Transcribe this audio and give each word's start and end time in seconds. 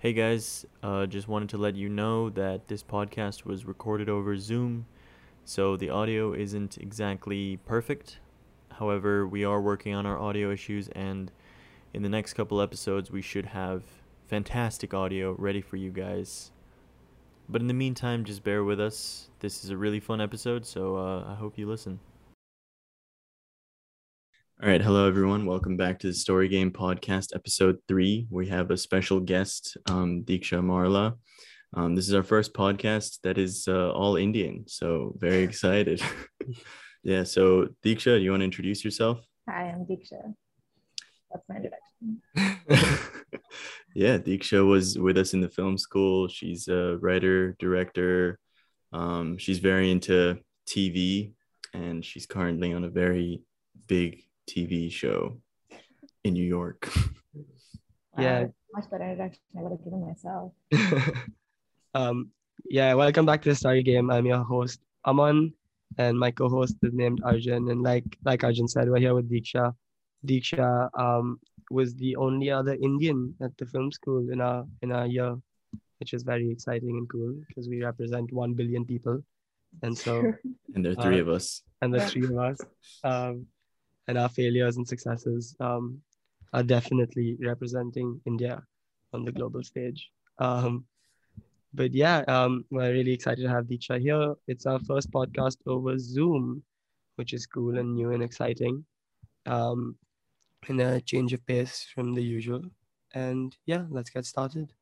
Hey 0.00 0.12
guys, 0.12 0.64
uh, 0.80 1.06
just 1.06 1.26
wanted 1.26 1.48
to 1.48 1.58
let 1.58 1.74
you 1.74 1.88
know 1.88 2.30
that 2.30 2.68
this 2.68 2.84
podcast 2.84 3.44
was 3.44 3.64
recorded 3.64 4.08
over 4.08 4.36
Zoom, 4.38 4.86
so 5.44 5.76
the 5.76 5.90
audio 5.90 6.32
isn't 6.32 6.78
exactly 6.78 7.56
perfect. 7.66 8.20
However, 8.70 9.26
we 9.26 9.42
are 9.42 9.60
working 9.60 9.96
on 9.96 10.06
our 10.06 10.16
audio 10.16 10.52
issues, 10.52 10.86
and 10.90 11.32
in 11.92 12.04
the 12.04 12.08
next 12.08 12.34
couple 12.34 12.60
episodes, 12.60 13.10
we 13.10 13.20
should 13.20 13.46
have 13.46 13.82
fantastic 14.28 14.94
audio 14.94 15.32
ready 15.32 15.60
for 15.60 15.74
you 15.74 15.90
guys. 15.90 16.52
But 17.48 17.60
in 17.60 17.66
the 17.66 17.74
meantime, 17.74 18.22
just 18.22 18.44
bear 18.44 18.62
with 18.62 18.78
us. 18.78 19.30
This 19.40 19.64
is 19.64 19.70
a 19.70 19.76
really 19.76 19.98
fun 19.98 20.20
episode, 20.20 20.64
so 20.64 20.96
uh, 20.96 21.24
I 21.28 21.34
hope 21.34 21.58
you 21.58 21.66
listen. 21.66 21.98
All 24.60 24.68
right, 24.68 24.82
hello 24.82 25.06
everyone. 25.06 25.46
Welcome 25.46 25.76
back 25.76 26.00
to 26.00 26.08
the 26.08 26.12
Story 26.12 26.48
Game 26.48 26.72
Podcast, 26.72 27.32
episode 27.32 27.78
three. 27.86 28.26
We 28.28 28.48
have 28.48 28.72
a 28.72 28.76
special 28.76 29.20
guest, 29.20 29.76
um, 29.88 30.24
Deeksha 30.24 30.60
Marla. 30.60 31.16
Um, 31.74 31.94
this 31.94 32.08
is 32.08 32.14
our 32.14 32.24
first 32.24 32.54
podcast 32.54 33.20
that 33.22 33.38
is 33.38 33.68
uh, 33.68 33.92
all 33.92 34.16
Indian, 34.16 34.64
so 34.66 35.14
very 35.16 35.42
excited. 35.44 36.02
yeah, 37.04 37.22
so 37.22 37.68
Deeksha, 37.84 38.18
do 38.18 38.18
you 38.18 38.32
want 38.32 38.40
to 38.40 38.46
introduce 38.46 38.84
yourself? 38.84 39.20
Hi, 39.48 39.68
I'm 39.68 39.86
Deeksha. 39.86 40.34
That's 41.30 41.48
my 41.48 41.54
introduction. 41.54 43.00
yeah, 43.94 44.18
Deeksha 44.18 44.66
was 44.66 44.98
with 44.98 45.18
us 45.18 45.34
in 45.34 45.40
the 45.40 45.48
film 45.48 45.78
school. 45.78 46.26
She's 46.26 46.66
a 46.66 46.98
writer, 47.00 47.54
director. 47.60 48.40
Um, 48.92 49.38
she's 49.38 49.60
very 49.60 49.92
into 49.92 50.40
TV, 50.66 51.30
and 51.72 52.04
she's 52.04 52.26
currently 52.26 52.72
on 52.72 52.82
a 52.82 52.90
very 52.90 53.42
big 53.86 54.24
TV 54.48 54.90
show 54.90 55.36
in 56.24 56.32
New 56.34 56.44
York. 56.46 56.88
Yeah. 58.18 58.46
Much 58.74 58.90
better 58.90 59.04
introduction 59.04 59.40
I 59.56 59.62
would 59.62 59.70
have 59.70 59.84
given 59.84 60.02
myself. 60.04 60.50
um, 61.94 62.30
yeah, 62.68 62.92
welcome 62.94 63.24
back 63.24 63.42
to 63.42 63.50
the 63.50 63.54
Story 63.54 63.84
Game. 63.84 64.10
I'm 64.10 64.26
your 64.26 64.42
host, 64.42 64.80
Aman, 65.04 65.52
and 65.98 66.18
my 66.18 66.32
co-host 66.32 66.74
is 66.82 66.92
named 66.92 67.20
Arjun. 67.22 67.70
And 67.70 67.80
like 67.82 68.02
like 68.24 68.42
Arjun 68.42 68.66
said, 68.66 68.90
we're 68.90 68.98
here 68.98 69.14
with 69.14 69.30
Deeksha. 69.30 69.72
Deeksha 70.26 70.90
um, 70.98 71.38
was 71.70 71.94
the 71.94 72.16
only 72.16 72.50
other 72.50 72.74
Indian 72.74 73.32
at 73.40 73.56
the 73.56 73.66
film 73.66 73.92
school 73.92 74.30
in 74.34 74.40
our 74.40 74.66
in 74.82 74.90
our 74.90 75.06
year, 75.06 75.36
which 76.00 76.12
is 76.12 76.24
very 76.24 76.50
exciting 76.50 76.98
and 76.98 77.08
cool 77.08 77.38
because 77.46 77.68
we 77.68 77.84
represent 77.84 78.32
one 78.32 78.52
billion 78.54 78.84
people. 78.84 79.22
And 79.84 79.96
so 79.96 80.32
and 80.74 80.84
there 80.84 80.92
are 80.98 81.02
three 81.06 81.20
Uh, 81.20 81.26
of 81.26 81.28
us. 81.28 81.62
and 81.82 81.94
the 81.94 81.98
Yeah. 81.98 82.08
three 82.10 82.26
of 82.26 82.36
us. 82.50 82.58
Um, 83.04 83.46
and 84.08 84.18
our 84.18 84.28
failures 84.28 84.78
and 84.78 84.88
successes 84.88 85.54
um, 85.60 86.00
are 86.52 86.62
definitely 86.62 87.36
representing 87.40 88.20
India 88.26 88.62
on 89.12 89.24
the 89.24 89.32
global 89.32 89.62
stage. 89.62 90.10
Um, 90.38 90.86
but 91.74 91.92
yeah, 91.92 92.24
um, 92.26 92.64
we're 92.70 92.92
really 92.92 93.12
excited 93.12 93.42
to 93.42 93.50
have 93.50 93.66
Deeksha 93.66 94.00
here. 94.00 94.34
It's 94.48 94.66
our 94.66 94.80
first 94.80 95.10
podcast 95.10 95.58
over 95.66 95.98
Zoom, 95.98 96.62
which 97.16 97.34
is 97.34 97.46
cool 97.46 97.78
and 97.78 97.94
new 97.94 98.12
and 98.12 98.22
exciting. 98.22 98.84
Um, 99.44 99.96
and 100.68 100.80
a 100.80 101.00
change 101.00 101.32
of 101.34 101.46
pace 101.46 101.86
from 101.94 102.14
the 102.14 102.22
usual. 102.22 102.62
And 103.14 103.56
yeah, 103.66 103.84
let's 103.90 104.10
get 104.10 104.24
started. 104.24 104.72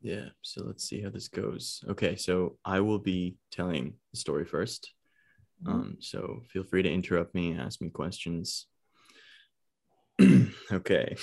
Yeah, 0.00 0.28
so 0.42 0.64
let's 0.64 0.84
see 0.84 1.00
how 1.00 1.10
this 1.10 1.28
goes. 1.28 1.84
Okay, 1.88 2.16
so 2.16 2.58
I 2.64 2.80
will 2.80 2.98
be 2.98 3.36
telling 3.50 3.94
the 4.12 4.18
story 4.18 4.44
first. 4.44 4.92
Mhm. 5.64 5.72
Um, 5.72 5.96
so 6.00 6.42
feel 6.48 6.64
free 6.64 6.82
to 6.82 6.92
interrupt 6.92 7.34
me, 7.34 7.56
ask 7.56 7.80
me 7.80 7.90
questions. 7.90 8.66
okay, 10.72 11.16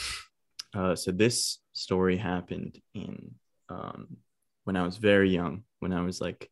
uh, 0.75 0.95
so 0.95 1.11
this 1.11 1.59
story 1.73 2.17
happened 2.17 2.79
in 2.93 3.35
um, 3.69 4.17
when 4.65 4.75
I 4.75 4.83
was 4.83 4.97
very 4.97 5.29
young, 5.29 5.63
when 5.79 5.93
I 5.93 6.01
was 6.01 6.21
like 6.21 6.49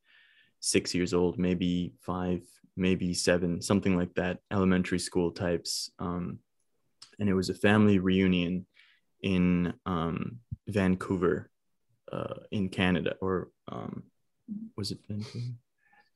six 0.59 0.93
years 0.93 1.13
old, 1.13 1.37
maybe 1.37 1.93
five, 2.01 2.41
maybe 2.75 3.13
seven, 3.13 3.61
something 3.61 3.95
like 3.95 4.13
that, 4.15 4.39
elementary 4.51 4.99
school 4.99 5.31
types. 5.31 5.91
Um, 5.99 6.39
and 7.19 7.29
it 7.29 7.33
was 7.33 7.49
a 7.49 7.53
family 7.53 7.99
reunion 7.99 8.65
in 9.21 9.73
um, 9.85 10.39
Vancouver, 10.67 11.49
uh, 12.11 12.35
in 12.51 12.69
Canada, 12.69 13.15
or 13.21 13.49
um, 13.71 14.03
was 14.75 14.91
it 14.91 14.99
Vancouver? 15.07 15.53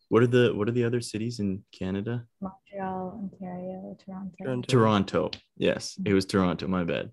What 0.10 0.22
are 0.24 0.28
the 0.28 0.54
what 0.56 0.70
are 0.70 0.72
the 0.72 0.84
other 0.84 1.02
cities 1.02 1.40
in 1.40 1.64
Canada? 1.78 2.26
Montreal, 2.42 3.20
Ontario, 3.24 3.98
Toronto. 4.06 4.36
Toronto. 4.44 4.68
Toronto. 4.68 5.32
Yes, 5.58 5.98
it 6.06 6.14
was 6.14 6.26
Toronto. 6.26 6.68
My 6.68 6.84
bad. 6.84 7.12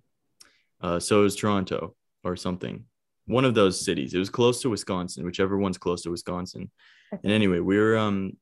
Uh, 0.81 1.01
so 1.01 1.21
it 1.21 1.25
was 1.25 1.37
Toronto 1.37 1.95
or 2.23 2.37
something. 2.37 2.85
One 3.27 3.45
of 3.45 3.55
those 3.55 3.83
cities. 3.85 4.15
It 4.15 4.19
was 4.19 4.31
close 4.31 4.61
to 4.63 4.71
Wisconsin, 4.71 5.25
whichever 5.25 5.57
one's 5.57 5.79
close 5.79 6.03
to 6.03 6.11
Wisconsin. 6.11 6.71
And 7.13 7.33
anyway, 7.33 7.61
we 7.61 7.79
were 7.79 7.97
um 7.97 8.37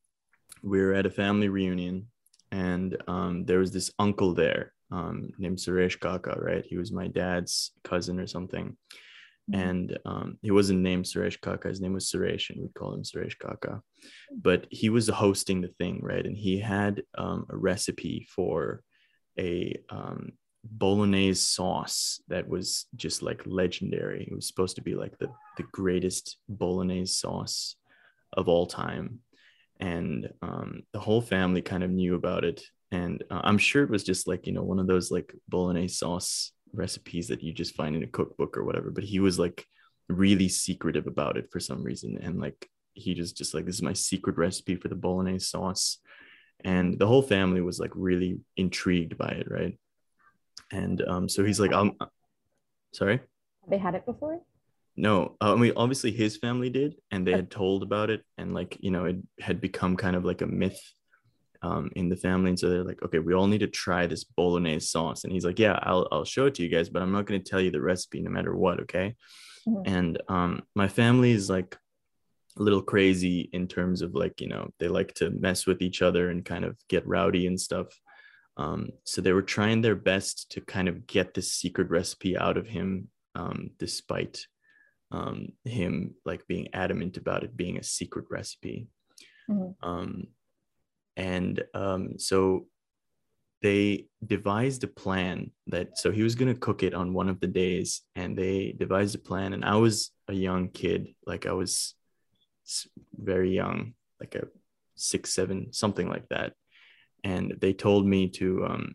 we 0.63 0.81
were 0.81 0.95
at 0.95 1.07
a 1.07 1.11
family 1.11 1.49
reunion, 1.49 2.09
and 2.51 2.97
um 3.07 3.45
there 3.45 3.59
was 3.59 3.73
this 3.73 3.93
uncle 3.99 4.35
there 4.35 4.73
um 4.91 5.31
named 5.39 5.59
Suresh 5.59 6.01
Kaka. 6.01 6.39
Right, 6.41 6.65
he 6.67 6.77
was 6.77 6.91
my 6.91 7.07
dad's 7.07 7.73
cousin 7.85 8.19
or 8.19 8.27
something. 8.27 8.77
Mhm. 9.51 9.71
And 9.71 9.99
um, 10.05 10.39
he 10.43 10.51
wasn't 10.51 10.81
named 10.81 11.05
Suresh 11.05 11.41
Kaka. 11.41 11.69
His 11.69 11.81
name 11.81 11.95
was 11.95 12.11
Suresh, 12.11 12.51
and 12.51 12.61
we'd 12.61 12.75
call 12.75 12.95
him 12.95 13.03
Suresh 13.03 13.39
Kaka. 13.39 13.83
But 14.33 14.67
he 14.71 14.91
was 14.91 15.09
hosting 15.09 15.61
the 15.61 15.69
thing, 15.79 16.01
right? 16.03 16.25
And 16.25 16.37
he 16.37 16.59
had 16.59 17.03
um, 17.17 17.47
a 17.51 17.57
recipe 17.57 18.27
for 18.35 18.83
a 19.39 19.77
um, 19.89 20.33
bolognese 20.65 21.41
sauce 21.41 22.21
that 22.29 22.49
was 22.49 22.87
just 22.97 23.23
like 23.23 23.43
legendary. 23.47 24.25
It 24.25 24.35
was 24.35 24.47
supposed 24.47 24.77
to 24.77 24.83
be 24.83 24.95
like 24.95 25.19
the 25.19 25.29
the 25.57 25.65
greatest 25.73 26.37
bolognese 26.49 27.13
sauce 27.13 27.77
of 28.33 28.49
all 28.49 28.67
time, 28.67 29.21
and 29.79 30.31
um, 30.43 30.83
the 30.93 31.01
whole 31.01 31.23
family 31.23 31.63
kind 31.63 31.83
of 31.83 31.91
knew 31.91 32.15
about 32.15 32.45
it. 32.45 32.63
And 32.93 33.23
uh, 33.31 33.41
I'm 33.45 33.59
sure 33.59 33.85
it 33.85 33.91
was 33.91 34.05
just 34.05 34.27
like 34.29 34.47
you 34.47 34.53
know 34.53 34.63
one 34.63 34.79
of 34.79 34.87
those 34.87 35.11
like 35.11 35.35
bolognese 35.49 35.95
sauce 35.95 36.53
recipes 36.73 37.29
that 37.29 37.43
you 37.43 37.53
just 37.53 37.75
find 37.75 37.97
in 37.97 38.03
a 38.03 38.07
cookbook 38.09 38.57
or 38.57 38.65
whatever. 38.65 38.91
But 38.91 39.05
he 39.05 39.21
was 39.21 39.39
like 39.39 39.67
really 40.09 40.49
secretive 40.49 41.07
about 41.07 41.37
it 41.37 41.51
for 41.51 41.61
some 41.61 41.83
reason, 41.83 42.19
and 42.23 42.41
like 42.41 42.69
he 42.95 43.15
just 43.15 43.37
just 43.37 43.55
like 43.55 43.67
this 43.67 43.77
is 43.77 43.83
my 43.83 43.93
secret 43.93 44.37
recipe 44.37 44.77
for 44.77 44.89
the 44.89 44.95
bolognese 44.95 45.47
sauce 45.47 45.99
and 46.65 46.99
the 46.99 47.07
whole 47.07 47.23
family 47.23 47.61
was 47.61 47.79
like 47.79 47.93
really 47.95 48.39
intrigued 48.57 49.17
by 49.17 49.29
it 49.29 49.51
right 49.51 49.79
and 50.73 51.03
um 51.09 51.29
so 51.29 51.45
he's 51.45 51.61
like 51.61 51.73
i'm 51.73 51.93
sorry 52.93 53.21
they 53.69 53.79
had 53.79 53.95
it 53.95 54.05
before? 54.07 54.41
no 54.97 55.37
uh, 55.41 55.53
i 55.53 55.57
mean 55.57 55.73
obviously 55.77 56.11
his 56.11 56.37
family 56.37 56.71
did 56.71 56.97
and 57.11 57.27
they 57.27 57.33
had 57.33 57.51
told 57.51 57.83
about 57.83 58.11
it 58.11 58.23
and 58.39 58.55
like 58.55 58.77
you 58.81 58.91
know 58.91 59.05
it 59.07 59.17
had 59.39 59.61
become 59.61 59.97
kind 59.97 60.17
of 60.17 60.25
like 60.25 60.43
a 60.43 60.47
myth 60.47 60.81
um, 61.63 61.91
in 61.97 62.09
the 62.09 62.17
family 62.17 62.49
and 62.51 62.59
so 62.59 62.69
they're 62.69 62.85
like 62.85 63.03
okay 63.03 63.19
we 63.19 63.35
all 63.35 63.47
need 63.47 63.59
to 63.61 63.67
try 63.67 64.07
this 64.07 64.25
bolognese 64.25 64.87
sauce 64.87 65.25
and 65.25 65.33
he's 65.33 65.45
like 65.45 65.59
yeah 65.59 65.79
i'll, 65.83 66.09
I'll 66.11 66.25
show 66.25 66.47
it 66.47 66.55
to 66.55 66.63
you 66.63 66.69
guys 66.69 66.89
but 66.89 67.03
i'm 67.03 67.13
not 67.13 67.27
going 67.27 67.43
to 67.43 67.51
tell 67.51 67.61
you 67.61 67.71
the 67.71 67.81
recipe 67.81 68.21
no 68.21 68.31
matter 68.31 68.55
what 68.57 68.81
okay 68.81 69.15
Mhm. 69.69 69.83
and 69.87 70.23
um, 70.29 70.63
my 70.75 70.89
family 70.89 71.33
is 71.33 71.51
like 71.51 71.77
a 72.59 72.63
little 72.63 72.83
crazy 72.83 73.49
in 73.53 73.69
terms 73.69 74.01
of 74.01 74.15
like 74.15 74.41
you 74.41 74.49
know 74.49 74.71
they 74.79 74.89
like 74.89 75.13
to 75.15 75.31
mess 75.31 75.67
with 75.67 75.83
each 75.83 76.01
other 76.03 76.31
and 76.31 76.45
kind 76.45 76.65
of 76.65 76.77
get 76.89 77.07
rowdy 77.07 77.47
and 77.47 77.61
stuff 77.61 77.89
um, 78.57 78.89
so 79.05 79.21
they 79.21 79.33
were 79.33 79.43
trying 79.57 79.81
their 79.83 79.95
best 79.95 80.51
to 80.53 80.61
kind 80.63 80.89
of 80.89 81.07
get 81.07 81.35
this 81.35 81.53
secret 81.53 81.89
recipe 81.91 82.37
out 82.37 82.57
of 82.57 82.67
him 82.67 83.09
um, 83.35 83.71
despite 83.79 84.47
um, 85.13 85.49
him 85.65 86.15
like 86.25 86.47
being 86.47 86.69
adamant 86.73 87.17
about 87.17 87.43
it 87.45 87.57
being 87.57 87.77
a 87.79 87.83
secret 87.83 88.25
recipe 88.31 88.87
Mhm. 89.49 89.75
um, 89.83 90.27
and 91.17 91.63
um, 91.75 92.19
so 92.19 92.67
they 93.63 94.07
devised 94.25 94.85
a 94.85 94.89
plan 94.89 95.51
that 95.67 95.99
so 95.99 96.11
he 96.11 96.23
was 96.23 96.35
going 96.35 96.53
to 96.53 96.59
cook 96.59 96.83
it 96.83 96.95
on 96.95 97.13
one 97.13 97.29
of 97.29 97.41
the 97.41 97.47
days 97.47 98.03
and 98.17 98.37
they 98.37 98.75
devised 98.79 99.15
a 99.15 99.19
plan. 99.19 99.53
And 99.53 99.65
i 99.65 99.77
was 99.77 100.13
a 100.29 100.33
young 100.33 100.69
kid 100.69 101.09
like 101.27 101.47
i 101.47 101.53
was 101.53 101.95
very 103.15 103.55
young 103.55 103.95
like 104.19 104.35
a 104.35 104.47
six 104.97 105.33
seven 105.33 105.73
something 105.73 106.09
like 106.09 106.29
that. 106.29 106.53
And 107.23 107.55
they 107.61 107.75
told 107.75 108.07
me 108.07 108.29
to 108.31 108.65
um, 108.65 108.95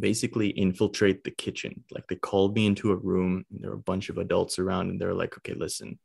basically 0.00 0.48
infiltrate 0.48 1.24
the 1.24 1.30
kitchen. 1.30 1.84
Like 1.90 2.06
they 2.08 2.16
called 2.16 2.54
me 2.54 2.66
into 2.66 2.92
a 2.92 2.96
room 2.96 3.44
there 3.50 3.70
were 3.70 3.76
a 3.76 3.80
bunch 3.90 4.10
of 4.10 4.18
adults 4.18 4.58
around 4.58 4.90
and 4.90 5.00
they're 5.00 5.14
like 5.14 5.36
okay 5.38 5.54
listen 5.54 5.98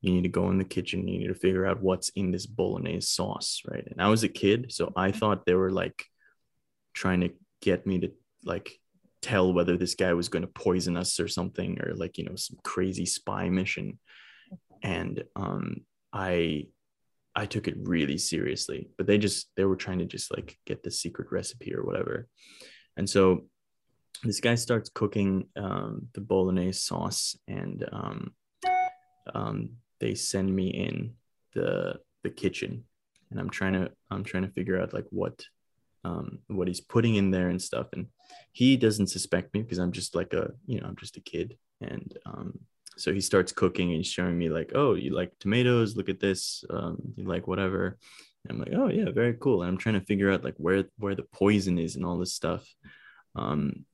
you 0.00 0.12
need 0.12 0.22
to 0.22 0.28
go 0.28 0.50
in 0.50 0.58
the 0.58 0.64
kitchen 0.64 1.06
you 1.06 1.18
need 1.18 1.28
to 1.28 1.34
figure 1.34 1.66
out 1.66 1.82
what's 1.82 2.08
in 2.10 2.30
this 2.30 2.46
bolognese 2.46 3.06
sauce 3.06 3.62
right? 3.70 3.86
And 3.90 4.00
i 4.00 4.08
was 4.08 4.22
a 4.22 4.28
kid 4.28 4.72
so 4.72 4.92
i 4.96 5.10
thought 5.12 5.46
they 5.46 5.54
were 5.54 5.70
like 5.70 6.04
trying 6.94 7.20
to 7.20 7.30
get 7.60 7.86
me 7.86 7.98
to 8.00 8.10
like 8.44 8.80
tell 9.22 9.52
whether 9.52 9.76
this 9.76 9.94
guy 9.94 10.12
was 10.14 10.28
going 10.28 10.42
to 10.42 10.48
poison 10.48 10.96
us 10.96 11.20
or 11.20 11.28
something 11.28 11.78
or 11.80 11.94
like 11.94 12.16
you 12.18 12.24
know 12.24 12.36
some 12.36 12.58
crazy 12.64 13.06
spy 13.06 13.48
mission. 13.48 13.98
And 14.82 15.24
um 15.36 15.76
i 16.12 16.66
i 17.36 17.46
took 17.46 17.68
it 17.68 17.76
really 17.82 18.18
seriously 18.18 18.88
but 18.96 19.06
they 19.06 19.18
just 19.18 19.48
they 19.56 19.64
were 19.64 19.76
trying 19.76 20.00
to 20.00 20.04
just 20.04 20.34
like 20.34 20.58
get 20.66 20.82
the 20.82 20.90
secret 20.90 21.28
recipe 21.30 21.74
or 21.74 21.84
whatever. 21.84 22.28
And 22.96 23.08
so 23.08 23.46
this 24.24 24.40
guy 24.40 24.54
starts 24.54 24.90
cooking 24.92 25.46
um, 25.56 26.08
the 26.12 26.20
bolognese 26.20 26.80
sauce 26.80 27.36
and 27.48 27.88
um, 27.92 28.34
um, 29.34 29.70
they 30.00 30.14
send 30.14 30.54
me 30.54 30.68
in 30.68 31.14
the 31.54 32.00
the 32.22 32.30
kitchen, 32.30 32.84
and 33.30 33.38
I'm 33.38 33.50
trying 33.50 33.74
to 33.74 33.90
I'm 34.10 34.24
trying 34.24 34.44
to 34.44 34.52
figure 34.52 34.80
out 34.80 34.92
like 34.92 35.06
what 35.10 35.44
um, 36.04 36.38
what 36.48 36.68
he's 36.68 36.80
putting 36.80 37.16
in 37.16 37.30
there 37.30 37.48
and 37.48 37.60
stuff. 37.60 37.88
And 37.92 38.06
he 38.52 38.76
doesn't 38.76 39.08
suspect 39.08 39.52
me 39.54 39.62
because 39.62 39.78
I'm 39.78 39.92
just 39.92 40.14
like 40.14 40.32
a 40.32 40.52
you 40.66 40.80
know 40.80 40.86
I'm 40.86 40.96
just 40.96 41.16
a 41.16 41.20
kid, 41.20 41.56
and 41.80 42.16
um, 42.26 42.58
so 42.96 43.12
he 43.12 43.20
starts 43.20 43.52
cooking 43.52 43.94
and 43.94 44.04
showing 44.04 44.36
me 44.36 44.48
like, 44.48 44.72
oh, 44.74 44.94
you 44.94 45.14
like 45.14 45.32
tomatoes? 45.38 45.96
Look 45.96 46.08
at 46.08 46.20
this. 46.20 46.64
Um, 46.68 46.98
you 47.16 47.24
like 47.24 47.46
whatever. 47.46 47.98
And 48.44 48.52
I'm 48.52 48.58
like, 48.58 48.74
oh 48.74 48.88
yeah, 48.88 49.10
very 49.10 49.34
cool. 49.34 49.62
And 49.62 49.70
I'm 49.70 49.78
trying 49.78 49.98
to 49.98 50.06
figure 50.06 50.30
out 50.30 50.44
like 50.44 50.56
where 50.56 50.84
where 50.98 51.14
the 51.14 51.26
poison 51.32 51.78
is 51.78 51.96
and 51.96 52.04
all 52.04 52.18
this 52.18 52.34
stuff. 52.34 52.66
Um, 53.36 53.84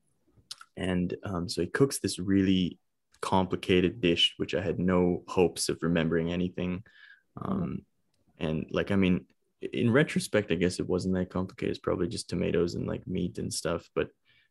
and 0.77 1.15
um, 1.25 1.49
so 1.49 1.63
he 1.63 1.69
cooks 1.69 1.99
this 1.99 2.19
really 2.19 2.79
complicated 3.21 4.01
dish, 4.01 4.35
which 4.37 4.55
I 4.55 4.61
had 4.61 4.79
no 4.79 5.23
hopes 5.29 5.69
of 5.69 5.79
remembering 5.83 6.33
anything. 6.33 6.83
Um, 7.41 7.83
and 8.39 8.67
like, 8.71 8.91
I 8.91 8.97
mean, 8.97 9.27
in 9.73 9.91
retrospect, 9.91 10.53
I 10.53 10.57
guess 10.57 10.79
it 10.79 10.89
wasn't 10.89 11.15
that 11.15 11.31
complicated. 11.31 11.71
It's 11.71 11.81
probably 11.81 12.09
just 12.09 12.29
tomatoes 12.29 12.75
and 12.75 12.87
like 12.87 13.07
meat 13.07 13.39
and 13.39 13.53
stuff. 13.53 13.89
But 13.95 14.09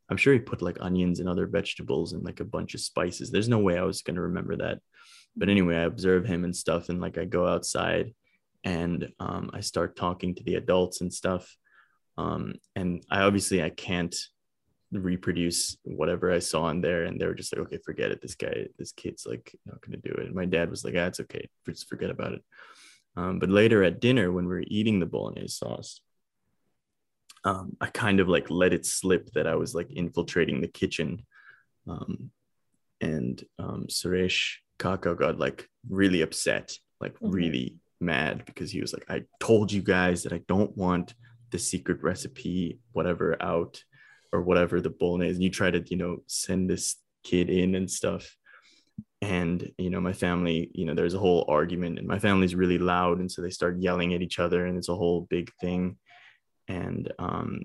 I'm 0.10 0.18
sure 0.18 0.34
he 0.34 0.40
put 0.40 0.62
like 0.62 0.78
onions 0.82 1.20
and 1.20 1.30
other 1.30 1.48
vegetables 1.48 2.14
and 2.14 2.24
like 2.24 2.40
a 2.40 2.46
bunch 2.46 2.74
of 2.74 2.82
spices. 2.82 3.32
There's 3.32 3.50
no 3.50 3.60
way 3.60 3.78
I 3.78 3.84
was 3.84 4.02
going 4.02 4.16
to 4.16 4.22
remember 4.22 4.56
that. 4.58 4.80
But 5.36 5.50
anyway, 5.50 5.78
I 5.78 5.84
observe 5.84 6.26
him 6.26 6.44
and 6.44 6.56
stuff. 6.56 6.90
And 6.90 7.02
like, 7.02 7.18
I 7.18 7.26
go 7.26 7.48
outside 7.48 8.14
and 8.64 9.10
um, 9.20 9.52
I 9.54 9.60
start 9.62 9.96
talking 9.96 10.36
to 10.36 10.44
the 10.44 10.56
adults 10.56 11.02
and 11.02 11.14
stuff. 11.14 11.56
Um, 12.18 12.56
and 12.76 13.04
I 13.12 13.22
obviously 13.22 13.62
I 13.62 13.70
can't 13.70 14.16
reproduce 15.04 15.78
whatever 15.84 16.32
I 16.32 16.40
saw 16.40 16.70
in 16.70 16.82
there. 16.82 17.04
And 17.04 17.20
they 17.20 17.26
were 17.26 17.34
just 17.34 17.56
like, 17.56 17.66
okay, 17.68 17.78
forget 17.78 18.12
it. 18.12 18.22
This 18.22 18.36
guy, 18.36 18.68
this 18.78 18.92
kid's 18.92 19.26
like 19.26 19.56
not 19.66 19.82
gonna 19.82 19.98
do 19.98 20.12
it. 20.12 20.28
And 20.28 20.36
my 20.36 20.46
dad 20.46 20.70
was 20.70 20.84
like, 20.84 20.96
ah, 20.98 21.06
it's 21.06 21.20
okay, 21.22 21.48
just 21.68 21.90
forget 21.90 22.10
about 22.10 22.34
it. 22.34 22.44
Um, 23.18 23.40
but 23.40 23.50
later 23.50 23.84
at 23.84 24.02
dinner, 24.02 24.32
when 24.32 24.46
we 24.46 24.56
were 24.56 24.64
eating 24.68 25.00
the 25.00 25.06
bolognese 25.06 25.48
sauce, 25.48 26.02
um, 27.46 27.78
I 27.80 27.88
kind 27.88 28.20
of 28.20 28.28
like 28.28 28.50
let 28.50 28.74
it 28.74 28.86
slip 28.86 29.32
that 29.34 29.48
I 29.48 29.56
was 29.56 29.76
like 29.76 29.92
infiltrating 29.92 30.62
the 30.62 30.68
kitchen. 30.68 31.26
Um, 31.88 32.32
and 33.02 33.44
um, 33.60 33.86
Suresh 33.90 34.56
Kaka 34.80 35.16
got 35.16 35.40
like 35.40 35.70
really 35.88 36.22
upset, 36.22 36.78
like 37.00 37.14
mm-hmm. 37.16 37.32
really 37.32 37.76
mad 38.02 38.44
because 38.46 38.72
he 38.72 38.82
was 38.82 38.94
like, 38.94 39.06
I 39.10 39.24
told 39.40 39.72
you 39.72 39.82
guys 39.82 40.24
that 40.24 40.34
I 40.34 40.42
don't 40.48 40.76
want 40.76 41.14
the 41.52 41.60
secret 41.60 42.02
recipe, 42.02 42.80
whatever, 42.92 43.42
out 43.42 43.84
or 44.36 44.42
whatever 44.42 44.82
the 44.82 44.90
bolognese. 44.90 45.36
And 45.36 45.44
you 45.44 45.50
try 45.50 45.72
to, 45.72 45.84
you 45.88 45.98
know, 45.98 46.18
send 46.28 46.70
this 46.70 46.96
kid 47.24 47.50
in 47.50 47.76
and 47.76 47.90
stuff. 47.90 48.36
And, 49.22 49.72
you 49.78 49.90
know, 49.90 50.02
my 50.02 50.14
family, 50.14 50.70
you 50.74 50.86
know, 50.86 50.94
there's 50.94 51.16
a 51.16 51.20
whole 51.20 51.46
argument 51.48 51.98
and 51.98 52.08
my 52.08 52.20
family's 52.20 52.54
really 52.54 52.78
loud. 52.78 53.20
And 53.20 53.32
so 53.32 53.42
they 53.42 53.50
start 53.50 53.80
yelling 53.80 54.14
at 54.14 54.22
each 54.22 54.40
other 54.40 54.66
and 54.66 54.78
it's 54.78 54.90
a 54.90 54.96
whole 54.96 55.22
big 55.30 55.52
thing. 55.60 55.98
And 56.68 57.12
um, 57.20 57.62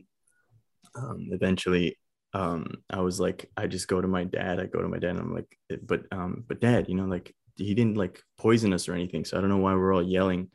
um 0.97 1.29
eventually 1.31 1.97
um 2.35 2.67
I 2.91 3.01
was 3.01 3.21
like, 3.21 3.51
I 3.57 3.67
just 3.67 3.89
go 3.89 4.01
to 4.01 4.09
my 4.09 4.25
dad. 4.25 4.61
I 4.61 4.67
go 4.67 4.81
to 4.81 4.89
my 4.89 4.99
dad 4.99 5.11
and 5.11 5.21
I'm 5.21 5.35
like, 5.35 5.59
but 5.83 6.03
um, 6.13 6.45
but 6.49 6.61
dad, 6.61 6.89
you 6.89 6.95
know, 6.95 7.07
like 7.07 7.35
he 7.57 7.75
didn't 7.75 7.97
like 7.97 8.23
poison 8.39 8.73
us 8.73 8.89
or 8.89 8.95
anything. 8.95 9.25
So 9.25 9.37
I 9.37 9.41
don't 9.41 9.51
know 9.51 9.59
why 9.59 9.75
we're 9.75 9.95
all 9.95 10.03
yelling. 10.03 10.51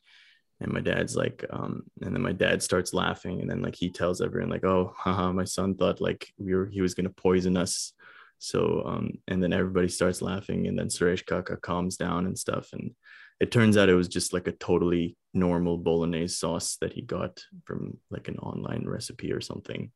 And 0.62 0.72
my 0.72 0.80
dad's 0.80 1.16
like, 1.16 1.44
um, 1.50 1.84
and 2.02 2.16
then 2.16 2.22
my 2.22 2.31
dad 2.31 2.63
starts 2.63 2.94
laughing, 2.94 3.42
and 3.42 3.50
then 3.50 3.62
like 3.62 3.75
he 3.75 3.90
tells 3.90 4.22
everyone 4.22 4.50
like, 4.50 4.63
oh, 4.63 4.94
haha, 4.98 5.31
my 5.34 5.44
son 5.44 5.75
thought 5.75 6.02
like 6.02 6.28
we 6.38 6.56
were 6.56 6.68
he 6.68 6.81
was 6.81 6.94
gonna 6.94 7.10
poison 7.10 7.57
us. 7.57 7.94
So 8.40 8.84
um, 8.86 9.12
and 9.28 9.44
then 9.44 9.54
everybody 9.54 9.90
starts 9.90 10.22
laughing, 10.22 10.68
and 10.68 10.78
then 10.78 10.88
Suresh 10.88 11.25
Kaka 11.25 11.57
calms 11.57 11.98
down 11.98 12.25
and 12.25 12.38
stuff. 12.38 12.69
And 12.74 12.92
it 13.40 13.52
turns 13.52 13.75
out 13.75 13.90
it 13.90 13.96
was 13.96 14.07
just 14.07 14.34
like 14.34 14.48
a 14.48 14.54
totally 14.54 15.18
normal 15.34 15.78
bolognese 15.78 16.36
sauce 16.36 16.78
that 16.80 16.94
he 16.94 17.01
got 17.01 17.44
from 17.66 17.98
like 18.10 18.30
an 18.30 18.38
online 18.38 18.86
recipe 18.88 19.34
or 19.34 19.42
something. 19.42 19.92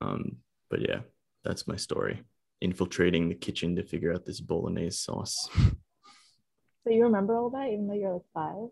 Um, 0.00 0.36
but 0.70 0.80
yeah, 0.88 1.00
that's 1.44 1.66
my 1.66 1.76
story. 1.76 2.22
Infiltrating 2.60 3.28
the 3.28 3.34
kitchen 3.34 3.76
to 3.76 3.82
figure 3.82 4.12
out 4.14 4.24
this 4.24 4.40
bolognese 4.40 4.96
sauce. 4.96 5.48
So 6.86 6.92
you 6.92 7.02
remember 7.02 7.36
all 7.36 7.50
that, 7.50 7.66
even 7.72 7.88
though 7.88 7.94
you're 7.94 8.12
like 8.12 8.22
five? 8.32 8.68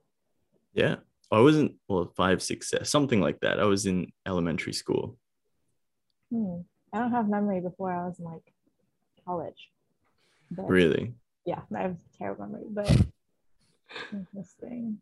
Yeah. 0.75 0.97
I 1.31 1.41
wasn't, 1.41 1.77
well, 1.89 2.13
five, 2.17 2.43
six, 2.43 2.73
something 2.83 3.21
like 3.21 3.41
that. 3.41 3.59
I 3.59 3.65
was 3.65 3.87
in 3.87 4.13
elementary 4.27 4.73
school. 4.73 5.17
Hmm. 6.31 6.61
I 6.93 6.99
don't 6.99 7.11
have 7.11 7.29
memory 7.29 7.61
before 7.61 7.93
I 7.93 8.07
was 8.07 8.19
in 8.19 8.25
like 8.25 8.53
college. 9.27 9.71
But, 10.51 10.69
really? 10.69 11.15
Yeah, 11.45 11.61
I 11.75 11.83
have 11.83 11.97
terrible 12.17 12.47
memory, 12.47 12.67
but 12.71 12.89
interesting. 14.13 14.99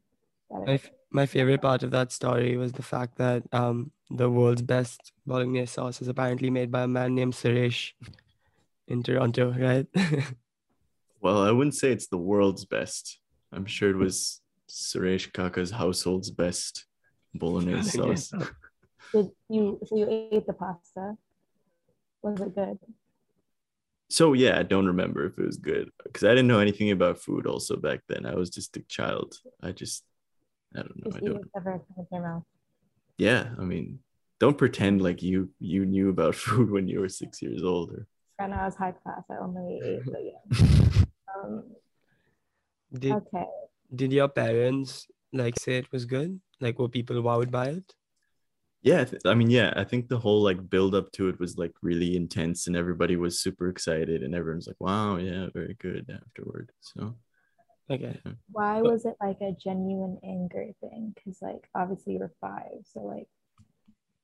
My, 0.50 0.80
my 1.10 1.26
favorite 1.26 1.62
part 1.62 1.82
of 1.82 1.90
that 1.92 2.12
story 2.12 2.56
was 2.56 2.72
the 2.72 2.82
fact 2.82 3.16
that 3.16 3.42
um, 3.52 3.90
the 4.10 4.28
world's 4.30 4.62
best 4.62 5.12
bolognese 5.26 5.72
sauce 5.72 6.02
is 6.02 6.08
apparently 6.08 6.50
made 6.50 6.70
by 6.70 6.82
a 6.82 6.88
man 6.88 7.14
named 7.14 7.32
Suresh 7.32 7.92
in 8.86 9.02
Toronto, 9.02 9.54
right? 9.58 9.86
Well, 11.22 11.40
I 11.40 11.52
wouldn't 11.52 11.76
say 11.76 11.92
it's 11.92 12.08
the 12.08 12.18
world's 12.18 12.64
best. 12.64 13.20
I'm 13.52 13.64
sure 13.64 13.90
it 13.90 13.96
was 13.96 14.41
Suresh 14.72 15.30
Kaka's 15.32 15.70
household's 15.70 16.30
best 16.30 16.86
bolognese 17.34 17.90
sauce. 17.98 18.32
Did 19.14 19.30
you 19.50 19.78
so 19.84 19.96
you 19.96 20.06
ate 20.08 20.46
the 20.46 20.54
pasta? 20.54 21.16
Was 22.22 22.40
it 22.40 22.54
good? 22.54 22.78
So 24.08 24.32
yeah, 24.32 24.58
I 24.58 24.62
don't 24.62 24.86
remember 24.86 25.26
if 25.26 25.38
it 25.38 25.44
was 25.44 25.58
good 25.58 25.90
because 26.04 26.24
I 26.24 26.30
didn't 26.30 26.46
know 26.46 26.60
anything 26.60 26.90
about 26.90 27.18
food 27.18 27.46
also 27.46 27.76
back 27.76 28.00
then. 28.08 28.24
I 28.24 28.34
was 28.34 28.48
just 28.48 28.76
a 28.78 28.82
child. 28.88 29.34
I 29.62 29.72
just 29.72 30.04
I 30.74 30.80
don't 30.80 30.96
know. 30.96 31.10
Just 31.10 31.22
I 31.22 31.26
don't 31.26 31.50
ever 31.54 31.82
your 32.10 32.22
mouth. 32.22 32.44
Yeah, 33.18 33.50
I 33.58 33.64
mean, 33.64 33.98
don't 34.40 34.56
pretend 34.56 35.02
like 35.02 35.22
you 35.22 35.50
you 35.60 35.84
knew 35.84 36.08
about 36.08 36.34
food 36.44 36.70
when 36.70 36.88
you 36.88 37.00
were 37.00 37.10
six 37.10 37.42
years 37.42 37.62
old 37.62 37.92
or 37.92 38.06
and 38.38 38.54
I 38.54 38.64
was 38.64 38.74
high 38.74 38.92
class. 38.92 39.22
I 39.30 39.36
only 39.36 39.80
ate 39.84 40.00
but 40.06 40.20
yeah. 40.24 41.04
Um, 41.36 41.64
did, 42.98 43.12
okay. 43.12 43.46
Did 43.94 44.12
your 44.12 44.28
parents 44.28 45.06
like 45.32 45.58
say 45.58 45.76
it 45.76 45.90
was 45.92 46.04
good? 46.04 46.40
Like 46.60 46.78
were 46.78 46.88
people 46.88 47.16
wowed 47.22 47.50
by 47.50 47.68
it? 47.68 47.94
Yeah, 48.82 49.04
I 49.24 49.34
mean, 49.34 49.48
yeah, 49.48 49.72
I 49.76 49.84
think 49.84 50.08
the 50.08 50.18
whole 50.18 50.42
like 50.42 50.68
build 50.68 50.94
up 50.96 51.12
to 51.12 51.28
it 51.28 51.38
was 51.38 51.56
like 51.56 51.72
really 51.82 52.16
intense, 52.16 52.66
and 52.66 52.76
everybody 52.76 53.14
was 53.14 53.40
super 53.40 53.68
excited, 53.68 54.24
and 54.24 54.34
everyone's 54.34 54.66
like, 54.66 54.80
"Wow, 54.80 55.18
yeah, 55.18 55.46
very 55.54 55.74
good." 55.78 56.10
Afterward, 56.10 56.72
so 56.80 57.14
okay. 57.88 58.18
Yeah. 58.26 58.32
Why 58.50 58.82
was 58.82 59.04
it 59.04 59.14
like 59.20 59.40
a 59.40 59.52
genuine 59.52 60.18
anger 60.24 60.66
thing? 60.80 61.14
Because 61.14 61.40
like 61.40 61.68
obviously 61.76 62.14
you're 62.14 62.32
five, 62.40 62.82
so 62.92 63.00
like 63.00 63.28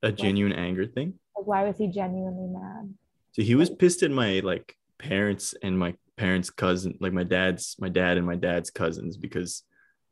a 0.02 0.10
genuine 0.10 0.52
like, 0.52 0.60
anger 0.60 0.86
thing. 0.86 1.14
Like, 1.36 1.46
why 1.46 1.64
was 1.64 1.78
he 1.78 1.86
genuinely 1.86 2.48
mad? 2.48 2.94
So 3.32 3.42
he 3.42 3.54
was 3.54 3.70
pissed 3.70 4.02
at 4.02 4.10
my 4.10 4.40
like 4.40 4.76
parents 4.98 5.54
and 5.62 5.78
my 5.78 5.94
parents' 6.18 6.50
cousin, 6.50 6.98
like 7.00 7.12
my 7.12 7.24
dad's, 7.24 7.76
my 7.78 7.88
dad 7.88 8.18
and 8.18 8.26
my 8.26 8.36
dad's 8.36 8.70
cousins, 8.70 9.16
because 9.16 9.62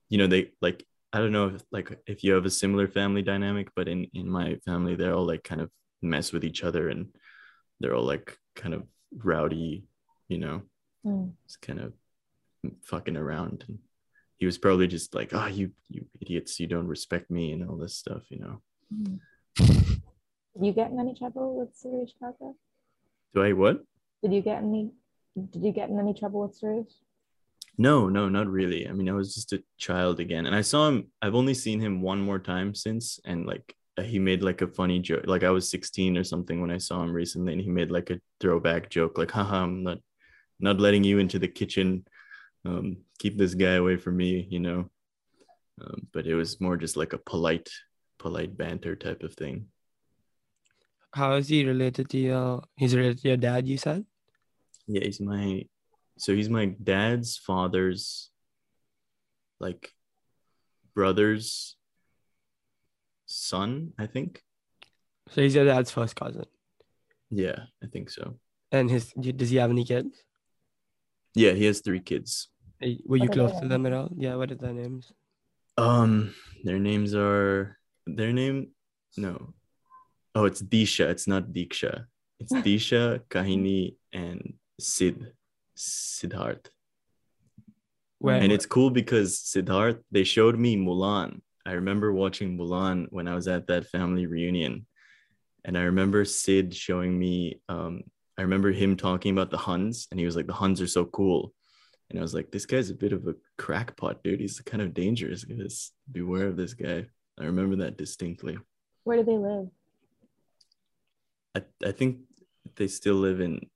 you 0.09 0.19
know 0.19 0.27
they 0.27 0.53
like 0.63 0.87
I 1.13 1.19
don't 1.19 1.33
know 1.33 1.49
if 1.49 1.63
like 1.71 1.99
if 2.07 2.25
you 2.25 2.33
have 2.35 2.47
a 2.47 2.51
similar 2.51 2.89
family 2.89 3.23
dynamic, 3.23 3.69
but 3.75 3.89
in 3.89 4.07
in 4.15 4.31
my 4.31 4.57
family 4.65 4.95
they're 4.95 5.15
all 5.15 5.27
like 5.27 5.45
kind 5.45 5.61
of 5.61 5.71
mess 6.03 6.33
with 6.33 6.45
each 6.45 6.63
other 6.63 6.89
and 6.89 7.09
they're 7.81 7.95
all 7.95 8.05
like 8.05 8.39
kind 8.55 8.75
of 8.75 8.85
rowdy, 9.17 9.85
you 10.29 10.39
know, 10.39 10.63
mm. 11.05 11.33
it's 11.45 11.57
kind 11.57 11.81
of 11.81 11.93
fucking 12.85 13.17
around. 13.17 13.65
And 13.69 13.79
he 14.37 14.47
was 14.47 14.59
probably 14.59 14.87
just 14.87 15.15
like, 15.15 15.31
"Oh, 15.33 15.47
you 15.47 15.73
you 15.89 16.07
idiots, 16.21 16.61
you 16.61 16.67
don't 16.67 16.89
respect 16.89 17.31
me," 17.31 17.53
and 17.53 17.69
all 17.69 17.77
this 17.77 17.97
stuff, 17.97 18.23
you 18.31 18.39
know. 18.39 18.61
Mm. 18.93 19.21
Did 19.57 20.03
you 20.67 20.73
get 20.73 20.91
in 20.91 21.01
any 21.01 21.15
trouble 21.15 21.57
with 21.59 21.71
Suresh 21.81 22.13
Kaka? 22.21 22.53
Do 23.35 23.43
I 23.43 23.53
what? 23.53 23.83
Did 24.23 24.33
you 24.33 24.43
get 24.43 24.59
any 24.59 24.91
did 25.37 25.63
you 25.63 25.73
get 25.73 25.91
in 25.91 25.99
any 25.99 26.15
trouble 26.15 26.43
with 26.43 26.61
Suresh? 26.61 26.93
No, 27.79 28.09
no, 28.09 28.29
not 28.29 28.47
really. 28.47 28.89
I 28.89 28.93
mean, 28.93 29.09
I 29.09 29.13
was 29.13 29.35
just 29.35 29.53
a 29.53 29.63
child 29.77 30.19
again, 30.19 30.47
and 30.47 30.57
I 30.57 30.63
saw 30.63 30.89
him. 30.89 31.09
I've 31.21 31.35
only 31.35 31.53
seen 31.53 31.79
him 31.79 32.01
one 32.01 32.21
more 32.21 32.39
time 32.39 32.75
since, 32.75 33.21
and 33.25 33.47
like 33.47 33.75
he 34.03 34.19
made 34.19 34.43
like 34.43 34.63
a 34.63 34.69
funny 34.69 34.99
joke. 34.99 35.25
Like 35.27 35.45
I 35.45 35.51
was 35.51 35.69
16 35.69 36.17
or 36.17 36.25
something 36.25 36.61
when 36.61 36.71
I 36.71 36.79
saw 36.79 37.03
him 37.03 37.13
recently, 37.13 37.53
and 37.53 37.61
he 37.61 37.69
made 37.69 37.91
like 37.91 38.11
a 38.11 38.21
throwback 38.41 38.89
joke, 38.89 39.19
like, 39.19 39.31
"Haha, 39.31 39.65
I'm 39.65 39.83
not, 39.83 39.99
not 40.59 40.81
letting 40.81 41.05
you 41.05 41.19
into 41.19 41.39
the 41.39 41.49
kitchen. 41.49 42.07
Um, 42.65 42.99
keep 43.19 43.37
this 43.37 43.55
guy 43.55 43.75
away 43.75 43.97
from 43.97 44.17
me," 44.17 44.47
you 44.51 44.61
know. 44.61 44.91
Um, 45.81 46.07
but 46.13 46.27
it 46.27 46.35
was 46.35 46.61
more 46.61 46.79
just 46.79 46.97
like 46.97 47.13
a 47.13 47.19
polite, 47.19 47.69
polite 48.19 48.57
banter 48.57 48.97
type 48.97 49.23
of 49.23 49.35
thing. 49.35 49.67
How 51.13 51.35
is 51.35 51.49
he 51.49 51.67
related 51.67 52.09
to 52.11 52.19
your? 52.19 52.63
He's 52.77 52.97
related 52.97 53.21
to 53.21 53.29
your 53.29 53.37
dad. 53.37 53.69
You 53.69 53.77
said. 53.77 54.07
Yeah, 54.87 55.05
he's 55.05 55.21
my 55.21 55.67
so 56.19 56.35
he's 56.35 56.49
my 56.49 56.67
dad's 56.67 57.37
father's 57.37 58.31
like 59.61 59.93
brother's 60.95 61.77
son, 63.27 63.93
I 63.99 64.07
think. 64.07 64.43
So 65.31 65.43
he's 65.43 65.55
your 65.55 65.65
dad's 65.65 65.91
first 65.91 66.17
cousin. 66.17 66.47
Yeah, 67.31 67.59
I 67.83 67.87
think 67.87 68.11
so. 68.11 68.39
And 68.73 68.91
his 68.91 69.13
does 69.13 69.51
he 69.51 69.57
have 69.57 69.71
any 69.71 69.85
kids? 69.85 70.23
Yeah, 71.35 71.53
he 71.53 71.65
has 71.67 71.81
three 71.81 72.01
kids. 72.01 72.49
Were 72.81 72.89
you 72.89 72.99
What 73.05 73.17
are 73.17 73.19
their 73.19 73.49
close 73.49 73.61
to 73.61 73.69
them 73.69 73.87
at 73.87 73.93
all? 73.93 74.11
Yeah. 74.17 74.37
What 74.37 74.53
are 74.53 74.55
their 74.57 74.73
names? 74.73 75.13
Um, 75.77 76.35
their 76.65 76.79
names 76.79 77.15
are 77.15 77.79
their 78.07 78.33
name. 78.33 78.69
No, 79.17 79.55
oh, 80.35 80.45
it's 80.45 80.63
Disha. 80.63 81.09
It's 81.09 81.27
not 81.27 81.53
Deeksha. 81.53 82.07
It's 82.41 82.53
Disha, 82.67 83.21
Kahini, 83.29 83.97
and 84.13 84.55
Sid, 84.79 85.33
Siddharth. 85.77 86.67
Where? 88.19 88.37
And 88.37 88.51
it's 88.51 88.67
cool 88.67 88.91
because 88.91 89.39
Siddharth, 89.39 90.01
they 90.11 90.25
showed 90.25 90.59
me 90.59 90.77
Mulan. 90.77 91.41
I 91.65 91.73
remember 91.73 92.13
watching 92.13 92.57
Mulan 92.57 93.07
when 93.11 93.29
I 93.29 93.35
was 93.35 93.49
at 93.49 93.67
that 93.67 93.87
family 93.87 94.27
reunion. 94.27 94.87
And 95.65 95.77
I 95.77 95.83
remember 95.83 96.25
Sid 96.25 96.75
showing 96.75 97.19
me, 97.19 97.61
um, 97.69 98.03
I 98.39 98.43
remember 98.43 98.71
him 98.71 98.97
talking 98.97 99.33
about 99.33 99.51
the 99.51 99.57
Huns, 99.57 100.07
and 100.11 100.21
he 100.21 100.27
was 100.27 100.37
like, 100.37 100.47
the 100.47 100.53
Huns 100.53 100.81
are 100.81 100.87
so 100.87 101.05
cool. 101.07 101.53
And 102.09 102.19
I 102.19 102.23
was 102.23 102.35
like, 102.35 102.53
this 102.53 102.67
guy's 102.67 102.91
a 102.91 102.95
bit 102.95 103.13
of 103.13 103.27
a 103.27 103.35
crackpot, 103.59 104.23
dude. 104.23 104.41
He's 104.41 104.61
kind 104.61 104.83
of 104.83 104.95
dangerous. 104.95 105.43
Just 105.43 105.93
beware 106.11 106.47
of 106.47 106.57
this 106.57 106.75
guy. 106.75 107.07
I 107.39 107.45
remember 107.45 107.77
that 107.77 107.99
distinctly. 107.99 108.59
Where 109.03 109.17
do 109.17 109.25
they 109.25 109.37
live? 109.37 109.69
I, 111.57 111.63
I 111.89 111.93
think 111.93 112.19
they 112.77 112.87
still 112.87 113.17
live 113.17 113.41
in 113.41 113.69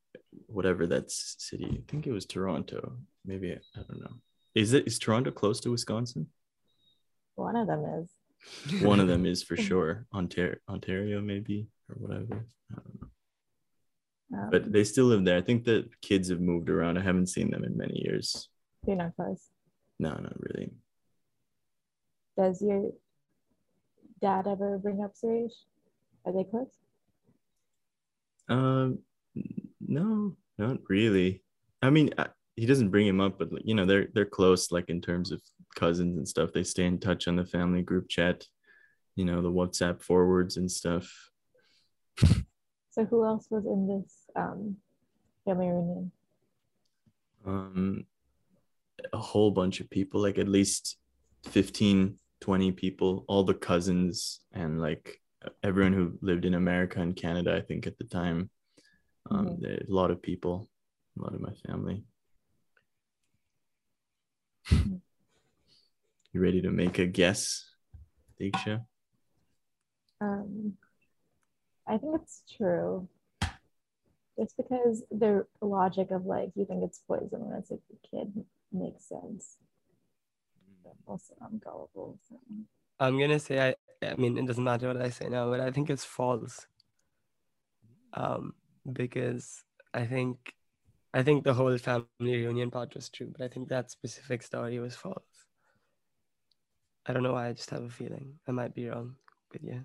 whatever 0.53 0.87
that 0.89 1.11
city. 1.11 1.83
I 1.87 1.91
think 1.91 2.07
it 2.07 2.13
was 2.13 2.27
Toronto. 2.27 2.97
Maybe 3.25 3.53
I 3.53 3.81
don't 3.89 4.01
know. 4.01 4.15
Is 4.55 4.73
it 4.73 4.87
is 4.87 4.99
Toronto 4.99 5.31
close 5.31 5.61
to 5.61 5.71
Wisconsin? 5.71 6.27
One 7.37 7.57
of 7.57 7.67
them 7.67 7.85
is. 8.01 8.83
One 8.83 9.01
of 9.01 9.09
them 9.09 9.27
is 9.27 9.43
for 9.43 9.57
sure. 9.69 10.07
Ontario, 10.15 10.57
Ontario 10.69 11.21
maybe 11.21 11.69
or 11.89 11.95
whatever. 11.97 12.45
I 12.73 12.75
don't 12.75 13.01
know. 13.01 13.09
Um, 14.39 14.51
But 14.51 14.73
they 14.73 14.85
still 14.85 15.07
live 15.07 15.25
there. 15.25 15.37
I 15.39 15.43
think 15.43 15.65
the 15.65 15.89
kids 16.03 16.29
have 16.31 16.41
moved 16.41 16.69
around. 16.71 16.99
I 16.99 17.03
haven't 17.03 17.29
seen 17.29 17.51
them 17.51 17.65
in 17.65 17.77
many 17.77 18.01
years. 18.05 18.49
you're 18.87 18.97
not 18.97 19.15
close. 19.17 19.49
No, 19.99 20.11
not 20.11 20.37
really. 20.41 20.71
Does 22.37 22.63
your 22.63 22.93
dad 24.23 24.47
ever 24.47 24.79
bring 24.79 25.03
up 25.05 25.13
Suresh? 25.15 25.53
Are 26.25 26.33
they 26.33 26.45
close? 26.45 26.73
Um, 28.49 29.01
no, 29.91 30.37
not 30.57 30.79
really. 30.89 31.43
I 31.83 31.91
mean, 31.91 32.15
I, 32.17 32.29
he 32.57 32.65
doesn't 32.65 32.91
bring 32.91 33.07
him 33.07 33.21
up, 33.21 33.39
but 33.39 33.51
you 33.65 33.75
know, 33.75 33.85
they're 33.85 34.09
they're 34.15 34.25
close, 34.25 34.73
like 34.73 34.89
in 34.89 35.01
terms 35.01 35.33
of 35.33 35.43
cousins 35.75 36.17
and 36.17 36.27
stuff. 36.27 36.53
They 36.53 36.63
stay 36.63 36.85
in 36.85 36.99
touch 36.99 37.29
on 37.29 37.37
the 37.37 37.45
family 37.45 37.83
group 37.83 38.09
chat, 38.09 38.47
you 39.17 39.25
know, 39.25 39.43
the 39.43 39.51
WhatsApp 39.51 40.03
forwards 40.03 40.57
and 40.57 40.71
stuff. 40.71 41.13
So 42.93 43.05
who 43.05 43.25
else 43.25 43.47
was 43.51 43.65
in 43.67 43.87
this 43.87 44.13
um, 44.35 44.77
family 45.45 45.69
reunion? 45.69 46.11
Um, 47.47 48.05
a 49.13 49.19
whole 49.19 49.53
bunch 49.53 49.81
of 49.81 49.89
people, 49.89 50.21
like 50.21 50.39
at 50.39 50.49
least 50.49 50.97
15, 51.47 52.19
20 52.41 52.73
people, 52.73 53.25
all 53.29 53.45
the 53.45 53.55
cousins 53.55 54.41
and 54.53 54.81
like 54.81 55.21
everyone 55.63 55.93
who 55.93 56.19
lived 56.21 56.45
in 56.45 56.55
America 56.55 57.01
and 57.01 57.15
Canada, 57.15 57.57
I 57.57 57.61
think 57.61 57.87
at 57.87 57.97
the 57.97 58.05
time. 58.05 58.51
Um, 59.27 59.47
Mhm. 59.47 59.61
there- 59.61 59.85
a 59.89 59.93
lot 59.93 60.11
of 60.11 60.23
people, 60.23 60.69
a 61.19 61.23
lot 61.23 61.35
of 61.35 61.41
my 61.41 61.55
family. 61.67 62.05
Mhm. 64.65 65.01
You 66.33 66.41
ready 66.41 66.63
to 66.63 66.71
make 66.71 66.99
a 67.01 67.07
guess, 67.07 67.75
Deeksha? 68.39 68.87
Um, 70.21 70.79
I 71.89 71.99
think 71.99 72.15
it's 72.23 72.45
true. 72.57 73.09
Just 74.39 74.57
because 74.57 75.03
the 75.11 75.45
logic 75.61 76.13
of 76.13 76.25
like 76.27 76.53
you 76.55 76.65
think 76.67 76.85
it's 76.85 77.01
poison 77.01 77.45
when 77.47 77.59
it's 77.59 77.71
like 77.71 77.83
a 77.93 78.07
kid 78.07 78.47
makes 78.71 79.09
sense. 79.09 79.59
But 80.85 80.95
also, 81.05 81.35
I'm 81.43 81.59
gullible. 81.59 82.19
So. 82.29 82.39
I'm 83.01 83.19
gonna 83.19 83.41
say 83.41 83.59
I. 83.71 83.75
I 84.07 84.15
mean, 84.15 84.39
it 84.39 84.47
doesn't 84.47 84.63
matter 84.65 84.87
what 84.87 85.03
I 85.03 85.11
say 85.11 85.29
now, 85.29 85.51
but 85.51 85.61
I 85.61 85.73
think 85.73 85.91
it's 85.91 86.05
false. 86.05 86.67
Um, 88.15 88.55
because 88.91 89.63
I 89.93 90.07
think, 90.07 90.53
I 91.13 91.23
think 91.23 91.45
the 91.45 91.55
whole 91.55 91.77
family 91.79 92.07
reunion 92.21 92.71
part 92.71 92.95
was 92.95 93.09
true, 93.09 93.33
but 93.37 93.45
I 93.45 93.49
think 93.49 93.69
that 93.69 93.91
specific 93.91 94.43
story 94.43 94.79
was 94.79 94.95
false. 94.95 95.25
I 97.07 97.13
don't 97.13 97.23
know 97.23 97.33
why. 97.33 97.49
I 97.49 97.53
just 97.53 97.71
have 97.71 97.83
a 97.83 97.89
feeling. 97.89 98.35
I 98.47 98.53
might 98.53 98.75
be 98.75 98.89
wrong, 98.89 99.17
but 99.51 99.63
yeah, 99.65 99.81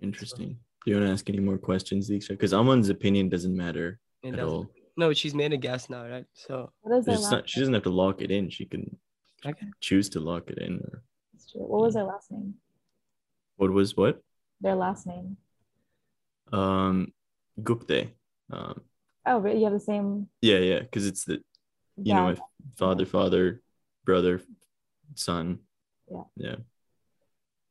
Interesting. 0.00 0.58
Do 0.84 0.90
you 0.90 0.96
want 0.96 1.08
to 1.08 1.12
ask 1.12 1.28
any 1.28 1.40
more 1.40 1.58
questions, 1.58 2.10
Deeksha? 2.10 2.30
Because 2.30 2.52
Aman's 2.52 2.90
opinion 2.90 3.28
doesn't 3.28 3.56
matter 3.56 3.98
it 4.22 4.28
at 4.28 4.36
doesn't. 4.36 4.48
all. 4.48 4.70
No, 4.96 5.12
she's 5.12 5.34
made 5.34 5.52
a 5.52 5.56
guess 5.56 5.90
now, 5.90 6.06
right? 6.06 6.26
So 6.32 6.70
What 6.82 6.98
is 6.98 7.06
their 7.06 7.18
not, 7.18 7.48
she 7.48 7.60
doesn't 7.60 7.74
have 7.74 7.82
to 7.84 7.90
lock 7.90 8.22
it 8.22 8.30
in. 8.30 8.50
She 8.50 8.64
can 8.66 8.96
okay. 9.44 9.66
choose 9.80 10.08
to 10.10 10.20
lock 10.20 10.50
it 10.50 10.58
in. 10.58 10.76
Or 10.76 11.02
It's 11.34 11.50
true. 11.50 11.62
What 11.62 11.82
was 11.82 11.94
their 11.94 12.04
last 12.04 12.30
name? 12.30 12.54
what 13.56 13.70
was 13.70 13.96
what? 13.96 14.20
Their 14.60 14.74
last 14.74 15.06
name. 15.06 15.36
Um, 16.52 17.12
Gupte. 17.60 18.10
Um, 18.52 18.80
Oh, 19.28 19.38
really? 19.38 19.58
You 19.58 19.64
have 19.64 19.72
the 19.72 19.80
same. 19.80 20.28
yeah, 20.40 20.58
yeah, 20.58 20.78
because 20.78 21.04
it's 21.06 21.24
the 21.24 21.42
you 21.96 22.14
know 22.14 22.32
dad? 22.32 22.38
my 22.38 22.44
father, 22.76 23.04
father, 23.04 23.60
brother, 24.04 24.40
son. 25.16 25.58
Yeah. 26.08 26.22
Yeah. 26.36 26.56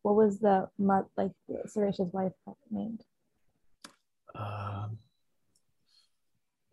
What 0.02 0.16
was 0.16 0.40
the 0.40 0.68
like 1.16 1.32
Suresh's 1.74 2.12
wife 2.12 2.34
named? 2.70 3.04
Um, 4.36 4.98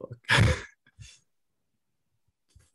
fuck. 0.01 0.19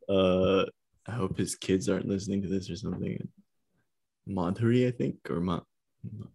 uh, 0.10 0.66
I 1.08 1.12
hope 1.12 1.38
his 1.38 1.56
kids 1.56 1.90
aren't 1.90 2.08
listening 2.08 2.42
to 2.44 2.48
this 2.48 2.70
or 2.70 2.78
something. 2.78 3.28
Madhuri, 4.30 4.88
I 4.88 4.92
think, 4.92 5.16
or 5.30 5.42
Ma- 5.42 5.60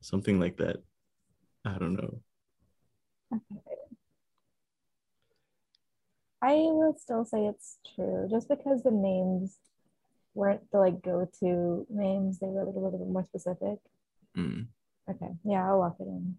something 0.01 0.39
like 0.39 0.59
that. 0.59 0.77
I 1.65 1.79
don't 1.79 1.95
know. 1.95 2.21
I 6.43 6.55
would 6.57 6.99
still 6.99 7.25
say 7.25 7.47
it's 7.47 7.79
true, 7.95 8.27
just 8.29 8.49
because 8.49 8.83
the 8.83 8.91
names 8.91 9.59
weren't 10.35 10.69
the 10.73 10.79
like 10.79 11.01
go-to 11.01 11.87
names. 11.89 12.41
They 12.41 12.49
were 12.49 12.65
like 12.65 12.75
a 12.75 12.79
little 12.79 12.99
bit 12.99 13.09
more 13.09 13.25
specific. 13.25 13.79
Mm. 14.37 14.67
Okay, 15.09 15.31
yeah, 15.45 15.69
I'll 15.69 15.79
lock 15.79 15.97
it 16.01 16.09
in. 16.09 16.37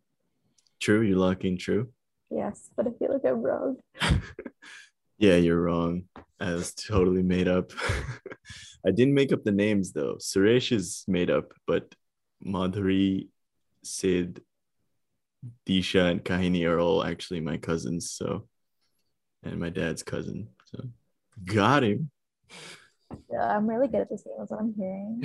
True, 0.82 1.02
you're 1.02 1.18
locking 1.18 1.58
true. 1.58 1.90
Yes, 2.30 2.70
but 2.76 2.88
I 2.88 2.92
feel 2.92 3.14
like 3.14 3.26
I'm 3.26 3.42
wrong. 3.42 3.78
yeah, 5.18 5.36
you're 5.36 5.62
wrong. 5.62 6.04
I 6.40 6.54
was 6.54 6.74
totally 6.74 7.24
made 7.24 7.48
up. 7.48 7.72
I 8.86 8.92
didn't 8.92 9.14
make 9.14 9.32
up 9.32 9.44
the 9.44 9.52
names 9.54 9.94
though. 9.94 10.16
Suresh 10.16 10.74
is 10.74 11.06
made 11.08 11.30
up, 11.30 11.54
but 11.66 11.96
Madhuri, 12.46 13.30
Sid, 13.84 14.42
Disha, 15.66 16.12
and 16.12 16.24
Kahini 16.24 16.68
are 16.68 16.80
all 16.80 17.04
actually 17.04 17.40
my 17.40 17.58
cousins. 17.58 18.12
So, 18.12 18.48
and 19.44 19.60
my 19.60 19.70
dad's 19.70 20.04
cousin. 20.04 20.48
So, 20.66 20.84
got 21.46 21.84
him. 21.84 22.10
Yeah, 23.32 23.56
I'm 23.56 23.68
really 23.70 23.88
good 23.88 24.02
at 24.02 24.10
this 24.10 24.24
game. 24.24 24.34
That's 24.40 24.52
what 24.52 24.60
I'm 24.62 24.74
hearing. 24.76 25.24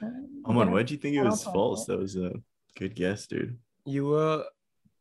Um, 0.00 0.42
Aman, 0.44 0.68
yeah. 0.68 0.72
why'd 0.74 0.90
you 0.90 0.96
think 0.96 1.16
it 1.16 1.24
was 1.24 1.42
false? 1.42 1.88
know. 1.88 1.96
That 1.96 2.00
was 2.02 2.16
a 2.16 2.32
good 2.76 2.94
guess, 2.94 3.26
dude. 3.26 3.58
you 3.84 4.06
were, 4.06 4.44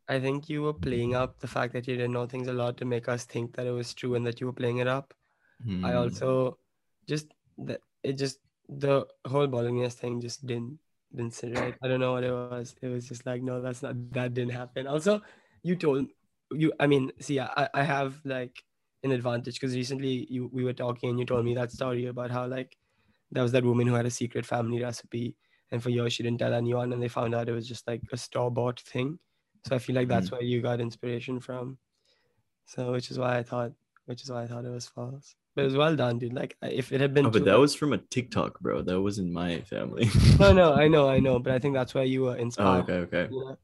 I 0.08 0.20
think 0.20 0.50
you 0.50 0.64
were 0.64 0.74
playing 0.74 1.14
up 1.16 1.40
the 1.40 1.48
fact 1.48 1.74
that 1.74 1.88
you 1.88 1.96
didn't 1.96 2.14
know 2.14 2.26
things 2.26 2.48
a 2.48 2.54
lot 2.54 2.78
to 2.78 2.86
make 2.86 3.08
us 3.08 3.26
think 3.26 3.56
that 3.56 3.68
it 3.68 3.72
was 3.72 3.94
true 3.94 4.16
and 4.16 4.26
that 4.26 4.40
you 4.42 4.48
were 4.48 4.54
playing 4.54 4.78
it 4.78 4.88
up. 4.88 5.14
I 5.62 5.64
Hmm. 5.64 5.86
also 5.86 6.58
just 7.08 7.28
that 7.60 7.82
it 8.04 8.14
just 8.14 8.40
the 8.70 9.06
whole 9.26 9.48
bolognese 9.48 9.98
thing 9.98 10.22
just 10.22 10.46
didn't 10.46 10.78
didn't 11.16 11.34
sit 11.34 11.58
right. 11.58 11.74
I 11.82 11.88
don't 11.88 12.00
know 12.00 12.14
what 12.14 12.24
it 12.24 12.32
was. 12.32 12.76
It 12.82 12.88
was 12.90 13.08
just 13.08 13.26
like 13.26 13.42
no, 13.42 13.60
that's 13.62 13.82
not 13.82 13.96
that 14.14 14.34
didn't 14.36 14.54
happen. 14.54 14.86
Also, 14.88 15.22
you 15.64 15.76
told 15.76 16.08
you. 16.52 16.74
I 16.80 16.88
mean, 16.88 17.12
see, 17.20 17.40
I 17.40 17.70
I 17.74 17.84
have 17.84 18.20
like 18.26 18.64
an 19.04 19.12
advantage 19.12 19.56
because 19.60 19.76
recently 19.76 20.28
you 20.30 20.50
we 20.54 20.64
were 20.64 20.74
talking 20.74 21.10
and 21.10 21.20
you 21.20 21.26
told 21.26 21.46
me 21.46 21.54
that 21.56 21.72
story 21.72 22.08
about 22.08 22.32
how 22.32 22.48
like 22.48 22.78
there 23.32 23.44
was 23.44 23.52
that 23.52 23.64
woman 23.64 23.88
who 23.88 23.94
had 23.94 24.06
a 24.06 24.12
secret 24.12 24.46
family 24.46 24.82
recipe 24.82 25.36
and 25.72 25.84
for 25.84 25.90
years 25.90 26.14
she 26.14 26.24
didn't 26.24 26.40
tell 26.40 26.54
anyone 26.54 26.94
and 26.94 27.02
they 27.02 27.08
found 27.10 27.36
out 27.36 27.50
it 27.50 27.54
was 27.54 27.68
just 27.68 27.88
like 27.88 28.02
a 28.12 28.18
store 28.18 28.50
bought 28.52 28.80
thing. 28.80 29.20
So 29.66 29.76
I 29.76 29.80
feel 29.80 29.96
like 29.96 30.08
that's 30.08 30.32
where 30.32 30.42
you 30.42 30.62
got 30.62 30.80
inspiration 30.80 31.40
from. 31.40 31.78
So 32.66 32.92
which 32.92 33.12
is 33.12 33.20
why 33.20 33.38
I 33.38 33.44
thought 33.44 33.74
which 34.06 34.24
is 34.24 34.32
why 34.32 34.44
I 34.44 34.48
thought 34.48 34.66
it 34.66 34.70
was 34.70 34.88
false. 34.88 35.36
But 35.56 35.64
it 35.64 35.66
was 35.66 35.76
well 35.76 35.96
done, 35.96 36.20
dude. 36.20 36.34
Like 36.34 36.56
if 36.62 36.92
it 36.92 37.02
had 37.02 37.14
been 37.14 37.26
Oh, 37.26 37.30
but 37.30 37.46
that 37.46 37.60
was 37.60 37.76
from 37.76 37.94
a 37.94 37.98
TikTok, 37.98 38.60
bro. 38.62 38.82
That 38.82 39.02
wasn't 39.02 39.32
my 39.32 39.62
family. 39.62 40.10
no, 40.40 40.54
no, 40.54 40.74
I 40.74 40.88
know, 40.96 41.10
I 41.10 41.20
know, 41.20 41.40
but 41.40 41.54
I 41.54 41.60
think 41.60 41.74
that's 41.76 41.94
where 41.94 42.06
you 42.06 42.24
were 42.24 42.38
inspired 42.38 42.86
oh, 42.90 42.94
okay, 42.94 43.18
okay. 43.18 43.34
you 43.34 43.40
know? 43.40 43.58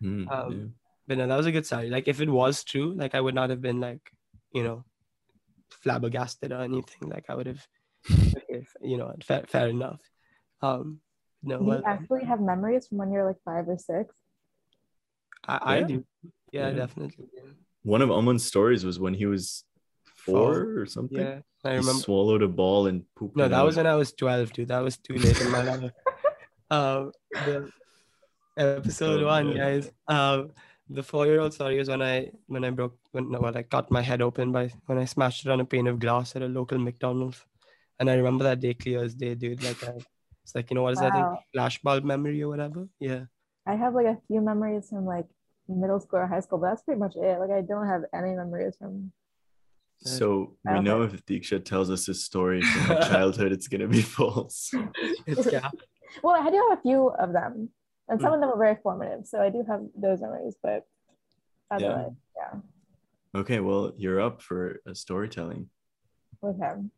Hmm, 0.00 0.28
Um, 0.28 0.52
yeah. 0.52 0.83
But 1.06 1.18
no, 1.18 1.26
that 1.26 1.36
was 1.36 1.46
a 1.46 1.52
good 1.52 1.66
story. 1.66 1.90
Like 1.90 2.08
if 2.08 2.20
it 2.20 2.28
was 2.30 2.64
true, 2.64 2.94
like 2.94 3.14
I 3.14 3.20
would 3.20 3.34
not 3.34 3.50
have 3.50 3.60
been 3.60 3.80
like, 3.80 4.00
you 4.52 4.62
know, 4.64 4.84
flabbergasted 5.82 6.52
or 6.52 6.60
anything. 6.62 7.08
Like 7.08 7.26
I 7.28 7.34
would 7.34 7.46
have, 7.46 7.66
okay, 8.10 8.64
you 8.82 8.96
know, 8.96 9.12
fair, 9.22 9.44
fair 9.48 9.68
enough. 9.68 10.00
Um, 10.62 11.00
no, 11.42 11.58
Do 11.58 11.64
well, 11.64 11.78
you 11.80 11.84
actually 11.86 12.24
have 12.24 12.40
memories 12.40 12.86
from 12.86 12.98
when 12.98 13.12
you're 13.12 13.26
like 13.26 13.36
five 13.44 13.68
or 13.68 13.76
six? 13.78 14.14
I, 15.46 15.56
I 15.62 15.78
Yeah. 15.80 15.86
do. 15.86 16.04
Yeah, 16.52 16.68
Yeah. 16.68 16.72
definitely. 16.72 17.28
Yeah. 17.34 17.42
One 17.82 18.00
of 18.00 18.10
Aman's 18.10 18.44
stories 18.44 18.84
was 18.84 18.98
when 18.98 19.12
he 19.12 19.26
was 19.26 19.64
four 20.06 20.54
Four. 20.54 20.78
or 20.80 20.86
something. 20.86 21.18
yeah. 21.18 21.40
I 21.64 21.72
You 21.72 21.80
remember. 21.80 22.00
swallowed 22.00 22.42
a 22.42 22.48
ball 22.48 22.86
and 22.86 23.04
pooped. 23.14 23.36
No, 23.36 23.48
that 23.48 23.54
out. 23.60 23.66
was 23.66 23.76
when 23.76 23.86
I 23.86 23.94
was 23.96 24.12
12, 24.12 24.52
dude. 24.54 24.68
That 24.68 24.80
was 24.80 24.96
too 24.96 25.14
late 25.16 25.38
in 25.40 25.50
my 25.50 25.62
life. 25.62 25.92
Um, 26.70 27.12
the 27.32 27.70
episode 28.56 29.22
Oh, 29.22 29.26
one, 29.26 29.48
man. 29.48 29.56
guys. 29.56 29.90
Um, 30.08 30.50
the 30.88 31.02
four-year-old 31.02 31.54
story 31.54 31.78
is 31.78 31.88
when 31.88 32.02
I 32.02 32.30
when 32.46 32.64
I 32.64 32.70
broke 32.70 32.96
when 33.12 33.30
no, 33.30 33.40
when 33.40 33.56
I 33.56 33.62
cut 33.62 33.90
my 33.90 34.02
head 34.02 34.20
open 34.20 34.52
by 34.52 34.70
when 34.86 34.98
I 34.98 35.04
smashed 35.04 35.46
it 35.46 35.50
on 35.50 35.60
a 35.60 35.64
pane 35.64 35.86
of 35.86 35.98
glass 35.98 36.36
at 36.36 36.42
a 36.42 36.46
local 36.46 36.78
McDonald's, 36.78 37.44
and 37.98 38.10
I 38.10 38.14
remember 38.14 38.44
that 38.44 38.60
day 38.60 38.74
clear 38.74 39.02
as 39.02 39.14
day, 39.14 39.34
dude. 39.34 39.62
Like 39.62 39.82
I, 39.82 39.92
it's 40.42 40.54
like 40.54 40.70
you 40.70 40.74
know 40.74 40.82
what 40.82 40.92
is 40.92 41.00
that 41.00 41.12
thing? 41.12 41.22
Wow. 41.22 41.38
Flashbulb 41.56 42.04
memory 42.04 42.42
or 42.42 42.48
whatever. 42.48 42.88
Yeah. 43.00 43.24
I 43.66 43.76
have 43.76 43.94
like 43.94 44.06
a 44.06 44.18
few 44.28 44.42
memories 44.42 44.88
from 44.90 45.06
like 45.06 45.26
middle 45.68 46.00
school 46.00 46.20
or 46.20 46.26
high 46.26 46.40
school, 46.40 46.58
but 46.58 46.68
that's 46.70 46.82
pretty 46.82 47.00
much 47.00 47.16
it. 47.16 47.38
Like 47.40 47.50
I 47.50 47.62
don't 47.62 47.88
have 47.88 48.02
any 48.12 48.34
memories 48.34 48.76
from 48.78 49.10
uh, 50.04 50.08
So 50.08 50.56
we 50.64 50.72
Okay. 50.74 50.82
know 50.82 51.02
if 51.02 51.24
Deeksha 51.24 51.64
tells 51.64 51.90
us 51.90 52.06
his 52.06 52.22
story 52.22 52.60
from 52.62 52.82
her 52.82 53.04
childhood, 53.08 53.52
it's 53.52 53.68
gonna 53.68 53.88
be 53.88 54.02
false. 54.18 54.70
It's 55.26 55.50
yeah. 55.50 55.70
well, 56.22 56.36
I 56.36 56.50
do 56.50 56.62
have 56.68 56.78
a 56.78 56.82
few 56.82 57.08
of 57.08 57.32
them. 57.32 57.70
And 58.08 58.20
some 58.20 58.32
of 58.34 58.40
them 58.40 58.50
are 58.50 58.58
very 58.58 58.76
formative. 58.82 59.26
So 59.26 59.40
I 59.40 59.48
do 59.48 59.64
have 59.66 59.80
those 59.96 60.20
memories, 60.20 60.56
but 60.62 60.86
otherwise, 61.70 62.12
yeah. 62.36 62.60
Okay, 63.34 63.60
well, 63.60 63.92
you're 63.96 64.20
up 64.20 64.42
for 64.42 64.80
a 64.86 64.94
storytelling. 64.94 65.68
with 66.42 66.58
him. 66.58 66.90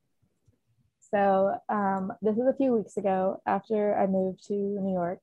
So 1.00 1.56
um, 1.68 2.12
this 2.20 2.34
was 2.34 2.52
a 2.52 2.56
few 2.56 2.72
weeks 2.72 2.96
ago 2.96 3.40
after 3.46 3.96
I 3.96 4.06
moved 4.06 4.46
to 4.48 4.54
New 4.54 4.92
York. 4.92 5.20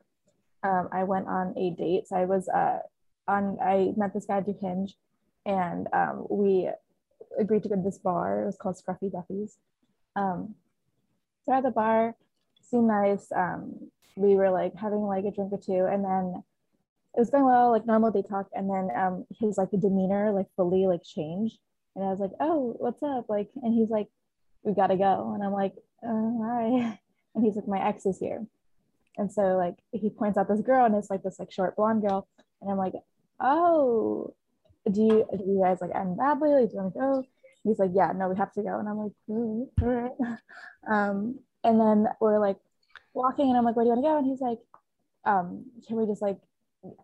Um, 0.63 0.87
I 0.93 1.03
went 1.03 1.27
on 1.27 1.53
a 1.57 1.71
date. 1.71 2.07
So 2.07 2.15
I 2.15 2.25
was 2.25 2.47
uh, 2.47 2.79
on. 3.27 3.57
I 3.61 3.93
met 3.97 4.13
this 4.13 4.25
guy 4.25 4.41
through 4.41 4.57
Hinge, 4.61 4.95
and 5.45 5.87
um, 5.91 6.25
we 6.29 6.69
agreed 7.37 7.63
to 7.63 7.69
go 7.69 7.75
to 7.75 7.81
this 7.81 7.97
bar. 7.97 8.43
It 8.43 8.45
was 8.45 8.55
called 8.55 8.77
Scruffy 8.77 9.11
Duffy's. 9.11 9.57
Um, 10.15 10.55
so 11.45 11.53
at 11.53 11.63
the 11.63 11.71
bar, 11.71 12.15
seemed 12.73 12.87
nice. 12.87 13.31
Um, 13.31 13.91
we 14.15 14.35
were 14.35 14.49
like 14.49 14.75
having 14.75 15.01
like 15.01 15.25
a 15.25 15.31
drink 15.31 15.53
or 15.53 15.59
two, 15.59 15.85
and 15.85 16.03
then 16.03 16.43
it 17.15 17.19
was 17.19 17.29
going 17.29 17.45
well, 17.45 17.71
like 17.71 17.85
normal 17.85 18.11
date 18.11 18.25
talk. 18.27 18.47
And 18.53 18.69
then 18.69 18.89
um, 18.97 19.25
his 19.39 19.57
like 19.57 19.69
demeanor 19.71 20.31
like 20.31 20.47
fully 20.55 20.87
like 20.87 21.03
changed, 21.03 21.59
and 21.95 22.03
I 22.03 22.09
was 22.09 22.19
like, 22.19 22.31
"Oh, 22.39 22.75
what's 22.79 23.03
up?" 23.03 23.29
Like, 23.29 23.49
and 23.61 23.73
he's 23.73 23.89
like, 23.89 24.07
"We 24.63 24.73
gotta 24.73 24.97
go," 24.97 25.33
and 25.33 25.43
I'm 25.43 25.53
like, 25.53 25.75
uh, 26.03 26.31
"Hi," 26.43 26.99
and 27.35 27.45
he's 27.45 27.55
like, 27.55 27.67
"My 27.67 27.85
ex 27.87 28.05
is 28.05 28.19
here," 28.19 28.45
and 29.17 29.31
so 29.31 29.55
like 29.57 29.75
he 29.91 30.09
points 30.09 30.37
out 30.37 30.47
this 30.47 30.61
girl, 30.61 30.85
and 30.85 30.95
it's 30.95 31.09
like 31.09 31.23
this 31.23 31.39
like 31.39 31.51
short 31.51 31.75
blonde 31.75 32.01
girl, 32.01 32.27
and 32.61 32.71
I'm 32.71 32.77
like, 32.77 32.93
"Oh, 33.39 34.33
do 34.91 35.01
you 35.01 35.27
do 35.37 35.43
you 35.45 35.61
guys 35.63 35.79
like 35.79 35.95
end 35.95 36.17
badly? 36.17 36.49
Like, 36.49 36.69
do 36.69 36.75
you 36.75 36.81
want 36.81 36.93
to 36.93 36.99
go?" 36.99 37.23
He's 37.63 37.79
like, 37.79 37.91
"Yeah, 37.93 38.11
no, 38.15 38.29
we 38.29 38.35
have 38.37 38.51
to 38.53 38.63
go," 38.63 38.79
and 38.79 38.89
I'm 38.89 38.97
like, 38.97 39.13
"Mm, 39.29 39.67
"All 39.81 39.87
right." 39.87 40.39
Um, 40.85 41.39
and 41.63 41.79
then 41.79 42.07
we're 42.19 42.39
like 42.39 42.57
walking, 43.13 43.49
and 43.49 43.57
I'm 43.57 43.65
like, 43.65 43.75
"Where 43.75 43.85
do 43.85 43.89
you 43.89 43.95
want 43.95 44.05
to 44.05 44.09
go?" 44.09 44.17
And 44.17 44.27
he's 44.27 44.41
like, 44.41 44.59
um, 45.25 45.65
"Can 45.87 45.97
we 45.97 46.05
just 46.05 46.21
like 46.21 46.39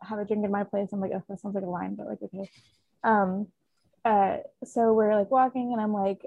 have 0.02 0.20
a 0.20 0.26
drink 0.26 0.44
in 0.46 0.52
my 0.52 0.64
place?" 0.64 0.90
I'm 0.92 1.00
like, 1.00 1.12
"Oh, 1.14 1.24
that 1.30 1.40
sounds 1.40 1.56
like 1.56 1.64
a 1.64 1.68
line, 1.68 1.96
but 1.96 2.08
like 2.08 2.22
okay." 2.24 2.50
Um, 3.04 3.48
uh, 4.06 4.38
so 4.64 4.94
we're 4.94 5.16
like 5.16 5.32
walking, 5.32 5.72
and 5.74 5.82
I'm 5.82 5.94
like, 5.94 6.26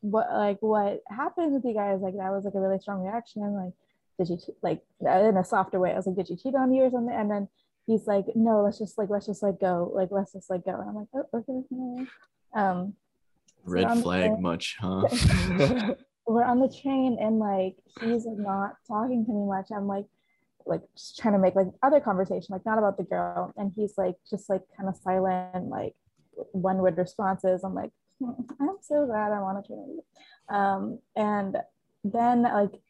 "What 0.00 0.32
like 0.32 0.58
what 0.60 1.02
happened 1.08 1.52
with 1.54 1.64
you 1.64 1.74
guys?" 1.74 2.00
Like 2.00 2.16
that 2.16 2.30
was 2.30 2.44
like 2.44 2.54
a 2.54 2.60
really 2.60 2.78
strong 2.78 3.02
reaction. 3.02 3.42
And 3.42 3.54
like, 3.54 3.72
did 4.18 4.28
you 4.30 4.38
like 4.62 4.82
in 5.00 5.36
a 5.36 5.44
softer 5.44 5.78
way? 5.80 5.92
I 5.92 5.96
was 5.96 6.06
like, 6.06 6.16
"Did 6.16 6.30
you 6.30 6.36
cheat 6.36 6.54
on 6.54 6.72
you 6.72 6.84
or 6.84 6.90
something?" 6.90 7.14
And 7.14 7.30
then 7.30 7.48
he's 7.86 8.06
like, 8.06 8.26
"No, 8.34 8.62
let's 8.62 8.78
just 8.78 8.98
like 8.98 9.10
let's 9.10 9.26
just 9.26 9.42
like 9.42 9.60
go, 9.60 9.90
like 9.94 10.08
let's 10.10 10.32
just 10.32 10.50
like 10.50 10.64
go." 10.64 10.72
And 10.80 10.88
I'm 10.88 10.94
like, 10.94 11.08
"Oh, 11.14 11.26
okay." 11.34 11.62
okay." 11.72 12.06
Um, 12.54 12.94
Red 13.64 13.84
I'm 13.84 14.02
flag 14.02 14.22
saying- 14.32 14.42
much, 14.42 14.76
huh? 14.80 15.06
we're 16.32 16.44
on 16.44 16.60
the 16.60 16.68
train 16.68 17.18
and 17.20 17.38
like 17.38 17.76
he's 18.00 18.26
not 18.26 18.76
talking 18.86 19.24
to 19.26 19.32
me 19.32 19.46
much. 19.46 19.68
I'm 19.74 19.86
like 19.86 20.06
like 20.66 20.82
just 20.96 21.18
trying 21.18 21.34
to 21.34 21.40
make 21.40 21.54
like 21.54 21.68
other 21.82 22.00
conversation, 22.00 22.48
like 22.50 22.64
not 22.64 22.78
about 22.78 22.96
the 22.96 23.02
girl. 23.02 23.52
And 23.56 23.72
he's 23.74 23.94
like 23.98 24.16
just 24.28 24.48
like 24.48 24.62
kind 24.76 24.88
of 24.88 24.96
silent, 24.96 25.68
like 25.68 25.94
one 26.52 26.78
word 26.78 26.96
responses. 26.96 27.64
I'm 27.64 27.74
like, 27.74 27.90
"Hmm, 28.18 28.30
I'm 28.60 28.76
so 28.80 29.06
glad 29.06 29.32
I'm 29.32 29.42
on 29.42 29.56
a 29.56 29.62
train. 29.62 29.98
Um, 30.48 30.98
and 31.16 31.56
then 32.04 32.42
like 32.42 32.80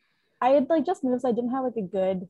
I 0.40 0.50
had 0.50 0.68
like 0.68 0.86
just 0.86 1.04
moved, 1.04 1.22
so 1.22 1.28
I 1.28 1.32
didn't 1.32 1.50
have 1.50 1.64
like 1.64 1.76
a 1.76 1.82
good 1.82 2.28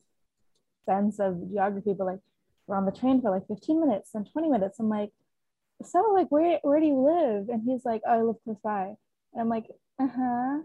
sense 0.85 1.19
of 1.19 1.49
geography, 1.49 1.93
but 1.93 2.05
like 2.05 2.19
we're 2.67 2.77
on 2.77 2.85
the 2.85 2.91
train 2.91 3.21
for 3.21 3.31
like 3.31 3.47
15 3.47 3.79
minutes 3.79 4.11
and 4.13 4.29
20 4.31 4.49
minutes. 4.49 4.79
I'm 4.79 4.89
like, 4.89 5.11
so 5.83 5.99
like 6.13 6.27
where 6.29 6.59
where 6.63 6.79
do 6.79 6.85
you 6.85 6.99
live? 6.99 7.49
And 7.49 7.63
he's 7.65 7.85
like, 7.85 8.01
oh, 8.07 8.11
I 8.11 8.21
live 8.21 8.35
close 8.43 8.57
by. 8.63 8.95
And 9.33 9.41
I'm 9.41 9.49
like, 9.49 9.65
uh-huh. 9.99 10.59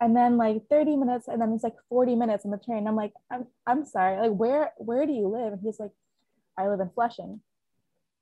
And 0.00 0.16
then 0.16 0.36
like 0.36 0.62
30 0.70 0.96
minutes, 0.96 1.28
and 1.28 1.40
then 1.40 1.52
it's 1.52 1.64
like 1.64 1.74
40 1.88 2.14
minutes 2.14 2.44
on 2.44 2.50
the 2.50 2.58
train. 2.58 2.86
I'm 2.86 2.96
like, 2.96 3.12
I'm 3.30 3.46
I'm 3.66 3.84
sorry, 3.84 4.28
like 4.28 4.36
where 4.38 4.72
where 4.78 5.06
do 5.06 5.12
you 5.12 5.28
live? 5.28 5.54
And 5.54 5.62
he's 5.62 5.80
like, 5.80 5.90
I 6.56 6.68
live 6.68 6.80
in 6.80 6.90
Flushing, 6.90 7.40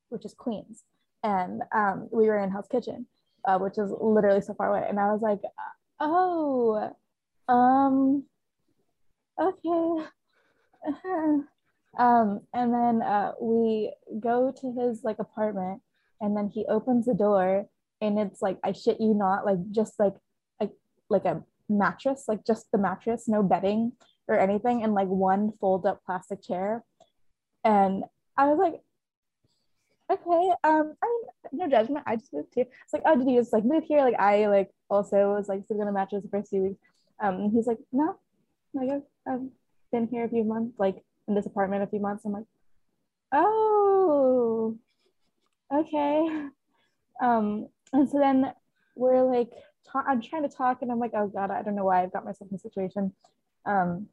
which 0.08 0.24
is 0.24 0.34
Queens. 0.34 0.84
And 1.22 1.62
um, 1.74 2.08
we 2.10 2.28
were 2.28 2.38
in 2.38 2.50
Hell's 2.50 2.68
Kitchen, 2.68 3.06
uh, 3.44 3.58
which 3.58 3.78
is 3.78 3.92
literally 4.00 4.40
so 4.40 4.54
far 4.54 4.68
away. 4.68 4.86
And 4.88 4.98
I 4.98 5.12
was 5.12 5.20
like, 5.22 5.40
oh, 6.00 6.94
um, 7.48 8.24
okay. 9.38 10.06
Um, 11.98 12.42
and 12.52 12.74
then 12.74 13.02
uh, 13.02 13.32
we 13.40 13.92
go 14.20 14.52
to 14.60 14.72
his 14.72 15.02
like 15.02 15.18
apartment, 15.18 15.80
and 16.20 16.36
then 16.36 16.48
he 16.48 16.66
opens 16.66 17.06
the 17.06 17.14
door, 17.14 17.66
and 18.00 18.18
it's 18.18 18.42
like 18.42 18.58
I 18.62 18.72
shit 18.72 19.00
you 19.00 19.14
not, 19.14 19.46
like 19.46 19.58
just 19.70 19.98
like 19.98 20.14
like 20.60 20.72
like 21.08 21.24
a 21.24 21.42
mattress, 21.68 22.24
like 22.28 22.44
just 22.46 22.70
the 22.72 22.78
mattress, 22.78 23.28
no 23.28 23.42
bedding 23.42 23.92
or 24.28 24.38
anything, 24.38 24.82
and 24.82 24.94
like 24.94 25.08
one 25.08 25.52
fold 25.60 25.86
up 25.86 26.02
plastic 26.04 26.42
chair. 26.42 26.84
And 27.64 28.04
I 28.36 28.46
was 28.46 28.58
like, 28.58 28.80
okay, 30.10 30.50
um, 30.64 30.94
I 31.02 31.06
mean, 31.06 31.60
no 31.60 31.68
judgment. 31.68 32.04
I 32.06 32.16
just 32.16 32.32
moved 32.32 32.52
here. 32.54 32.66
It's 32.84 32.92
like, 32.92 33.02
oh, 33.04 33.16
did 33.16 33.28
you 33.28 33.40
just 33.40 33.52
like 33.52 33.64
move 33.64 33.84
here? 33.84 34.00
Like 34.00 34.18
I 34.18 34.46
like 34.46 34.70
also 34.88 35.34
was 35.34 35.48
like 35.48 35.66
sleeping 35.66 35.82
on 35.82 35.88
a 35.88 35.92
mattress 35.92 36.22
the 36.22 36.28
first 36.28 36.50
few 36.50 36.62
weeks. 36.62 36.80
Um, 37.20 37.36
and 37.36 37.52
he's 37.52 37.66
like, 37.66 37.78
no, 37.92 38.16
like 38.74 38.90
I've, 38.90 39.02
I've 39.26 39.46
been 39.90 40.06
here 40.08 40.24
a 40.24 40.28
few 40.28 40.44
months, 40.44 40.78
like 40.78 41.02
in 41.28 41.34
this 41.34 41.46
apartment 41.46 41.82
a 41.82 41.86
few 41.86 42.00
months. 42.00 42.24
I'm 42.24 42.32
like, 42.32 42.44
oh, 43.32 44.76
okay. 45.72 46.48
Um, 47.18 47.70
and 47.94 48.06
so 48.10 48.18
then 48.18 48.52
we're 48.94 49.22
like, 49.22 49.48
ta- 49.90 50.04
I'm 50.06 50.20
trying 50.20 50.48
to 50.48 50.54
talk, 50.54 50.82
and 50.82 50.90
I'm 50.90 50.98
like, 50.98 51.12
oh 51.14 51.28
god, 51.28 51.50
I 51.50 51.62
don't 51.62 51.74
know 51.74 51.84
why 51.84 52.02
I've 52.02 52.12
got 52.12 52.24
myself 52.24 52.50
in 52.50 52.54
this 52.54 52.62
situation. 52.62 53.12
Um, 53.64 54.08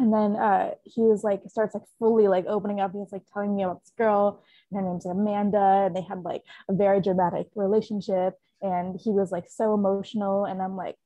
and 0.00 0.12
then 0.12 0.36
uh, 0.36 0.70
he 0.84 1.02
was 1.02 1.24
like, 1.24 1.42
starts 1.48 1.74
like 1.74 1.82
fully 1.98 2.28
like 2.28 2.46
opening 2.46 2.80
up. 2.80 2.92
He's 2.92 3.12
like 3.12 3.24
telling 3.32 3.56
me 3.56 3.64
about 3.64 3.82
this 3.82 3.92
girl, 3.98 4.42
and 4.70 4.80
her 4.80 4.86
name's 4.86 5.06
Amanda, 5.06 5.86
and 5.86 5.96
they 5.96 6.02
had 6.02 6.22
like 6.22 6.42
a 6.68 6.74
very 6.74 7.00
dramatic 7.00 7.48
relationship. 7.54 8.38
And 8.60 8.98
he 9.00 9.10
was 9.10 9.30
like 9.30 9.46
so 9.48 9.74
emotional, 9.74 10.44
and 10.44 10.60
I'm 10.62 10.76
like, 10.76 10.96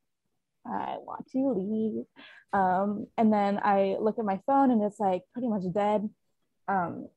I 0.67 0.97
want 0.99 1.29
to 1.33 1.53
leave. 1.53 2.05
Um, 2.53 3.07
and 3.17 3.33
then 3.33 3.61
I 3.63 3.97
look 4.01 4.19
at 4.19 4.25
my 4.25 4.41
phone, 4.47 4.71
and 4.71 4.83
it's 4.83 5.01
like 5.01 5.23
pretty 5.33 5.49
much 5.49 5.63
dead. 5.73 6.09
Um, 6.69 7.09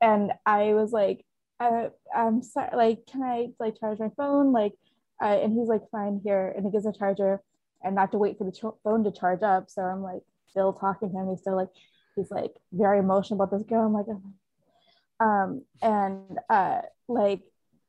and 0.00 0.32
I 0.46 0.74
was 0.74 0.92
like, 0.92 1.24
I'm 1.60 2.42
sorry, 2.42 2.76
like, 2.76 3.06
can 3.06 3.22
I 3.22 3.48
like 3.58 3.78
charge 3.78 3.98
my 3.98 4.10
phone? 4.16 4.52
Like, 4.52 4.74
and 5.20 5.52
he's 5.52 5.68
like, 5.68 5.82
fine, 5.90 6.20
here, 6.24 6.52
and 6.56 6.64
he 6.64 6.70
gives 6.70 6.86
a 6.86 6.92
charger, 6.92 7.42
and 7.82 7.98
have 7.98 8.10
to 8.12 8.18
wait 8.18 8.38
for 8.38 8.44
the 8.44 8.52
ch- 8.52 8.78
phone 8.82 9.04
to 9.04 9.12
charge 9.12 9.42
up. 9.42 9.70
So 9.70 9.82
I'm 9.82 10.02
like, 10.02 10.22
still 10.48 10.72
talking 10.72 11.10
to 11.10 11.16
him. 11.16 11.28
He's 11.28 11.40
still 11.40 11.56
like, 11.56 11.68
he's 12.16 12.30
like 12.30 12.52
very 12.72 12.98
emotional 12.98 13.40
about 13.40 13.56
this 13.56 13.66
girl. 13.66 13.84
I'm 13.84 13.92
like, 13.92 14.06
oh. 14.08 15.24
um, 15.24 15.62
and 15.82 16.38
uh, 16.48 16.82
like 17.08 17.40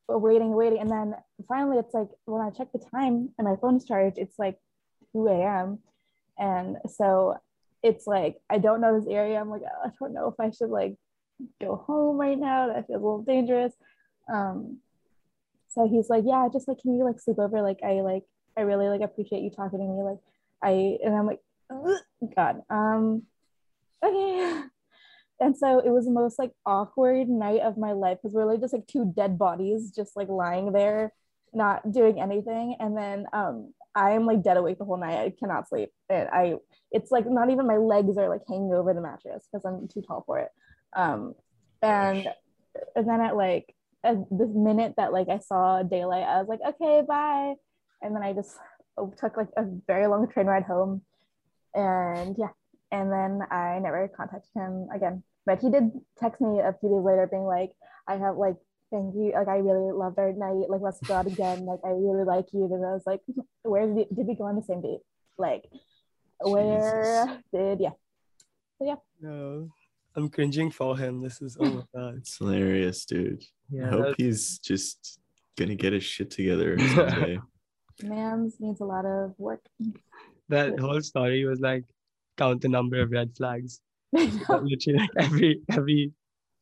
waiting, 0.08 0.54
waiting, 0.54 0.80
and 0.80 0.90
then 0.90 1.16
finally, 1.48 1.78
it's 1.78 1.94
like 1.94 2.10
when 2.26 2.42
I 2.42 2.50
check 2.50 2.72
the 2.72 2.80
time 2.80 3.30
and 3.38 3.48
my 3.48 3.56
phone's 3.62 3.86
charged, 3.86 4.18
it's 4.18 4.40
like 4.40 4.60
2 5.14 5.28
a.m. 5.28 5.80
And 6.38 6.78
so 6.90 7.38
it's 7.84 8.08
like 8.08 8.38
I 8.50 8.58
don't 8.58 8.82
know 8.82 9.00
this 9.00 9.10
area. 9.10 9.40
I'm 9.40 9.50
like, 9.50 9.62
I 9.64 9.90
don't 10.00 10.14
know 10.14 10.28
if 10.28 10.40
I 10.40 10.52
should 10.52 10.70
like 10.70 10.96
go 11.62 11.76
home 11.76 12.18
right 12.18 12.38
now. 12.38 12.68
That 12.68 12.88
feels 12.88 13.02
a 13.02 13.06
little 13.06 13.22
dangerous. 13.22 13.74
Um, 14.32 14.80
so 15.76 15.88
he's 15.88 16.10
like, 16.10 16.24
yeah, 16.26 16.48
just 16.52 16.68
like, 16.70 16.80
can 16.80 16.96
you 16.96 17.04
like 17.04 17.20
sleep 17.20 17.38
over? 17.38 17.62
Like, 17.62 17.80
I 17.84 18.00
like, 18.02 18.24
I 18.58 18.62
really 18.62 18.88
like 18.88 19.02
appreciate 19.02 19.42
you 19.44 19.50
talking 19.50 19.80
to 19.80 19.86
me. 19.86 20.04
Like, 20.04 20.20
I 20.64 20.98
and 21.06 21.14
I'm 21.14 21.28
like, 21.28 21.42
God, 22.36 22.62
um, 22.70 23.24
okay. 24.04 24.64
And 25.38 25.58
so 25.58 25.80
it 25.80 25.90
was 25.90 26.06
the 26.06 26.12
most 26.12 26.40
like 26.40 26.54
awkward 26.66 27.28
night 27.28 27.60
of 27.60 27.78
my 27.78 27.92
life 27.92 28.20
because 28.24 28.34
we're 28.34 28.46
like 28.46 28.62
just 28.62 28.72
like 28.72 28.88
two 28.88 29.12
dead 29.18 29.38
bodies 29.38 29.92
just 29.94 30.16
like 30.16 30.30
lying 30.30 30.72
there, 30.72 31.12
not 31.54 31.92
doing 31.92 32.22
anything. 32.22 32.78
And 32.80 32.96
then 32.98 33.26
um, 33.34 33.74
I'm 33.94 34.26
like 34.26 34.44
dead 34.44 34.56
awake 34.56 34.78
the 34.78 34.86
whole 34.86 34.96
night. 34.96 35.18
I 35.18 35.34
cannot 35.38 35.68
sleep. 35.68 35.90
And 36.10 36.30
I, 36.30 36.56
it's 36.92 37.12
like 37.12 37.30
not 37.30 37.50
even 37.50 37.68
my 37.68 37.76
legs 37.76 38.18
are 38.18 38.30
like 38.30 38.44
hanging 38.48 38.72
over 38.72 38.94
the 38.94 39.02
mattress 39.02 39.46
because 39.52 39.66
I'm 39.66 39.90
too 39.90 40.02
tall 40.08 40.24
for 40.26 40.40
it. 40.40 40.52
Um, 40.96 41.36
and 41.82 42.30
and 42.96 43.10
then 43.10 43.20
at 43.20 43.36
like 43.36 43.76
at 44.06 44.18
the 44.30 44.48
minute 44.48 44.94
that 44.98 45.12
like 45.12 45.30
I 45.30 45.40
saw 45.40 45.84
daylight, 45.84 46.24
I 46.24 46.42
was 46.42 46.48
like, 46.48 46.62
okay, 46.76 47.02
bye. 47.08 47.56
And 48.02 48.16
then 48.16 48.24
I 48.24 48.34
just 48.34 48.58
took 49.20 49.36
like 49.38 49.50
a 49.58 49.64
very 49.88 50.08
long 50.08 50.28
train 50.32 50.46
ride 50.46 50.64
home, 50.64 51.02
and 51.74 52.36
yeah, 52.38 52.54
and 52.92 53.12
then 53.12 53.42
I 53.52 53.80
never 53.80 54.08
contacted 54.08 54.52
him 54.56 54.88
again. 54.94 55.24
But 55.46 55.60
he 55.60 55.70
did 55.70 55.92
text 56.20 56.42
me 56.42 56.60
a 56.60 56.76
few 56.80 56.90
days 56.90 57.04
later, 57.04 57.28
being 57.30 57.44
like, 57.44 57.72
"I 58.08 58.18
have 58.18 58.38
like." 58.38 58.56
Thank 58.92 59.16
you. 59.16 59.34
Like 59.34 59.48
I 59.48 59.58
really 59.58 59.92
loved 59.92 60.20
our 60.20 60.32
night. 60.32 60.70
Like 60.70 60.80
let's 60.80 61.02
go 61.02 61.16
out 61.16 61.26
again. 61.26 61.66
Like 61.66 61.80
I 61.84 61.90
really 61.90 62.24
like 62.24 62.46
you. 62.54 62.66
And 62.66 62.86
I 62.86 62.94
was 62.94 63.02
like, 63.06 63.20
where 63.64 63.88
did, 63.88 64.08
did 64.16 64.28
we 64.28 64.36
go 64.36 64.44
on 64.46 64.56
the 64.56 64.62
same 64.62 64.80
date? 64.82 65.02
Like 65.40 65.64
where 66.40 67.26
Jesus. 67.26 67.44
did 67.52 67.80
yeah. 67.82 67.98
So 68.78 68.86
yeah. 68.86 68.96
No, 69.20 69.72
I'm 70.16 70.30
cringing 70.30 70.72
for 70.72 70.98
him. 70.98 71.22
This 71.22 71.42
is 71.42 71.58
oh 71.60 71.66
my 71.66 71.84
god. 71.96 72.16
It's 72.18 72.38
hilarious, 72.38 73.06
dude. 73.06 73.44
Yeah, 73.70 73.88
I 73.88 73.90
hope 73.90 74.00
that's- 74.00 74.16
he's 74.18 74.60
just 74.60 75.20
gonna 75.58 75.76
get 75.76 75.94
his 75.94 76.04
shit 76.04 76.32
together 76.32 76.78
someday. 76.96 77.40
Man's 78.04 78.56
needs 78.60 78.82
a 78.82 78.86
lot 78.86 79.06
of 79.06 79.34
work. 79.38 79.62
that 80.50 80.78
whole 80.80 81.02
story 81.02 81.46
was 81.46 81.60
like 81.62 81.86
count 82.38 82.62
the 82.62 82.68
number 82.70 83.00
of 83.02 83.12
red 83.12 83.32
flags. 83.36 83.80
Literally, 84.14 85.00
like 85.00 85.10
every 85.18 85.62
every 85.72 86.12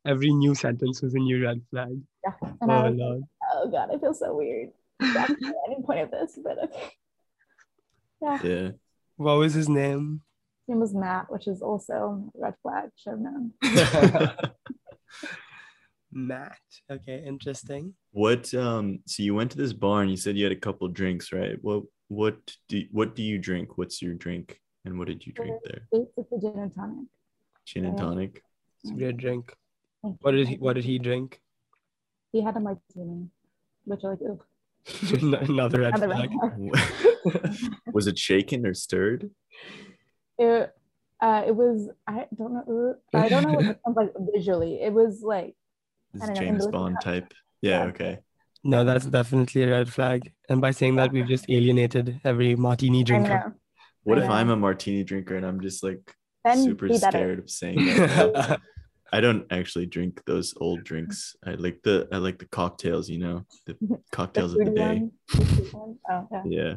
every 0.05 0.31
new 0.33 0.53
sentence 0.55 1.01
was 1.01 1.13
a 1.15 1.19
new 1.19 1.43
red 1.43 1.61
flag. 1.71 1.99
yeah. 2.23 2.33
And 2.61 2.71
oh 2.71 2.73
I 2.73 2.87
Oh 2.87 2.89
was 2.91 2.99
lord. 2.99 3.21
oh 3.53 3.67
god, 3.69 3.89
I 3.93 3.97
feel 3.99 4.13
so 4.13 4.35
weird. 4.35 4.69
That's 4.99 5.33
not 5.41 5.55
any 5.67 5.81
point 5.83 5.99
of 6.01 6.11
this, 6.11 6.37
but 6.43 6.57
okay. 6.63 6.89
Yeah. 8.21 8.39
Yeah. 8.43 8.69
What 9.17 9.37
was 9.37 9.53
his 9.53 9.67
name? 9.69 10.21
Name 10.67 10.79
was 10.79 10.93
Matt, 10.93 11.31
which 11.31 11.47
is 11.47 11.61
also 11.61 12.29
a 12.35 12.41
red 12.41 12.55
flag, 12.61 12.89
should 12.95 13.11
have 13.11 13.19
known. 13.19 13.51
Matt. 16.11 16.57
Okay, 16.91 17.23
interesting. 17.25 17.93
What 18.11 18.53
um 18.53 18.99
so 19.07 19.23
you 19.23 19.33
went 19.35 19.51
to 19.51 19.57
this 19.57 19.73
bar 19.73 20.01
and 20.01 20.11
you 20.11 20.17
said 20.17 20.37
you 20.37 20.43
had 20.45 20.53
a 20.53 20.59
couple 20.67 20.87
drinks, 20.87 21.31
right? 21.33 21.57
What 21.61 21.83
what 22.07 22.37
do 22.69 22.83
what 22.91 23.15
do 23.15 23.23
you 23.23 23.39
drink? 23.39 23.77
What's 23.77 24.01
your 24.01 24.13
drink? 24.13 24.59
And 24.85 24.99
what 24.99 25.07
did 25.07 25.25
you 25.25 25.33
drink 25.33 25.55
there? 25.63 25.87
Basically 25.91 26.39
gin 26.39 26.59
and 26.59 26.73
tonic. 26.73 27.07
Gin 27.65 27.85
and 27.85 27.97
tonic. 27.97 28.43
It's 28.83 28.91
a 28.91 28.95
great 28.95 29.17
drink. 29.17 29.53
What 30.01 30.31
did 30.31 30.47
he 30.47 30.55
what 30.55 30.73
did 30.73 30.85
he 30.85 30.99
drink? 30.99 31.39
He 32.31 32.41
had 32.41 32.57
a 32.57 32.59
martini, 32.59 33.29
which 33.85 34.03
are 34.03 34.11
like, 34.11 34.19
ugh. 34.29 34.43
Another 35.49 35.81
red 35.81 35.95
Another 35.95 36.09
red 36.09 36.29
flag. 36.31 36.73
flag. 37.31 37.71
Was 37.93 38.07
it 38.07 38.19
shaken 38.19 38.65
or 38.65 38.73
stirred? 38.73 39.31
It, 40.37 40.73
uh, 41.21 41.43
it 41.47 41.55
was, 41.55 41.89
I 42.07 42.25
don't 42.35 42.53
know, 42.53 42.95
I 43.13 43.29
don't 43.29 43.43
know 43.43 43.53
what 43.53 43.65
it 43.65 43.79
sounds 43.85 43.97
like 43.97 44.11
visually. 44.33 44.81
It 44.81 44.93
was 44.93 45.21
like, 45.23 45.55
This 46.13 46.27
know, 46.27 46.33
James 46.35 46.67
Bond 46.67 46.97
type. 47.01 47.33
Yeah, 47.61 47.83
Yeah. 47.83 47.89
okay. 47.89 48.19
No, 48.65 48.85
that's 48.85 49.05
definitely 49.05 49.63
a 49.63 49.69
red 49.71 49.91
flag. 49.91 50.31
And 50.49 50.61
by 50.61 50.71
saying 50.71 50.95
that, 50.95 51.11
we've 51.11 51.27
just 51.27 51.45
alienated 51.49 52.21
every 52.23 52.55
martini 52.55 53.03
drinker. 53.03 53.57
What 54.03 54.17
if. 54.19 54.29
I'm 54.29 54.49
a 54.49 54.55
martini 54.55 55.03
drinker 55.03 55.35
and 55.35 55.45
I'm 55.45 55.59
just 55.61 55.83
like 55.83 56.15
Then 56.45 56.63
super 56.63 56.87
be 56.87 56.97
scared 56.97 57.39
of 57.39 57.49
saying 57.49 57.75
that? 57.85 58.59
I 59.13 59.21
don't 59.21 59.45
actually 59.51 59.85
drink 59.85 60.21
those 60.25 60.53
old 60.57 60.83
drinks. 60.83 61.35
I 61.45 61.51
like 61.51 61.81
the 61.83 62.07
I 62.11 62.17
like 62.17 62.39
the 62.39 62.47
cocktails, 62.47 63.09
you 63.09 63.19
know, 63.19 63.45
the 63.65 63.77
The 63.81 63.99
cocktails 64.11 64.53
of 64.53 64.59
the 64.59 64.71
day. 64.71 64.99
one, 64.99 65.11
the 65.27 65.45
sweet 65.45 65.73
one. 65.73 65.97
Oh, 66.09 66.27
yeah. 66.31 66.43
Yeah. 66.45 66.73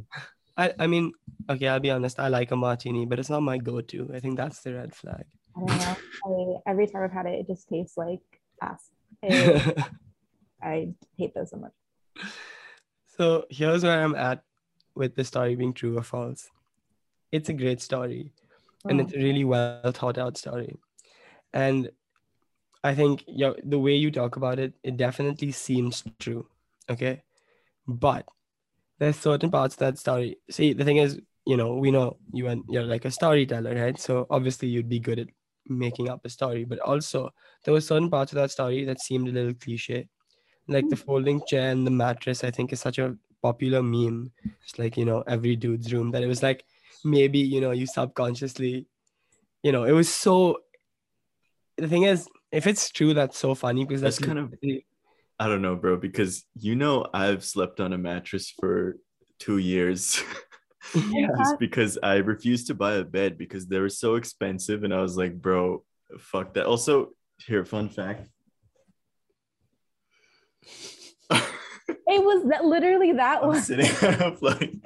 I, 0.56 0.72
I 0.78 0.86
mean, 0.86 1.12
okay, 1.50 1.68
I'll 1.68 1.80
be 1.80 1.90
honest. 1.90 2.18
I 2.18 2.28
like 2.28 2.50
a 2.50 2.56
martini, 2.56 3.04
but 3.04 3.18
it's 3.18 3.30
not 3.30 3.42
my 3.42 3.58
go-to. 3.58 4.10
I 4.14 4.20
think 4.20 4.36
that's 4.36 4.60
the 4.60 4.74
red 4.74 4.94
flag. 4.94 5.24
I 5.56 5.60
don't 5.60 5.78
know. 5.78 6.60
I, 6.66 6.70
every 6.70 6.86
time 6.86 7.02
I've 7.02 7.12
had 7.12 7.26
it, 7.26 7.40
it 7.40 7.46
just 7.46 7.68
tastes 7.68 7.96
like 7.96 8.20
ass. 8.62 8.90
I, 9.22 9.74
I 10.62 10.88
hate 11.16 11.34
those 11.34 11.50
so 11.50 11.58
much. 11.58 11.72
so 13.18 13.44
here's 13.50 13.82
where 13.82 14.02
I'm 14.02 14.14
at 14.14 14.42
with 14.94 15.14
the 15.14 15.24
story 15.24 15.56
being 15.56 15.74
true 15.74 15.98
or 15.98 16.02
false. 16.02 16.48
It's 17.32 17.48
a 17.48 17.54
great 17.54 17.82
story, 17.82 18.32
and 18.88 19.00
Oh, 19.00 19.04
it's 19.04 19.14
a 19.14 19.18
really 19.18 19.44
mm. 19.44 19.48
well 19.48 19.92
thought 19.92 20.16
out 20.16 20.38
story. 20.38 20.78
And 21.52 21.90
I 22.82 22.94
think 22.94 23.24
you 23.26 23.54
the 23.64 23.78
way 23.78 23.96
you 23.96 24.10
talk 24.10 24.36
about 24.36 24.58
it, 24.58 24.74
it 24.82 24.96
definitely 24.96 25.52
seems 25.52 26.04
true. 26.18 26.46
Okay. 26.88 27.22
But 27.86 28.26
there's 28.98 29.16
certain 29.16 29.50
parts 29.50 29.74
of 29.74 29.80
that 29.80 29.98
story. 29.98 30.38
See, 30.50 30.72
the 30.72 30.84
thing 30.84 30.98
is, 30.98 31.20
you 31.44 31.56
know, 31.56 31.74
we 31.74 31.90
know 31.90 32.16
you 32.32 32.48
and 32.48 32.64
you're 32.68 32.82
like 32.82 33.04
a 33.04 33.10
storyteller, 33.10 33.74
right? 33.74 33.98
So 33.98 34.26
obviously 34.30 34.68
you'd 34.68 34.88
be 34.88 34.98
good 34.98 35.18
at 35.18 35.28
making 35.66 36.08
up 36.08 36.24
a 36.24 36.28
story, 36.28 36.64
but 36.64 36.78
also 36.80 37.30
there 37.64 37.74
were 37.74 37.80
certain 37.80 38.10
parts 38.10 38.32
of 38.32 38.36
that 38.36 38.50
story 38.50 38.84
that 38.84 39.00
seemed 39.00 39.28
a 39.28 39.32
little 39.32 39.54
cliche. 39.54 40.08
Like 40.68 40.88
the 40.88 40.96
hmm. 40.96 41.02
folding 41.02 41.42
chair 41.46 41.70
and 41.70 41.86
the 41.86 41.90
mattress, 41.90 42.42
I 42.42 42.50
think 42.50 42.72
is 42.72 42.80
such 42.80 42.98
a 42.98 43.16
popular 43.42 43.82
meme. 43.82 44.32
It's 44.62 44.78
like, 44.78 44.96
you 44.96 45.04
know, 45.04 45.22
every 45.26 45.56
dude's 45.56 45.92
room 45.92 46.10
that 46.10 46.22
it 46.22 46.26
was 46.26 46.42
like 46.42 46.64
maybe, 47.04 47.38
you 47.38 47.60
know, 47.60 47.70
you 47.70 47.86
subconsciously, 47.86 48.86
you 49.62 49.72
know, 49.72 49.84
it 49.84 49.92
was 49.92 50.08
so 50.08 50.58
the 51.76 51.88
thing 51.88 52.04
is, 52.04 52.28
if 52.52 52.66
it's 52.66 52.90
true, 52.90 53.14
that's 53.14 53.38
so 53.38 53.54
funny 53.54 53.84
because 53.84 54.00
That's 54.00 54.16
that's, 54.18 54.26
kind 54.26 54.38
of 54.38 54.54
I 55.38 55.48
don't 55.48 55.62
know, 55.62 55.76
bro, 55.76 55.96
because 55.96 56.44
you 56.54 56.76
know 56.76 57.06
I've 57.12 57.44
slept 57.44 57.80
on 57.80 57.92
a 57.92 57.98
mattress 57.98 58.50
for 58.50 58.96
two 59.38 59.58
years. 59.58 60.22
yeah. 60.94 61.28
just 61.38 61.58
because 61.58 61.98
I 62.02 62.16
refused 62.16 62.68
to 62.68 62.74
buy 62.74 62.94
a 62.94 63.04
bed 63.04 63.36
because 63.36 63.66
they 63.66 63.78
were 63.78 63.88
so 63.88 64.14
expensive, 64.14 64.84
and 64.84 64.94
I 64.94 65.00
was 65.02 65.16
like, 65.16 65.34
bro, 65.34 65.84
fuck 66.18 66.54
that. 66.54 66.66
Also, 66.66 67.10
here, 67.44 67.64
fun 67.64 67.88
fact. 67.88 68.28
It 72.08 72.22
was 72.22 72.48
that 72.50 72.64
literally 72.64 73.12
that 73.12 73.42
I'm 73.42 73.48
one. 73.48 73.60
sitting 73.60 73.90
on 74.08 74.32
a 74.32 74.36
floating 74.36 74.80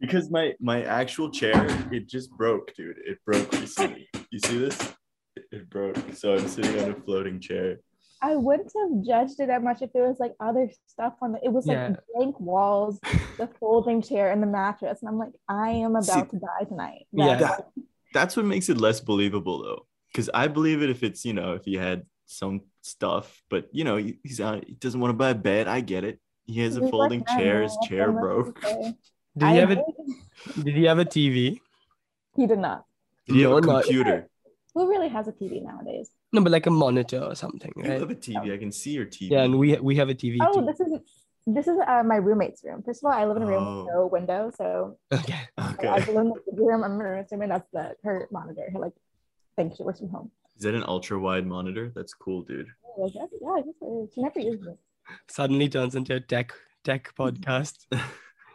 because 0.00 0.30
my 0.30 0.54
my 0.60 0.82
actual 0.82 1.30
chair 1.30 1.66
it 1.90 2.08
just 2.08 2.30
broke, 2.32 2.74
dude. 2.74 2.98
It 3.04 3.18
broke 3.24 3.52
recently. 3.52 4.08
You 4.30 4.38
see 4.38 4.58
this? 4.58 4.94
It 5.36 5.70
broke. 5.70 5.96
So 6.12 6.34
I'm 6.34 6.46
sitting 6.48 6.80
on 6.82 6.90
a 6.90 6.94
floating 6.94 7.40
chair. 7.40 7.78
I 8.28 8.36
wouldn't 8.36 8.72
have 8.80 9.04
judged 9.04 9.38
it 9.40 9.48
that 9.48 9.62
much 9.62 9.82
if 9.82 9.92
there 9.92 10.08
was 10.08 10.18
like 10.18 10.32
other 10.40 10.70
stuff 10.86 11.14
on 11.20 11.34
it. 11.34 11.42
It 11.44 11.52
was 11.52 11.66
like 11.66 11.76
Yeah. 11.76 11.96
blank 12.14 12.40
walls, 12.40 12.98
the 13.38 13.48
folding 13.60 14.00
chair, 14.00 14.30
and 14.32 14.42
the 14.42 14.46
mattress. 14.46 15.00
And 15.02 15.08
I'm 15.10 15.18
like, 15.18 15.32
I 15.48 15.70
am 15.70 15.92
about 15.96 16.04
See, 16.04 16.30
to 16.32 16.38
die 16.38 16.64
tonight. 16.68 17.06
Yeah. 17.12 17.36
That's- 17.36 17.62
That's 18.14 18.36
what 18.36 18.46
makes 18.46 18.68
it 18.68 18.78
less 18.78 19.00
believable, 19.00 19.62
though. 19.62 19.86
Because 20.10 20.30
I 20.32 20.46
believe 20.48 20.82
it 20.82 20.88
if 20.90 21.02
it's 21.02 21.24
you 21.24 21.32
know 21.32 21.52
if 21.58 21.64
he 21.64 21.74
had 21.74 22.06
some 22.26 22.62
stuff, 22.80 23.42
but 23.50 23.68
you 23.72 23.84
know 23.84 23.96
he- 23.96 24.18
he's 24.22 24.40
out. 24.40 24.64
He 24.66 24.74
doesn't 24.74 25.00
want 25.00 25.10
to 25.10 25.16
buy 25.24 25.30
a 25.30 25.34
bed. 25.34 25.68
I 25.68 25.80
get 25.80 26.04
it. 26.04 26.20
He 26.46 26.60
has 26.60 26.76
a 26.76 26.80
He's 26.80 26.82
like, 26.84 26.90
folding 26.92 27.24
"I 27.28 27.36
chair. 27.36 27.62
His 27.62 27.76
chair 27.88 28.04
I 28.04 28.12
supposed 28.14 28.54
broke. 28.54 28.60
Did 29.36 29.42
he 29.42 29.44
I 29.44 29.52
have 29.62 29.70
a 29.72 29.76
did- 29.76 30.64
did 30.64 30.74
he 30.76 30.84
have 30.84 31.00
a 31.00 31.04
TV? 31.04 31.58
He 32.36 32.46
did 32.46 32.60
not. 32.60 32.84
Did 33.26 33.36
he 33.36 33.42
have 33.42 33.52
a 33.52 33.60
No, 33.60 33.72
not- 33.72 33.84
computer? 33.84 34.28
Who 34.74 34.88
really 34.88 35.08
has 35.08 35.26
a 35.28 35.32
TV 35.32 35.62
nowadays? 35.62 36.10
No, 36.34 36.42
but 36.42 36.52
like 36.52 36.66
a 36.66 36.70
monitor 36.70 37.20
or 37.22 37.34
something, 37.34 37.72
You 37.76 37.82
right? 37.84 38.00
have 38.00 38.10
a 38.10 38.14
TV. 38.14 38.52
I 38.52 38.58
can 38.58 38.72
see 38.72 38.90
your 38.90 39.06
TV. 39.06 39.30
Yeah, 39.30 39.42
and 39.44 39.58
we 39.58 39.76
we 39.88 39.94
have 39.96 40.08
a 40.08 40.14
TV 40.14 40.38
Oh, 40.42 40.52
too. 40.60 40.66
this 40.66 40.80
is 40.80 40.92
this 41.46 41.66
is 41.68 41.76
uh, 41.86 42.02
my 42.02 42.16
roommate's 42.16 42.62
room. 42.64 42.82
First 42.82 43.02
of 43.02 43.06
all, 43.06 43.12
I 43.20 43.24
live 43.24 43.36
in 43.36 43.44
a 43.44 43.46
room 43.46 43.64
with 43.64 43.88
Oh. 43.94 43.94
no 43.94 44.06
window, 44.06 44.50
so 44.60 44.96
Okay. 45.12 45.40
I 45.58 45.72
okay. 45.74 45.88
live 45.94 46.08
in 46.08 46.32
the 46.58 46.62
room. 46.70 46.82
I'm 46.82 47.00
assuming 47.00 47.50
that's 47.50 47.70
the 47.72 47.94
her 48.02 48.28
monitor. 48.32 48.66
Her 48.72 48.78
like 48.86 48.94
thing. 49.56 49.72
She 49.76 49.82
works 49.84 50.00
from 50.00 50.08
home. 50.10 50.30
Is 50.56 50.62
that 50.64 50.74
an 50.74 50.84
ultra 50.88 51.18
wide 51.18 51.46
monitor? 51.46 51.92
That's 51.94 52.14
cool, 52.14 52.42
dude. 52.42 52.68
I 52.68 53.00
was 53.00 53.12
yeah, 53.14 53.26
I 53.56 53.60
guess. 53.66 54.14
She 54.14 54.22
never 54.22 54.40
uses 54.40 54.66
it. 54.66 54.78
Suddenly 55.28 55.68
turns 55.68 55.94
into 55.94 56.14
a 56.16 56.20
tech 56.20 56.52
tech 56.82 57.12
podcast. 57.20 57.76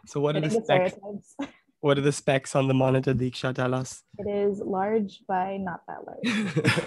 So 0.06 0.20
what 0.20 0.36
are 0.36 0.40
the 0.40 0.50
specs? 0.50 0.94
What 1.82 1.96
are 1.96 2.02
the 2.02 2.12
specs 2.12 2.54
on 2.54 2.68
the 2.68 2.74
monitor, 2.74 3.14
Deeksha? 3.14 3.54
Tell 3.54 3.72
us. 3.74 4.02
It 4.18 4.28
is 4.28 4.60
large 4.60 5.22
by 5.26 5.56
not 5.56 5.80
that 5.88 6.00
large. 6.06 6.84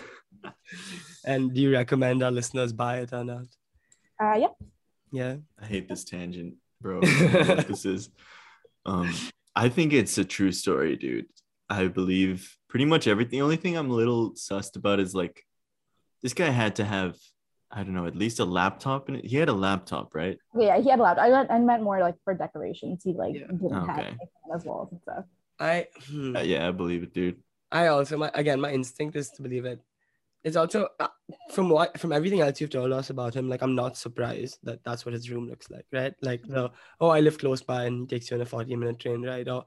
And 1.26 1.54
do 1.54 1.62
you 1.62 1.72
recommend 1.72 2.24
our 2.24 2.32
listeners 2.32 2.74
buy 2.74 3.00
it 3.00 3.14
or 3.14 3.24
not? 3.24 3.46
Uh, 4.22 4.36
yeah. 4.36 4.48
Yeah. 5.12 5.36
I 5.62 5.66
hate 5.66 5.88
this 5.90 6.04
tangent, 6.04 6.56
bro. 6.82 7.00
I 7.04 7.06
don't 7.06 7.48
know 7.48 7.56
what 7.56 7.68
this 7.68 7.86
is. 7.86 8.10
Um, 8.86 9.14
I 9.56 9.70
think 9.70 9.94
it's 9.94 10.18
a 10.18 10.26
true 10.26 10.52
story, 10.52 10.96
dude. 10.96 11.26
I 11.70 11.88
believe 11.88 12.56
pretty 12.68 12.86
much 12.86 13.08
everything. 13.08 13.40
The 13.40 13.44
only 13.44 13.56
thing 13.58 13.78
I'm 13.78 13.90
a 13.90 13.94
little 13.94 14.32
sussed 14.34 14.76
about 14.76 15.00
is 15.00 15.14
like 15.16 15.44
this 16.22 16.34
guy 16.34 16.50
had 16.50 16.76
to 16.78 16.86
have, 16.86 17.16
I 17.72 17.84
don't 17.84 17.94
know, 17.94 18.06
at 18.06 18.16
least 18.16 18.40
a 18.40 18.46
laptop 18.46 19.10
in 19.10 19.16
it. 19.16 19.26
He 19.26 19.38
had 19.38 19.50
a 19.50 19.54
laptop, 19.54 20.14
right? 20.14 20.38
Yeah, 20.58 20.80
he 20.80 20.90
had 20.90 21.00
a 21.00 21.04
laptop. 21.04 21.26
I 21.26 21.30
meant, 21.30 21.52
I 21.52 21.60
meant 21.60 21.84
more 21.84 22.00
like 22.00 22.16
for 22.24 22.34
decorations. 22.34 23.02
He 23.04 23.14
like 23.14 23.36
Yeah. 23.36 23.48
didn't 23.48 23.72
have 23.72 23.90
Okay. 23.90 24.08
anything 24.08 24.28
on 24.46 24.58
his 24.58 24.66
walls 24.66 24.90
and 24.92 25.02
stuff. 25.02 25.26
I 25.60 25.88
hmm. 26.10 26.36
Uh, 26.36 26.42
yeah, 26.42 26.68
I 26.68 26.72
believe 26.72 27.04
it, 27.04 27.14
dude. 27.14 27.42
I 27.72 27.88
also 27.88 28.18
my 28.18 28.30
again 28.34 28.60
my 28.62 28.72
instinct 28.72 29.16
is 29.16 29.30
to 29.32 29.42
believe 29.42 29.66
it. 29.66 29.80
It's 30.44 30.58
also 30.58 30.90
uh, 31.00 31.08
from 31.52 31.70
what 31.70 31.98
from 31.98 32.12
everything 32.12 32.42
else 32.42 32.60
you've 32.60 32.70
told 32.70 32.92
us 32.92 33.10
about 33.10 33.34
him. 33.34 33.48
Like 33.48 33.62
I'm 33.62 33.76
not 33.76 33.96
surprised 33.96 34.60
that 34.64 34.84
that's 34.84 35.06
what 35.06 35.14
his 35.14 35.30
room 35.30 35.48
looks 35.48 35.70
like, 35.70 35.86
right? 35.94 36.14
Like 36.22 36.44
the 36.46 36.70
oh 37.00 37.10
I 37.10 37.22
live 37.22 37.38
close 37.38 37.62
by 37.62 37.86
and 37.86 38.02
he 38.02 38.08
takes 38.08 38.30
you 38.30 38.36
on 38.36 38.42
a 38.42 38.46
40 38.46 38.76
minute 38.76 39.00
train 39.00 39.26
ride, 39.26 39.48
or 39.48 39.66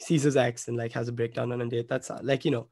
sees 0.00 0.24
his 0.24 0.36
ex 0.36 0.68
and 0.68 0.76
like 0.76 0.92
has 0.92 1.08
a 1.08 1.12
breakdown 1.12 1.52
on 1.52 1.60
a 1.62 1.66
date. 1.66 1.88
That's 1.88 2.10
uh, 2.10 2.18
like 2.22 2.44
you 2.44 2.50
know. 2.50 2.68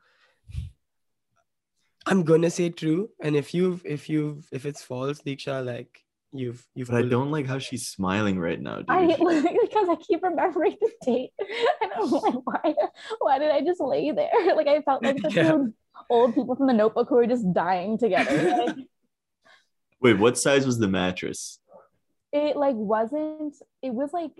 I'm 2.07 2.23
gonna 2.23 2.51
say 2.51 2.69
true, 2.71 3.11
and 3.23 3.35
if 3.35 3.55
you've 3.55 3.83
if 3.87 4.09
you've 4.11 4.47
if 4.53 4.67
it's 4.67 4.83
false, 4.83 5.23
Deeksha, 5.23 5.64
like 5.64 6.05
you've 6.33 6.67
you've. 6.75 6.88
But 6.88 7.05
I 7.05 7.09
don't 7.09 7.31
like 7.31 7.47
how 7.47 7.59
she's 7.59 7.87
smiling 7.87 8.38
right 8.38 8.61
now, 8.61 8.79
dude. 8.79 8.90
I 8.90 9.07
because 9.62 9.88
I 9.88 9.97
keep 9.97 10.23
remembering 10.23 10.77
the 10.81 10.90
date, 11.03 11.31
and 11.81 11.93
I'm 11.97 12.11
like, 12.11 12.35
why? 12.45 12.75
Why 13.21 13.38
did 13.38 13.51
I 13.51 13.62
just 13.62 13.81
lay 13.81 14.11
there? 14.11 14.29
Like 14.55 14.67
I 14.67 14.83
felt 14.83 15.03
like 15.03 15.23
the 15.23 15.31
Yeah. 15.33 15.53
two 15.53 15.75
old 16.11 16.35
people 16.35 16.54
from 16.57 16.66
the 16.66 16.72
Notebook 16.72 17.09
who 17.09 17.16
are 17.18 17.26
just 17.26 17.52
dying 17.52 17.98
together. 17.98 18.64
Like, 18.66 18.76
Wait, 20.00 20.18
what 20.18 20.37
size 20.38 20.66
was 20.66 20.78
the 20.78 20.88
mattress? 20.88 21.59
it 22.33 22.57
like 22.57 22.74
wasn't. 22.74 23.54
It 23.80 23.94
was 23.94 24.12
like 24.12 24.33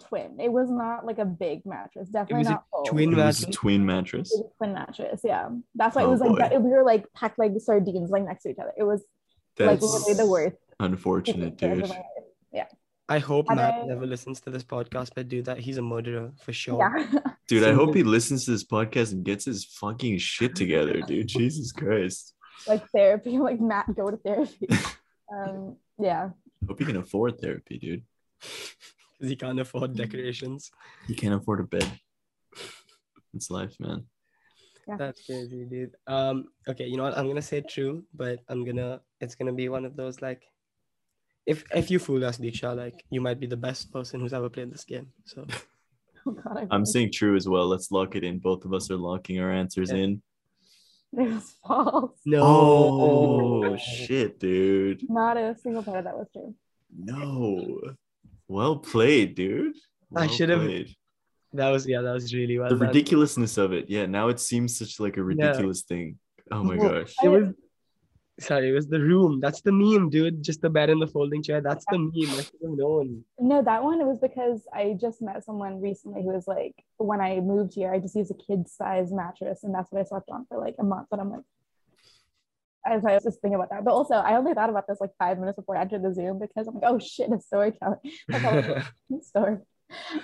twin. 0.00 0.38
It 0.40 0.50
was 0.52 0.68
not 0.70 1.06
like 1.06 1.18
a 1.18 1.24
big 1.24 1.64
mattress. 1.64 2.08
Definitely 2.08 2.38
was 2.38 2.46
a 2.48 2.50
not 2.50 2.64
full. 2.70 2.84
twin 2.84 3.12
It 3.12 3.16
was 3.16 3.42
a 3.42 3.46
mattress? 3.46 3.56
twin 3.56 3.86
mattress. 3.86 4.32
It 4.32 4.38
was 4.38 4.50
a 4.52 4.56
twin 4.56 4.74
mattress. 4.74 5.20
Yeah, 5.24 5.48
that's 5.74 5.94
why 5.96 6.02
it 6.02 6.06
Oh, 6.06 6.10
was 6.10 6.20
like 6.20 6.36
that, 6.50 6.60
we 6.62 6.70
were 6.70 6.82
like 6.84 7.10
packed 7.14 7.38
like 7.38 7.52
sardines 7.58 8.10
like 8.10 8.24
next 8.24 8.42
to 8.42 8.50
each 8.50 8.58
other. 8.60 8.72
It 8.76 8.82
was 8.82 9.04
That's 9.56 9.80
like 9.82 9.92
literally 9.92 10.14
the 10.14 10.26
worst. 10.26 10.56
unfortunate, 10.80 11.56
dude. 11.56 11.90
Yeah. 12.52 12.66
I 13.08 13.20
hope 13.20 13.46
Had 13.48 13.56
Matt 13.56 13.74
I- 13.74 13.86
never 13.86 14.04
listens 14.06 14.40
to 14.42 14.50
this 14.50 14.64
podcast, 14.64 15.12
but 15.14 15.28
do 15.28 15.40
that. 15.42 15.58
He's 15.58 15.78
a 15.78 15.82
murderer 15.82 16.32
for 16.42 16.52
sure. 16.52 16.98
Yeah. 16.98 17.20
Dude, 17.48 17.64
I 17.64 17.72
hope 17.72 17.94
he 17.94 18.02
listens 18.02 18.44
to 18.44 18.50
this 18.50 18.64
podcast 18.64 19.12
and 19.12 19.24
gets 19.24 19.46
his 19.46 19.64
fucking 19.64 20.18
shit 20.18 20.54
together, 20.54 21.00
dude. 21.06 21.28
Jesus 21.28 21.72
Christ. 21.72 22.34
like 22.66 22.86
therapy. 22.90 23.38
Like 23.38 23.58
Matt, 23.58 23.96
go 23.96 24.10
to 24.10 24.18
therapy. 24.18 24.68
um, 25.34 25.76
yeah. 25.98 26.30
Hope 26.66 26.78
he 26.78 26.84
can 26.84 26.96
afford 26.96 27.40
therapy, 27.40 27.78
dude. 27.78 28.02
Because 28.40 29.30
he 29.30 29.36
can't 29.36 29.58
afford 29.58 29.96
decorations. 29.96 30.70
He 31.06 31.14
can't 31.14 31.34
afford 31.34 31.60
a 31.60 31.64
bed. 31.64 31.90
It's 33.32 33.50
life, 33.50 33.74
man. 33.80 34.04
Yeah. 34.86 34.96
That's 34.98 35.24
crazy, 35.24 35.64
dude. 35.64 35.96
Um, 36.06 36.46
okay, 36.68 36.86
you 36.86 36.96
know 36.96 37.04
what? 37.04 37.16
I'm 37.16 37.28
gonna 37.28 37.42
say 37.42 37.62
true, 37.62 38.04
but 38.14 38.40
I'm 38.48 38.64
gonna 38.64 39.00
it's 39.20 39.34
gonna 39.34 39.52
be 39.52 39.68
one 39.68 39.84
of 39.84 39.96
those 39.96 40.22
like 40.22 40.42
if 41.46 41.64
if 41.74 41.90
you 41.90 41.98
fool 41.98 42.24
us, 42.24 42.38
Deeksha, 42.38 42.76
like 42.76 43.04
you 43.10 43.20
might 43.20 43.40
be 43.40 43.46
the 43.46 43.56
best 43.56 43.92
person 43.92 44.20
who's 44.20 44.32
ever 44.32 44.48
played 44.48 44.72
this 44.72 44.84
game. 44.84 45.08
So 45.24 45.46
Oh 46.28 46.32
God, 46.32 46.58
I 46.58 46.74
I'm 46.74 46.80
wish 46.82 46.90
saying 46.90 47.12
true 47.12 47.36
as 47.36 47.48
well. 47.48 47.66
Let's 47.66 47.90
lock 47.90 48.14
it 48.16 48.24
in. 48.24 48.38
Both 48.38 48.64
of 48.64 48.72
us 48.74 48.90
are 48.90 48.96
locking 48.96 49.40
our 49.40 49.50
answers 49.50 49.90
Yeah. 49.90 49.98
in. 49.98 50.22
it 51.16 51.30
was 51.32 51.54
false. 51.66 52.18
no 52.26 52.42
Oh, 52.42 53.64
oh. 53.72 53.76
shit, 53.76 54.38
dude. 54.38 55.08
Not 55.08 55.36
a 55.38 55.56
single 55.62 55.82
part 55.82 55.98
of 55.98 56.04
that 56.04 56.18
was 56.18 56.28
true. 56.32 56.54
No. 56.94 57.80
Well 58.46 58.76
played, 58.78 59.34
dude. 59.34 59.76
I 60.14 60.26
should've- 60.26 60.94
That 61.54 61.70
was 61.70 61.86
yeah, 61.86 62.02
that 62.02 62.12
was 62.12 62.34
really 62.34 62.58
well 62.58 62.68
The 62.68 62.76
done. 62.76 62.88
ridiculousness 62.88 63.56
of 63.56 63.72
it. 63.72 63.88
Yeah, 63.88 64.04
now 64.06 64.28
it 64.28 64.38
seems 64.40 64.76
such 64.78 65.00
like 65.00 65.16
a 65.16 65.22
ridiculous 65.22 65.82
thing. 65.82 66.18
Oh 66.50 66.62
my 66.62 66.76
Well, 66.76 66.90
gosh. 67.00 67.14
It 67.22 67.28
was 67.28 67.54
sorry, 68.38 68.70
it 68.70 68.72
was 68.72 68.88
the 68.88 69.00
room. 69.00 69.40
That's 69.40 69.60
the 69.60 69.72
meme, 69.72 70.10
dude. 70.10 70.42
Just 70.42 70.62
the 70.62 70.70
bed 70.70 70.90
and 70.90 71.00
the 71.00 71.06
folding 71.06 71.42
chair. 71.42 71.60
That's 71.60 71.84
the 71.90 71.98
meme. 71.98 72.12
I 72.14 72.42
should 72.42 72.60
have 72.62 72.70
known. 72.70 73.24
No, 73.38 73.62
that 73.62 73.82
one 73.82 74.00
it 74.00 74.06
was 74.06 74.18
because 74.18 74.66
I 74.72 74.96
just 75.00 75.20
met 75.22 75.44
someone 75.44 75.80
recently 75.80 76.22
who 76.22 76.32
was 76.32 76.46
like, 76.46 76.74
when 76.96 77.20
I 77.20 77.40
moved 77.40 77.74
here, 77.74 77.92
I 77.92 77.98
just 77.98 78.16
used 78.16 78.30
a 78.30 78.34
kid 78.34 78.68
size 78.68 79.12
mattress, 79.12 79.64
and 79.64 79.74
that's 79.74 79.90
what 79.90 80.00
I 80.00 80.04
slept 80.04 80.30
on 80.30 80.46
for 80.48 80.58
like 80.58 80.76
a 80.78 80.84
month. 80.84 81.08
And 81.12 81.20
I'm 81.20 81.30
like, 81.30 81.44
I 82.86 82.96
was, 82.96 83.04
I 83.04 83.14
was 83.14 83.24
just 83.24 83.40
thinking 83.40 83.56
about 83.56 83.70
that. 83.70 83.84
But 83.84 83.92
also, 83.92 84.14
I 84.14 84.36
only 84.36 84.54
thought 84.54 84.70
about 84.70 84.86
this 84.86 85.00
like 85.00 85.10
five 85.18 85.38
minutes 85.38 85.56
before 85.56 85.76
I 85.76 85.82
entered 85.82 86.02
the 86.02 86.14
Zoom 86.14 86.38
because 86.38 86.66
I'm 86.66 86.74
like, 86.74 86.84
oh 86.86 86.98
shit, 86.98 87.30
a 87.30 87.40
storytelling. 87.40 87.98
That's 88.28 88.44
all 89.06 89.20
story. 89.22 89.58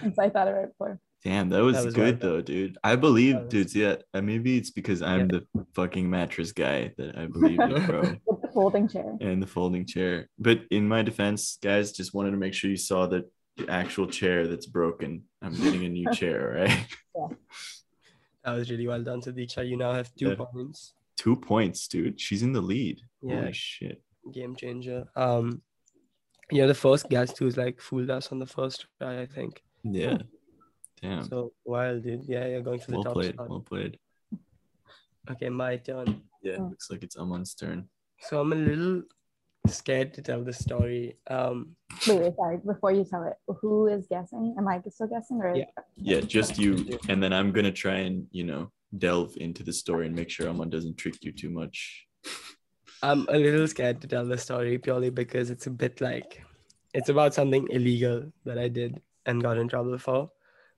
And 0.03 0.15
so 0.15 0.23
I 0.23 0.31
thought 0.31 0.49
it 0.49 0.53
right 0.53 0.69
before. 0.69 1.01
Damn, 1.25 1.49
that 1.49 1.63
was, 1.63 1.83
was 1.85 1.95
good 1.95 2.21
though, 2.21 2.43
dude. 2.43 2.77
I 2.85 2.97
believe, 2.97 3.35
That 3.35 3.45
was- 3.45 3.51
dudes. 3.51 3.75
Yeah, 3.75 3.97
uh, 4.13 4.21
maybe 4.21 4.59
it's 4.59 4.71
because 4.71 5.01
I'm 5.01 5.27
the 5.29 5.47
fucking 5.75 6.09
mattress 6.09 6.53
guy 6.53 6.93
that 6.99 7.17
I 7.17 7.27
believe 7.27 7.59
it, 7.61 7.87
bro. 7.87 8.01
With 8.01 8.43
the 8.43 8.49
folding 8.53 8.89
chair. 8.89 9.17
and 9.21 9.43
the 9.43 9.47
folding 9.47 9.87
chair. 9.87 10.29
But 10.39 10.61
in 10.71 10.87
my 10.87 11.01
defense, 11.03 11.57
guys, 11.63 11.93
just 11.93 12.13
wanted 12.13 12.33
to 12.33 12.37
make 12.37 12.53
sure 12.53 12.71
you 12.71 12.77
saw 12.77 13.07
that 13.07 13.25
the 13.57 13.69
actual 13.71 14.07
chair 14.07 14.47
that's 14.49 14.67
broken. 14.67 15.23
I'm 15.41 15.55
getting 15.55 15.85
a 15.87 15.89
new 15.89 16.11
chair, 16.13 16.57
right? 16.59 16.87
Yeah. 17.17 17.29
That 18.45 18.53
was 18.53 18.71
really 18.71 18.87
well 18.87 19.03
done. 19.03 19.23
So 19.23 19.33
Deeksha, 19.33 19.67
you 19.67 19.79
now 19.79 19.93
have 19.95 20.15
two 20.15 20.29
Yeah. 20.29 20.35
points. 20.53 20.93
Two 21.17 21.37
points, 21.37 21.89
dude. 21.89 22.21
She's 22.21 22.43
in 22.43 22.53
the 22.53 22.61
lead. 22.61 23.01
Yeah. 23.23 23.41
Holy 23.41 23.53
shit. 23.55 24.03
Game 24.33 24.55
changer. 24.57 25.05
Um 25.17 25.63
yeah, 26.51 26.67
the 26.67 26.75
first 26.75 27.09
guest 27.09 27.39
who's 27.39 27.57
like 27.57 27.81
fooled 27.81 28.11
us 28.11 28.31
on 28.31 28.39
the 28.39 28.47
first 28.47 28.87
try, 28.99 29.23
I 29.23 29.27
think. 29.27 29.63
Yeah. 29.83 30.19
Damn. 31.05 31.25
So 31.25 31.53
wild, 31.67 32.03
dude. 32.03 32.25
Yeah, 32.27 32.47
you're 32.47 32.63
going 32.63 32.81
for 32.81 32.93
the 32.93 32.97
well 32.99 33.05
top 33.05 33.13
played. 33.15 33.35
spot. 33.35 33.51
Well 33.51 33.61
played. 33.61 33.99
Okay, 35.31 35.51
my 35.51 35.77
turn. 35.77 36.23
Yeah, 36.43 36.57
Oh. 36.61 36.69
looks 36.71 36.91
like 36.91 37.03
it's 37.03 37.17
Aman's 37.17 37.55
turn. 37.55 37.89
So 38.21 38.41
I'm 38.41 38.53
a 38.53 38.57
little 38.57 39.03
scared 39.67 40.15
to 40.15 40.23
tell 40.23 40.43
the 40.43 40.53
story. 40.53 41.17
Um, 41.27 41.77
Wait, 42.09 42.21
wait, 42.21 42.37
sorry. 42.37 42.59
Before 42.65 42.93
you 42.93 43.05
tell 43.05 43.25
it, 43.25 43.37
who 43.61 43.87
is 43.89 44.07
guessing? 44.09 44.55
Am 44.59 44.67
I 44.69 44.81
still 44.89 45.07
guessing 45.09 45.39
or? 45.43 45.55
Yeah. 45.55 45.65
Yeah, 45.97 46.21
just 46.21 46.59
you. 46.59 46.99
And 47.11 47.23
then 47.23 47.33
I'm 47.33 47.53
gonna 47.53 47.73
try 47.73 47.97
and, 48.09 48.27
you 48.31 48.45
know, 48.45 48.71
delve 48.97 49.37
into 49.37 49.63
the 49.63 49.73
story 49.73 50.07
and 50.07 50.15
make 50.15 50.31
sure 50.31 50.49
Aman 50.49 50.71
doesn't 50.71 50.97
trick 50.97 51.23
you 51.25 51.33
too 51.33 51.51
much. 51.51 52.07
I'm 53.03 53.27
a 53.29 53.37
little 53.37 53.69
scared 53.69 54.01
to 54.03 54.07
tell 54.09 54.25
the 54.25 54.39
story 54.39 54.79
purely 54.79 55.11
because 55.11 55.51
it's 55.51 55.67
a 55.67 55.71
bit 55.71 56.01
like 56.01 56.43
it's 56.95 57.09
about 57.11 57.35
something 57.35 57.67
illegal 57.71 58.33
that 58.47 58.57
I 58.59 58.69
did 58.69 59.03
and 59.27 59.43
got 59.43 59.59
in 59.59 59.69
trouble 59.69 59.99
for. 59.99 60.31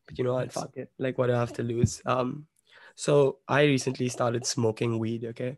But 0.07 0.19
you 0.19 0.25
know 0.25 0.35
what? 0.35 0.53
Fuck 0.53 0.77
it. 0.77 0.90
Like 0.99 1.19
what 1.19 1.27
do 1.29 1.35
I 1.35 1.38
have 1.40 1.53
to 1.55 1.62
lose? 1.62 2.01
Um, 2.07 2.47
so 2.95 3.38
I 3.49 3.62
recently 3.64 4.09
started 4.09 4.47
smoking 4.47 4.99
weed. 4.99 5.25
Okay. 5.27 5.57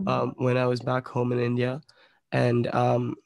Mhm. 0.00 0.08
um, 0.08 0.34
when 0.38 0.56
I 0.56 0.66
was 0.66 0.80
back 0.80 1.06
home 1.08 1.32
in 1.32 1.40
India. 1.40 1.80
And 2.32 2.72
um, 2.74 3.16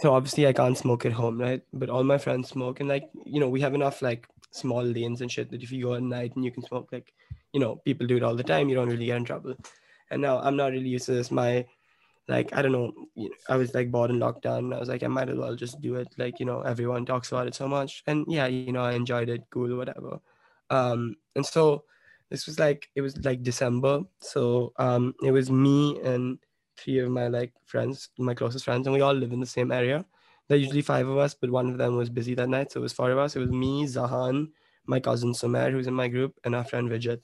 so 0.00 0.12
obviously 0.14 0.46
I 0.46 0.52
can't 0.52 0.76
smoke 0.78 1.06
at 1.06 1.12
home, 1.12 1.40
right? 1.40 1.62
But 1.72 1.90
all 1.90 2.04
my 2.04 2.18
friends 2.18 2.50
smoke, 2.50 2.80
and 2.80 2.88
like 2.88 3.08
you 3.24 3.40
know, 3.40 3.48
we 3.48 3.60
have 3.60 3.74
enough 3.74 4.02
like 4.02 4.28
small 4.52 4.82
lanes 4.84 5.20
and 5.22 5.32
shit 5.32 5.50
that 5.50 5.62
if 5.62 5.72
you 5.72 5.84
go 5.84 5.94
at 5.94 6.02
night 6.02 6.36
and 6.36 6.44
you 6.44 6.50
can 6.52 6.62
smoke, 6.62 6.90
like 6.92 7.12
you 7.52 7.60
know, 7.60 7.76
people 7.76 8.06
do 8.06 8.16
it 8.16 8.22
all 8.22 8.36
the 8.36 8.44
time. 8.44 8.68
You 8.68 8.74
don't 8.76 8.88
really 8.90 9.06
get 9.06 9.16
in 9.16 9.24
trouble. 9.24 9.54
And 10.10 10.20
now 10.22 10.38
I'm 10.40 10.56
not 10.56 10.72
really 10.72 10.88
used 10.88 11.06
to 11.06 11.12
this. 11.12 11.30
My 11.30 11.66
like 12.28 12.54
I 12.54 12.62
don't 12.62 12.72
know, 12.72 12.92
I 13.48 13.56
was 13.56 13.74
like 13.74 13.90
bored 13.90 14.10
in 14.10 14.18
lockdown. 14.18 14.74
I 14.74 14.78
was 14.78 14.88
like, 14.88 15.02
I 15.02 15.08
might 15.08 15.28
as 15.28 15.36
well 15.36 15.56
just 15.56 15.80
do 15.80 15.96
it. 15.96 16.08
Like 16.18 16.38
you 16.40 16.46
know, 16.46 16.60
everyone 16.60 17.04
talks 17.04 17.32
about 17.32 17.46
it 17.46 17.54
so 17.54 17.68
much, 17.68 18.02
and 18.06 18.24
yeah, 18.28 18.46
you 18.46 18.72
know, 18.72 18.82
I 18.82 18.92
enjoyed 18.92 19.28
it, 19.28 19.42
cool, 19.50 19.76
whatever. 19.76 20.20
Um, 20.70 21.16
and 21.34 21.44
so 21.44 21.84
this 22.30 22.46
was 22.46 22.58
like 22.58 22.88
it 22.94 23.00
was 23.00 23.16
like 23.24 23.42
December, 23.42 24.02
so 24.20 24.72
um, 24.78 25.14
it 25.22 25.32
was 25.32 25.50
me 25.50 26.00
and 26.02 26.38
three 26.76 26.98
of 26.98 27.10
my 27.10 27.28
like 27.28 27.52
friends, 27.66 28.08
my 28.18 28.34
closest 28.34 28.64
friends, 28.64 28.86
and 28.86 28.94
we 28.94 29.00
all 29.00 29.14
live 29.14 29.32
in 29.32 29.40
the 29.40 29.46
same 29.46 29.72
area. 29.72 30.04
There 30.48 30.56
are 30.56 30.60
usually 30.60 30.82
five 30.82 31.08
of 31.08 31.18
us, 31.18 31.34
but 31.34 31.50
one 31.50 31.68
of 31.70 31.78
them 31.78 31.96
was 31.96 32.10
busy 32.10 32.34
that 32.34 32.48
night, 32.48 32.72
so 32.72 32.80
it 32.80 32.82
was 32.82 32.92
four 32.92 33.10
of 33.10 33.18
us. 33.18 33.36
It 33.36 33.40
was 33.40 33.50
me, 33.50 33.84
Zahan, 33.84 34.48
my 34.86 35.00
cousin 35.00 35.34
Sumer, 35.34 35.70
who's 35.70 35.86
in 35.86 35.94
my 35.94 36.08
group, 36.08 36.38
and 36.44 36.54
our 36.54 36.64
friend 36.64 36.88
Vijay. 36.88 37.20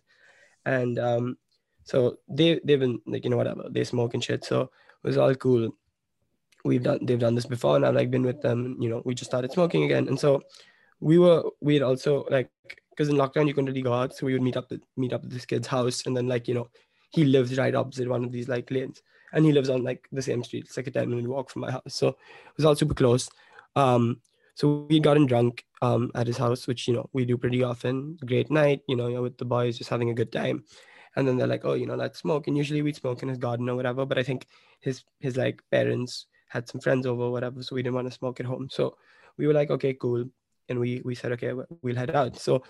And 0.66 0.98
um, 0.98 1.38
so 1.84 2.18
they 2.28 2.60
they've 2.64 2.80
been 2.80 3.00
like 3.06 3.24
you 3.24 3.30
know 3.30 3.36
whatever 3.36 3.66
they 3.70 3.84
smoke 3.84 4.14
and 4.14 4.22
shit, 4.22 4.44
so 4.44 4.70
was 5.02 5.16
all 5.16 5.34
cool. 5.34 5.70
We've 6.64 6.82
done 6.82 6.98
they've 7.02 7.18
done 7.18 7.34
this 7.34 7.46
before, 7.46 7.76
and 7.76 7.86
I've 7.86 7.94
like 7.94 8.10
been 8.10 8.22
with 8.22 8.42
them. 8.42 8.76
You 8.80 8.88
know, 8.90 9.02
we 9.04 9.14
just 9.14 9.30
started 9.30 9.52
smoking 9.52 9.84
again, 9.84 10.08
and 10.08 10.18
so 10.18 10.42
we 11.00 11.18
were 11.18 11.44
we 11.60 11.74
had 11.74 11.82
also 11.82 12.26
like 12.30 12.50
because 12.90 13.08
in 13.08 13.16
lockdown 13.16 13.46
you 13.46 13.54
couldn't 13.54 13.70
really 13.70 13.82
go 13.82 13.92
out, 13.92 14.14
so 14.14 14.26
we 14.26 14.32
would 14.32 14.42
meet 14.42 14.56
up 14.56 14.70
meet 14.96 15.12
up 15.12 15.24
at 15.24 15.30
this 15.30 15.46
kid's 15.46 15.66
house, 15.66 16.06
and 16.06 16.16
then 16.16 16.26
like 16.26 16.48
you 16.48 16.54
know 16.54 16.68
he 17.10 17.24
lives 17.24 17.56
right 17.56 17.74
opposite 17.74 18.08
one 18.08 18.24
of 18.24 18.32
these 18.32 18.48
like 18.48 18.70
lanes, 18.70 19.02
and 19.32 19.44
he 19.44 19.52
lives 19.52 19.68
on 19.68 19.82
like 19.82 20.08
the 20.12 20.22
same 20.22 20.42
street. 20.42 20.64
It's 20.66 20.76
like 20.76 20.88
a 20.88 20.90
ten 20.90 21.08
minute 21.08 21.28
walk 21.28 21.50
from 21.50 21.62
my 21.62 21.70
house, 21.70 21.94
so 21.94 22.08
it 22.08 22.56
was 22.56 22.66
all 22.66 22.74
super 22.74 22.94
close. 22.94 23.30
Um, 23.76 24.20
so 24.54 24.86
we 24.90 24.98
gotten 24.98 25.26
drunk 25.26 25.64
um 25.82 26.10
at 26.16 26.26
his 26.26 26.36
house, 26.36 26.66
which 26.66 26.88
you 26.88 26.94
know 26.94 27.08
we 27.12 27.24
do 27.24 27.38
pretty 27.38 27.62
often. 27.62 28.18
Great 28.26 28.50
night, 28.50 28.80
you 28.88 28.96
know, 28.96 29.06
you're 29.06 29.22
with 29.22 29.38
the 29.38 29.44
boys, 29.44 29.78
just 29.78 29.90
having 29.90 30.10
a 30.10 30.14
good 30.14 30.32
time. 30.32 30.64
And 31.16 31.26
then 31.26 31.36
they're 31.36 31.46
like, 31.46 31.64
oh, 31.64 31.74
you 31.74 31.86
know, 31.86 31.96
let's 31.96 32.20
smoke. 32.20 32.46
And 32.46 32.56
usually 32.56 32.82
we'd 32.82 32.94
smoke 32.94 33.22
in 33.22 33.28
his 33.28 33.38
garden 33.38 33.68
or 33.68 33.74
whatever. 33.74 34.06
But 34.06 34.18
I 34.18 34.22
think 34.22 34.46
his 34.80 35.04
his 35.20 35.36
like 35.36 35.62
parents 35.70 36.26
had 36.48 36.68
some 36.68 36.80
friends 36.80 37.06
over 37.06 37.30
whatever, 37.30 37.62
so 37.62 37.74
we 37.74 37.82
didn't 37.82 37.94
want 37.94 38.08
to 38.08 38.14
smoke 38.14 38.40
at 38.40 38.46
home. 38.46 38.68
So 38.70 38.96
we 39.36 39.46
were 39.46 39.52
like, 39.52 39.70
okay, 39.70 39.94
cool. 39.94 40.24
And 40.68 40.78
we 40.78 41.02
we 41.04 41.14
said, 41.14 41.32
okay, 41.32 41.52
we'll 41.82 41.96
head 41.96 42.14
out. 42.14 42.36
So 42.38 42.62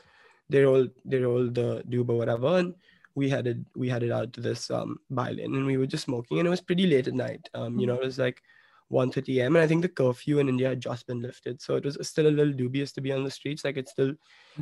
they 0.49 0.63
rolled 0.63 0.91
they 1.05 1.19
rolled 1.19 1.55
the 1.55 1.83
dube 1.89 2.09
or 2.09 2.19
whatever, 2.19 2.59
and 2.59 2.75
we 3.15 3.29
headed 3.29 3.65
we 3.75 3.89
headed 3.89 4.13
out 4.13 4.33
to 4.35 4.41
this 4.41 4.71
um 4.71 4.99
lane 5.11 5.55
and 5.55 5.67
we 5.67 5.77
were 5.77 5.87
just 5.87 6.05
smoking, 6.05 6.39
and 6.39 6.47
it 6.47 6.51
was 6.51 6.61
pretty 6.61 6.87
late 6.87 7.09
at 7.09 7.15
night. 7.15 7.49
Um, 7.55 7.79
you 7.79 7.87
know, 7.87 7.95
it 7.95 8.05
was 8.05 8.19
like 8.19 8.43
1:30 8.91 9.41
a.m. 9.41 9.57
and 9.57 9.63
I 9.63 9.67
think 9.67 9.83
the 9.83 9.89
curfew 9.89 10.39
in 10.39 10.49
India 10.49 10.69
had 10.71 10.81
just 10.81 11.07
been 11.07 11.21
lifted, 11.21 11.61
so 11.61 11.77
it 11.77 11.85
was 11.85 11.99
still 12.09 12.27
a 12.27 12.31
little 12.33 12.53
dubious 12.53 12.93
to 12.93 13.01
be 13.01 13.13
on 13.13 13.23
the 13.25 13.31
streets. 13.31 13.65
Like 13.65 13.77
it's 13.77 13.93
still 13.93 14.15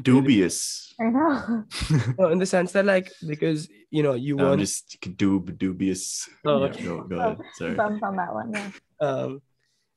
Dubious. 0.03 0.95
I 1.01 1.05
know. 1.05 1.65
no, 2.19 2.29
in 2.31 2.39
the 2.39 2.47
sense 2.47 2.73
that 2.73 2.85
like 2.85 3.11
because 3.27 3.69
you 3.91 4.03
know 4.03 4.15
you 4.15 4.37
I'm 4.39 4.45
weren't 4.45 4.61
just 4.61 4.99
dub 5.17 5.57
dubious. 5.59 6.29
Oh, 6.45 6.61
Yeah, 6.65 6.67
okay. 6.71 6.85
go, 6.85 7.03
go 7.05 7.19
ahead. 7.19 7.39
Sorry. 7.55 7.77
Thumbs 7.77 8.03
on 8.03 8.17
that 8.17 8.33
one. 8.35 8.53
Yeah. 8.53 8.71
um 9.01 9.43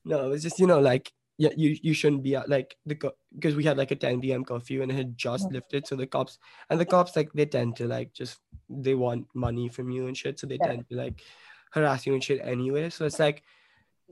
no 0.05 0.27
it 0.27 0.29
was 0.29 0.43
just 0.43 0.59
you 0.59 0.67
know 0.67 0.79
like 0.79 1.11
yeah 1.37 1.49
you 1.55 1.77
you 1.81 1.93
shouldn't 1.93 2.23
be 2.23 2.35
out 2.35 2.47
like 2.49 2.75
the 2.85 2.95
because 3.35 3.55
we 3.55 3.63
had 3.63 3.77
like 3.77 3.91
a 3.91 3.95
10 3.95 4.21
p.m 4.21 4.43
curfew 4.45 4.81
and 4.81 4.91
it 4.91 4.95
had 4.95 5.17
just 5.17 5.45
Yeah. 5.45 5.55
lifted 5.57 5.87
so 5.87 5.95
the 5.95 6.07
cops 6.07 6.37
and 6.69 6.79
the 6.79 6.85
cops 6.85 7.15
like 7.15 7.31
they 7.33 7.45
tend 7.45 7.75
to 7.77 7.87
like 7.87 8.13
just 8.13 8.39
they 8.69 8.95
want 8.95 9.27
money 9.33 9.67
from 9.69 9.89
you 9.89 10.07
and 10.07 10.15
shit 10.17 10.39
so 10.39 10.47
they 10.47 10.57
Yeah. 10.59 10.67
tend 10.67 10.89
to 10.89 10.95
like 10.95 11.21
harass 11.71 12.05
you 12.07 12.13
and 12.13 12.23
shit 12.23 12.41
anyway 12.43 12.89
so 12.89 13.05
it's 13.05 13.19
like 13.19 13.43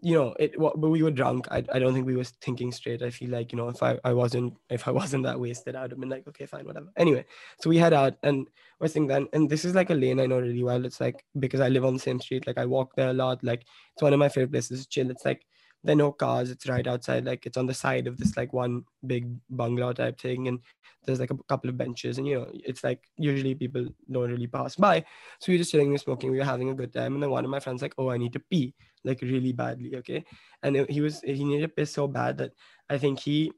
you 0.02 0.14
know 0.16 0.36
it 0.40 0.60
wa- 0.60 0.76
but 0.76 0.90
we 0.90 1.02
were 1.02 1.12
drunk 1.12 1.48
I, 1.50 1.64
I 1.72 1.80
don't 1.80 1.94
think 1.94 2.06
we 2.06 2.16
were 2.16 2.24
thinking 2.24 2.72
straight. 2.72 3.02
I 3.02 3.10
feel 3.10 3.30
like 3.32 3.52
you 3.52 3.58
know 3.58 3.70
if 3.70 3.82
i 3.82 3.98
i 4.04 4.14
wasn't 4.14 4.54
if 4.70 4.88
i 4.88 4.92
wasn't 4.92 5.24
that 5.24 5.40
wasted 5.40 5.76
i 5.76 5.82
would 5.82 5.92
have 5.92 6.00
been 6.00 6.10
like 6.10 6.28
okay 6.28 6.46
fine 6.46 6.66
whatever. 6.66 6.88
Anyway 6.98 7.26
so 7.62 7.70
we 7.70 7.78
head 7.78 7.94
out 7.94 8.16
and 8.24 8.48
we're 8.80 8.88
sitting 8.88 9.08
then 9.08 9.28
and 9.34 9.50
this 9.50 9.66
is 9.66 9.74
like 9.76 9.90
a 9.90 9.94
lane 9.96 10.20
i 10.20 10.26
know 10.26 10.40
really 10.40 10.64
well. 10.64 10.86
It's 10.86 11.02
like 11.02 11.24
because 11.40 11.60
i 11.62 11.70
live 11.70 11.86
on 11.86 11.94
the 11.94 12.00
same 12.00 12.20
street 12.22 12.46
like 12.48 12.58
i 12.58 12.66
walk 12.66 12.96
there 12.96 13.10
a 13.10 13.14
lot 13.14 13.44
like 13.44 13.66
it's 13.94 14.04
one 14.04 14.14
of 14.14 14.20
my 14.20 14.30
favorite 14.30 14.52
places 14.52 14.88
chill. 14.88 15.10
It's 15.10 15.26
like 15.26 15.46
there 15.84 15.94
are 15.94 15.96
no 15.98 16.12
cars 16.12 16.50
it's 16.52 16.68
right 16.68 16.88
outside 16.88 17.24
like 17.26 17.46
it's 17.46 17.58
on 17.58 17.66
the 17.68 17.74
side 17.74 18.08
of 18.08 18.18
this 18.18 18.36
like 18.36 18.52
one 18.52 18.84
big 19.06 19.30
bungalow 19.50 19.94
type 19.94 20.20
thing 20.20 20.48
and 20.48 20.60
there's 21.06 21.20
like 21.20 21.32
a 21.32 21.38
couple 21.48 21.70
of 21.70 21.78
benches 21.78 22.18
and 22.18 22.28
you 22.28 22.36
know 22.36 22.48
it's 22.54 22.84
like 22.84 23.00
usually 23.18 23.56
people 23.56 23.86
don't 24.12 24.30
really 24.30 24.48
pass 24.48 24.76
by. 24.76 25.00
So 25.40 25.52
we 25.52 25.54
were 25.54 25.60
just 25.60 25.72
sitting 25.72 25.90
there 25.90 25.98
smoking 25.98 26.32
we 26.32 26.38
were 26.38 26.44
having 26.44 26.70
a 26.70 26.74
good 26.74 26.94
time 26.94 27.14
and 27.14 27.24
then 27.24 27.30
one 27.30 27.46
of 27.46 27.52
my 27.52 27.60
friends 27.60 27.82
like 27.82 27.94
oh 27.98 28.10
i 28.10 28.18
need 28.18 28.34
to 28.34 28.40
pee 28.40 28.74
like 29.08 29.22
really 29.22 29.54
badly 29.54 29.96
okay? 29.98 30.26
And 30.64 30.78
it- 30.78 30.92
he 30.92 31.02
was 31.02 31.22
he 31.22 31.44
needed 31.46 31.64
to 31.70 31.74
piss 31.74 31.94
so 31.94 32.08
bad 32.08 32.38
that 32.40 32.54
i 32.90 32.98
think 32.98 33.20
he 33.20 33.52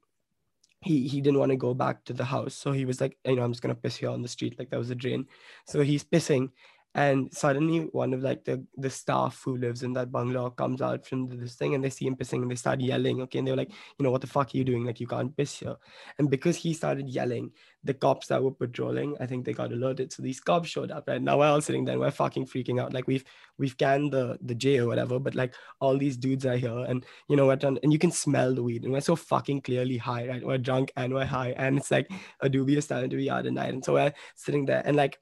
he 0.81 1.07
he 1.07 1.21
didn't 1.21 1.39
want 1.39 1.51
to 1.51 1.57
go 1.57 1.73
back 1.73 2.05
to 2.05 2.13
the 2.13 2.25
house. 2.25 2.55
So 2.55 2.71
he 2.71 2.85
was 2.85 3.01
like 3.01 3.17
you 3.25 3.35
know 3.35 3.43
i'm 3.43 3.51
just 3.51 3.61
gonna 3.61 3.75
piss 3.75 3.97
here 3.97 4.09
on 4.09 4.21
the 4.21 4.27
street. 4.29 4.57
Like 4.59 4.69
that 4.71 4.79
was 4.79 4.89
a 4.89 4.95
drain. 4.95 5.25
So 5.67 5.81
he's 5.81 6.03
pissing 6.03 6.49
and 6.99 7.33
suddenly 7.33 7.79
one 7.93 8.13
of 8.13 8.21
like 8.21 8.43
the 8.43 8.61
the 8.75 8.89
staff 8.89 9.41
who 9.45 9.55
lives 9.55 9.83
in 9.83 9.93
that 9.93 10.11
bungalow 10.11 10.49
comes 10.49 10.81
out 10.81 11.05
from 11.05 11.29
this 11.29 11.55
thing 11.55 11.73
and 11.73 11.81
they 11.81 11.89
see 11.89 12.05
him 12.05 12.17
pissing 12.17 12.41
and 12.41 12.51
they 12.51 12.55
start 12.55 12.81
yelling 12.81 13.21
okay? 13.21 13.39
And 13.39 13.47
they 13.47 13.53
were 13.53 13.63
like 13.63 13.71
you 13.97 14.03
know 14.03 14.11
what 14.11 14.19
the 14.19 14.27
fuck 14.27 14.53
are 14.53 14.57
you 14.57 14.65
doing? 14.65 14.83
Like 14.85 14.99
you 14.99 15.07
can't 15.07 15.35
piss 15.37 15.59
here. 15.59 15.77
And 16.17 16.29
because 16.29 16.57
he 16.57 16.73
started 16.73 17.07
yelling 17.07 17.51
the 17.85 17.93
cops 17.93 18.27
that 18.27 18.43
were 18.43 18.51
patrolling 18.51 19.15
i 19.21 19.25
think 19.25 19.45
they 19.45 19.53
got 19.53 19.71
alerted. 19.71 20.11
So 20.11 20.21
these 20.21 20.41
cops 20.41 20.67
showed 20.67 20.91
up 20.91 21.07
right? 21.07 21.21
Now 21.21 21.37
we're 21.39 21.47
all 21.47 21.61
sitting 21.61 21.85
there 21.85 21.93
and 21.93 22.01
we're 22.01 22.11
fucking 22.11 22.47
freaking 22.47 22.81
out. 22.81 22.93
Like 22.93 23.07
we've 23.07 23.23
we've 23.57 23.77
canned 23.77 24.11
the 24.11 24.37
the 24.41 24.55
j 24.55 24.79
or 24.79 24.87
whatever 24.87 25.19
but 25.19 25.35
like 25.35 25.53
all 25.79 25.97
these 25.97 26.17
dudes 26.17 26.45
are 26.45 26.57
here 26.57 26.85
and 26.89 27.05
you 27.29 27.37
know 27.37 27.45
what 27.45 27.63
and 27.63 27.93
you 27.93 27.99
can 27.99 28.11
smell 28.11 28.53
the 28.53 28.63
weed 28.63 28.83
and 28.83 28.91
we're 28.91 28.99
so 28.99 29.15
fucking 29.15 29.61
clearly 29.61 29.95
high 29.95 30.27
right? 30.27 30.45
We're 30.45 30.57
drunk 30.57 30.91
and 30.97 31.13
we're 31.13 31.31
high 31.37 31.51
and 31.55 31.77
it's 31.77 31.91
like 31.91 32.11
a 32.41 32.49
dubious 32.49 32.87
time 32.87 33.09
to 33.09 33.15
be 33.15 33.29
out 33.29 33.45
at 33.45 33.53
night. 33.53 33.73
And 33.73 33.85
so 33.85 33.93
we're 33.93 34.13
sitting 34.35 34.65
there 34.65 34.83
and 34.85 34.97
like 34.97 35.17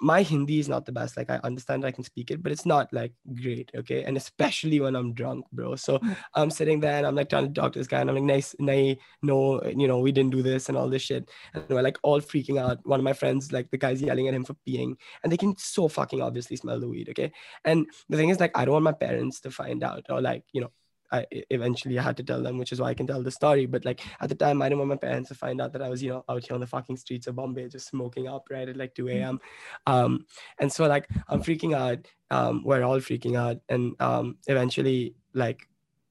my 0.00 0.22
hindi 0.22 0.58
is 0.58 0.68
not 0.68 0.86
the 0.86 0.92
best. 0.92 1.16
Like 1.16 1.30
i 1.30 1.40
understand 1.44 1.84
i 1.84 1.90
can 1.90 2.04
speak 2.04 2.30
it 2.30 2.42
but 2.42 2.52
it's 2.52 2.66
not 2.66 2.92
like 2.92 3.12
great 3.42 3.70
okay? 3.74 4.04
And 4.04 4.16
especially 4.16 4.80
when 4.80 4.96
i'm 4.96 5.14
drunk 5.14 5.44
bro. 5.52 5.76
So 5.76 5.98
hmm. 5.98 6.12
i'm 6.34 6.50
sitting 6.50 6.80
there 6.80 6.96
and 6.96 7.06
i'm 7.06 7.14
like 7.14 7.28
trying 7.30 7.52
to 7.52 7.60
talk 7.60 7.72
to 7.72 7.78
this 7.78 7.88
guy 7.88 8.00
and 8.00 8.10
i'm 8.10 8.16
like 8.16 8.24
nice 8.24 8.54
nay 8.58 8.98
no 9.22 9.62
you 9.64 9.88
know 9.88 9.98
we 9.98 10.12
didn't 10.12 10.32
do 10.32 10.42
this 10.42 10.68
and 10.68 10.78
all 10.78 10.88
this 10.88 11.02
shit. 11.02 11.30
And 11.54 11.64
we're 11.68 11.82
like 11.82 11.98
all 12.02 12.20
freaking 12.20 12.60
out. 12.60 12.78
One 12.84 13.00
of 13.00 13.04
my 13.04 13.12
friends 13.12 13.52
like 13.52 13.70
the 13.70 13.78
guy's 13.78 14.02
yelling 14.02 14.28
at 14.28 14.34
him 14.34 14.44
for 14.44 14.56
peeing. 14.66 14.94
And 15.22 15.32
they 15.32 15.36
can 15.36 15.56
so 15.58 15.88
fucking 15.88 16.22
obviously 16.22 16.56
smell 16.56 16.80
the 16.80 16.88
weed 16.88 17.08
okay? 17.10 17.32
And 17.64 17.86
the 18.08 18.16
thing 18.16 18.28
is 18.28 18.40
like 18.40 18.56
i 18.56 18.64
don't 18.64 18.72
want 18.72 18.84
my 18.84 18.92
parents 18.92 19.40
to 19.40 19.50
find 19.50 19.82
out 19.82 20.04
or 20.10 20.20
like 20.20 20.44
you 20.52 20.60
know 20.60 20.70
I 21.14 21.26
eventually 21.50 21.98
I 21.98 22.02
had 22.02 22.16
to 22.16 22.22
tell 22.22 22.42
them, 22.42 22.58
which 22.58 22.72
is 22.72 22.80
why 22.80 22.88
I 22.88 22.94
can 22.94 23.06
tell 23.06 23.22
the 23.22 23.30
story. 23.30 23.66
But 23.66 23.84
like 23.84 24.00
at 24.20 24.28
the 24.28 24.34
time, 24.34 24.62
I 24.62 24.68
didn't 24.68 24.78
want 24.78 24.90
my 24.90 24.96
parents 24.96 25.28
to 25.28 25.34
find 25.34 25.60
out 25.60 25.72
that 25.72 25.82
I 25.82 25.88
was, 25.88 26.02
you 26.02 26.10
know, 26.10 26.24
out 26.28 26.44
here 26.44 26.54
on 26.54 26.60
the 26.60 26.66
fucking 26.66 26.96
streets 26.96 27.26
of 27.26 27.36
Bombay, 27.36 27.68
just 27.68 27.88
smoking 27.88 28.28
up 28.28 28.48
right 28.50 28.68
at 28.68 28.76
like 28.76 28.94
2 28.94 29.08
a.m. 29.08 29.40
Um, 29.86 30.26
and 30.58 30.72
so 30.72 30.86
like 30.86 31.08
I'm 31.28 31.42
freaking 31.42 31.74
out. 31.74 32.06
Um, 32.30 32.62
we're 32.64 32.82
all 32.82 32.98
freaking 32.98 33.36
out, 33.38 33.58
and 33.68 33.94
um, 34.00 34.38
eventually 34.48 35.14
like 35.34 35.68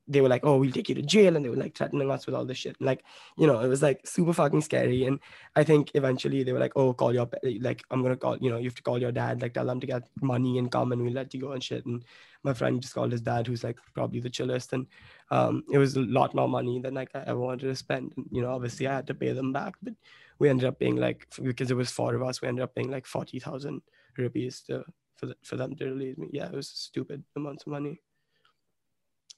they 0.08 0.22
were 0.22 0.30
like, 0.30 0.46
"Oh, 0.46 0.58
we'll 0.58 0.72
take 0.72 0.90
you 0.90 0.96
to 0.96 1.02
jail," 1.02 1.36
and 1.36 1.46
they 1.46 1.50
were 1.50 1.56
like 1.56 1.76
threatening 1.76 2.12
us 2.12 2.26
with 2.26 2.36
all 2.36 2.46
this 2.46 2.58
shit. 2.58 2.76
Like, 2.82 3.04
you 3.38 3.48
know, 3.48 3.60
it 3.62 3.68
was 3.68 3.82
like 3.82 4.06
super 4.06 4.34
fucking 4.34 4.62
scary. 4.62 5.06
And 5.06 5.20
I 5.56 5.64
think 5.64 5.92
eventually 5.94 6.44
they 6.44 6.54
were 6.54 6.60
like, 6.60 6.74
"Oh, 6.76 6.94
call 6.94 7.14
your 7.14 7.30
like, 7.62 7.84
I'm 7.92 8.02
gonna 8.04 8.18
call. 8.18 8.38
You 8.38 8.50
know, 8.50 8.58
you 8.58 8.66
have 8.66 8.76
to 8.76 8.84
call 8.84 9.00
your 9.00 9.12
dad. 9.12 9.42
Like, 9.42 9.54
tell 9.54 9.66
them 9.66 9.80
to 9.80 9.88
get 9.88 10.10
money 10.22 10.58
and 10.58 10.72
come, 10.72 10.92
and 10.92 11.02
we'll 11.04 11.14
let 11.14 11.34
you 11.34 11.42
go 11.42 11.52
and 11.54 11.64
shit." 11.64 11.86
And 11.86 12.04
my 12.44 12.54
friend 12.54 12.82
just 12.82 12.94
called 12.94 13.12
his 13.12 13.22
dad, 13.22 13.48
who's 13.48 13.64
like 13.64 13.78
probably 13.94 14.20
the 14.20 14.30
chillest, 14.30 14.74
and 14.74 14.88
um, 15.32 15.64
it 15.72 15.78
was 15.78 15.96
a 15.96 16.02
lot 16.02 16.36
more 16.36 16.50
money 16.50 16.80
than 16.80 16.94
like 16.94 17.10
I 17.16 17.24
ever 17.26 17.40
wanted 17.40 17.68
to 17.68 17.76
spend. 17.76 18.14
And, 18.18 18.26
you 18.32 18.42
know, 18.42 18.52
obviously 18.52 18.88
I 18.88 18.96
had 18.96 19.08
to 19.08 19.14
pay 19.14 19.32
them 19.32 19.54
back, 19.54 19.76
but 19.82 19.94
we 20.40 20.50
ended 20.50 20.68
up 20.68 20.80
paying 20.80 20.98
like 20.98 21.28
because 21.42 21.72
it 21.72 21.78
was 21.78 21.92
four 21.92 22.16
of 22.16 22.24
us, 22.24 22.42
we 22.42 22.48
ended 22.48 22.64
up 22.64 22.76
paying 22.76 22.92
like 22.92 23.06
forty 23.06 23.40
thousand 23.40 23.82
rupees 24.18 24.62
to 24.68 24.84
for 25.16 25.28
the, 25.28 25.36
for 25.44 25.56
them 25.56 25.76
to 25.76 25.86
release 25.86 26.18
me. 26.18 26.28
Yeah, 26.32 26.48
it 26.48 26.54
was 26.54 26.68
stupid 26.68 27.24
amounts 27.36 27.64
of 27.64 27.72
money, 27.72 28.02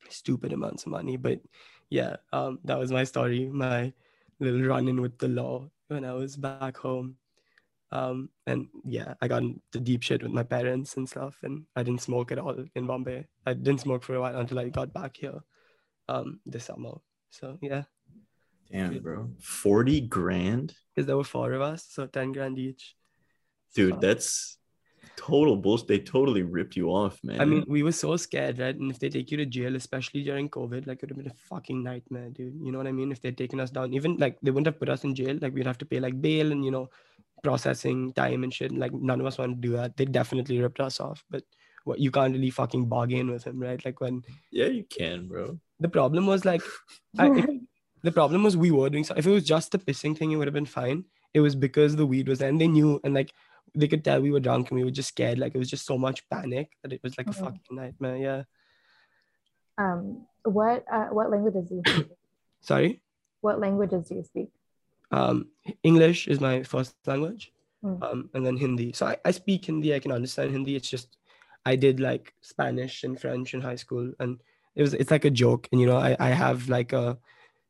stupid 0.09 0.53
amounts 0.53 0.83
of 0.85 0.91
money. 0.91 1.17
But 1.17 1.39
yeah, 1.89 2.17
um, 2.33 2.59
that 2.65 2.77
was 2.79 2.91
my 2.91 3.03
story, 3.03 3.45
my 3.47 3.93
little 4.39 4.61
run 4.63 4.87
in 4.87 5.01
with 5.01 5.17
the 5.17 5.27
law 5.27 5.69
when 5.87 6.03
I 6.05 6.13
was 6.13 6.35
back 6.35 6.77
home. 6.77 7.15
Um, 7.91 8.29
and 8.47 8.67
yeah, 8.83 9.13
I 9.21 9.27
got 9.27 9.43
into 9.43 9.79
deep 9.79 10.01
shit 10.03 10.23
with 10.23 10.31
my 10.31 10.43
parents 10.43 10.97
and 10.97 11.07
stuff, 11.07 11.37
and 11.43 11.63
I 11.75 11.83
didn't 11.83 12.01
smoke 12.01 12.31
at 12.31 12.39
all 12.39 12.55
in 12.75 12.87
Bombay. 12.87 13.25
I 13.45 13.53
didn't 13.53 13.81
smoke 13.81 14.03
for 14.03 14.15
a 14.15 14.19
while 14.21 14.37
until 14.37 14.59
I 14.59 14.69
got 14.69 14.91
back 14.93 15.15
here, 15.17 15.39
um, 16.09 16.39
this 16.45 16.65
summer. 16.65 16.95
So 17.29 17.57
yeah, 17.61 17.83
Damn, 18.71 18.97
bro. 18.99 19.29
40 19.39 20.01
grand? 20.01 20.73
because 20.93 21.05
there 21.07 21.15
were 21.17 21.23
four 21.23 21.53
of 21.53 21.61
us, 21.61 21.85
so 21.89 22.07
ten 22.07 22.31
grand 22.31 22.57
each. 22.57 22.95
Dude, 23.75 23.93
So- 23.93 23.99
that's 23.99 24.57
total 25.17 25.55
bullshit. 25.55 25.87
They 25.87 25.99
totally 25.99 26.43
ripped 26.43 26.75
you 26.75 26.89
off, 26.89 27.19
man. 27.23 27.41
I 27.41 27.45
mean, 27.45 27.65
we 27.67 27.83
were 27.83 27.91
so 27.91 28.15
scared, 28.17 28.59
right? 28.59 28.75
And 28.75 28.91
if 28.91 28.99
they 28.99 29.09
take 29.09 29.31
you 29.31 29.37
to 29.37 29.45
jail, 29.45 29.75
especially 29.75 30.23
during 30.23 30.49
COVID, 30.49 30.87
like 30.87 30.97
it 30.97 31.01
would 31.03 31.09
have 31.11 31.17
been 31.17 31.27
a 31.27 31.47
fucking 31.49 31.83
nightmare, 31.83 32.29
dude. 32.29 32.59
You 32.61 32.71
know 32.71 32.77
what 32.77 32.87
I 32.87 32.91
mean? 32.91 33.11
If 33.11 33.21
they'd 33.21 33.37
taken 33.37 33.59
us 33.59 33.71
down, 33.71 33.93
even 33.93 34.17
like 34.17 34.37
they 34.41 34.51
wouldn't 34.51 34.67
have 34.67 34.79
put 34.79 34.89
us 34.89 35.03
in 35.03 35.15
jail. 35.15 35.37
Like 35.41 35.53
we'd 35.53 35.67
have 35.67 35.77
to 35.79 35.85
pay 35.85 35.99
like 35.99 36.21
bail 36.21 36.51
and 36.51 36.63
you 36.63 36.71
know, 36.71 36.89
processing 37.43 38.13
time 38.13 38.43
and 38.43 38.53
shit. 38.53 38.71
Like 38.71 38.93
none 38.93 39.19
of 39.19 39.25
us 39.25 39.37
want 39.37 39.61
to 39.61 39.67
do 39.67 39.75
that. 39.77 39.97
They 39.97 40.05
definitely 40.05 40.59
ripped 40.59 40.79
us 40.79 40.99
off. 40.99 41.23
But 41.29 41.43
what 41.85 41.99
you 41.99 42.11
can't 42.11 42.33
really 42.33 42.49
fucking 42.49 42.87
bargain 42.87 43.29
with 43.31 43.45
him, 43.45 43.59
right? 43.59 43.83
Like 43.85 44.01
when 44.01 44.23
yeah, 44.51 44.67
you 44.67 44.83
can, 44.83 45.27
bro. 45.27 45.59
the 45.79 45.89
problem 45.89 46.25
was 46.25 46.43
like, 46.43 46.61
I, 47.17 47.29
if, 47.29 47.45
the 48.03 48.11
problem 48.11 48.43
was 48.43 48.57
we 48.57 48.71
were 48.71 48.89
doing 48.89 49.03
so. 49.03 49.15
If 49.15 49.25
it 49.25 49.31
was 49.31 49.43
just 49.43 49.71
the 49.71 49.79
pissing 49.79 50.17
thing, 50.17 50.31
it 50.31 50.35
would 50.35 50.47
have 50.47 50.53
been 50.53 50.65
fine. 50.65 51.05
It 51.33 51.41
was 51.41 51.55
because 51.55 51.95
the 51.95 52.05
weed 52.05 52.27
was 52.27 52.39
there 52.39 52.49
and 52.49 52.59
they 52.59 52.67
knew 52.67 52.99
and 53.03 53.13
like 53.13 53.33
they 53.73 53.87
could 53.87 54.03
tell 54.03 54.21
we 54.21 54.31
were 54.31 54.39
drunk 54.39 54.69
and 54.71 54.77
we 54.79 54.85
were 54.85 54.91
just 54.91 55.09
scared. 55.09 55.39
Like 55.39 55.55
it 55.55 55.57
was 55.57 55.69
just 55.69 55.85
so 55.85 55.97
much 55.97 56.27
panic 56.29 56.71
that 56.83 56.93
it 56.93 57.01
was 57.03 57.17
like 57.17 57.27
a 57.27 57.31
Mhm. 57.31 57.39
fucking 57.43 57.75
nightmare. 57.75 58.17
Yeah. 58.17 58.43
Um, 59.77 60.25
what 60.43 60.85
uh, 60.91 61.07
what 61.07 61.29
languages 61.31 61.69
do 61.69 61.75
you 61.75 61.83
speak? 61.85 62.07
Sorry. 62.61 63.01
what 63.41 63.59
languages 63.59 64.07
do 64.09 64.15
you 64.15 64.23
speak? 64.23 64.49
Um, 65.11 65.49
English 65.83 66.27
is 66.27 66.39
my 66.39 66.63
first 66.63 66.95
language, 67.05 67.51
Mm. 67.83 68.01
um, 68.01 68.29
and 68.33 68.43
then 68.45 68.57
Hindi. 68.57 68.91
So 68.93 69.05
I, 69.05 69.17
I 69.23 69.31
speak 69.31 69.65
Hindi. 69.65 69.93
I 69.93 69.99
can 69.99 70.11
understand 70.11 70.49
Hindi. 70.51 70.75
It's 70.75 70.89
just 70.89 71.17
I 71.65 71.75
did 71.75 71.99
like 71.99 72.33
Spanish 72.41 73.03
and 73.03 73.19
French 73.19 73.53
in 73.53 73.61
high 73.61 73.75
school, 73.75 74.11
and 74.19 74.41
it 74.75 74.81
was 74.81 74.93
it's 74.95 75.11
like 75.11 75.25
a 75.25 75.29
joke. 75.29 75.67
And 75.71 75.79
you 75.81 75.85
know, 75.87 75.97
I 75.97 76.15
I 76.19 76.29
have 76.29 76.69
like 76.69 76.91
a 76.93 77.17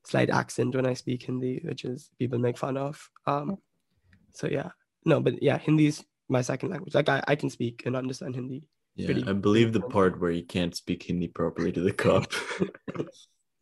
slight 0.05 0.29
accent 0.29 0.75
when 0.75 0.85
I 0.85 0.93
speak 0.93 1.23
Hindi, 1.23 1.59
which 1.65 1.83
is 1.83 2.09
people 2.19 2.39
make 2.39 2.57
fun 2.57 2.77
of. 2.77 3.09
Um, 3.25 3.57
so 4.33 4.47
yeah, 4.47 4.69
no, 5.05 5.19
but 5.21 5.41
yeah, 5.41 5.57
Hindi 5.57 5.87
is 5.87 6.03
my 6.29 6.41
second 6.41 6.69
language. 6.69 6.93
Like 6.93 7.09
I, 7.09 7.23
I 7.27 7.35
can 7.35 7.49
speak 7.49 7.83
and 7.85 7.95
understand 7.95 8.35
Hindi. 8.35 8.63
Yeah, 8.95 9.07
Pretty- 9.07 9.27
I 9.27 9.33
believe 9.33 9.73
the 9.73 9.81
part 9.81 10.19
where 10.19 10.31
you 10.31 10.43
can't 10.43 10.75
speak 10.75 11.03
Hindi 11.03 11.27
properly 11.27 11.71
to 11.71 11.81
the 11.81 11.93
cop. 11.93 12.31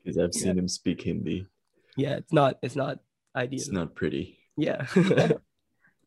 Because 0.04 0.18
I've 0.18 0.34
seen 0.34 0.58
him 0.58 0.68
speak 0.68 1.02
Hindi. 1.04 1.48
Yeah, 1.96 2.16
it's 2.18 2.34
not 2.34 2.58
it's 2.62 2.76
not 2.76 3.00
ideal. 3.36 3.62
It's 3.62 3.72
not 3.72 3.96
pretty. 3.96 4.38
Yeah. 4.58 4.86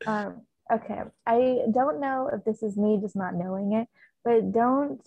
Um, 0.07 0.43
okay, 0.71 1.01
I 1.27 1.59
don't 1.73 2.01
know 2.01 2.29
if 2.31 2.45
this 2.45 2.63
is 2.63 2.77
me 2.77 2.99
just 3.01 3.17
not 3.17 3.35
knowing 3.35 3.73
it, 3.73 3.89
but 4.25 4.53
don't 4.53 5.01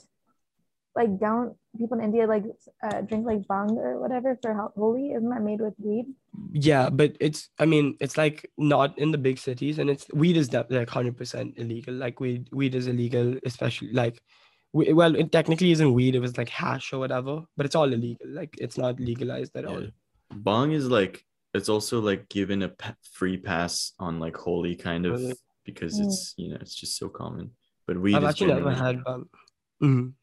like 0.96 1.20
don't 1.20 1.56
people 1.78 1.98
in 2.00 2.04
India 2.06 2.26
like 2.26 2.44
uh, 2.84 3.02
drink 3.02 3.26
like 3.26 3.42
bhang 3.48 3.72
or 3.78 4.00
whatever 4.00 4.38
for 4.42 4.54
hol- 4.54 4.74
Holi? 4.76 5.12
Isn't 5.12 5.30
that 5.30 5.42
made 5.44 5.62
with 5.62 5.74
weed? 5.78 6.06
yeah 6.54 6.90
but 6.90 7.16
it's 7.20 7.50
i 7.60 7.66
mean 7.66 7.98
it's 8.00 8.16
like 8.18 8.50
not 8.58 8.98
in 8.98 9.12
the 9.12 9.18
big 9.18 9.38
cities 9.38 9.78
and 9.78 9.90
it's 9.90 10.06
weed 10.14 10.38
is 10.38 10.48
def- 10.48 10.68
like 10.70 10.88
100% 10.88 11.58
illegal 11.60 11.94
like 11.94 12.20
weed 12.22 12.48
weed 12.54 12.76
is 12.76 12.88
illegal 12.88 13.36
especially 13.46 13.92
like 13.92 14.22
we, 14.72 14.94
well 14.94 15.16
it 15.16 15.32
technically 15.34 15.72
isn't 15.72 15.94
weed 15.94 16.16
it 16.16 16.20
was 16.20 16.38
like 16.38 16.48
hash 16.48 16.94
or 16.94 17.00
whatever 17.00 17.42
but 17.58 17.66
it's 17.66 17.76
all 17.76 17.92
illegal 17.92 18.28
like 18.30 18.56
it's 18.58 18.78
not 18.78 19.00
legalized 19.00 19.54
at 19.58 19.66
all 19.66 19.82
Yeah. 19.82 19.90
Bong 20.32 20.72
is 20.72 20.88
like 20.88 21.26
it's 21.54 21.68
also 21.68 22.00
like 22.00 22.30
given 22.30 22.62
a 22.62 22.70
pa- 22.70 22.96
free 23.12 23.36
pass 23.38 23.94
on 24.00 24.20
like 24.20 24.38
Holi 24.38 24.76
kind 24.76 25.06
of 25.08 25.20
because 25.66 26.00
Mm. 26.00 26.06
it's 26.06 26.34
you 26.38 26.50
know 26.52 26.58
it's 26.62 26.76
just 26.76 26.98
so 26.98 27.10
common. 27.10 27.52
But 27.88 28.00
weed 28.00 28.16
i've 28.16 28.24
is 28.24 28.30
actually 28.30 28.54
never 28.54 28.72
generally- 28.74 28.98
had 28.98 29.14
um, 29.14 29.30
mhm. 29.84 30.14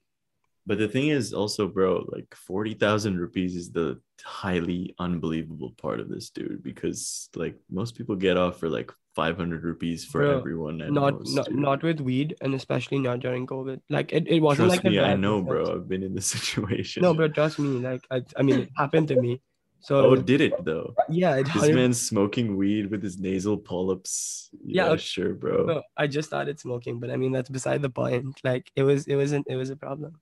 But 0.67 0.79
the 0.79 0.89
thing 0.89 1.09
is 1.09 1.33
also, 1.33 1.69
bro, 1.69 2.05
like 2.11 2.35
forty 2.35 2.75
thousand 2.75 3.19
rupees 3.19 3.55
is 3.55 3.71
the 3.71 4.01
highly 4.25 4.95
unbelievable 4.99 5.75
part 5.79 6.01
of 6.01 6.09
this, 6.09 6.31
dude. 6.31 6.63
Because 6.63 7.29
like 7.37 7.57
most 7.71 7.95
people 7.97 8.17
get 8.17 8.37
off 8.37 8.59
for 8.59 8.69
like 8.69 8.91
five 9.15 9.37
hundred 9.37 9.63
rupees 9.63 10.05
for 10.05 10.21
Bro, 10.23 10.39
everyone. 10.39 10.79
Not 10.79 11.15
most, 11.21 11.35
not 11.37 11.47
dude. 11.49 11.59
not 11.59 11.83
with 11.83 12.01
weed 12.01 12.37
and 12.43 12.55
especially 12.55 12.99
not 12.99 13.21
during 13.21 13.47
covid 13.47 13.81
like 13.89 14.13
it, 14.13 14.29
it 14.29 14.41
wasn't 14.41 14.69
Trust 14.69 14.85
like 14.85 14.93
me, 14.93 15.01
I 15.01 15.15
know, 15.17 15.41
bro. 15.41 15.73
I've 15.75 15.89
been 15.89 16.03
in 16.03 16.15
this 16.15 16.27
situation. 16.37 17.03
no 17.03 17.15
bro 17.15 17.29
trust 17.29 17.59
me 17.59 17.79
like 17.81 18.03
i, 18.11 18.23
I 18.37 18.43
mean 18.43 18.61
it 18.61 18.71
happened 18.77 19.09
to 19.09 19.17
me 19.17 19.41
so 19.81 20.05
Oh, 20.05 20.17
did 20.17 20.41
it 20.41 20.65
though? 20.65 20.95
yeah 21.09 21.37
it 21.37 21.45
This 21.45 21.55
100 21.55 21.75
man's 21.77 22.01
smoking 22.01 22.57
weed 22.57 22.91
with 22.91 23.03
his 23.03 23.19
nasal 23.19 23.57
polyps. 23.57 24.51
Yeah, 24.65 24.87
Yeah, 24.87 24.91
okay. 24.93 25.01
sure, 25.01 25.33
bro. 25.35 25.65
No, 25.65 25.83
I 25.97 26.09
just 26.09 26.29
started 26.29 26.59
smoking, 26.59 26.99
but 26.99 27.11
I 27.11 27.17
mean 27.17 27.33
that's 27.33 27.49
beside 27.49 27.83
the 27.83 27.91
point. 27.91 28.27
Like 28.43 28.71
it 28.75 28.83
was, 28.83 29.07
it 29.07 29.15
wasn't, 29.17 29.47
it 29.49 29.55
was 29.57 29.71
a 29.71 29.77
problem. 29.77 30.19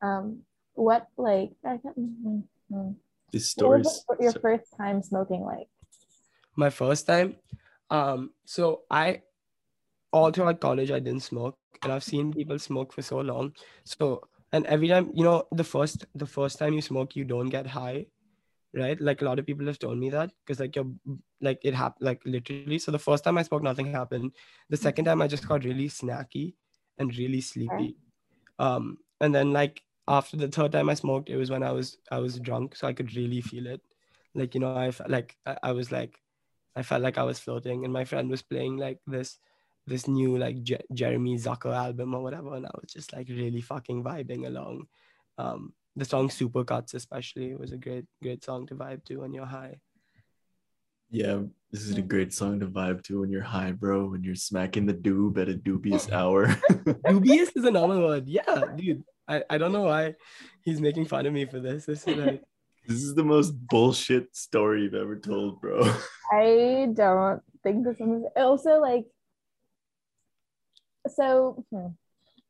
Um, 0.00 0.42
what 0.74 1.08
like 1.16 1.52
I 1.64 1.78
can't, 1.78 1.98
mm, 1.98 2.42
mm. 2.72 2.94
This 3.32 3.54
what 3.56 3.82
story. 3.82 3.82
was 3.82 4.04
it- 4.10 4.22
your 4.22 4.32
first 4.32 4.76
time 4.76 5.02
smoking 5.02 5.42
like? 5.42 5.68
my 6.58 6.70
first 6.70 7.06
time 7.06 7.36
um 7.90 8.30
so 8.44 8.82
i 8.90 9.22
all 10.12 10.32
throughout 10.32 10.58
college 10.60 10.90
i 10.90 10.98
didn't 10.98 11.22
smoke 11.22 11.56
and 11.82 11.92
i've 11.92 12.02
seen 12.02 12.32
people 12.32 12.58
smoke 12.58 12.92
for 12.92 13.00
so 13.00 13.20
long 13.20 13.52
so 13.84 14.20
and 14.52 14.66
every 14.66 14.88
time 14.88 15.08
you 15.14 15.22
know 15.22 15.46
the 15.52 15.62
first 15.62 16.06
the 16.16 16.26
first 16.26 16.58
time 16.58 16.72
you 16.74 16.82
smoke 16.82 17.14
you 17.14 17.24
don't 17.24 17.48
get 17.48 17.64
high 17.66 18.04
right 18.74 19.00
like 19.00 19.22
a 19.22 19.24
lot 19.24 19.38
of 19.38 19.46
people 19.46 19.64
have 19.66 19.78
told 19.78 19.96
me 19.98 20.10
that 20.10 20.30
because 20.44 20.58
like 20.58 20.74
you're 20.74 20.90
like 21.40 21.60
it 21.62 21.74
happened 21.74 22.04
like 22.04 22.20
literally 22.26 22.78
so 22.78 22.90
the 22.90 22.98
first 22.98 23.22
time 23.22 23.38
i 23.38 23.42
smoked 23.42 23.62
nothing 23.64 23.92
happened 23.92 24.32
the 24.68 24.76
second 24.76 25.04
time 25.04 25.22
i 25.22 25.28
just 25.28 25.46
got 25.46 25.64
really 25.64 25.88
snacky 25.88 26.54
and 26.98 27.16
really 27.16 27.40
sleepy 27.40 27.96
um 28.58 28.98
and 29.20 29.32
then 29.32 29.52
like 29.52 29.80
after 30.08 30.36
the 30.36 30.48
third 30.48 30.72
time 30.72 30.88
i 30.88 30.94
smoked 30.94 31.28
it 31.28 31.36
was 31.36 31.50
when 31.50 31.62
i 31.62 31.70
was 31.70 31.98
i 32.10 32.18
was 32.18 32.40
drunk 32.40 32.74
so 32.74 32.86
i 32.86 32.92
could 32.92 33.14
really 33.14 33.40
feel 33.40 33.66
it 33.66 33.80
like 34.34 34.54
you 34.54 34.60
know 34.60 34.74
i 34.76 34.90
felt 34.90 35.10
like 35.10 35.36
i, 35.46 35.56
I 35.62 35.72
was 35.72 35.92
like 35.92 36.18
I 36.78 36.82
felt 36.82 37.02
like 37.02 37.18
I 37.18 37.24
was 37.24 37.40
floating, 37.40 37.84
and 37.84 37.92
my 37.92 38.04
friend 38.04 38.30
was 38.30 38.42
playing 38.42 38.76
like 38.76 39.00
this 39.04 39.38
this 39.88 40.06
new 40.06 40.38
like 40.38 40.62
Je- 40.62 40.88
Jeremy 40.92 41.36
Zucker 41.36 41.74
album 41.74 42.14
or 42.14 42.22
whatever, 42.22 42.54
and 42.54 42.66
I 42.66 42.70
was 42.80 42.92
just 42.92 43.12
like 43.12 43.28
really 43.28 43.60
fucking 43.60 44.04
vibing 44.04 44.46
along. 44.46 44.86
Um, 45.38 45.72
the 45.96 46.04
song 46.04 46.28
Supercuts 46.28 46.94
especially 46.94 47.56
was 47.56 47.72
a 47.72 47.78
great 47.78 48.04
great 48.22 48.44
song 48.44 48.66
to 48.68 48.76
vibe 48.76 49.04
to 49.06 49.16
when 49.16 49.34
you're 49.34 49.46
high. 49.58 49.80
Yeah, 51.10 51.40
this 51.72 51.82
is 51.82 51.98
a 51.98 52.02
great 52.02 52.32
song 52.32 52.60
to 52.60 52.66
vibe 52.66 53.02
to 53.04 53.22
when 53.22 53.30
you're 53.30 53.42
high, 53.42 53.72
bro. 53.72 54.06
When 54.06 54.22
you're 54.22 54.36
smacking 54.36 54.86
the 54.86 54.94
doob 54.94 55.38
at 55.38 55.48
a 55.48 55.54
dubious 55.54 56.08
hour. 56.12 56.54
Dubious 57.08 57.50
is 57.56 57.64
a 57.64 57.72
normal 57.72 58.02
word, 58.06 58.28
yeah, 58.28 58.66
dude. 58.76 59.02
I, 59.28 59.42
I 59.50 59.58
don't 59.58 59.72
know 59.72 59.82
why 59.82 60.14
he's 60.62 60.80
making 60.80 61.06
fun 61.06 61.26
of 61.26 61.32
me 61.32 61.44
for 61.44 61.60
this. 61.60 61.86
This 61.86 62.06
is 62.06 62.16
like 62.16 62.42
this 62.86 63.02
is 63.02 63.14
the 63.14 63.24
most 63.24 63.50
bullshit 63.50 64.34
story 64.34 64.82
you've 64.82 64.94
ever 64.94 65.16
told, 65.16 65.60
bro. 65.60 65.80
I 66.32 66.88
don't 66.94 67.42
think 67.62 67.84
this 67.84 67.98
one 67.98 68.22
is 68.22 68.24
also 68.36 68.80
like 68.80 69.04
so 71.08 71.64
hmm. 71.70 71.88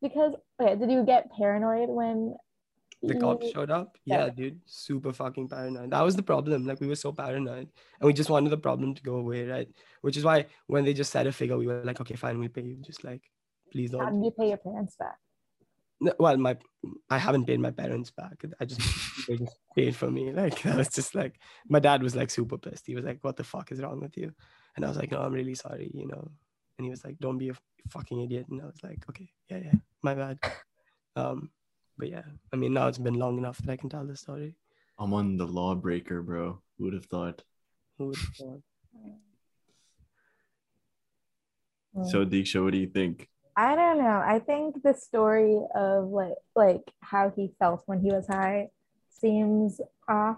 because 0.00 0.34
okay, 0.60 0.76
did 0.76 0.90
you 0.90 1.04
get 1.04 1.30
paranoid 1.32 1.88
when 1.88 2.34
the 3.02 3.14
you- 3.14 3.20
cops 3.20 3.50
showed 3.50 3.70
up. 3.70 3.96
Yeah. 4.04 4.24
Yeah, 4.24 4.30
dude, 4.30 4.60
super 4.66 5.12
fucking 5.12 5.48
paranoid. 5.48 5.90
That 5.90 6.04
was 6.04 6.16
the 6.16 6.22
problem. 6.22 6.66
Like 6.66 6.80
we 6.80 6.88
were 6.88 6.96
so 6.96 7.12
paranoid, 7.12 7.68
and 8.00 8.06
we 8.06 8.12
just 8.12 8.30
wanted 8.30 8.50
the 8.50 8.58
problem 8.58 8.94
to 8.94 9.02
go 9.02 9.16
away, 9.16 9.46
right? 9.46 9.68
Which 10.02 10.16
is 10.16 10.24
why 10.24 10.46
when 10.66 10.84
they 10.84 10.94
just 10.94 11.12
said 11.12 11.26
a 11.26 11.32
figure, 11.32 11.56
we 11.56 11.66
were 11.66 11.82
like, 11.84 12.00
okay, 12.00 12.16
fine, 12.16 12.38
we'll 12.38 12.48
pay 12.48 12.62
you. 12.62 12.76
Just 12.76 13.04
like, 13.04 13.22
please 13.72 13.92
How 13.92 13.98
don't. 13.98 14.20
did 14.20 14.24
you 14.24 14.32
pay 14.38 14.48
your 14.48 14.56
parents 14.58 14.96
back? 14.96 15.16
Well 16.00 16.36
my 16.36 16.56
i 17.10 17.18
haven't 17.18 17.46
paid 17.46 17.60
my 17.60 17.72
parents 17.72 18.10
back 18.10 18.44
i 18.60 18.64
just 18.64 18.80
paid 19.76 19.96
for 19.96 20.10
me 20.10 20.30
like 20.32 20.64
i 20.72 20.76
was 20.76 20.88
just 20.88 21.14
like 21.14 21.40
my 21.68 21.80
dad 21.80 22.02
was 22.02 22.14
like 22.14 22.30
super 22.30 22.56
pissed 22.56 22.86
he 22.86 22.94
was 22.94 23.04
like 23.04 23.18
what 23.22 23.36
the 23.36 23.42
fuck 23.44 23.72
is 23.72 23.80
wrong 23.82 24.00
with 24.00 24.16
you 24.16 24.32
and 24.76 24.84
i 24.84 24.88
was 24.88 24.96
like 24.96 25.10
no 25.10 25.20
i'm 25.20 25.32
really 25.32 25.56
sorry 25.56 25.90
you 25.92 26.06
know 26.06 26.30
and 26.78 26.84
he 26.84 26.90
was 26.90 27.04
like 27.04 27.18
don't 27.18 27.38
be 27.38 27.48
a 27.48 27.54
fucking 27.90 28.22
idiot 28.22 28.46
and 28.48 28.62
i 28.62 28.66
was 28.66 28.82
like 28.84 29.04
okay 29.10 29.28
yeah 29.50 29.58
yeah 29.64 29.74
my 30.02 30.14
bad 30.14 30.38
um 31.16 31.50
but 31.96 32.08
yeah 32.08 32.22
i 32.52 32.56
mean 32.56 32.72
now 32.72 32.86
it's 32.86 32.98
been 32.98 33.18
long 33.18 33.36
enough 33.38 33.58
that 33.58 33.72
i 33.72 33.76
can 33.76 33.88
tell 33.88 34.06
the 34.06 34.16
story 34.16 34.54
I'm 35.00 35.14
on 35.14 35.36
the 35.36 35.46
lawbreaker, 35.46 36.22
bro. 36.22 36.60
Who 36.76 36.84
would 36.84 36.94
have 36.94 37.04
thought? 37.06 37.42
Who 37.98 38.06
would 38.06 38.16
have 38.16 38.34
thought? 38.34 38.62
So, 42.10 42.24
Deeksha, 42.24 42.62
what 42.62 42.72
do 42.72 42.78
you 42.78 42.88
think? 42.88 43.28
I 43.58 43.74
don't 43.74 43.98
know. 43.98 44.22
I 44.24 44.38
think 44.38 44.84
the 44.84 44.94
story 44.94 45.58
of 45.74 46.10
like 46.10 46.36
like 46.54 46.82
how 47.00 47.32
he 47.34 47.50
felt 47.58 47.82
when 47.86 48.00
he 48.00 48.12
was 48.12 48.24
high 48.28 48.68
seems 49.10 49.80
off, 50.08 50.36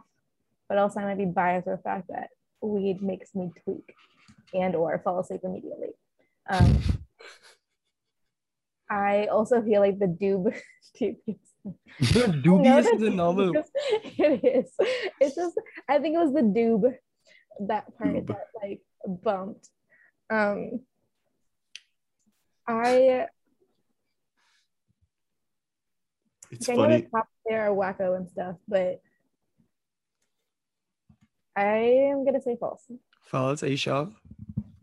but 0.71 0.79
also 0.79 1.01
I 1.01 1.05
might 1.05 1.19
be 1.19 1.27
biased 1.27 1.67
with 1.67 1.77
the 1.77 1.83
fact 1.83 2.09
that 2.09 2.31
weed 2.63 3.03
makes 3.03 3.35
me 3.35 3.51
tweak 3.63 3.95
and 4.55 4.75
or 4.75 4.99
fall 5.05 5.21
asleep 5.21 5.43
immediately. 5.45 5.91
Um, 6.49 6.79
I 8.91 9.27
also 9.27 9.61
feel 9.61 9.83
like 9.83 9.99
the 9.99 10.07
doob 10.07 10.59
I 11.03 11.17
know 12.15 12.33
dubious 12.41 12.87
is 12.87 13.03
a 13.03 13.11
normal 13.11 13.53
It 14.03 14.45
is. 14.45 14.73
It's 15.21 15.37
just 15.37 15.61
I 15.87 15.99
think 15.99 16.15
it 16.15 16.21
was 16.21 16.33
the 16.33 16.41
doob 16.41 16.95
that 17.69 17.99
part 17.99 18.15
Doob. 18.15 18.29
that 18.29 18.47
like 18.63 18.81
bumped. 19.07 19.69
Um 20.31 20.81
I 22.67 23.27
It's 26.51 26.69
I 26.69 26.75
know 26.75 26.83
funny. 26.83 27.01
the 27.03 27.09
cops 27.11 27.29
there 27.47 27.71
are 27.71 27.75
wacko 27.75 28.17
and 28.17 28.29
stuff, 28.29 28.57
but 28.69 29.01
I 31.57 31.65
am 32.11 32.25
gonna 32.25 32.41
say 32.41 32.57
false. 32.59 32.85
false 33.23 33.63
are 33.63 33.69
you 33.69 33.77
sure 33.77 34.09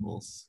False. 0.01 0.47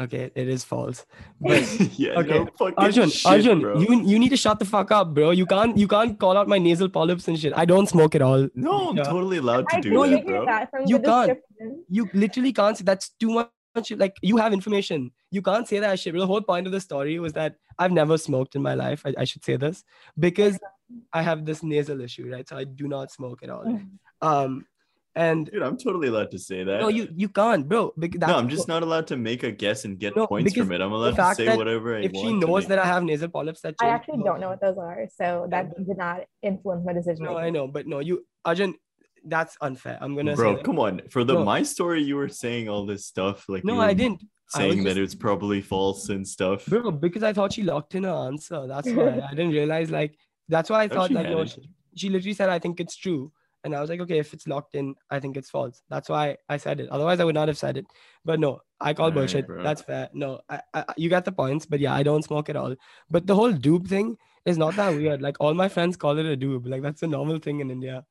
okay 0.00 0.30
it 0.34 0.48
is 0.48 0.64
false 0.64 1.04
but 1.40 1.62
yeah, 1.98 2.18
Okay, 2.20 2.38
no 2.38 2.46
fucking 2.58 2.74
Arjun, 2.76 3.08
shit, 3.10 3.26
Arjun, 3.30 3.60
bro. 3.60 3.80
you 3.80 4.00
you 4.02 4.18
need 4.18 4.30
to 4.30 4.36
shut 4.36 4.58
the 4.58 4.64
fuck 4.64 4.90
up, 4.90 5.14
bro. 5.14 5.30
You 5.30 5.46
can't 5.46 5.76
you 5.78 5.86
can't 5.86 6.18
call 6.18 6.36
out 6.36 6.48
my 6.48 6.58
nasal 6.58 6.88
polyps 6.88 7.28
and 7.28 7.38
shit. 7.38 7.52
I 7.56 7.64
don't 7.64 7.88
smoke 7.88 8.14
at 8.16 8.22
all. 8.22 8.48
No, 8.54 8.88
I'm 8.90 8.96
Yeah. 8.96 9.04
totally 9.04 9.36
allowed 9.38 9.68
to 9.70 9.76
I 9.76 9.80
do 9.80 9.90
No, 9.90 10.04
you- 10.04 10.16
that, 10.16 10.26
bro. 10.26 10.46
that 10.46 10.70
from 10.70 10.86
You 10.86 10.98
the 10.98 11.04
can't. 11.04 11.38
You 11.88 12.08
literally 12.12 12.52
can't 12.52 12.76
say 12.76 12.82
that's 12.84 13.10
too 13.10 13.30
much. 13.30 13.50
Like 13.96 14.16
you 14.22 14.36
have 14.36 14.52
information. 14.52 15.10
You 15.30 15.42
can't 15.42 15.66
say 15.66 15.80
that 15.80 15.98
shit. 15.98 16.14
The 16.14 16.26
whole 16.26 16.42
point 16.42 16.66
of 16.66 16.72
the 16.72 16.80
story 16.80 17.18
was 17.18 17.32
that 17.32 17.56
I've 17.78 17.92
never 17.92 18.16
smoked 18.18 18.54
in 18.54 18.62
my 18.62 18.74
life. 18.74 19.02
I, 19.04 19.14
I 19.18 19.24
should 19.24 19.44
say 19.44 19.56
this 19.56 19.82
because 20.18 20.58
I 21.12 21.22
have 21.22 21.44
this 21.44 21.62
nasal 21.62 22.00
issue, 22.00 22.30
right? 22.30 22.48
So 22.48 22.56
I 22.56 22.64
do 22.64 22.86
not 22.86 23.10
smoke 23.10 23.42
at 23.42 23.50
all. 23.50 23.64
Mm. 23.64 23.88
Um, 24.22 24.66
and 25.16 25.48
Dude, 25.50 25.62
I'm 25.62 25.76
totally 25.76 26.08
allowed 26.08 26.32
to 26.32 26.38
say 26.38 26.64
that. 26.64 26.80
no, 26.80 26.88
you 26.88 27.08
you 27.14 27.28
can't, 27.28 27.68
bro. 27.68 27.92
Because 27.96 28.20
no, 28.20 28.36
I'm 28.36 28.48
just 28.48 28.66
not 28.66 28.82
allowed 28.82 29.06
to 29.08 29.16
make 29.16 29.44
a 29.44 29.50
guess 29.52 29.84
and 29.84 29.96
get 29.98 30.16
No, 30.16 30.26
points 30.26 30.54
from 30.54 30.72
it. 30.72 30.80
I'm 30.80 30.92
allowed 30.92 31.14
to 31.14 31.34
say 31.36 31.56
whatever 31.56 31.96
I 31.96 32.00
if 32.02 32.12
want. 32.12 32.26
If 32.26 32.32
she 32.32 32.46
knows 32.46 32.66
that 32.66 32.80
I 32.80 32.86
have 32.86 33.04
nasal 33.04 33.28
polyps, 33.28 33.60
that 33.60 33.76
I 33.80 33.88
actually 33.88 34.22
don't 34.24 34.40
know 34.40 34.48
what 34.48 34.60
those 34.60 34.76
are, 34.76 35.06
so 35.16 35.46
that 35.50 35.76
did 35.86 35.98
not 35.98 36.22
influence 36.42 36.84
my 36.84 36.92
decision. 36.92 37.24
No, 37.24 37.38
I 37.38 37.50
know, 37.50 37.68
but 37.68 37.86
no, 37.86 38.00
you 38.00 38.26
Arjun, 38.44 38.74
that's 39.26 39.56
unfair. 39.60 39.98
I'm 40.00 40.14
gonna 40.14 40.32
say 40.36 40.42
Bro, 40.42 40.56
that. 40.56 40.64
come 40.64 40.78
on. 40.78 41.00
For 41.10 41.24
the 41.24 41.34
No. 41.34 41.44
my 41.44 41.62
story, 41.62 42.02
you 42.02 42.16
were 42.16 42.28
saying 42.28 42.68
all 42.68 42.86
this 42.86 43.06
stuff. 43.06 43.48
Like 43.48 43.64
No, 43.64 43.80
I 43.80 43.94
didn't. 43.94 44.22
I 44.54 44.58
saying 44.58 44.84
that 44.84 44.94
just- 44.96 45.00
it's 45.00 45.14
probably 45.14 45.60
false 45.62 46.08
and 46.10 46.26
stuff. 46.26 46.66
Bro, 46.66 46.92
because 46.92 47.22
I 47.22 47.32
thought 47.32 47.52
she 47.52 47.62
locked 47.62 47.94
in 47.94 48.04
her 48.04 48.10
answer. 48.10 48.66
That's 48.66 48.88
why 48.88 49.20
I 49.30 49.34
didn't 49.34 49.52
realize. 49.60 49.90
Like, 49.90 50.18
that's 50.48 50.70
why 50.70 50.82
I 50.82 50.86
oh, 50.86 50.88
thought 50.94 51.08
she 51.08 51.14
like 51.14 51.28
no, 51.28 51.44
she, 51.44 51.68
she 51.96 52.08
literally 52.10 52.34
said 52.34 52.50
I 52.50 52.58
think 52.58 52.78
it's 52.80 52.96
true, 52.96 53.32
and 53.64 53.74
I 53.74 53.80
was 53.80 53.88
like, 53.88 54.00
okay, 54.00 54.18
if 54.18 54.34
it's 54.34 54.46
locked 54.46 54.74
in, 54.74 54.94
I 55.10 55.18
think 55.20 55.36
it's 55.38 55.48
false. 55.50 55.82
That's 55.88 56.08
why 56.08 56.36
I 56.48 56.58
said 56.58 56.80
it. 56.80 56.90
Otherwise, 56.90 57.18
I 57.20 57.24
would 57.24 57.34
not 57.34 57.48
have 57.48 57.56
said 57.58 57.78
it. 57.78 57.86
But 58.24 58.38
no, 58.38 58.60
I 58.80 58.92
call 58.92 59.06
Alright, 59.06 59.14
bullshit. 59.14 59.46
bro. 59.46 59.62
That's 59.62 59.80
fair. 59.82 60.10
No, 60.12 60.40
I, 60.50 60.60
I, 60.74 60.84
you 60.98 61.08
got 61.08 61.24
the 61.24 61.32
points. 61.32 61.64
But 61.64 61.80
yeah, 61.80 61.94
I 61.94 62.02
don't 62.02 62.22
smoke 62.22 62.50
at 62.50 62.56
all. 62.56 62.74
But 63.10 63.26
the 63.26 63.34
whole 63.34 63.52
doob 63.52 63.88
thing 63.88 64.18
is 64.44 64.58
not 64.58 64.76
that 64.76 64.94
weird. 64.94 65.22
Like 65.22 65.38
all 65.40 65.54
my 65.54 65.68
friends 65.70 65.96
call 65.96 66.18
it 66.18 66.26
a 66.26 66.36
doob. 66.36 66.68
Like 66.68 66.82
that's 66.82 67.02
a 67.02 67.06
normal 67.06 67.38
thing 67.38 67.60
in 67.60 67.70
India. 67.70 68.04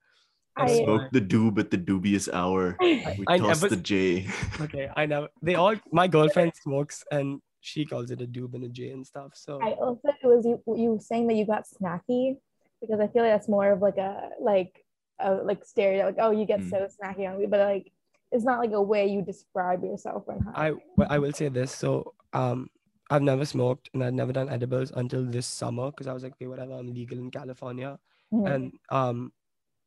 I- 0.56 0.68
don't 0.68 0.86
Smoke 0.86 1.12
the 1.12 1.22
doob 1.22 1.60
at 1.60 1.72
the 1.72 1.78
dubious 1.78 2.30
hour. 2.30 2.78
We 2.82 3.26
I 3.28 3.38
toss 3.38 3.62
never- 3.62 3.76
the 3.76 3.82
J. 3.82 4.28
Okay, 4.62 4.90
I 4.96 5.06
never. 5.06 5.28
They 5.42 5.56
all. 5.56 5.76
My 5.92 6.08
girlfriend 6.08 6.54
smokes, 6.62 7.04
and 7.12 7.42
she 7.62 7.86
calls 7.86 8.12
it 8.12 8.22
a 8.22 8.28
doob 8.28 8.54
and 8.54 8.64
a 8.66 8.70
J 8.70 8.92
and 8.92 9.06
stuff. 9.06 9.32
So 9.36 9.60
I 9.62 9.72
also 9.74 10.10
it 10.10 10.28
was 10.28 10.46
you 10.46 10.62
you 10.76 11.00
saying 11.02 11.28
that 11.28 11.36
you 11.36 11.46
got 11.46 11.64
snacky 11.66 12.38
because 12.82 13.00
I 13.00 13.08
feel 13.08 13.24
like 13.24 13.32
that's 13.34 13.48
more 13.50 13.72
of 13.72 13.82
like 13.82 13.98
a 13.98 14.30
like 14.42 14.84
a 15.20 15.36
like 15.50 15.64
stereo 15.64 16.06
like 16.06 16.18
oh 16.20 16.32
you 16.32 16.46
get 16.46 16.60
Mm. 16.60 16.70
so 16.70 16.78
snacky 16.92 17.24
on 17.30 17.40
me 17.40 17.46
but 17.46 17.60
like 17.62 17.92
it's 18.34 18.44
not 18.44 18.60
like 18.60 18.72
a 18.74 18.82
way 18.82 19.06
you 19.08 19.22
describe 19.22 19.84
yourself 19.84 20.24
when 20.26 20.40
high. 20.42 20.74
I 21.00 21.16
I 21.16 21.18
will 21.20 21.32
say 21.34 21.48
this. 21.50 21.72
So 21.72 22.14
um, 22.34 22.68
I've 23.10 23.22
never 23.22 23.46
smoked 23.46 23.90
and 23.94 24.04
I've 24.04 24.14
never 24.18 24.34
done 24.34 24.50
edibles 24.50 24.90
until 24.92 25.24
this 25.24 25.46
summer 25.46 25.92
because 25.92 26.08
I 26.08 26.14
was 26.14 26.24
like, 26.24 26.34
okay, 26.34 26.48
whatever, 26.48 26.74
I'm 26.74 26.90
legal 26.94 27.18
in 27.20 27.30
California. 27.30 28.00
Mhm. 28.34 28.46
And 28.54 28.64
um, 28.90 29.32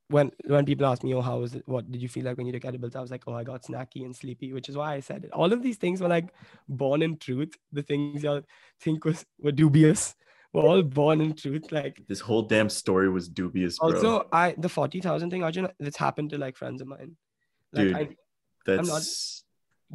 when 0.09 0.31
when 0.47 0.65
people 0.65 0.87
ask 0.87 1.03
me, 1.03 1.15
oh, 1.15 1.21
how 1.21 1.39
was 1.39 1.55
it? 1.55 1.63
What 1.67 1.91
did 1.91 2.01
you 2.01 2.09
feel 2.09 2.25
like 2.25 2.37
when 2.37 2.47
you 2.47 2.53
took 2.53 2.65
edibles? 2.65 2.95
I 2.95 3.01
was 3.01 3.11
like, 3.11 3.25
oh, 3.27 3.35
I 3.35 3.45
got 3.45 3.63
snacky 3.63 4.05
and 4.05 4.15
sleepy, 4.15 4.53
which 4.53 4.69
is 4.69 4.77
why 4.77 4.95
I 4.95 5.01
said 5.01 5.25
it. 5.25 5.33
All 5.33 5.53
of 5.53 5.63
these 5.63 5.77
things 5.77 6.01
were 6.01 6.09
like 6.09 6.29
born 6.69 7.03
in 7.03 7.17
truth. 7.19 7.55
The 7.73 7.83
things 7.83 8.23
y'all 8.23 8.43
think 8.81 9.05
was 9.05 9.25
were 9.41 9.53
dubious 9.53 10.15
were 10.53 10.63
all 10.63 10.83
born 10.83 11.21
in 11.21 11.35
truth. 11.35 11.73
Like 11.73 12.03
This 12.09 12.21
whole 12.21 12.43
damn 12.43 12.69
story 12.69 13.09
was 13.11 13.29
dubious, 13.29 13.79
bro. 13.79 13.93
also, 13.95 14.29
I 14.33 14.55
the 14.57 14.69
forty 14.69 15.01
thousand 15.01 15.31
thing, 15.31 15.43
Arjun, 15.43 15.69
that's 15.81 15.97
happened 15.97 16.31
to 16.31 16.39
like 16.39 16.57
friends 16.57 16.81
of 16.81 16.89
mine. 16.89 17.17
Like 17.73 17.87
Dude, 17.89 17.97
I, 17.97 18.09
That's 18.65 18.89
not- 18.89 19.03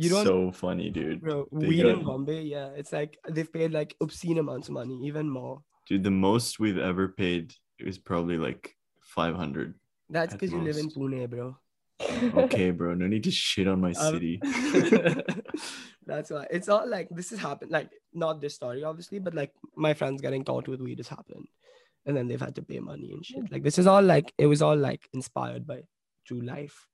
you 0.02 0.10
don't 0.10 0.26
so 0.26 0.52
funny, 0.54 0.90
dude. 0.90 1.22
Bro, 1.22 1.48
They 1.52 1.68
weed 1.68 1.86
in 1.86 2.04
Bombay, 2.04 2.44
yeah, 2.44 2.70
it's 2.78 2.94
like 2.94 3.18
they've 3.28 3.52
paid 3.52 3.74
like 3.74 3.94
obscene 4.00 4.38
amounts 4.38 4.70
of 4.70 4.74
money, 4.76 4.98
even 5.06 5.30
more. 5.30 5.64
Dude, 5.88 6.04
the 6.04 6.12
most 6.12 6.60
we've 6.62 6.78
ever 6.78 7.10
paid 7.10 7.54
is 7.78 7.98
probably 7.98 8.38
like 8.38 8.78
500. 9.02 9.74
That's 10.12 10.34
because 10.34 10.52
you 10.52 10.62
live 10.62 10.78
in 10.78 10.86
most. 10.86 10.98
Pune, 10.98 11.30
bro. 11.30 11.58
Okay, 12.44 12.72
bro. 12.72 12.94
No 12.94 13.08
need 13.08 13.24
to 13.24 13.32
shit 13.46 13.68
on 13.68 13.80
my 13.82 13.94
Um, 13.94 14.14
city. 14.14 14.40
That's 16.06 16.30
why 16.32 16.48
it's 16.50 16.68
all 16.70 16.88
like 16.88 17.08
this 17.10 17.30
has 17.30 17.40
happened. 17.40 17.72
Like 17.72 17.90
not 18.14 18.42
this 18.42 18.56
story, 18.56 18.84
obviously, 18.84 19.20
but 19.20 19.34
like 19.34 19.54
my 19.76 19.94
friends 19.94 20.22
getting 20.22 20.44
caught 20.44 20.68
with 20.68 20.82
weed 20.82 21.00
has 21.00 21.08
happened. 21.08 21.48
and 22.04 22.18
then 22.18 22.28
they've 22.28 22.42
had 22.42 22.56
to 22.58 22.64
pay 22.64 22.80
money 22.80 23.10
and 23.14 23.24
shit. 23.24 23.52
Like 23.52 23.62
this 23.66 23.78
is 23.82 23.86
all 23.86 24.02
like 24.02 24.34
it 24.44 24.48
was 24.48 24.62
all 24.68 24.76
like 24.76 25.08
inspired 25.14 25.68
by 25.68 25.82
true 26.26 26.42
life. 26.42 26.88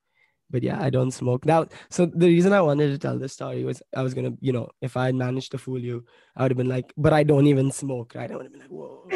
But 0.49 0.63
yeah, 0.63 0.81
I 0.87 0.89
don't 0.95 1.11
smoke 1.11 1.45
now. 1.45 1.59
So 1.89 2.05
the 2.23 2.27
reason 2.27 2.51
I 2.57 2.59
wanted 2.61 2.89
to 2.91 2.97
tell 3.05 3.17
this 3.17 3.31
story 3.37 3.63
was 3.69 3.81
I 3.95 4.01
was 4.07 4.13
gonna, 4.13 4.33
you 4.41 4.51
know, 4.57 4.67
if 4.81 4.97
I 4.97 5.05
had 5.07 5.15
managed 5.15 5.51
to 5.53 5.57
fool 5.57 5.79
you, 5.79 6.03
I 6.35 6.41
would 6.43 6.51
have 6.51 6.57
been 6.57 6.67
like, 6.75 6.91
but 6.97 7.13
I 7.13 7.23
don't 7.23 7.47
even 7.47 7.71
smoke, 7.71 8.15
right? 8.19 8.29
I 8.31 8.35
would 8.35 8.45
have 8.47 8.51
been 8.57 8.61
like, 8.67 8.69
whoa. 8.69 9.07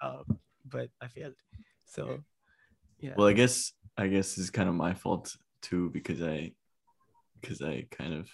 um, 0.00 0.38
but 0.74 0.90
I 1.00 1.06
failed. 1.06 1.34
So 1.84 2.24
yeah. 3.02 3.14
Well, 3.16 3.26
I 3.26 3.34
guess 3.34 3.72
I 3.98 4.06
guess 4.08 4.38
it's 4.38 4.50
kind 4.50 4.68
of 4.68 4.74
my 4.74 4.94
fault 4.94 5.36
too 5.60 5.90
because 5.90 6.22
I 6.22 6.52
because 7.40 7.60
I 7.60 7.86
kind 7.90 8.14
of 8.14 8.30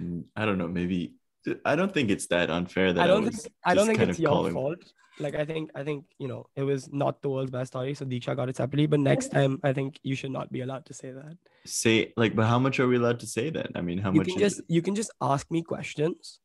mm, 0.00 0.24
I 0.34 0.46
don't 0.46 0.58
know 0.58 0.68
maybe 0.68 1.14
I 1.64 1.76
don't 1.76 1.92
think 1.92 2.10
it's 2.10 2.26
that 2.28 2.50
unfair 2.50 2.92
that 2.92 3.02
I 3.02 3.06
don't 3.06 3.24
was 3.24 3.36
think 3.42 3.52
I 3.64 3.74
don't 3.74 3.86
think 3.86 4.00
it's 4.00 4.18
your 4.18 4.32
calling- 4.32 4.54
fault. 4.54 4.92
Like 5.20 5.34
I 5.34 5.44
think 5.44 5.70
I 5.74 5.82
think 5.82 6.04
you 6.18 6.28
know 6.28 6.46
it 6.54 6.62
was 6.62 6.92
not 6.92 7.22
the 7.22 7.28
world's 7.28 7.50
best 7.50 7.72
story, 7.72 7.92
so 7.94 8.04
Deeksha 8.04 8.36
got 8.36 8.48
it 8.48 8.56
separately. 8.56 8.86
But 8.86 9.00
next 9.00 9.32
time, 9.32 9.58
I 9.64 9.72
think 9.72 9.98
you 10.04 10.14
should 10.14 10.30
not 10.30 10.52
be 10.52 10.60
allowed 10.60 10.86
to 10.86 10.94
say 10.94 11.10
that. 11.10 11.36
Say 11.66 12.12
like, 12.16 12.36
but 12.36 12.46
how 12.46 12.60
much 12.60 12.78
are 12.78 12.86
we 12.86 12.94
allowed 12.98 13.18
to 13.20 13.26
say 13.26 13.50
then? 13.50 13.72
I 13.74 13.80
mean, 13.80 13.98
how 13.98 14.12
you 14.12 14.18
much? 14.20 14.28
can 14.28 14.36
is 14.40 14.58
just 14.58 14.62
you 14.68 14.80
can 14.80 14.94
just 14.94 15.10
ask 15.20 15.50
me 15.50 15.64
questions, 15.64 16.38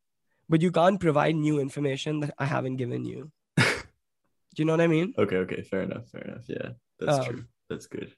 but 0.50 0.64
you 0.64 0.72
can't 0.72 1.00
provide 1.00 1.36
new 1.36 1.60
information 1.60 2.20
that 2.22 2.34
I 2.40 2.46
haven't 2.46 2.78
given 2.78 3.06
you. 3.06 3.32
Do 3.58 4.58
you 4.58 4.66
know 4.66 4.74
what 4.74 4.82
I 4.82 4.88
mean? 4.88 5.14
Okay, 5.20 5.38
okay, 5.46 5.62
fair 5.62 5.84
enough, 5.84 6.10
fair 6.10 6.22
enough. 6.22 6.46
Yeah, 6.48 6.70
that's 7.06 7.20
Um, 7.28 7.34
true. 7.34 7.44
That's 7.70 7.88
good. 7.88 8.14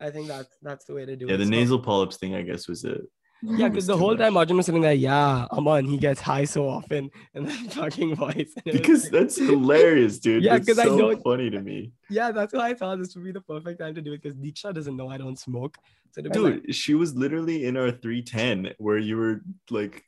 I 0.00 0.10
think 0.10 0.26
that's 0.28 0.56
that's 0.62 0.84
the 0.84 0.94
way 0.94 1.04
to 1.06 1.14
do 1.16 1.26
Yeah, 1.26 1.30
it. 1.34 1.34
Yeah, 1.34 1.36
the 1.38 1.44
So- 1.44 1.50
nasal 1.50 1.78
polyps 1.80 2.16
thing, 2.16 2.34
I 2.34 2.42
guess, 2.42 2.68
was 2.68 2.84
it. 2.84 3.02
Yeah, 3.44 3.68
because 3.68 3.86
the 3.88 3.96
whole 3.96 4.10
much. 4.10 4.18
time 4.20 4.36
Arjun 4.36 4.56
was 4.56 4.66
sitting 4.66 4.82
there, 4.82 4.94
yeah, 4.94 5.46
Aman, 5.50 5.84
he 5.86 5.96
gets 5.98 6.20
high 6.20 6.44
so 6.44 6.68
often, 6.68 7.10
and 7.34 7.48
then 7.48 7.68
fucking 7.70 8.14
voice. 8.14 8.52
and 8.56 8.66
it 8.66 8.72
was 8.72 8.80
because 8.80 9.02
like- 9.04 9.12
that's 9.12 9.36
hilarious, 9.36 10.18
dude. 10.24 10.44
Yeah, 10.44 10.56
It's 10.56 10.66
'cause 10.68 10.78
I 10.78 10.84
so 10.84 10.96
don't- 10.98 11.22
funny 11.24 11.50
to 11.50 11.60
me, 11.60 11.90
yeah, 12.08 12.30
that's 12.30 12.52
why 12.52 12.68
I 12.70 12.74
thought 12.74 12.98
this 13.00 13.14
would 13.16 13.24
be 13.24 13.32
the 13.32 13.40
perfect 13.40 13.80
time 13.80 13.94
to 13.96 14.00
do 14.02 14.12
it 14.12 14.22
because 14.22 14.36
Deeksha 14.38 14.72
doesn't 14.72 14.96
know 14.96 15.08
I 15.08 15.18
don't 15.18 15.36
smoke. 15.38 15.76
So 16.12 16.20
it'd 16.20 16.36
like, 16.36 16.62
dude. 16.66 16.74
She 16.74 16.94
was 16.94 17.16
literally 17.16 17.64
in 17.64 17.76
our 17.76 17.90
three 17.90 18.22
ten 18.22 18.74
where 18.78 18.98
you 18.98 19.16
were 19.16 19.40
like 19.70 20.04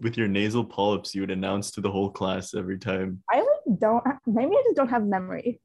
with 0.00 0.16
your 0.16 0.26
nasal 0.26 0.64
polyps. 0.64 1.14
You 1.14 1.20
would 1.20 1.30
announce 1.30 1.70
to 1.72 1.80
the 1.80 1.90
whole 1.92 2.10
class 2.10 2.54
every 2.54 2.78
time. 2.78 3.22
I 3.30 3.38
like 3.40 3.78
don't 3.78 4.02
maybe 4.26 4.52
I 4.52 4.62
just 4.64 4.76
don't 4.76 4.88
have 4.88 5.04
memory 5.06 5.60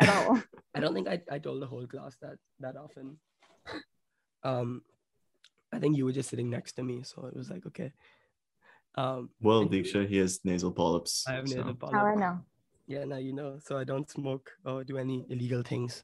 at 0.00 0.26
all. 0.26 0.42
I 0.74 0.80
don't 0.80 0.94
think 0.94 1.08
I, 1.08 1.20
I 1.30 1.38
told 1.38 1.60
the 1.62 1.66
whole 1.66 1.86
class 1.86 2.16
that 2.22 2.36
that 2.60 2.76
often. 2.76 3.18
Um, 4.44 4.82
I 5.72 5.78
think 5.78 5.96
you 5.96 6.04
were 6.04 6.10
just 6.10 6.28
sitting 6.28 6.50
next 6.50 6.72
to 6.72 6.82
me, 6.82 7.04
so 7.04 7.26
it 7.26 7.36
was 7.36 7.48
like 7.48 7.64
okay. 7.66 7.92
Um, 8.96 9.30
Well, 9.40 9.68
Deeksha, 9.68 10.04
he 10.08 10.16
has 10.16 10.40
nasal 10.42 10.72
polyps. 10.72 11.24
I 11.28 11.34
have 11.34 11.48
so- 11.48 11.62
nasal 11.62 11.76
How 11.92 12.06
I 12.06 12.16
know. 12.16 12.40
Yeah, 12.88 13.04
now 13.04 13.18
you 13.18 13.32
know. 13.32 13.60
So 13.62 13.78
I 13.78 13.84
don't 13.84 14.10
smoke 14.10 14.50
or 14.64 14.82
do 14.82 14.98
any 14.98 15.24
illegal 15.30 15.62
things. 15.62 16.02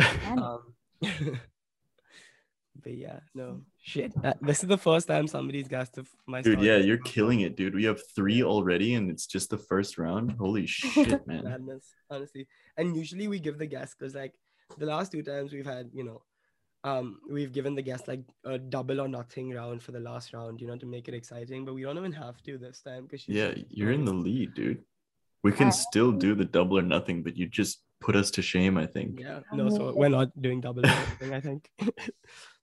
Um, 0.26 0.74
but 2.82 2.94
yeah, 2.96 3.20
no 3.34 3.62
shit. 3.86 4.12
Uh, 4.22 4.34
this 4.40 4.62
is 4.62 4.68
the 4.68 4.76
first 4.76 5.06
time 5.08 5.26
somebody's 5.26 5.68
guessed 5.68 5.96
of 5.96 6.08
my. 6.26 6.42
Dude, 6.42 6.58
story. 6.58 6.66
yeah, 6.68 6.76
you're 6.76 6.98
killing 6.98 7.40
it, 7.40 7.56
dude. 7.56 7.74
We 7.74 7.84
have 7.84 8.00
three 8.14 8.42
already, 8.42 8.94
and 8.94 9.10
it's 9.10 9.26
just 9.26 9.50
the 9.50 9.58
first 9.58 9.96
round. 9.96 10.32
Holy 10.32 10.66
shit, 10.78 11.26
man! 11.26 11.44
madness, 11.44 11.84
honestly. 12.10 12.46
And 12.76 12.96
usually 12.96 13.28
we 13.28 13.38
give 13.38 13.58
the 13.58 13.66
guest 13.66 13.96
because 13.98 14.14
like 14.14 14.34
the 14.76 14.86
last 14.86 15.12
two 15.12 15.22
times 15.22 15.52
we've 15.52 15.66
had, 15.66 15.90
you 15.92 16.04
know, 16.04 16.22
um, 16.84 17.20
we've 17.30 17.52
given 17.52 17.74
the 17.74 17.82
guest 17.82 18.08
like 18.08 18.22
a 18.44 18.58
double 18.58 19.00
or 19.00 19.08
nothing 19.08 19.50
round 19.52 19.82
for 19.82 19.92
the 19.92 20.00
last 20.00 20.32
round, 20.32 20.60
you 20.60 20.66
know, 20.66 20.76
to 20.76 20.86
make 20.86 21.08
it 21.08 21.14
exciting. 21.14 21.64
But 21.64 21.74
we 21.74 21.82
don't 21.82 21.96
even 21.96 22.12
have 22.12 22.42
to 22.42 22.58
this 22.58 22.82
time 22.82 23.04
because 23.04 23.26
Yeah, 23.28 23.54
you're 23.68 23.92
in 23.92 24.04
the 24.04 24.12
lead, 24.12 24.54
dude. 24.54 24.82
We 25.42 25.52
can 25.52 25.70
still 25.70 26.10
do 26.10 26.34
the 26.34 26.44
double 26.44 26.76
or 26.76 26.82
nothing, 26.82 27.22
but 27.22 27.36
you 27.36 27.46
just 27.46 27.82
put 28.00 28.16
us 28.16 28.32
to 28.32 28.42
shame. 28.42 28.76
I 28.76 28.86
think. 28.86 29.20
Yeah, 29.20 29.40
no, 29.52 29.68
so 29.70 29.94
we're 29.94 30.08
not 30.08 30.30
doing 30.42 30.60
double 30.60 30.84
or 30.84 30.88
nothing. 30.88 31.34
I 31.34 31.40
think. 31.40 31.70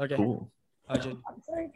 okay, 0.00 0.16
Cool. 0.16 0.50
Arjun. 0.88 1.22
I'm 1.28 1.42
sorry. 1.42 1.70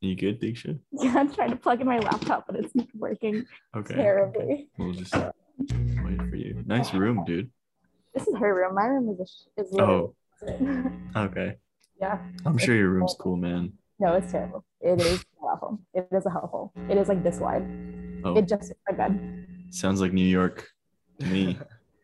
You 0.00 0.14
good, 0.16 0.40
Deeksha? 0.40 0.78
Yeah, 0.92 1.14
I'm 1.16 1.32
trying 1.32 1.50
to 1.50 1.56
plug 1.56 1.80
in 1.80 1.86
my 1.86 1.98
laptop, 1.98 2.46
but 2.46 2.56
it's 2.56 2.74
not 2.74 2.86
working 2.94 3.46
Okay. 3.76 3.94
terribly. 3.94 4.68
We'll 4.78 4.92
just 4.92 5.14
wait 5.14 6.18
for 6.28 6.36
you. 6.36 6.62
Nice 6.66 6.92
room, 6.92 7.24
dude. 7.24 7.50
This 8.14 8.26
is 8.28 8.34
her 8.36 8.54
room. 8.54 8.74
My 8.74 8.84
room 8.86 9.08
is 9.10 9.20
a 9.20 9.26
sh- 9.26 9.48
is 9.56 9.78
Oh, 9.78 10.14
okay. 11.16 11.56
yeah. 12.00 12.18
I'm 12.44 12.58
sure 12.58 12.74
your 12.74 12.90
room's 12.90 13.14
cool, 13.18 13.36
man. 13.36 13.72
No, 13.98 14.12
it's 14.14 14.30
terrible. 14.30 14.64
It 14.80 15.00
is 15.00 15.24
awful. 15.42 15.80
It 15.94 16.08
is 16.12 16.26
a 16.26 16.30
hellhole. 16.30 16.70
It 16.90 16.98
is 16.98 17.08
like 17.08 17.22
this 17.22 17.38
wide. 17.38 17.64
Oh, 18.24 18.36
It 18.36 18.46
just 18.48 18.72
my 18.88 18.94
bed. 18.96 19.46
sounds 19.70 20.00
like 20.00 20.12
New 20.12 20.26
York 20.26 20.68
to 21.20 21.26
me. 21.26 21.58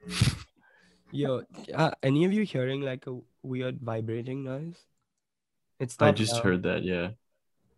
Yo, 1.12 1.42
uh, 1.74 1.90
any 2.02 2.24
of 2.24 2.32
you 2.32 2.42
hearing 2.44 2.80
like 2.82 3.06
a 3.08 3.18
weird 3.42 3.80
vibrating 3.80 4.44
noise? 4.44 4.76
It's 5.78 5.96
I 6.00 6.12
just 6.12 6.34
now. 6.36 6.42
heard 6.42 6.62
that. 6.64 6.82
Yeah, 6.84 7.10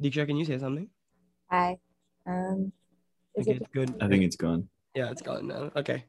Deeksha, 0.03 0.27
can 0.27 0.37
you 0.37 0.45
say 0.45 0.59
something? 0.59 0.89
Hi. 1.51 1.79
Um. 2.27 2.73
Is 3.35 3.47
Okay, 3.47 3.57
it 3.57 3.63
it's 3.63 3.71
good. 3.73 3.95
I 4.03 4.09
think 4.09 4.25
it's 4.25 4.37
gone. 4.37 4.69
Yeah, 4.95 5.11
it's 5.11 5.23
gone 5.23 5.47
now. 5.49 5.71
Okay, 5.77 6.05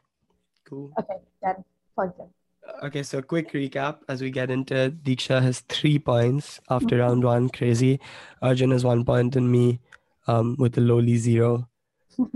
cool. 0.66 0.92
okay? 1.00 1.20
Done. 1.42 1.64
Plugged 1.96 2.20
in. 2.20 2.28
Okay, 2.84 3.04
so 3.04 3.22
quick 3.22 3.52
recap 3.54 4.00
as 4.10 4.22
we 4.22 4.32
get 4.32 4.50
into. 4.50 4.92
Deeksha 5.04 5.42
has 5.42 5.60
three 5.70 6.00
points 6.00 6.60
after 6.70 6.98
round 6.98 7.24
one. 7.24 7.50
Crazy. 7.50 8.00
Arjun 8.42 8.72
has 8.72 8.84
one 8.84 9.06
point 9.06 9.36
and 9.36 9.50
me 9.52 9.80
um, 10.28 10.56
with 10.60 10.78
a 10.78 10.82
lowly 10.82 11.18
zero. 11.18 11.68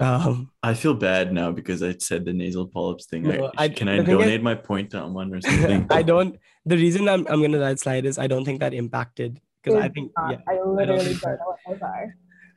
Um, 0.00 0.52
I 0.62 0.74
feel 0.74 0.94
bad 0.94 1.32
now 1.32 1.50
because 1.50 1.82
I 1.82 1.92
said 1.98 2.24
the 2.24 2.32
nasal 2.32 2.68
polyps 2.68 3.06
thing. 3.06 3.24
No, 3.24 3.50
I, 3.58 3.64
I- 3.64 3.68
can 3.68 3.88
I 3.88 3.96
the 3.98 4.04
thing 4.04 4.14
is- 4.20 4.24
donate 4.26 4.42
my 4.44 4.54
point 4.54 4.90
to 4.90 4.98
someone 4.98 5.34
or 5.34 5.40
something? 5.40 5.88
I 5.90 6.02
don't. 6.04 6.38
The 6.68 6.76
reason 6.76 7.08
I'm 7.08 7.26
I'm 7.28 7.40
gonna 7.42 7.58
that 7.58 7.78
slide 7.80 8.04
is 8.04 8.18
I 8.18 8.26
don't 8.26 8.44
think 8.44 8.60
that 8.60 8.74
impacted 8.74 9.40
because 9.62 9.80
I 9.82 9.88
think 9.88 10.12
yeah 10.30 10.38
I 10.46 10.60
literally 10.62 11.14
think 11.14 11.20
don't 11.22 11.38
that- 11.38 11.38
know 11.40 11.76
what. 11.80 12.08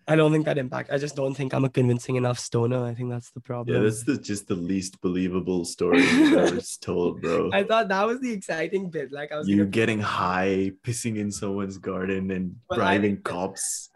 I 0.07 0.16
don't 0.16 0.32
think 0.34 0.45
that 0.45 0.57
impact. 0.57 0.89
I 0.91 0.97
just 0.97 1.16
don't 1.16 1.36
think 1.36 1.53
I'm 1.53 1.64
a 1.64 1.70
convincing 1.70 2.16
enough 2.18 2.39
stoner. 2.39 2.84
I 2.84 2.93
think 2.93 3.12
that's 3.12 3.32
the 3.32 3.39
problem. 3.39 3.78
yeah, 3.78 3.84
that's 3.84 4.03
the 4.03 4.18
just 4.18 4.47
the 4.47 4.55
least 4.55 4.99
believable 4.99 5.64
story 5.64 6.01
you've 6.01 6.34
ever 6.38 6.59
told, 6.82 7.22
bro. 7.22 7.49
I 7.53 7.64
thought 7.64 7.88
that 7.88 8.05
was 8.07 8.20
the 8.20 8.32
exciting 8.34 8.89
bit. 8.89 9.12
Like 9.14 9.32
I 9.32 9.38
was 9.38 9.47
you 9.47 9.57
gonna- 9.57 9.70
getting 9.70 10.01
high, 10.01 10.72
pissing 10.84 11.18
in 11.18 11.32
someone's 11.32 11.78
garden, 11.78 12.32
and 12.32 12.55
Well, 12.70 12.82
I 12.82 12.97
bribing 12.97 13.16
think- 13.18 13.24
cops. 13.32 13.89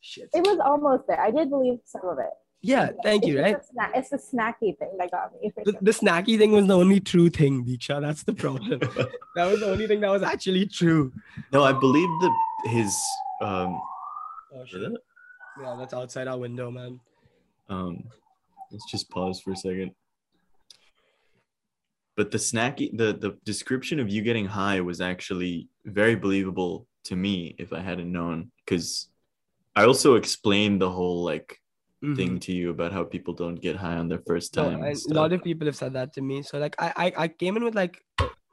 Shit. 0.00 0.30
It 0.32 0.46
was 0.46 0.58
almost 0.64 1.04
there. 1.08 1.20
I 1.20 1.30
did 1.30 1.50
believe 1.50 1.78
some 1.84 2.08
of 2.08 2.18
it. 2.18 2.30
Yeah, 2.66 2.90
thank 3.04 3.24
you. 3.26 3.38
It's 3.38 3.70
Right. 3.76 3.94
just 3.94 4.10
a 4.10 4.16
It's 4.16 4.30
the 4.30 4.36
snacky 4.36 4.76
thing 4.76 4.92
that 4.98 5.10
got 5.12 5.32
me. 5.40 5.52
The, 5.64 5.72
the 5.80 5.92
snacky 5.92 6.36
thing 6.36 6.50
was 6.52 6.66
the 6.66 6.76
only 6.76 6.98
true 6.98 7.30
thing, 7.30 7.64
Deeksha. 7.64 8.00
That's 8.00 8.24
the 8.24 8.32
problem. 8.34 8.78
that 9.36 9.46
was 9.50 9.60
the 9.60 9.70
only 9.70 9.86
thing 9.86 10.00
that 10.00 10.10
was 10.10 10.22
actually 10.22 10.66
true. 10.66 11.12
no, 11.52 11.62
I 11.62 11.72
believe 11.72 12.08
that 12.22 12.34
his 12.64 13.00
um, 13.40 13.80
Oh 14.54 14.64
shit. 14.66 14.82
Yeah, 15.62 15.76
that's 15.78 15.94
outside 15.94 16.26
our 16.28 16.38
window, 16.38 16.70
man. 16.70 16.98
um, 17.68 18.02
let's 18.72 18.90
just 18.90 19.08
pause 19.10 19.40
for 19.40 19.52
a 19.52 19.56
second. 19.56 19.92
But 22.16 22.30
the 22.30 22.38
snacky, 22.38 22.90
the 22.96 23.12
the 23.24 23.36
description 23.44 24.00
of 24.00 24.08
you 24.08 24.22
getting 24.22 24.46
high 24.46 24.80
was 24.80 25.00
actually 25.00 25.68
very 25.84 26.16
believable 26.16 26.86
to 27.04 27.14
me 27.14 27.54
if 27.58 27.72
I 27.72 27.80
hadn't 27.80 28.10
known, 28.10 28.50
because 28.64 29.08
I 29.76 29.84
also 29.84 30.14
explained 30.16 30.80
the 30.80 30.90
whole 30.90 31.22
like 31.22 31.60
Mhm. 32.04 32.16
thing 32.16 32.38
to 32.40 32.52
you 32.52 32.70
about 32.70 32.92
how 32.92 33.04
people 33.04 33.32
don't 33.34 33.56
get 33.56 33.76
high 33.76 33.96
on 33.96 34.08
their 34.08 34.20
first 34.26 34.52
time. 34.52 34.74
and 34.74 34.84
and 34.84 34.98
a 35.10 35.14
lot 35.14 35.32
of 35.32 35.42
people 35.42 35.66
have 35.66 35.76
said 35.76 35.92
that 35.94 36.12
to 36.14 36.20
me. 36.22 36.42
So 36.42 36.58
like 36.58 36.76
I, 36.78 36.92
I 36.96 37.12
I 37.24 37.28
came 37.28 37.56
in 37.56 37.64
with 37.64 37.74
like 37.74 38.04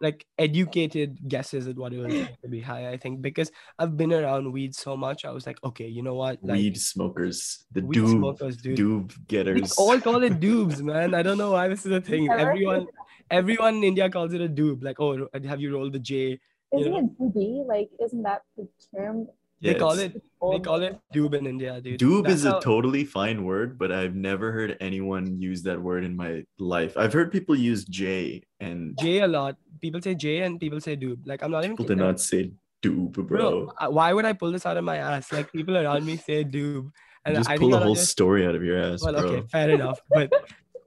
like 0.02 0.26
educated 0.38 1.18
guesses 1.30 1.68
at 1.68 1.78
what 1.78 1.94
it 1.94 2.00
was 2.00 2.14
like 2.14 2.40
to 2.42 2.50
be 2.50 2.60
high. 2.60 2.90
I 2.92 2.98
think 2.98 3.22
because 3.22 3.52
I've 3.80 3.96
been 3.96 4.12
around 4.12 4.52
weed 4.52 4.76
so 4.76 4.98
much, 4.98 5.24
I 5.24 5.32
was 5.32 5.48
like, 5.48 5.60
okay, 5.64 5.88
you 5.88 6.04
know 6.04 6.16
what? 6.16 6.40
Like, 6.44 6.58
weed 6.58 6.78
smokers, 6.78 7.66
the 7.72 7.82
weed 7.82 7.98
doob, 8.00 8.12
smokers, 8.12 8.58
dude. 8.58 8.78
doob 8.78 9.18
We 9.18 9.24
getters. 9.28 9.74
all 9.78 10.00
call 10.02 10.24
it 10.24 10.40
doobs, 10.40 10.82
man. 10.82 11.14
I 11.14 11.22
don't 11.24 11.38
know 11.38 11.52
why 11.52 11.68
this 11.70 11.86
is 11.86 11.92
a 11.92 12.02
thing. 12.02 12.26
Never 12.26 12.50
Everyone, 12.52 12.88
everyone 13.32 13.76
in 13.76 13.84
India 13.84 14.10
calls 14.10 14.34
it 14.34 14.42
a 14.42 14.50
doob. 14.50 14.84
Like, 14.84 15.00
oh, 15.00 15.28
have 15.46 15.62
you 15.62 15.74
rolled 15.74 15.94
the 15.94 16.00
J? 16.00 16.40
Isn't 16.74 16.92
know. 16.92 16.98
it 17.00 17.20
doobie? 17.20 17.66
Like, 17.66 17.90
isn't 18.04 18.24
that 18.24 18.42
the 18.58 18.68
term? 18.96 19.28
They 19.64 19.76
call 19.76 19.98
it. 19.98 20.14
They 20.14 20.60
call 20.60 20.82
it 20.84 21.00
doob 21.16 21.36
in 21.36 21.48
India, 21.48 21.80
dude. 21.80 22.00
Doob 22.00 22.24
That's 22.24 22.36
is 22.36 22.46
a 22.46 22.52
how- 22.52 22.60
totally 22.60 23.06
fine 23.06 23.46
word, 23.46 23.78
but 23.80 23.92
I've 23.94 24.14
never 24.14 24.52
heard 24.52 24.76
anyone 24.82 25.40
use 25.40 25.64
that 25.64 25.82
word 25.82 26.04
in 26.04 26.16
my 26.18 26.44
life. 26.60 26.98
I've 26.98 27.14
heard 27.14 27.32
people 27.32 27.56
use 27.56 27.86
J, 27.86 28.44
and 28.60 28.98
J 29.00 29.22
a 29.22 29.28
lot. 29.28 29.56
People 29.80 30.02
say 30.02 30.16
J 30.16 30.42
and 30.42 30.60
people 30.60 30.82
say 30.82 30.98
doob. 30.98 31.20
Like 31.26 31.44
I'm 31.44 31.52
not 31.52 31.64
even. 31.64 31.78
people 31.78 31.96
do 31.96 31.96
not 31.96 32.20
say 32.20 32.52
doob, 32.84 33.14
bro. 33.14 33.24
Bro, 33.24 33.90
why 33.92 34.12
would 34.12 34.26
I 34.26 34.34
pull 34.34 34.52
this 34.52 34.66
out 34.66 34.76
of 34.76 34.84
my 34.84 34.98
ass? 34.98 35.32
Like 35.32 35.52
people 35.52 35.78
around 35.78 36.06
me 36.06 36.18
say 36.18 36.44
doob, 36.44 36.92
and 37.24 37.36
just 37.38 37.50
I 37.50 37.58
pull 37.58 37.72
think 37.72 37.82
a 37.82 37.86
whole 37.86 37.96
just, 37.96 38.12
story 38.12 38.46
out 38.46 38.56
of 38.56 38.64
your 38.64 38.78
ass, 38.78 39.02
well, 39.02 39.14
bro. 39.14 39.24
okay, 39.24 39.48
fair 39.48 39.70
enough. 39.70 40.02
But 40.10 40.30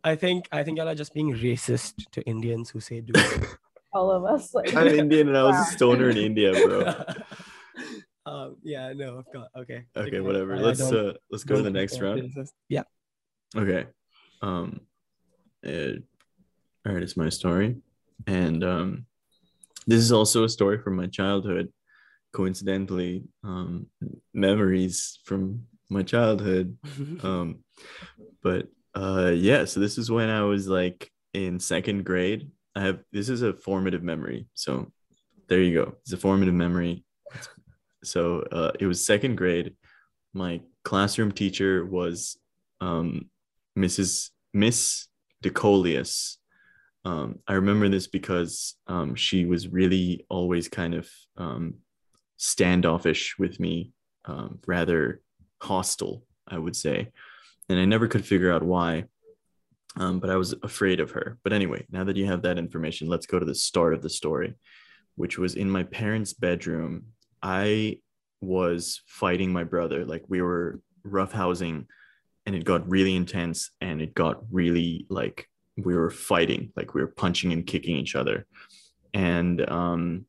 I 0.05 0.17
think 0.17 0.47
I 0.53 0.63
think 0.63 0.77
y'all 0.77 0.89
are 0.89 0.95
just 0.95 1.15
being 1.15 1.35
racist 1.35 1.95
to 2.13 2.21
Indians 2.25 2.69
who 2.71 2.81
say 2.81 3.01
doob. 3.01 3.57
All 3.95 4.11
of 4.11 4.25
us. 4.27 4.53
Like, 4.53 4.77
I'm 4.77 4.89
Indian 4.89 5.29
and 5.29 5.39
I 5.39 5.45
was 5.45 5.57
a 5.57 5.73
stoner 5.73 6.11
in 6.11 6.19
India, 6.19 6.53
bro. 6.53 6.93
um, 8.27 8.57
yeah, 8.63 8.93
no, 8.93 9.19
I've 9.19 9.33
got 9.33 9.49
Okay. 9.57 9.85
Okay, 9.97 10.21
whatever. 10.21 10.55
I- 10.55 10.59
I 10.59 10.63
Let's 10.63 10.81
don't- 10.81 10.95
uh 11.09 11.13
let's 11.31 11.45
go 11.45 11.57
to 11.57 11.63
the 11.63 11.71
next 11.71 12.01
round. 12.01 12.21
places. 12.21 12.53
Yeah. 12.69 12.83
Okay. 13.57 13.87
Um 14.43 14.81
uh, 15.67 15.95
all 16.85 16.93
right, 16.95 17.03
it's 17.03 17.17
my 17.17 17.29
story. 17.31 17.77
And 18.27 18.63
um 18.65 19.07
this 19.87 20.01
is 20.01 20.13
also 20.13 20.45
a 20.45 20.49
story 20.49 20.79
from 20.83 20.97
my 20.97 21.07
childhood. 21.07 21.73
Coincidentally, 22.33 23.25
um 23.45 23.87
memories 24.35 25.21
from 25.25 25.63
my 25.89 26.03
childhood. 26.03 26.77
Um 27.25 27.65
but 28.43 28.69
uh 28.95 29.33
yeah, 29.35 29.65
so 29.67 29.81
this 29.81 29.99
is 29.99 30.11
when 30.11 30.29
I 30.31 30.43
was 30.43 30.69
like 30.69 31.11
in 31.33 31.61
second 31.61 32.05
grade. 32.05 32.51
I 32.75 32.81
have 32.83 32.99
this 33.13 33.29
is 33.29 33.43
a 33.43 33.53
formative 33.55 34.03
memory. 34.03 34.47
So 34.55 34.91
there 35.49 35.63
you 35.63 35.75
go. 35.81 35.95
It's 36.03 36.13
a 36.13 36.17
formative 36.19 36.55
memory. 36.55 37.05
So 38.07 38.41
uh 38.53 38.73
it 38.81 38.87
was 38.87 39.05
second 39.05 39.37
grade. 39.37 39.75
My 40.33 40.61
classroom 40.85 41.33
teacher 41.33 41.85
was 41.85 42.39
um 42.81 43.31
Mrs. 43.77 44.31
Miss 44.55 45.09
DeColius. 45.45 46.37
Um, 47.05 47.39
I 47.47 47.55
remember 47.55 47.89
this 47.89 48.09
because 48.09 48.75
um, 48.89 49.15
she 49.15 49.45
was 49.45 49.69
really 49.69 50.25
always 50.29 50.69
kind 50.69 50.95
of 50.95 51.09
um, 51.37 51.75
standoffish 52.37 53.39
with 53.39 53.61
me, 53.61 53.93
um, 54.25 54.59
rather 54.67 55.21
hostile, 55.63 56.25
I 56.49 56.59
would 56.59 56.75
say. 56.75 57.13
And 57.69 57.79
I 57.79 57.85
never 57.85 58.09
could 58.09 58.25
figure 58.25 58.53
out 58.53 58.63
why, 58.63 59.05
um, 59.97 60.19
but 60.19 60.31
I 60.31 60.37
was 60.37 60.55
afraid 60.63 60.99
of 61.01 61.13
her. 61.13 61.39
But 61.45 61.53
anyway, 61.53 61.87
now 61.91 62.05
that 62.05 62.17
you 62.17 62.27
have 62.27 62.43
that 62.43 62.59
information, 62.59 63.09
let's 63.09 63.27
go 63.27 63.39
to 63.39 63.47
the 63.47 63.55
start 63.55 63.95
of 63.95 64.03
the 64.03 64.11
story, 64.11 64.55
which 65.15 65.39
was 65.39 65.55
in 65.55 65.71
my 65.71 65.85
parents' 65.85 66.33
bedroom. 66.33 67.05
I 67.47 67.99
was 68.41 69.03
fighting 69.07 69.53
my 69.53 69.63
brother. 69.63 70.05
Like 70.05 70.25
we 70.27 70.43
were 70.43 70.81
roughhousing 71.07 71.87
and 72.45 72.57
it 72.57 72.65
got 72.65 72.89
really 72.89 73.15
intense 73.15 73.71
and 73.81 74.03
it 74.03 74.15
got 74.15 74.43
really 74.51 75.07
like 75.09 75.49
we 75.77 75.95
were 75.95 76.11
fighting 76.11 76.73
like 76.75 76.95
we 76.95 77.01
were 77.01 77.07
punching 77.07 77.53
and 77.53 77.65
kicking 77.65 77.97
each 77.97 78.17
other 78.17 78.47
and 79.15 79.69
um 79.71 80.25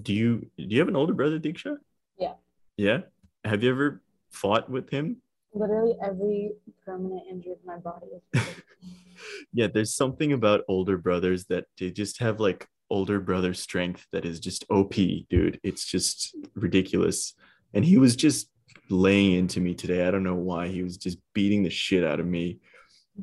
do 0.00 0.14
you 0.14 0.46
do 0.56 0.64
you 0.74 0.78
have 0.78 0.88
an 0.88 0.96
older 0.96 1.12
brother 1.12 1.38
deeksha 1.38 1.76
Yeah. 2.18 2.34
yeah 2.76 3.00
have 3.44 3.62
you 3.62 3.70
ever 3.70 4.00
fought 4.30 4.70
with 4.70 4.88
him 4.90 5.16
Literally 5.52 5.94
every 6.02 6.52
permanent 6.86 7.22
injury 7.28 7.56
in 7.60 7.66
my 7.66 7.76
body 7.76 8.06
yeah 9.52 9.66
there's 9.66 9.94
something 9.94 10.32
about 10.32 10.62
older 10.68 10.96
brothers 10.96 11.44
that 11.46 11.64
they 11.78 11.90
just 11.90 12.20
have 12.20 12.40
like 12.40 12.68
older 12.92 13.18
brother 13.18 13.54
strength 13.54 14.06
that 14.12 14.26
is 14.26 14.38
just 14.38 14.64
op 14.70 14.92
dude. 14.92 15.58
It's 15.62 15.86
just 15.86 16.36
ridiculous. 16.54 17.34
And 17.72 17.84
he 17.84 17.96
was 17.96 18.14
just 18.14 18.50
laying 18.90 19.32
into 19.32 19.60
me 19.60 19.74
today. 19.74 20.06
I 20.06 20.10
don't 20.10 20.22
know 20.22 20.34
why. 20.34 20.68
He 20.68 20.82
was 20.82 20.98
just 20.98 21.16
beating 21.32 21.62
the 21.62 21.70
shit 21.70 22.04
out 22.04 22.20
of 22.20 22.26
me. 22.26 22.60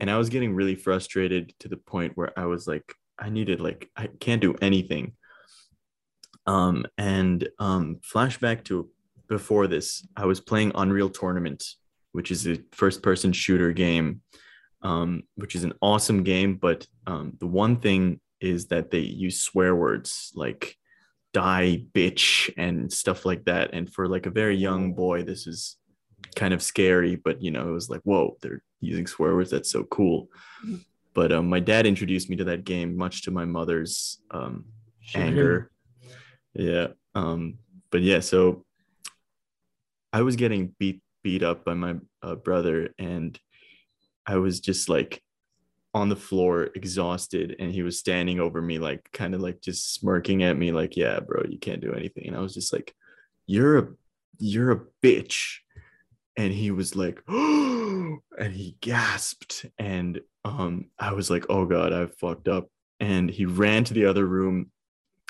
And 0.02 0.10
i 0.10 0.18
was 0.18 0.30
getting 0.30 0.54
really 0.54 0.76
frustrated 0.76 1.54
to 1.60 1.68
the 1.68 1.78
point 1.78 2.16
where 2.16 2.38
i 2.38 2.46
was 2.46 2.68
like 2.68 2.94
i 3.18 3.28
needed 3.30 3.60
like 3.60 3.90
i 3.96 4.08
can't 4.20 4.42
do 4.42 4.56
anything. 4.62 5.14
Um 6.46 6.86
and 6.98 7.48
um 7.60 8.00
flashback 8.12 8.64
to 8.66 8.90
before 9.28 9.68
this 9.68 10.06
i 10.16 10.26
was 10.26 10.42
playing 10.42 10.72
unreal 10.74 11.10
tournament 11.10 11.64
which 12.12 12.32
is 12.32 12.48
a 12.48 12.58
first 12.72 13.04
person 13.04 13.32
shooter 13.32 13.72
game. 13.72 14.22
Um, 14.82 15.24
which 15.36 15.56
is 15.56 15.66
an 15.66 15.74
awesome 15.82 16.24
game. 16.24 16.56
But 16.56 16.88
um, 17.06 17.34
the 17.40 17.48
one 17.48 17.82
thing 17.82 18.22
is 18.42 18.68
that 18.68 18.92
they 18.92 19.00
use 19.00 19.40
swear 19.42 19.76
words 19.76 20.32
like 20.36 20.76
die, 21.34 21.84
bitch, 21.94 22.52
and 22.58 22.92
stuff 22.92 23.26
like 23.26 23.46
that. 23.46 23.72
And 23.74 23.92
for 23.92 24.08
like 24.08 24.26
a 24.26 24.32
very 24.32 24.56
young 24.56 24.94
boy, 24.94 25.24
this 25.24 25.46
is 25.48 25.78
kind 26.36 26.54
of 26.54 26.62
scary. 26.62 27.16
But 27.16 27.42
you 27.42 27.52
know, 27.52 27.68
it 27.70 27.74
was 27.74 27.90
like, 27.90 28.02
whoa, 28.04 28.38
they're 28.42 28.64
using 28.82 29.08
swear 29.08 29.36
words. 29.36 29.52
That's 29.52 29.72
so 29.72 29.84
cool. 29.84 30.30
Mhm. 30.66 30.84
But 31.14 31.32
um, 31.32 31.50
my 31.50 31.60
dad 31.60 31.86
introduced 31.86 32.30
me 32.30 32.36
to 32.38 32.46
that 32.46 32.64
game, 32.64 32.96
much 32.96 33.24
to 33.24 33.32
my 33.32 33.44
mother's 33.44 34.20
um, 34.32 34.66
Chagrin. 35.02 35.28
anger. 35.30 35.72
Yeah. 36.54 36.88
Um, 37.16 37.58
but 37.92 38.02
yeah, 38.02 38.20
so 38.20 38.64
I 40.14 40.22
was 40.22 40.36
getting 40.36 40.74
beat 40.80 41.02
beat 41.24 41.44
up 41.44 41.66
by 41.66 41.74
my 41.74 41.96
uh, 42.22 42.36
brother, 42.36 42.94
and 42.98 43.38
I 44.26 44.38
was 44.38 44.60
just 44.60 44.88
like 44.88 45.22
on 45.94 46.10
the 46.10 46.16
floor, 46.16 46.70
exhausted, 46.76 47.56
and 47.60 47.72
he 47.72 47.82
was 47.82 48.00
standing 48.00 48.40
over 48.40 48.62
me, 48.62 48.80
like 48.80 49.10
kind 49.12 49.34
of 49.34 49.42
like 49.42 49.62
just 49.62 49.94
smirking 49.94 50.44
at 50.44 50.58
me, 50.58 50.72
like, 50.72 50.96
"Yeah, 50.96 51.20
bro, 51.20 51.44
you 51.50 51.60
can't 51.60 51.82
do 51.82 51.94
anything." 51.94 52.28
And 52.28 52.36
I 52.36 52.40
was 52.40 52.54
just 52.54 52.72
like, 52.74 52.94
"You're 53.48 53.78
a 53.78 53.88
you're 54.38 54.72
a 54.72 54.82
bitch," 55.04 55.58
and 56.38 56.54
he 56.54 56.72
was 56.72 56.96
like, 56.96 57.22
and 57.28 58.22
he 58.54 58.78
gasped, 58.82 59.66
and 59.78 60.22
um, 60.46 60.86
I 61.00 61.14
was 61.14 61.30
like, 61.30 61.46
"Oh 61.50 61.66
God, 61.66 61.94
I 61.94 62.08
fucked 62.08 62.48
up," 62.48 62.70
and 63.00 63.30
he 63.30 63.46
ran 63.46 63.84
to 63.86 63.94
the 63.94 64.06
other 64.06 64.26
room 64.26 64.72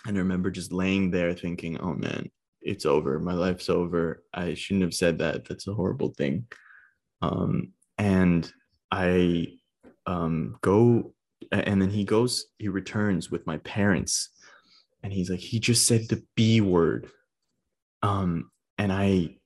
and 0.06 0.18
I 0.18 0.22
remember 0.22 0.50
just 0.50 0.72
laying 0.72 1.12
there 1.12 1.34
thinking, 1.34 1.80
oh 1.80 1.94
man, 1.94 2.30
it's 2.62 2.86
over. 2.86 3.20
My 3.20 3.34
life's 3.34 3.70
over. 3.70 4.24
I 4.34 4.54
shouldn't 4.54 4.84
have 4.84 4.94
said 4.94 5.20
that. 5.20 5.46
That's 5.46 5.68
a 5.68 5.74
horrible 5.74 6.14
thing. 6.14 6.48
Um, 7.22 7.74
and 7.98 8.50
I 8.92 9.59
um, 10.10 10.58
go, 10.62 11.14
and 11.52 11.80
then 11.80 11.92
he 11.92 12.04
goes, 12.04 12.48
he 12.58 12.68
returns 12.68 13.30
with 13.30 13.46
my 13.46 13.58
parents, 13.58 14.30
and 15.04 15.14
he's 15.14 15.30
like, 15.30 15.40
he 15.40 15.60
just 15.60 15.86
said 15.86 16.08
the 16.10 16.24
B 16.36 16.62
word. 16.62 17.10
Um, 18.02 18.50
and 18.78 18.92
I 18.92 19.38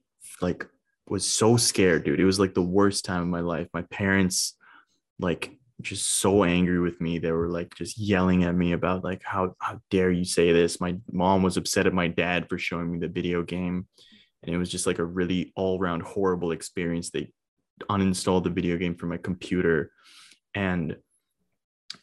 like 0.42 0.66
was 1.08 1.28
so 1.28 1.58
scared, 1.58 2.06
dude. 2.06 2.20
It 2.20 2.26
was 2.26 2.40
like 2.40 2.54
the 2.54 2.62
worst 2.62 3.04
time 3.04 3.22
of 3.22 3.28
my 3.28 3.42
life. 3.42 3.68
My 3.74 3.82
parents, 3.84 4.56
like, 5.20 5.52
just 5.82 6.08
so 6.08 6.46
angry 6.46 6.80
with 6.80 7.02
me. 7.02 7.20
They 7.20 7.34
were 7.34 7.50
like 7.50 7.76
just 7.76 7.98
yelling 7.98 8.46
at 8.46 8.56
me 8.56 8.72
about 8.72 9.04
like 9.04 9.22
how 9.24 9.56
how 9.60 9.82
dare 9.90 10.12
you 10.12 10.24
say 10.24 10.54
this. 10.54 10.80
My 10.80 10.96
mom 11.12 11.44
was 11.44 11.58
upset 11.58 11.88
at 11.88 11.94
my 11.94 12.08
dad 12.08 12.48
for 12.48 12.58
showing 12.58 12.90
me 12.90 13.00
the 13.00 13.10
video 13.10 13.44
game. 13.44 13.88
And 14.44 14.56
it 14.56 14.58
was 14.58 14.70
just 14.70 14.88
like 14.88 15.00
a 15.00 15.06
really 15.06 15.52
all-round 15.56 16.04
horrible 16.04 16.52
experience. 16.52 17.10
They 17.10 17.32
uninstalled 17.90 18.44
the 18.44 18.50
video 18.50 18.78
game 18.78 18.96
from 18.96 19.10
my 19.10 19.18
computer 19.18 19.92
and 20.56 20.98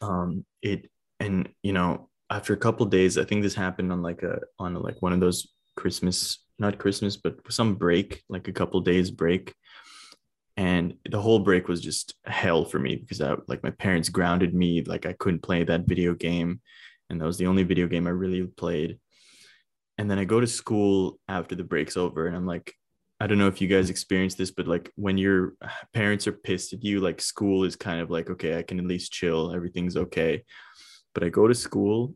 um 0.01 0.45
it 0.61 0.89
and 1.19 1.49
you 1.63 1.73
know 1.73 2.09
after 2.29 2.53
a 2.53 2.57
couple 2.57 2.85
days 2.85 3.17
i 3.17 3.23
think 3.23 3.41
this 3.41 3.55
happened 3.55 3.91
on 3.91 4.01
like 4.01 4.23
a 4.23 4.39
on 4.59 4.73
like 4.75 5.01
one 5.01 5.13
of 5.13 5.19
those 5.19 5.47
christmas 5.75 6.39
not 6.61 6.77
christmas 6.77 7.17
but 7.17 7.35
some 7.49 7.75
break 7.75 8.23
like 8.29 8.47
a 8.47 8.53
couple 8.53 8.79
days 8.79 9.11
break. 9.11 9.53
And 10.57 10.95
the 11.09 11.19
whole 11.19 11.39
break 11.39 11.67
was 11.67 11.81
just 11.81 12.13
hell 12.25 12.65
for 12.65 12.77
me 12.77 12.95
because 12.95 13.21
I 13.21 13.35
like 13.47 13.63
my 13.63 13.71
parents 13.71 14.09
grounded 14.09 14.53
me. 14.53 14.83
Like 14.83 15.05
I 15.05 15.13
couldn't 15.13 15.41
play 15.41 15.63
that 15.63 15.87
video 15.87 16.13
game. 16.13 16.61
And 17.09 17.19
that 17.19 17.25
was 17.25 17.37
the 17.37 17.47
only 17.47 17.63
video 17.63 17.87
game 17.87 18.05
I 18.05 18.11
really 18.11 18.43
played. 18.45 18.99
And 19.97 20.09
then 20.09 20.19
I 20.19 20.25
go 20.25 20.39
to 20.39 20.47
school 20.47 21.19
after 21.27 21.55
the 21.55 21.63
break's 21.63 21.97
over 21.97 22.27
and 22.27 22.35
I'm 22.35 22.45
like 22.45 22.73
I 23.21 23.27
don't 23.27 23.37
know 23.37 23.47
if 23.47 23.61
you 23.61 23.67
guys 23.67 23.91
experience 23.91 24.33
this 24.33 24.49
but 24.49 24.67
like 24.67 24.91
when 24.95 25.15
your 25.15 25.53
parents 25.93 26.25
are 26.25 26.31
pissed 26.31 26.73
at 26.73 26.83
you 26.83 27.01
like 27.01 27.21
school 27.21 27.65
is 27.65 27.75
kind 27.75 28.01
of 28.01 28.09
like 28.09 28.31
okay 28.31 28.57
I 28.57 28.63
can 28.63 28.79
at 28.79 28.87
least 28.87 29.11
chill. 29.11 29.53
Everything's 29.53 29.95
okay. 29.95 30.43
But 31.13 31.23
I 31.23 31.29
go 31.29 31.47
to 31.47 31.53
school 31.53 32.15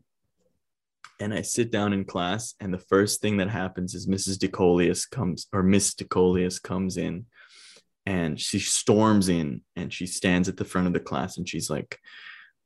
and 1.20 1.32
I 1.32 1.42
sit 1.42 1.70
down 1.70 1.92
in 1.92 2.06
class 2.06 2.54
and 2.58 2.74
the 2.74 2.84
first 2.90 3.20
thing 3.20 3.36
that 3.36 3.48
happens 3.48 3.94
is 3.94 4.08
Mrs. 4.08 4.36
DeColius 4.38 5.08
comes 5.08 5.46
or 5.52 5.62
Miss 5.62 5.94
DeColius 5.94 6.60
comes 6.60 6.96
in 6.96 7.26
and 8.04 8.40
she 8.40 8.58
storms 8.58 9.28
in 9.28 9.60
and 9.76 9.92
she 9.92 10.08
stands 10.08 10.48
at 10.48 10.56
the 10.56 10.64
front 10.64 10.88
of 10.88 10.92
the 10.92 10.98
class 10.98 11.38
and 11.38 11.48
she's 11.48 11.70
like 11.70 12.00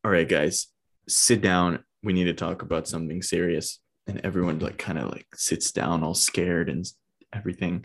all 0.02 0.10
right 0.10 0.28
guys 0.28 0.68
sit 1.10 1.42
down. 1.42 1.84
We 2.02 2.14
need 2.14 2.24
to 2.24 2.32
talk 2.32 2.62
about 2.62 2.88
something 2.88 3.20
serious. 3.20 3.80
And 4.06 4.22
everyone 4.24 4.60
like 4.60 4.78
kind 4.78 4.98
of 4.98 5.10
like 5.10 5.26
sits 5.34 5.72
down 5.72 6.02
all 6.02 6.14
scared 6.14 6.70
and 6.70 6.86
everything 7.34 7.84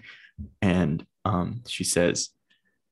and 0.62 1.06
um, 1.24 1.62
she 1.68 1.84
says 1.84 2.30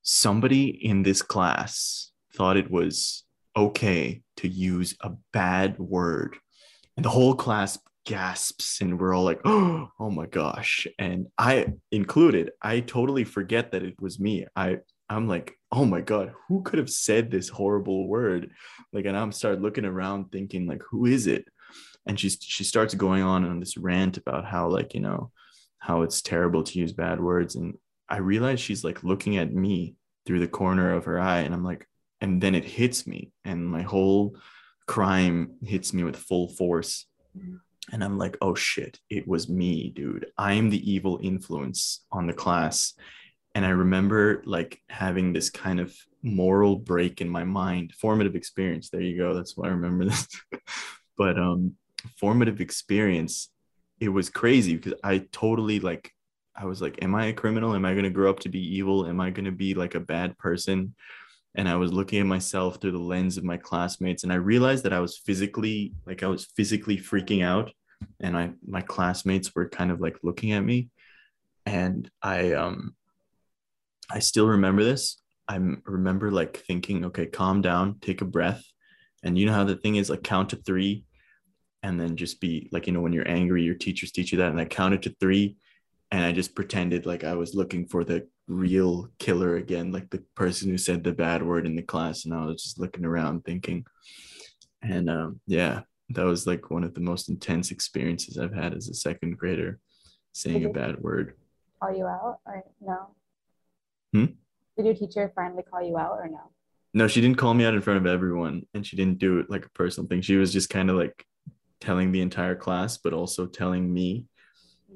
somebody 0.02 0.68
in 0.68 1.04
this 1.04 1.22
class 1.22 2.12
thought 2.36 2.58
it 2.58 2.70
was 2.70 3.24
okay 3.56 4.22
to 4.38 4.48
use 4.48 4.96
a 5.02 5.12
bad 5.32 5.78
word. 5.80 6.38
And 6.98 7.06
the 7.06 7.10
whole 7.10 7.36
class 7.36 7.80
gasps 8.06 8.82
and 8.82 9.00
we're 9.00 9.14
all 9.14 9.24
like 9.24 9.40
oh, 9.46 9.90
oh 10.00 10.10
my 10.10 10.26
gosh. 10.26 10.88
And 11.00 11.28
i 11.38 11.68
included 11.92 12.52
i 12.62 12.82
totally 12.82 13.24
forget 13.24 13.72
that 13.72 13.84
it 13.84 13.96
was 14.00 14.20
me. 14.20 14.46
I 14.56 14.80
i'm 15.10 15.28
like 15.28 15.58
oh 15.72 15.86
my 15.86 16.02
god 16.02 16.34
who 16.48 16.64
could 16.64 16.80
have 16.80 16.90
said 16.90 17.32
this 17.32 17.50
horrible 17.50 18.08
word? 18.08 18.52
Like 18.92 19.06
and 19.06 19.18
i'm 19.18 19.32
start 19.32 19.62
looking 19.62 19.86
around 19.86 20.32
thinking 20.32 20.68
like 20.68 20.82
who 20.90 21.06
is 21.06 21.28
it? 21.28 21.46
And 22.06 22.20
she's 22.20 22.38
she 22.42 22.64
starts 22.64 22.94
going 22.94 23.24
on 23.24 23.46
on 23.46 23.60
this 23.60 23.78
rant 23.78 24.18
about 24.18 24.46
how 24.46 24.68
like 24.68 24.94
you 24.94 25.00
know 25.00 25.32
how 25.84 26.02
it's 26.02 26.22
terrible 26.22 26.64
to 26.64 26.80
use 26.80 26.94
bad 26.94 27.20
words 27.20 27.56
and 27.56 27.78
i 28.10 28.18
realize 28.18 28.60
she's 28.60 28.84
like 28.84 29.04
looking 29.04 29.38
at 29.38 29.54
me 29.54 29.96
through 30.26 30.40
the 30.40 30.48
corner 30.48 30.94
of 30.94 31.06
her 31.06 31.20
eye 31.20 31.40
and 31.40 31.54
i'm 31.54 31.64
like 31.64 31.88
and 32.22 32.42
then 32.42 32.56
it 32.56 32.66
hits 32.66 33.06
me 33.06 33.32
and 33.44 33.66
my 33.66 33.82
whole 33.82 34.36
crime 34.88 35.56
hits 35.62 35.94
me 35.94 36.04
with 36.04 36.16
full 36.16 36.48
force 36.48 37.06
and 37.92 38.04
I'm 38.04 38.18
like, 38.18 38.38
oh 38.42 38.56
shit, 38.56 39.00
it 39.10 39.28
was 39.28 39.50
me, 39.50 39.92
dude. 39.96 40.28
I 40.38 40.54
am 40.54 40.70
the 40.70 40.92
evil 40.92 41.20
influence 41.22 42.06
on 42.12 42.28
the 42.28 42.34
class. 42.34 42.94
And 43.56 43.66
I 43.66 43.70
remember 43.70 44.42
like 44.46 44.80
having 44.90 45.34
this 45.34 45.50
kind 45.50 45.80
of 45.80 45.96
moral 46.22 46.78
break 46.78 47.22
in 47.22 47.30
my 47.30 47.44
mind, 47.44 47.94
formative 48.00 48.36
experience. 48.36 48.90
There 48.90 49.02
you 49.02 49.18
go. 49.18 49.34
That's 49.34 49.58
why 49.58 49.68
I 49.68 49.72
remember 49.72 50.06
this. 50.06 50.28
but 51.18 51.38
um 51.38 51.76
formative 52.18 52.62
experience, 52.62 53.50
it 54.04 54.10
was 54.10 54.30
crazy 54.30 54.76
because 54.76 55.00
I 55.04 55.28
totally 55.32 55.80
like 55.80 56.12
I 56.56 56.66
was 56.66 56.82
like, 56.82 57.02
am 57.02 57.16
I 57.16 57.28
a 57.28 57.34
criminal? 57.34 57.74
Am 57.74 57.86
I 57.86 57.96
gonna 57.96 58.10
grow 58.10 58.30
up 58.30 58.40
to 58.42 58.50
be 58.50 58.60
evil? 58.76 59.08
Am 59.08 59.20
I 59.20 59.32
gonna 59.32 59.52
be 59.52 59.74
like 59.74 59.96
a 59.96 60.00
bad 60.00 60.38
person? 60.38 60.94
and 61.56 61.70
I 61.70 61.76
was 61.76 61.94
looking 61.94 62.20
at 62.20 62.26
myself 62.26 62.80
through 62.80 62.92
the 62.92 62.98
lens 62.98 63.38
of 63.38 63.44
my 63.44 63.58
classmates 63.58 64.24
and 64.24 64.34
I 64.34 64.38
realized 64.38 64.84
that 64.86 64.94
I 64.94 65.00
was 65.00 65.18
physically 65.18 65.94
like 66.06 66.24
I 66.24 66.28
was 66.28 66.46
physically 66.46 66.98
freaking 66.98 67.44
out 67.44 67.72
and 68.20 68.38
I 68.38 68.52
my 68.66 68.82
classmates 68.82 69.54
were 69.54 69.70
kind 69.70 69.92
of 69.92 70.02
like 70.02 70.18
looking 70.24 70.54
at 70.54 70.64
me 70.64 70.90
and 71.66 72.10
I 72.22 72.54
um 72.54 72.96
I 74.12 74.20
still 74.20 74.48
remember 74.48 74.84
this 74.84 75.22
I 75.48 75.60
remember 75.86 76.32
like 76.32 76.58
thinking 76.58 77.06
okay 77.06 77.28
calm 77.28 77.62
down 77.62 78.00
take 78.02 78.22
a 78.22 78.26
breath 78.26 78.64
and 79.24 79.38
you 79.38 79.46
know 79.46 79.54
how 79.54 79.64
the 79.64 79.76
thing 79.76 79.96
is 79.96 80.10
like 80.10 80.24
count 80.24 80.50
to 80.50 80.56
3 80.58 81.04
and 81.84 82.00
then 82.00 82.16
just 82.16 82.42
be 82.42 82.70
like 82.72 82.88
you 82.88 82.94
know 82.94 83.02
when 83.02 83.14
you're 83.14 83.28
angry 83.28 83.62
your 83.62 83.76
teachers 83.76 84.12
teach 84.12 84.32
you 84.32 84.40
that 84.40 84.52
and 84.52 84.60
I 84.60 84.66
counted 84.66 85.04
to 85.04 85.16
3 85.20 85.56
and 86.14 86.24
I 86.24 86.32
just 86.32 86.54
pretended 86.56 87.06
like 87.06 87.24
I 87.24 87.34
was 87.34 87.56
looking 87.56 87.88
for 87.88 88.04
the 88.04 88.28
real 88.48 89.10
killer 89.18 89.56
again, 89.56 89.92
like 89.92 90.12
the 90.12 90.24
person 90.36 90.70
who 90.70 90.78
said 90.78 91.04
the 91.04 91.12
bad 91.12 91.42
word 91.44 91.66
in 91.66 91.76
the 91.76 91.82
class. 91.82 92.26
And 92.26 92.34
I 92.36 92.46
was 92.46 92.62
just 92.62 92.80
looking 92.80 93.04
around 93.04 93.46
thinking, 93.46 93.84
and 94.84 95.10
um, 95.10 95.40
yeah, 95.48 95.82
that 96.10 96.24
was 96.26 96.46
like 96.46 96.70
one 96.70 96.84
of 96.84 96.94
the 96.94 97.02
most 97.02 97.30
intense 97.30 97.72
experiences 97.72 98.38
I've 98.38 98.54
had 98.54 98.76
as 98.76 98.90
a 98.90 98.94
second 98.94 99.40
grader, 99.40 99.80
saying 100.34 100.66
a 100.66 100.70
bad 100.70 101.02
word. 101.02 101.34
Call 101.82 101.96
you 101.96 102.06
out 102.06 102.38
or 102.46 102.64
no? 102.80 103.16
Hmm? 104.14 104.26
Did 104.78 104.86
your 104.86 104.96
teacher 104.96 105.32
finally 105.36 105.64
call 105.64 105.82
you 105.82 105.98
out 105.98 106.18
or 106.20 106.28
no? 106.28 106.52
No, 106.94 107.08
she 107.08 107.22
didn't 107.22 107.40
call 107.40 107.56
me 107.56 107.66
out 107.66 107.74
in 107.74 107.82
front 107.82 107.98
of 107.98 108.06
everyone, 108.06 108.68
and 108.76 108.86
she 108.86 108.96
didn't 108.96 109.18
do 109.18 109.40
it 109.40 109.50
like 109.50 109.66
a 109.66 109.70
personal 109.70 110.08
thing. 110.08 110.22
She 110.22 110.36
was 110.36 110.54
just 110.54 110.70
kind 110.70 110.92
of 110.92 110.96
like 110.96 111.26
telling 111.84 112.12
the 112.12 112.22
entire 112.22 112.56
class, 112.56 112.98
but 112.98 113.14
also 113.14 113.46
telling 113.46 113.94
me 113.94 114.26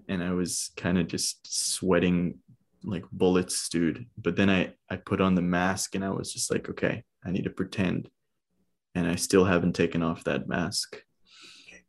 and 0.07 0.23
I 0.23 0.31
was 0.31 0.71
kind 0.77 0.97
of 0.97 1.07
just 1.07 1.39
sweating 1.45 2.39
like 2.83 3.03
bullets, 3.11 3.67
dude. 3.69 4.05
But 4.17 4.35
then 4.35 4.49
I 4.49 4.73
I 4.89 4.95
put 4.95 5.21
on 5.21 5.35
the 5.35 5.41
mask 5.41 5.95
and 5.95 6.03
I 6.03 6.09
was 6.09 6.33
just 6.33 6.51
like, 6.51 6.69
okay, 6.69 7.03
I 7.25 7.31
need 7.31 7.43
to 7.43 7.49
pretend. 7.49 8.09
And 8.95 9.07
I 9.07 9.15
still 9.15 9.45
haven't 9.45 9.73
taken 9.73 10.01
off 10.01 10.23
that 10.23 10.47
mask. 10.47 11.01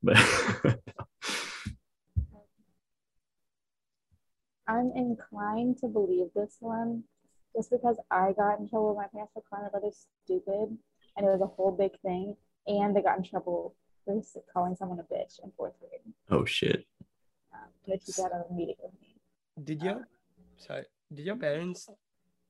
But 0.03 0.17
I'm 4.69 4.93
inclined 4.95 5.79
to 5.79 5.89
believe 5.89 6.27
this 6.35 6.57
one 6.61 7.05
just 7.57 7.71
because 7.71 7.97
I 8.11 8.33
got 8.33 8.59
in 8.59 8.69
trouble 8.69 8.91
with 8.91 8.99
my 8.99 9.07
parents 9.13 9.33
for 9.33 9.43
calling 9.49 9.65
my 9.65 9.71
brother 9.71 9.91
stupid 10.25 10.77
and 11.17 11.27
it 11.27 11.31
was 11.31 11.41
a 11.41 11.47
whole 11.47 11.73
big 11.73 11.99
thing. 12.01 12.37
And 12.67 12.95
they 12.95 13.01
got 13.01 13.17
in 13.17 13.25
trouble 13.25 13.75
for 14.33 14.43
calling 14.53 14.77
someone 14.77 14.99
a 14.99 15.03
bitch 15.03 15.43
in 15.43 15.51
fourth 15.57 15.79
grade. 15.81 16.15
Oh 16.31 16.45
shit 16.45 16.87
that 17.89 18.07
you 18.07 18.15
got 18.17 18.33
a 18.33 18.53
meeting 18.53 18.77
with 18.83 18.93
me. 19.01 19.17
Did 19.65 19.83
your 19.83 20.07
sorry, 20.59 20.85
did 21.13 21.27
your 21.27 21.37
parents 21.37 21.89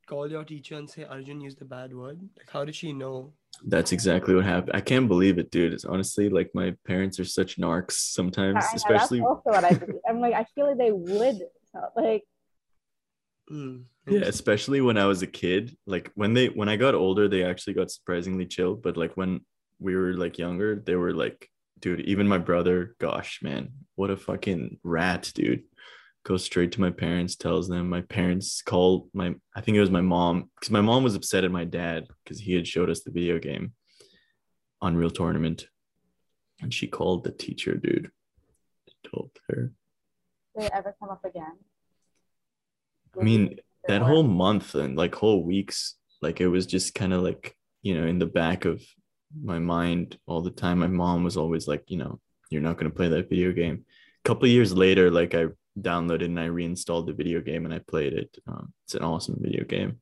call 0.06 0.30
your 0.30 0.44
teacher 0.44 0.76
and 0.76 0.88
say 0.88 1.04
Arjun 1.04 1.40
used 1.40 1.62
a 1.62 1.64
bad 1.64 1.94
word? 1.94 2.20
Like 2.36 2.50
how 2.50 2.64
did 2.64 2.74
she 2.74 2.92
know? 2.92 3.32
That's 3.64 3.92
exactly 3.92 4.34
what 4.34 4.44
happened. 4.44 4.72
I 4.74 4.80
can't 4.80 5.08
believe 5.08 5.38
it, 5.38 5.50
dude. 5.50 5.72
It's 5.72 5.84
honestly 5.84 6.28
like 6.28 6.50
my 6.54 6.74
parents 6.86 7.18
are 7.18 7.24
such 7.24 7.58
narcs 7.58 7.92
sometimes, 7.92 8.64
know, 8.64 8.70
especially. 8.74 9.18
That's 9.18 9.28
also 9.28 9.50
what 9.50 9.64
I 9.64 9.72
believe. 9.72 10.00
I'm 10.08 10.20
like, 10.20 10.34
I 10.34 10.44
feel 10.54 10.68
like 10.68 10.78
they 10.78 10.92
would 10.92 11.42
like. 11.96 12.24
Mm, 13.50 13.84
yeah, 14.06 14.20
especially 14.20 14.80
when 14.80 14.98
I 14.98 15.06
was 15.06 15.22
a 15.22 15.26
kid. 15.26 15.76
Like 15.86 16.12
when 16.14 16.34
they 16.34 16.48
when 16.48 16.68
I 16.68 16.76
got 16.76 16.94
older, 16.94 17.28
they 17.28 17.42
actually 17.42 17.74
got 17.74 17.90
surprisingly 17.90 18.46
chill. 18.46 18.74
But 18.74 18.96
like 18.96 19.16
when 19.16 19.40
we 19.78 19.94
were 19.96 20.14
like 20.14 20.38
younger, 20.38 20.82
they 20.84 20.96
were 20.96 21.12
like 21.12 21.50
dude, 21.80 22.00
even 22.00 22.28
my 22.28 22.38
brother, 22.38 22.94
gosh, 22.98 23.40
man, 23.42 23.70
what 23.94 24.10
a 24.10 24.16
fucking 24.16 24.78
rat, 24.82 25.30
dude. 25.34 25.62
Goes 26.24 26.44
straight 26.44 26.72
to 26.72 26.80
my 26.80 26.90
parents, 26.90 27.36
tells 27.36 27.68
them. 27.68 27.88
My 27.88 28.02
parents 28.02 28.60
called 28.60 29.08
my, 29.14 29.34
I 29.54 29.60
think 29.60 29.76
it 29.76 29.80
was 29.80 29.90
my 29.90 30.00
mom, 30.00 30.50
because 30.54 30.70
my 30.70 30.80
mom 30.80 31.02
was 31.02 31.14
upset 31.14 31.44
at 31.44 31.50
my 31.50 31.64
dad 31.64 32.06
because 32.22 32.38
he 32.38 32.54
had 32.54 32.66
showed 32.66 32.90
us 32.90 33.00
the 33.00 33.10
video 33.10 33.38
game, 33.38 33.72
Unreal 34.82 35.10
Tournament. 35.10 35.68
And 36.60 36.74
she 36.74 36.86
called 36.86 37.24
the 37.24 37.30
teacher, 37.30 37.76
dude. 37.76 38.10
Told 39.10 39.30
her. 39.48 39.72
Did 40.56 40.66
it 40.66 40.72
ever 40.74 40.94
come 40.98 41.08
up 41.08 41.24
again? 41.24 41.56
I 43.18 43.22
mean, 43.22 43.60
that 43.86 44.02
whole 44.02 44.24
month 44.24 44.74
and 44.74 44.96
like 44.96 45.14
whole 45.14 45.44
weeks, 45.44 45.94
like 46.20 46.40
it 46.40 46.48
was 46.48 46.66
just 46.66 46.94
kind 46.94 47.14
of 47.14 47.22
like, 47.22 47.56
you 47.80 47.98
know, 47.98 48.06
in 48.06 48.18
the 48.18 48.26
back 48.26 48.64
of 48.64 48.82
my 49.42 49.58
mind 49.58 50.18
all 50.26 50.42
the 50.42 50.50
time. 50.50 50.78
My 50.78 50.86
mom 50.86 51.24
was 51.24 51.36
always 51.36 51.68
like, 51.68 51.84
you 51.88 51.98
know, 51.98 52.20
you're 52.50 52.62
not 52.62 52.76
going 52.76 52.90
to 52.90 52.96
play 52.96 53.08
that 53.08 53.28
video 53.28 53.52
game. 53.52 53.84
A 54.24 54.28
couple 54.28 54.48
years 54.48 54.72
later, 54.72 55.10
like 55.10 55.34
I 55.34 55.46
downloaded 55.80 56.26
and 56.26 56.40
I 56.40 56.46
reinstalled 56.46 57.06
the 57.06 57.12
video 57.12 57.40
game 57.40 57.64
and 57.64 57.74
I 57.74 57.78
played 57.78 58.12
it. 58.12 58.36
Um, 58.46 58.72
it's 58.84 58.94
an 58.94 59.02
awesome 59.02 59.36
video 59.40 59.64
game, 59.64 60.00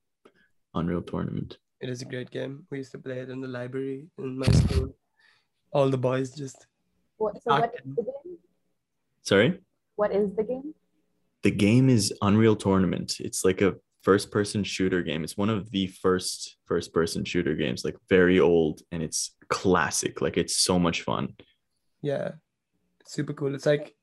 Unreal 0.75 1.03
Tournament. 1.03 1.59
It 1.81 1.89
is 1.91 2.03
a 2.03 2.07
great 2.07 2.31
game. 2.31 2.67
We 2.71 2.79
used 2.79 2.93
to 2.93 2.99
play 2.99 3.19
it 3.21 3.29
in 3.29 3.41
the 3.41 3.49
library 3.49 4.07
in 4.19 4.39
my 4.39 4.47
school. 4.47 4.95
All 5.73 5.91
the 5.91 5.99
boys 5.99 6.31
just. 6.35 6.67
What, 7.19 7.43
so 7.43 7.61
what 7.61 7.75
is 7.75 7.95
the 7.97 8.03
game? 8.03 8.39
Sorry. 9.23 9.61
What 9.97 10.13
is 10.15 10.35
the 10.35 10.45
game? 10.45 10.75
The 11.43 11.51
game 11.51 11.89
is 11.89 12.13
Unreal 12.23 12.57
Tournament. 12.57 13.17
It's 13.21 13.45
like 13.45 13.61
a 13.61 13.75
first 14.07 14.31
person 14.31 14.63
shooter 14.63 15.03
game. 15.03 15.25
It's 15.25 15.37
one 15.37 15.51
of 15.51 15.69
the 15.73 15.89
first 15.89 16.59
first 16.65 16.95
person 16.95 17.25
shooter 17.25 17.57
games, 17.57 17.85
like 17.85 17.97
very 18.09 18.39
old 18.39 18.83
and 18.93 19.03
it's 19.03 19.35
classic. 19.49 20.21
Like 20.21 20.37
it's 20.37 20.57
so 20.69 20.79
much 20.79 21.03
fun. 21.03 21.35
Yeah. 22.03 22.29
super 23.05 23.35
cool. 23.35 23.53
It's 23.57 23.67
like 23.67 23.97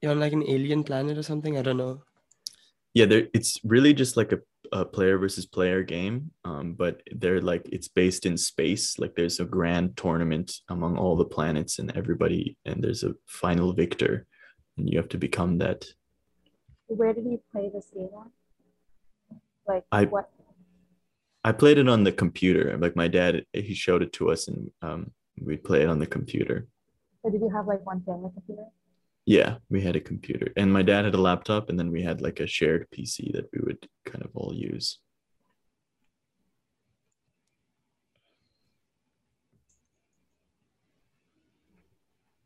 you're 0.00 0.10
on 0.10 0.18
like 0.18 0.32
an 0.32 0.48
alien 0.54 0.82
planet 0.82 1.16
or 1.16 1.22
something. 1.22 1.56
I 1.56 1.62
don't 1.62 1.76
know. 1.76 2.02
Yeah, 2.94 3.06
there 3.06 3.28
it's 3.32 3.52
really 3.62 3.94
just 3.94 4.16
like 4.16 4.32
a, 4.32 4.40
a 4.72 4.84
player 4.84 5.18
versus 5.18 5.46
player 5.46 5.84
game. 5.84 6.32
Um, 6.44 6.74
but 6.82 6.94
they're 7.20 7.40
like 7.52 7.64
it's 7.76 7.90
based 8.02 8.26
in 8.26 8.36
space. 8.36 8.98
Like 8.98 9.14
there's 9.14 9.38
a 9.38 9.44
grand 9.44 9.96
tournament 9.96 10.48
among 10.68 10.98
all 10.98 11.14
the 11.14 11.32
planets 11.36 11.78
and 11.78 11.96
everybody, 11.96 12.56
and 12.66 12.82
there's 12.82 13.04
a 13.04 13.14
final 13.26 13.72
victor, 13.72 14.26
and 14.76 14.90
you 14.90 14.98
have 14.98 15.10
to 15.10 15.18
become 15.18 15.58
that. 15.58 15.80
Where 16.88 17.12
did 17.12 17.26
you 17.32 17.40
play 17.52 17.70
this 17.72 17.88
game 17.94 18.14
on? 18.16 18.30
Like 19.68 19.84
I, 19.92 20.06
what? 20.06 20.30
I 21.44 21.52
played 21.52 21.78
it 21.78 21.88
on 21.88 22.04
the 22.04 22.12
computer. 22.12 22.76
Like 22.78 22.96
my 22.96 23.06
dad, 23.06 23.44
he 23.52 23.74
showed 23.74 24.02
it 24.02 24.12
to 24.14 24.30
us, 24.30 24.48
and 24.48 24.70
um, 24.80 25.12
we'd 25.40 25.62
play 25.62 25.82
it 25.82 25.88
on 25.88 25.98
the 25.98 26.06
computer. 26.06 26.66
So 27.22 27.30
did 27.30 27.42
you 27.42 27.50
have 27.50 27.66
like 27.66 27.84
one 27.84 28.02
family 28.02 28.30
computer? 28.32 28.64
Yeah, 29.26 29.58
we 29.68 29.82
had 29.82 29.94
a 29.94 30.00
computer, 30.00 30.52
and 30.56 30.72
my 30.72 30.82
dad 30.82 31.04
had 31.04 31.14
a 31.14 31.20
laptop, 31.20 31.68
and 31.68 31.78
then 31.78 31.92
we 31.92 32.02
had 32.02 32.22
like 32.22 32.40
a 32.40 32.46
shared 32.46 32.88
PC 32.90 33.30
that 33.32 33.50
we 33.52 33.60
would 33.62 33.86
kind 34.06 34.24
of 34.24 34.30
all 34.34 34.54
use. 34.54 35.00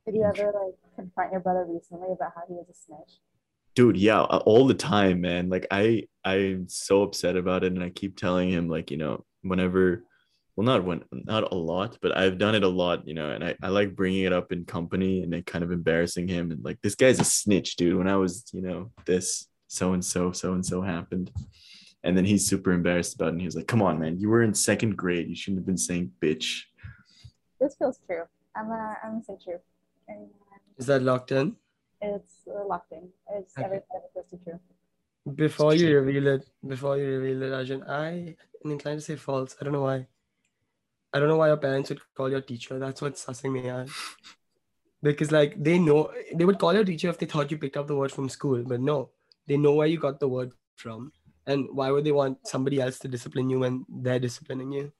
Did 0.05 0.16
you 0.16 0.25
ever 0.25 0.53
like 0.53 0.75
confront 0.97 1.31
your 1.31 1.41
brother 1.41 1.64
recently 1.68 2.11
about 2.11 2.33
how 2.35 2.43
he 2.49 2.55
was 2.55 2.66
a 2.68 2.75
snitch? 2.75 3.20
Dude 3.75 3.97
yeah 3.97 4.23
all 4.23 4.66
the 4.66 4.75
time 4.75 5.20
man. 5.20 5.49
Like 5.49 5.66
i 5.70 6.05
i'm 6.25 6.68
so 6.68 7.03
upset 7.03 7.37
about 7.37 7.64
it 7.64 7.73
and 7.73 7.83
i 7.83 7.91
keep 7.91 8.16
telling 8.16 8.51
him 8.51 8.68
like 8.68 8.91
you 8.91 8.97
know 8.97 9.25
whenever 9.43 10.05
well 10.57 10.64
not 10.64 10.85
when 10.85 11.03
not 11.12 11.51
a 11.53 11.55
lot 11.55 11.99
but 12.01 12.16
i've 12.16 12.39
done 12.39 12.55
it 12.55 12.62
a 12.62 12.68
lot 12.68 13.07
you 13.07 13.14
know 13.14 13.31
and 13.31 13.43
i, 13.43 13.57
I 13.62 13.68
like 13.68 13.97
bringing 13.97 14.25
it 14.25 14.33
up 14.33 14.53
in 14.53 14.64
company 14.64 15.23
and 15.23 15.33
then 15.33 15.43
kind 15.43 15.64
of 15.64 15.73
embarrassing 15.73 16.29
him 16.29 16.51
and 16.51 16.64
like 16.64 16.79
this 16.83 16.95
guy's 16.95 17.20
a 17.20 17.25
snitch 17.25 17.77
dude. 17.77 17.97
When 17.97 18.09
i 18.09 18.16
was 18.16 18.45
you 18.53 18.62
know 18.62 18.91
this 19.07 19.49
so 19.68 19.95
and 19.95 20.05
so 20.05 20.33
so 20.33 20.53
and 20.53 20.64
so 20.64 20.83
happened 20.83 21.31
and 22.05 22.16
then 22.16 22.25
he's 22.25 22.47
super 22.47 22.73
embarrassed 22.73 23.14
about 23.14 23.29
it 23.29 23.33
and 23.33 23.41
he 23.41 23.47
was 23.47 23.57
like 23.57 23.66
come 23.66 23.83
on 23.83 23.99
man 23.99 24.18
you 24.18 24.29
were 24.29 24.43
in 24.43 24.55
second 24.55 24.97
grade. 24.97 25.29
You 25.29 25.37
shouldn't 25.37 25.61
have 25.61 25.66
been 25.66 25.79
saying 25.79 26.12
bitch. 26.20 26.62
This 27.61 27.75
feels 27.77 27.99
true. 28.07 28.25
I'm 28.55 28.70
uh, 28.70 28.95
i'm 29.03 29.23
saying 29.23 29.39
true. 29.43 29.59
And, 30.09 30.29
is 30.79 30.87
that 30.87 31.03
locked 31.03 31.33
in 31.33 31.57
it's 32.03 32.34
uh, 32.48 32.66
locked 32.66 32.92
in. 32.92 33.09
It's 33.30 33.57
okay. 33.57 33.64
every 33.64 33.78
time 33.78 34.40
true. 34.44 34.61
Before 35.34 35.74
you 35.74 36.00
reveal 36.00 36.26
it, 36.26 36.48
before 36.66 36.98
you 36.98 37.07
reveal 37.18 37.42
it, 37.42 37.53
Arjun, 37.53 37.84
I 37.84 38.34
am 38.64 38.70
inclined 38.70 38.98
to 38.98 39.05
say 39.05 39.16
false. 39.16 39.55
I 39.61 39.64
don't 39.64 39.72
know 39.72 39.82
why. 39.82 40.07
I 41.14 41.20
don't 41.20 41.28
know 41.28 41.36
why 41.36 41.48
your 41.48 41.59
parents 41.59 41.90
would 41.90 42.00
call 42.16 42.30
your 42.30 42.40
teacher. 42.40 42.78
That's 42.78 43.00
what's 43.00 43.24
sussing 43.24 43.53
me 43.53 43.68
out. 43.68 43.88
Because 45.03 45.30
like 45.30 45.62
they 45.62 45.78
know 45.78 46.11
they 46.34 46.44
would 46.44 46.59
call 46.59 46.74
your 46.74 46.84
teacher 46.84 47.09
if 47.09 47.18
they 47.18 47.26
thought 47.26 47.50
you 47.50 47.59
picked 47.59 47.76
up 47.76 47.86
the 47.86 47.96
word 47.96 48.11
from 48.11 48.28
school, 48.28 48.62
but 48.66 48.80
no, 48.80 49.11
they 49.46 49.57
know 49.57 49.74
where 49.74 49.86
you 49.86 49.98
got 49.98 50.18
the 50.18 50.28
word 50.28 50.53
from. 50.76 51.12
And 51.46 51.68
why 51.72 51.90
would 51.90 52.05
they 52.05 52.12
want 52.12 52.46
somebody 52.46 52.80
else 52.80 52.98
to 53.00 53.09
discipline 53.09 53.50
you 53.50 53.61
when 53.61 53.84
they're 53.88 54.20
disciplining 54.20 54.72
you? 54.72 54.92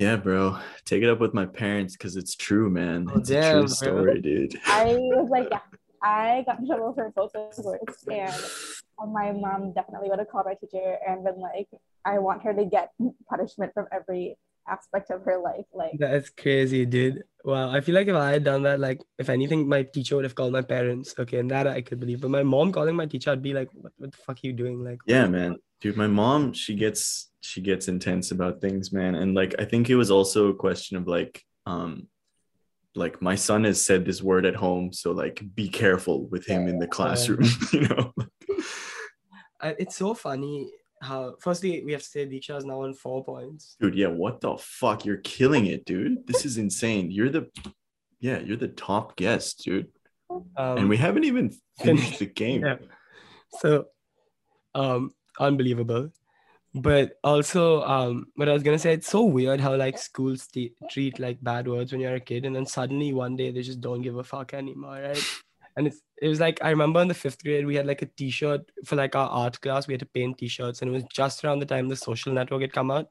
Yeah, 0.00 0.16
bro. 0.16 0.56
Take 0.86 1.02
it 1.02 1.10
up 1.10 1.20
with 1.20 1.34
my 1.34 1.44
parents 1.44 1.94
because 1.94 2.16
it's 2.16 2.34
true, 2.34 2.70
man. 2.70 3.06
Oh, 3.12 3.18
it's 3.18 3.28
a 3.28 3.34
damn, 3.34 3.52
true 3.52 3.60
bro. 3.60 3.68
story, 3.68 4.20
dude. 4.22 4.58
I 4.64 4.94
was 4.98 5.28
like, 5.28 5.48
yeah, 5.50 5.60
I 6.02 6.42
got 6.46 6.58
in 6.58 6.66
trouble 6.66 6.94
for 6.94 7.10
both 7.14 7.32
those 7.34 7.60
words, 7.62 8.02
and 8.10 9.12
my 9.12 9.32
mom 9.32 9.74
definitely 9.74 10.08
would 10.08 10.18
have 10.18 10.28
called 10.28 10.46
my 10.46 10.54
teacher 10.54 10.96
and 11.06 11.22
been 11.22 11.38
like, 11.38 11.68
I 12.06 12.18
want 12.18 12.42
her 12.44 12.54
to 12.54 12.64
get 12.64 12.92
punishment 13.28 13.74
from 13.74 13.88
every 13.92 14.38
aspect 14.66 15.10
of 15.10 15.22
her 15.24 15.38
life. 15.38 15.66
Like, 15.74 15.92
That's 15.98 16.30
crazy, 16.30 16.86
dude. 16.86 17.24
Wow. 17.44 17.70
I 17.70 17.82
feel 17.82 17.94
like 17.94 18.08
if 18.08 18.16
I 18.16 18.30
had 18.30 18.44
done 18.44 18.62
that, 18.62 18.80
like, 18.80 19.02
if 19.18 19.28
anything, 19.28 19.68
my 19.68 19.82
teacher 19.82 20.16
would 20.16 20.24
have 20.24 20.34
called 20.34 20.52
my 20.52 20.62
parents. 20.62 21.14
Okay. 21.18 21.38
And 21.38 21.50
that 21.50 21.66
I 21.66 21.80
could 21.82 22.00
believe. 22.00 22.20
But 22.20 22.30
my 22.30 22.42
mom 22.42 22.70
calling 22.72 22.94
my 22.94 23.06
teacher, 23.06 23.30
I'd 23.32 23.42
be 23.42 23.54
like, 23.54 23.68
what, 23.74 23.92
what 23.96 24.12
the 24.12 24.18
fuck 24.18 24.36
are 24.36 24.46
you 24.46 24.52
doing? 24.52 24.82
Like, 24.84 24.98
Yeah, 25.06 25.26
man. 25.26 25.56
Dude, 25.80 25.96
my 25.96 26.06
mom, 26.06 26.52
she 26.52 26.74
gets 26.74 27.29
she 27.40 27.60
gets 27.60 27.88
intense 27.88 28.30
about 28.30 28.60
things, 28.60 28.92
man. 28.92 29.14
And 29.14 29.34
like 29.34 29.54
I 29.58 29.64
think 29.64 29.90
it 29.90 29.96
was 29.96 30.10
also 30.10 30.48
a 30.48 30.54
question 30.54 30.96
of 30.96 31.06
like 31.06 31.42
um 31.66 32.08
like 32.94 33.22
my 33.22 33.36
son 33.36 33.64
has 33.64 33.84
said 33.84 34.04
this 34.04 34.22
word 34.22 34.44
at 34.44 34.56
home, 34.56 34.92
so 34.92 35.12
like 35.12 35.42
be 35.54 35.68
careful 35.68 36.26
with 36.26 36.46
him 36.46 36.66
in 36.68 36.78
the 36.78 36.86
classroom, 36.88 37.48
you 37.72 37.88
know. 37.88 38.12
It's 39.62 39.96
so 39.96 40.14
funny 40.14 40.72
how, 41.02 41.34
firstly, 41.40 41.82
we 41.84 41.92
have 41.92 42.02
to 42.02 42.08
say 42.08 42.26
Deeksha 42.26 42.56
is 42.58 42.64
now 42.64 42.82
on 42.82 42.94
four 42.94 43.24
points. 43.24 43.76
Dude, 43.80 43.94
yeah, 43.94 44.08
what 44.08 44.40
the 44.40 44.56
fuck? 44.58 45.04
You're 45.04 45.18
killing 45.18 45.66
it, 45.66 45.84
dude. 45.84 46.26
This 46.26 46.44
is 46.44 46.58
insane. 46.58 47.10
You're 47.10 47.30
the 47.30 47.48
yeah, 48.20 48.38
you're 48.40 48.56
the 48.56 48.68
top 48.68 49.16
guest, 49.16 49.64
dude. 49.64 49.88
Um, 50.30 50.44
And 50.78 50.88
we 50.88 50.96
haven't 50.96 51.24
even 51.24 51.52
finished 51.78 52.18
the 52.18 52.26
game. 52.26 52.64
Yeah. 52.64 52.76
so 53.60 53.86
um 54.74 55.10
unbelievable 55.38 56.10
but 56.74 57.18
also 57.24 57.82
um 57.82 58.26
what 58.36 58.48
i 58.48 58.52
was 58.52 58.62
gonna 58.62 58.78
say 58.78 58.92
it's 58.92 59.08
so 59.08 59.24
weird 59.24 59.60
how 59.60 59.74
like 59.74 59.98
schools 59.98 60.48
treat 60.90 61.18
like 61.18 61.42
bad 61.42 61.66
words 61.66 61.90
when 61.90 62.00
you're 62.00 62.14
a 62.14 62.20
kid 62.20 62.44
and 62.44 62.54
then 62.54 62.64
suddenly 62.64 63.12
one 63.12 63.34
day 63.34 63.50
they 63.50 63.62
just 63.62 63.80
don't 63.80 64.02
give 64.02 64.16
a 64.16 64.24
fuck 64.24 64.54
anymore 64.54 65.00
right? 65.00 65.22
And 65.76 65.86
it's 65.86 66.02
it 66.20 66.28
was 66.28 66.40
like 66.40 66.60
i 66.62 66.70
remember 66.70 67.00
in 67.00 67.08
the 67.08 67.14
fifth 67.14 67.42
grade 67.42 67.66
we 67.66 67.74
had 67.74 67.86
like 67.86 68.02
a 68.02 68.06
t-shirt 68.06 68.70
for 68.84 68.96
like 68.96 69.16
our 69.16 69.28
art 69.28 69.60
class. 69.60 69.86
We 69.86 69.94
had 69.94 70.00
to 70.00 70.06
paint 70.06 70.38
t-shirts 70.38 70.82
and 70.82 70.90
it 70.90 70.94
was 70.94 71.04
just 71.12 71.44
around 71.44 71.60
the 71.60 71.66
time 71.66 71.88
the 71.88 71.96
social 71.96 72.32
network 72.32 72.60
had 72.60 72.72
come 72.72 72.90
out. 72.90 73.08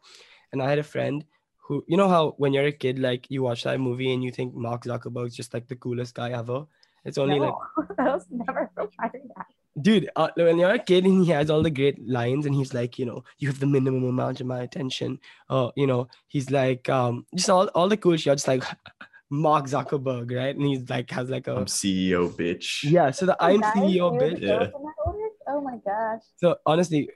And 0.51 0.61
i 0.61 0.69
had 0.69 0.79
a 0.79 0.83
friend 0.83 1.25
who 1.57 1.83
you 1.87 1.97
know 1.97 2.07
how 2.07 2.35
when 2.37 2.53
you're 2.53 2.65
a 2.65 2.71
kid 2.71 2.99
like 2.99 3.29
you 3.29 3.43
watch 3.43 3.63
that 3.63 3.79
movie 3.79 4.13
and 4.13 4.23
you 4.23 4.31
think 4.31 4.53
mark 4.53 4.83
zuckerberg's 4.83 5.35
just 5.35 5.53
like 5.53 5.67
the 5.67 5.75
coolest 5.75 6.15
guy 6.15 6.31
ever? 6.31 6.65
It's 7.05 7.17
only 7.17 7.39
like 7.39 7.53
i 7.97 8.03
was 8.03 8.25
never 8.29 8.69
required 8.77 9.21
that. 9.35 9.45
Dude 9.81 10.09
uh, 10.15 10.29
when 10.35 10.57
you're 10.57 10.71
a 10.73 10.79
kid 10.79 11.05
and 11.05 11.23
he 11.25 11.31
has 11.31 11.49
all 11.49 11.61
the 11.63 11.69
great 11.69 11.97
lines 12.07 12.45
and 12.45 12.55
he's 12.55 12.73
like 12.73 12.97
you 12.99 13.05
know 13.05 13.23
you 13.37 13.47
have 13.47 13.59
the 13.59 13.65
minimum 13.67 14.03
amount 14.03 14.41
of 14.41 14.47
my 14.47 14.61
attention 14.61 15.19
uh 15.49 15.69
you 15.75 15.87
know 15.87 16.07
he's 16.27 16.49
like 16.51 16.87
um 16.89 17.25
just 17.35 17.49
all, 17.49 17.67
all 17.75 17.87
the 17.89 17.97
cool 17.97 18.17
shots 18.17 18.47
like 18.47 18.63
mark 19.31 19.65
zuckerberg 19.67 20.35
right 20.35 20.55
and 20.55 20.65
he's 20.65 20.89
like 20.89 21.09
has 21.11 21.29
like 21.29 21.47
a 21.47 21.55
I'm 21.55 21.65
CEO, 21.65 22.31
bitch. 22.35 22.83
yeah 22.83 23.11
so 23.11 23.27
the 23.27 23.35
Oh, 23.39 23.45
i'm 23.45 23.61
ceo 23.61 24.11
bitch. 24.19 24.39
Yeah. 24.41 24.57
built 24.57 24.61
in 24.75 24.83
that 24.87 24.93
order? 25.05 25.19
Oh 25.51 25.61
my 25.61 25.77
gosh. 25.85 26.21
so 26.37 26.55
honestly 26.65 27.09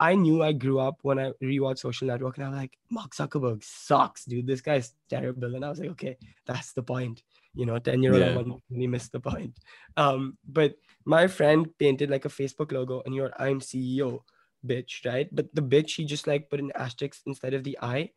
i 0.00 0.14
knew 0.14 0.42
i 0.42 0.52
grew 0.52 0.78
up 0.78 0.96
when 1.02 1.18
i 1.18 1.30
rewatched 1.42 1.78
social 1.78 2.06
network 2.08 2.36
and 2.36 2.46
i 2.46 2.48
was 2.50 2.58
like 2.58 2.76
mark 2.90 3.14
zuckerberg 3.14 3.62
sucks 3.64 4.24
dude 4.26 4.46
this 4.46 4.60
guy's 4.60 4.92
terrible 5.08 5.54
and 5.54 5.64
i 5.64 5.68
was 5.70 5.78
like 5.80 5.90
okay 5.90 6.16
that's 6.46 6.72
the 6.74 6.82
point 6.82 7.22
you 7.54 7.64
know 7.66 7.78
10 7.78 8.02
year 8.02 8.12
old 8.14 8.22
Yeah. 8.22 8.36
one 8.36 8.54
really 8.70 8.86
missed 8.86 9.12
the 9.12 9.20
point 9.20 9.54
um 9.96 10.36
but 10.46 10.74
my 11.04 11.26
friend 11.26 11.66
painted 11.78 12.10
like 12.10 12.24
a 12.24 12.28
facebook 12.28 12.72
logo 12.72 13.02
and 13.04 13.14
you're 13.14 13.32
i'm 13.38 13.60
ceo 13.60 14.20
bitch 14.66 15.04
right? 15.04 15.28
But 15.32 15.54
the 15.54 15.62
bitch 15.62 15.96
he 15.96 16.04
just 16.04 16.26
like 16.26 16.50
put 16.50 16.60
an 16.60 16.72
asterisk 16.74 17.20
instead 17.26 17.54
of 17.54 17.64
the 17.64 17.78
i 17.82 18.10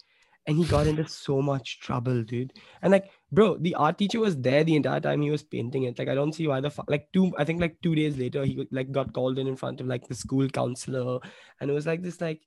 and 0.45 0.57
he 0.57 0.63
got 0.63 0.87
into 0.87 1.05
so 1.07 1.41
much 1.41 1.79
trouble 1.81 2.23
dude. 2.23 2.53
And 2.81 2.91
like 2.91 3.11
bro 3.31 3.57
the 3.57 3.75
art 3.75 3.97
teacher 3.97 4.19
was 4.19 4.37
there 4.37 4.63
the 4.63 4.75
entire 4.75 5.01
time 5.01 5.21
he 5.21 5.29
was 5.29 5.43
painting 5.43 5.83
it. 5.83 5.99
Like 5.99 6.07
i 6.07 6.15
don't 6.15 6.33
see 6.33 6.47
why 6.47 6.61
the 6.61 6.69
fuck 6.69 6.89
like 6.89 7.07
two 7.11 7.33
i 7.37 7.43
think 7.43 7.59
like 7.59 7.77
two 7.81 7.95
days 7.95 8.17
later 8.17 8.45
he 8.45 8.65
like 8.71 8.91
got 8.91 9.13
called 9.13 9.39
in 9.39 9.47
in 9.47 9.55
front 9.55 9.81
of 9.81 9.87
like 9.87 10.07
the 10.07 10.15
school 10.15 10.47
counselor 10.47 11.19
and 11.59 11.69
it 11.69 11.73
was 11.73 11.85
like 11.85 12.01
this 12.01 12.21
like 12.21 12.41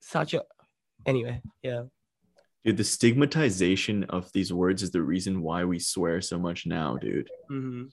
such 0.00 0.34
a 0.34 0.42
anyway 1.06 1.40
yeah. 1.62 1.84
Dude, 2.64 2.78
the 2.78 2.84
stigmatization 2.84 4.02
of 4.04 4.32
these 4.32 4.52
words 4.52 4.82
is 4.82 4.90
the 4.90 5.00
reason 5.00 5.40
why 5.40 5.64
we 5.64 5.78
swear 5.78 6.20
so 6.20 6.36
much 6.36 6.66
now, 6.66 6.96
dude. 6.96 7.30
hmm 7.48 7.84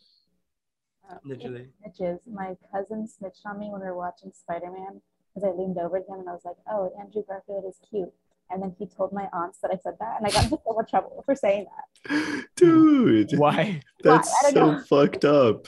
Um, 1.09 1.17
Literally. 1.25 1.67
Snitches. 1.85 2.19
My 2.31 2.55
cousin 2.71 3.07
snitched 3.07 3.41
on 3.45 3.59
me 3.59 3.69
when 3.69 3.81
we 3.81 3.87
were 3.87 3.97
watching 3.97 4.31
Spider 4.33 4.71
Man 4.71 5.01
because 5.33 5.49
I 5.49 5.55
leaned 5.57 5.77
over 5.77 5.99
to 5.99 6.05
him 6.05 6.19
and 6.19 6.29
I 6.29 6.33
was 6.33 6.45
like, 6.45 6.55
"Oh, 6.69 6.91
Andrew 6.99 7.23
Garfield 7.27 7.65
is 7.67 7.77
cute." 7.89 8.11
And 8.49 8.61
then 8.61 8.75
he 8.77 8.85
told 8.85 9.13
my 9.13 9.27
aunts 9.33 9.59
that 9.61 9.71
I 9.73 9.77
said 9.81 9.95
that, 9.99 10.17
and 10.17 10.27
I 10.27 10.31
got 10.31 10.43
into 10.45 10.59
so 10.65 10.73
much 10.73 10.89
trouble 10.89 11.23
for 11.25 11.35
saying 11.35 11.65
that. 12.05 12.45
Dude, 12.55 13.37
why 13.37 13.81
that's 14.03 14.29
I 14.45 14.51
don't 14.51 14.53
so 14.53 14.71
know. 14.71 14.79
fucked 14.83 15.25
up. 15.25 15.67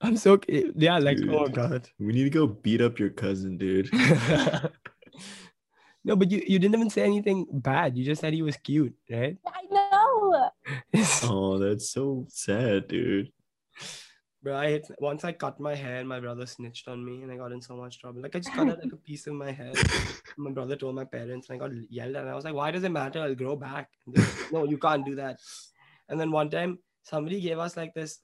i'm 0.00 0.16
so 0.16 0.38
yeah 0.46 0.98
like 0.98 1.18
oh 1.28 1.48
god 1.48 1.88
We 1.98 2.12
need 2.12 2.22
to 2.24 2.30
go 2.30 2.46
beat 2.46 2.80
up 2.80 2.98
your 3.00 3.10
cousin, 3.10 3.58
dude. 3.58 3.90
no 6.04 6.14
but 6.14 6.30
you, 6.30 6.40
you 6.46 6.58
didn't 6.60 6.76
even 6.76 6.88
say 6.90 7.02
anything 7.02 7.46
bad 7.50 7.96
you 7.98 8.04
just 8.04 8.20
said 8.20 8.32
he 8.32 8.42
was 8.42 8.56
cute 8.58 8.94
right 9.10 9.36
I 9.46 9.62
know. 9.70 10.50
Oh, 11.24 11.58
that's 11.58 11.90
so 11.90 12.26
sad, 12.28 12.86
dude. 12.88 13.32
Bro, 14.42 14.56
I 14.56 14.66
hate, 14.68 14.86
once 15.00 15.24
I 15.24 15.32
cut 15.32 15.58
my 15.58 15.74
hair, 15.74 16.04
my 16.04 16.20
brother 16.20 16.46
snitched 16.46 16.86
on 16.86 17.04
me, 17.04 17.22
and 17.22 17.32
I 17.32 17.36
got 17.36 17.50
in 17.50 17.60
so 17.60 17.76
much 17.76 17.98
trouble. 17.98 18.22
Like 18.22 18.36
I 18.36 18.38
just 18.38 18.54
cut 18.54 18.68
out 18.68 18.78
like 18.82 18.92
a 18.92 18.96
piece 18.96 19.26
of 19.26 19.34
my 19.34 19.50
hair. 19.50 19.72
my 20.36 20.52
brother 20.52 20.76
told 20.76 20.94
my 20.94 21.04
parents, 21.04 21.48
and 21.48 21.56
I 21.56 21.66
got 21.66 21.74
yelled 21.90 22.14
at. 22.14 22.22
And 22.22 22.30
I 22.30 22.34
was 22.34 22.44
like, 22.44 22.54
"Why 22.54 22.70
does 22.70 22.84
it 22.84 22.90
matter? 22.92 23.20
I'll 23.20 23.34
grow 23.34 23.56
back." 23.56 23.90
Like, 24.06 24.52
no, 24.52 24.64
you 24.64 24.78
can't 24.78 25.04
do 25.04 25.16
that. 25.16 25.40
And 26.08 26.20
then 26.20 26.30
one 26.30 26.50
time, 26.50 26.78
somebody 27.02 27.40
gave 27.40 27.58
us 27.58 27.76
like 27.76 27.94
this. 27.94 28.20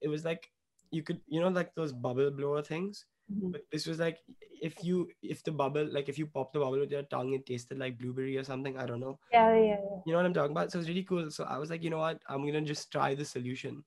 It 0.00 0.08
was 0.08 0.24
like 0.24 0.50
you 0.90 1.02
could, 1.02 1.20
you 1.26 1.40
know, 1.40 1.48
like 1.48 1.74
those 1.74 1.92
bubble 1.92 2.30
blower 2.30 2.62
things. 2.62 3.04
Mhm. 3.30 3.52
But 3.52 3.62
this 3.70 3.86
was 3.86 3.98
like 3.98 4.18
if 4.62 4.82
you, 4.82 5.08
if 5.22 5.42
the 5.44 5.52
bubble, 5.52 5.86
like 5.92 6.08
if 6.08 6.18
you 6.18 6.26
pop 6.26 6.52
the 6.52 6.60
bubble 6.60 6.78
with 6.80 6.90
your 6.90 7.02
tongue, 7.02 7.34
it 7.34 7.44
tasted 7.44 7.78
like 7.78 7.98
blueberry 7.98 8.36
or 8.38 8.44
something. 8.44 8.78
I 8.78 8.86
don't 8.86 9.00
know. 9.00 9.18
Yeah, 9.32 9.54
yeah, 9.54 9.64
yeah. 9.64 9.76
You 10.06 10.12
know 10.12 10.18
what 10.18 10.26
I'm 10.26 10.34
talking 10.34 10.52
about? 10.52 10.72
So 10.72 10.78
it's 10.78 10.88
really 10.88 11.02
cool. 11.02 11.30
So 11.30 11.44
I 11.44 11.58
was 11.58 11.68
like, 11.70 11.82
you 11.82 11.90
know 11.90 11.98
what? 11.98 12.22
I'm 12.28 12.46
gonna 12.46 12.62
just 12.62 12.90
try 12.90 13.14
the 13.14 13.24
solution. 13.24 13.84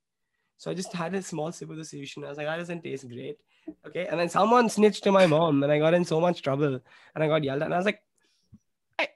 So 0.60 0.70
I 0.70 0.74
just 0.74 0.92
had 0.92 1.16
a 1.16 1.22
small 1.22 1.54
sip 1.54 1.70
of 1.70 1.78
the 1.78 1.86
solution. 1.86 2.26
I 2.26 2.28
was 2.28 2.38
like, 2.38 2.46
ah, 2.46 2.52
that 2.52 2.58
doesn't 2.58 2.84
taste 2.84 3.08
great. 3.08 3.38
Okay. 3.88 4.08
And 4.08 4.20
then 4.20 4.28
someone 4.28 4.68
snitched 4.68 5.06
to 5.06 5.12
my 5.12 5.26
mom, 5.26 5.64
and 5.64 5.72
I 5.72 5.80
got 5.80 5.94
in 5.94 6.04
so 6.04 6.20
much 6.20 6.42
trouble 6.42 6.82
and 7.16 7.24
I 7.24 7.28
got 7.28 7.46
yelled 7.46 7.62
at. 7.62 7.66
And 7.68 7.74
I 7.74 7.78
was 7.78 7.86
like, 7.86 8.04
I, 9.00 9.08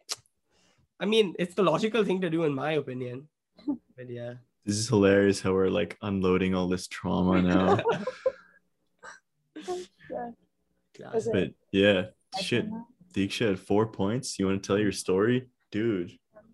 I 1.01 1.05
mean, 1.05 1.35
it's 1.37 1.53
the 1.53 1.63
logical 1.63 2.05
thing 2.05 2.21
to 2.21 2.29
do, 2.29 2.45
in 2.45 2.53
my 2.53 2.71
opinion. 2.73 3.27
But 3.97 4.09
yeah. 4.09 4.35
This 4.65 4.77
is 4.77 4.87
hilarious 4.87 5.41
how 5.41 5.51
we're 5.51 5.67
like 5.67 5.97
unloading 6.01 6.55
all 6.55 6.69
this 6.69 6.87
trauma 6.87 7.41
now. 7.41 7.79
yeah. 10.09 10.31
Class. 10.95 11.27
But 11.31 11.51
yeah, 11.71 12.05
shit. 12.39 12.63
can? 12.63 12.85
Deeksha 13.13 13.49
had 13.49 13.59
four 13.59 13.85
points. 13.85 14.39
You 14.39 14.47
want 14.47 14.63
to 14.63 14.67
tell 14.67 14.79
your 14.79 14.93
story? 14.93 15.49
Dude. 15.71 16.17
Um, 16.35 16.45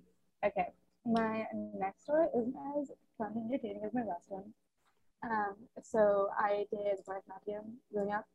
okay. 0.43 0.73
My 1.05 1.45
next 1.77 2.03
story 2.03 2.27
isn't 2.35 2.55
as 2.79 2.91
fun 3.17 3.33
and 3.35 3.53
entertaining 3.53 3.83
as 3.85 3.93
my 3.93 4.03
last 4.03 4.25
one. 4.29 4.51
Um, 5.23 5.55
so 5.83 6.29
I 6.37 6.65
did 6.71 6.97
Bharatanatyam 7.07 7.65
growing 7.93 8.11
up, 8.11 8.25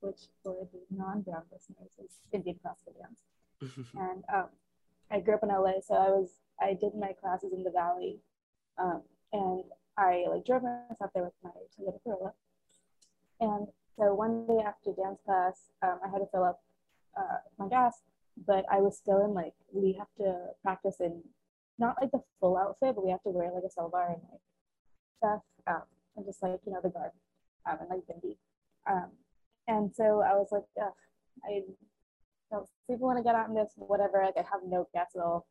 which 0.00 0.28
for 0.42 0.68
the 0.72 0.96
non-brown 0.96 1.42
listeners 1.52 1.90
is 2.02 2.18
Indian 2.32 2.56
classical 2.62 2.94
dance. 3.00 3.22
And 3.98 4.24
um, 4.32 4.48
I 5.10 5.20
grew 5.20 5.34
up 5.34 5.42
in 5.42 5.48
LA, 5.48 5.80
so 5.84 5.94
I 5.94 6.10
was 6.10 6.30
I 6.60 6.74
did 6.74 6.94
my 6.94 7.12
classes 7.20 7.52
in 7.52 7.64
the 7.64 7.70
valley, 7.70 8.18
um, 8.78 9.02
and 9.32 9.64
I 9.96 10.26
like 10.28 10.44
drove 10.44 10.62
myself 10.62 11.10
there 11.14 11.24
with 11.24 11.32
my 11.42 11.50
Toyota 11.50 11.98
Corolla. 12.04 12.32
And 13.40 13.66
so 13.98 14.14
one 14.14 14.46
day 14.46 14.62
after 14.64 14.92
dance 14.92 15.20
class, 15.24 15.70
um, 15.82 15.98
I 16.04 16.08
had 16.08 16.18
to 16.18 16.26
fill 16.32 16.44
up 16.44 16.60
uh, 17.16 17.38
my 17.58 17.68
gas, 17.68 18.02
but 18.46 18.64
I 18.70 18.78
was 18.78 18.96
still 18.96 19.24
in 19.24 19.34
like 19.34 19.54
we 19.72 19.92
have 19.94 20.08
to 20.18 20.50
practice 20.62 21.00
in 21.00 21.22
not 21.78 21.96
like 22.00 22.10
the 22.10 22.22
full 22.40 22.56
outfit, 22.56 22.94
but 22.94 23.04
we 23.04 23.10
have 23.10 23.22
to 23.22 23.30
wear 23.30 23.50
like 23.52 23.64
a 23.64 23.80
salvar 23.80 24.12
and 24.12 24.22
like 24.30 24.40
stuff, 25.18 25.42
um, 25.66 25.82
and 26.18 26.26
just 26.26 26.42
like 26.42 26.58
you 26.66 26.72
know 26.72 26.80
the 26.82 26.90
garb, 26.90 27.12
um, 27.70 27.78
and 27.80 27.88
like 27.88 28.02
bindi. 28.10 28.36
Um, 28.90 29.10
and 29.68 29.94
so 29.94 30.22
I 30.26 30.34
was 30.34 30.48
like, 30.50 30.66
I 31.46 31.62
don't 32.50 32.68
people 32.90 33.06
want 33.06 33.18
to 33.18 33.24
get 33.24 33.34
out 33.34 33.48
in 33.48 33.54
this, 33.54 33.72
whatever. 33.76 34.22
Like 34.24 34.36
I 34.36 34.46
have 34.50 34.66
no 34.66 34.88
gas 34.92 35.14
at 35.14 35.22
all. 35.22 35.46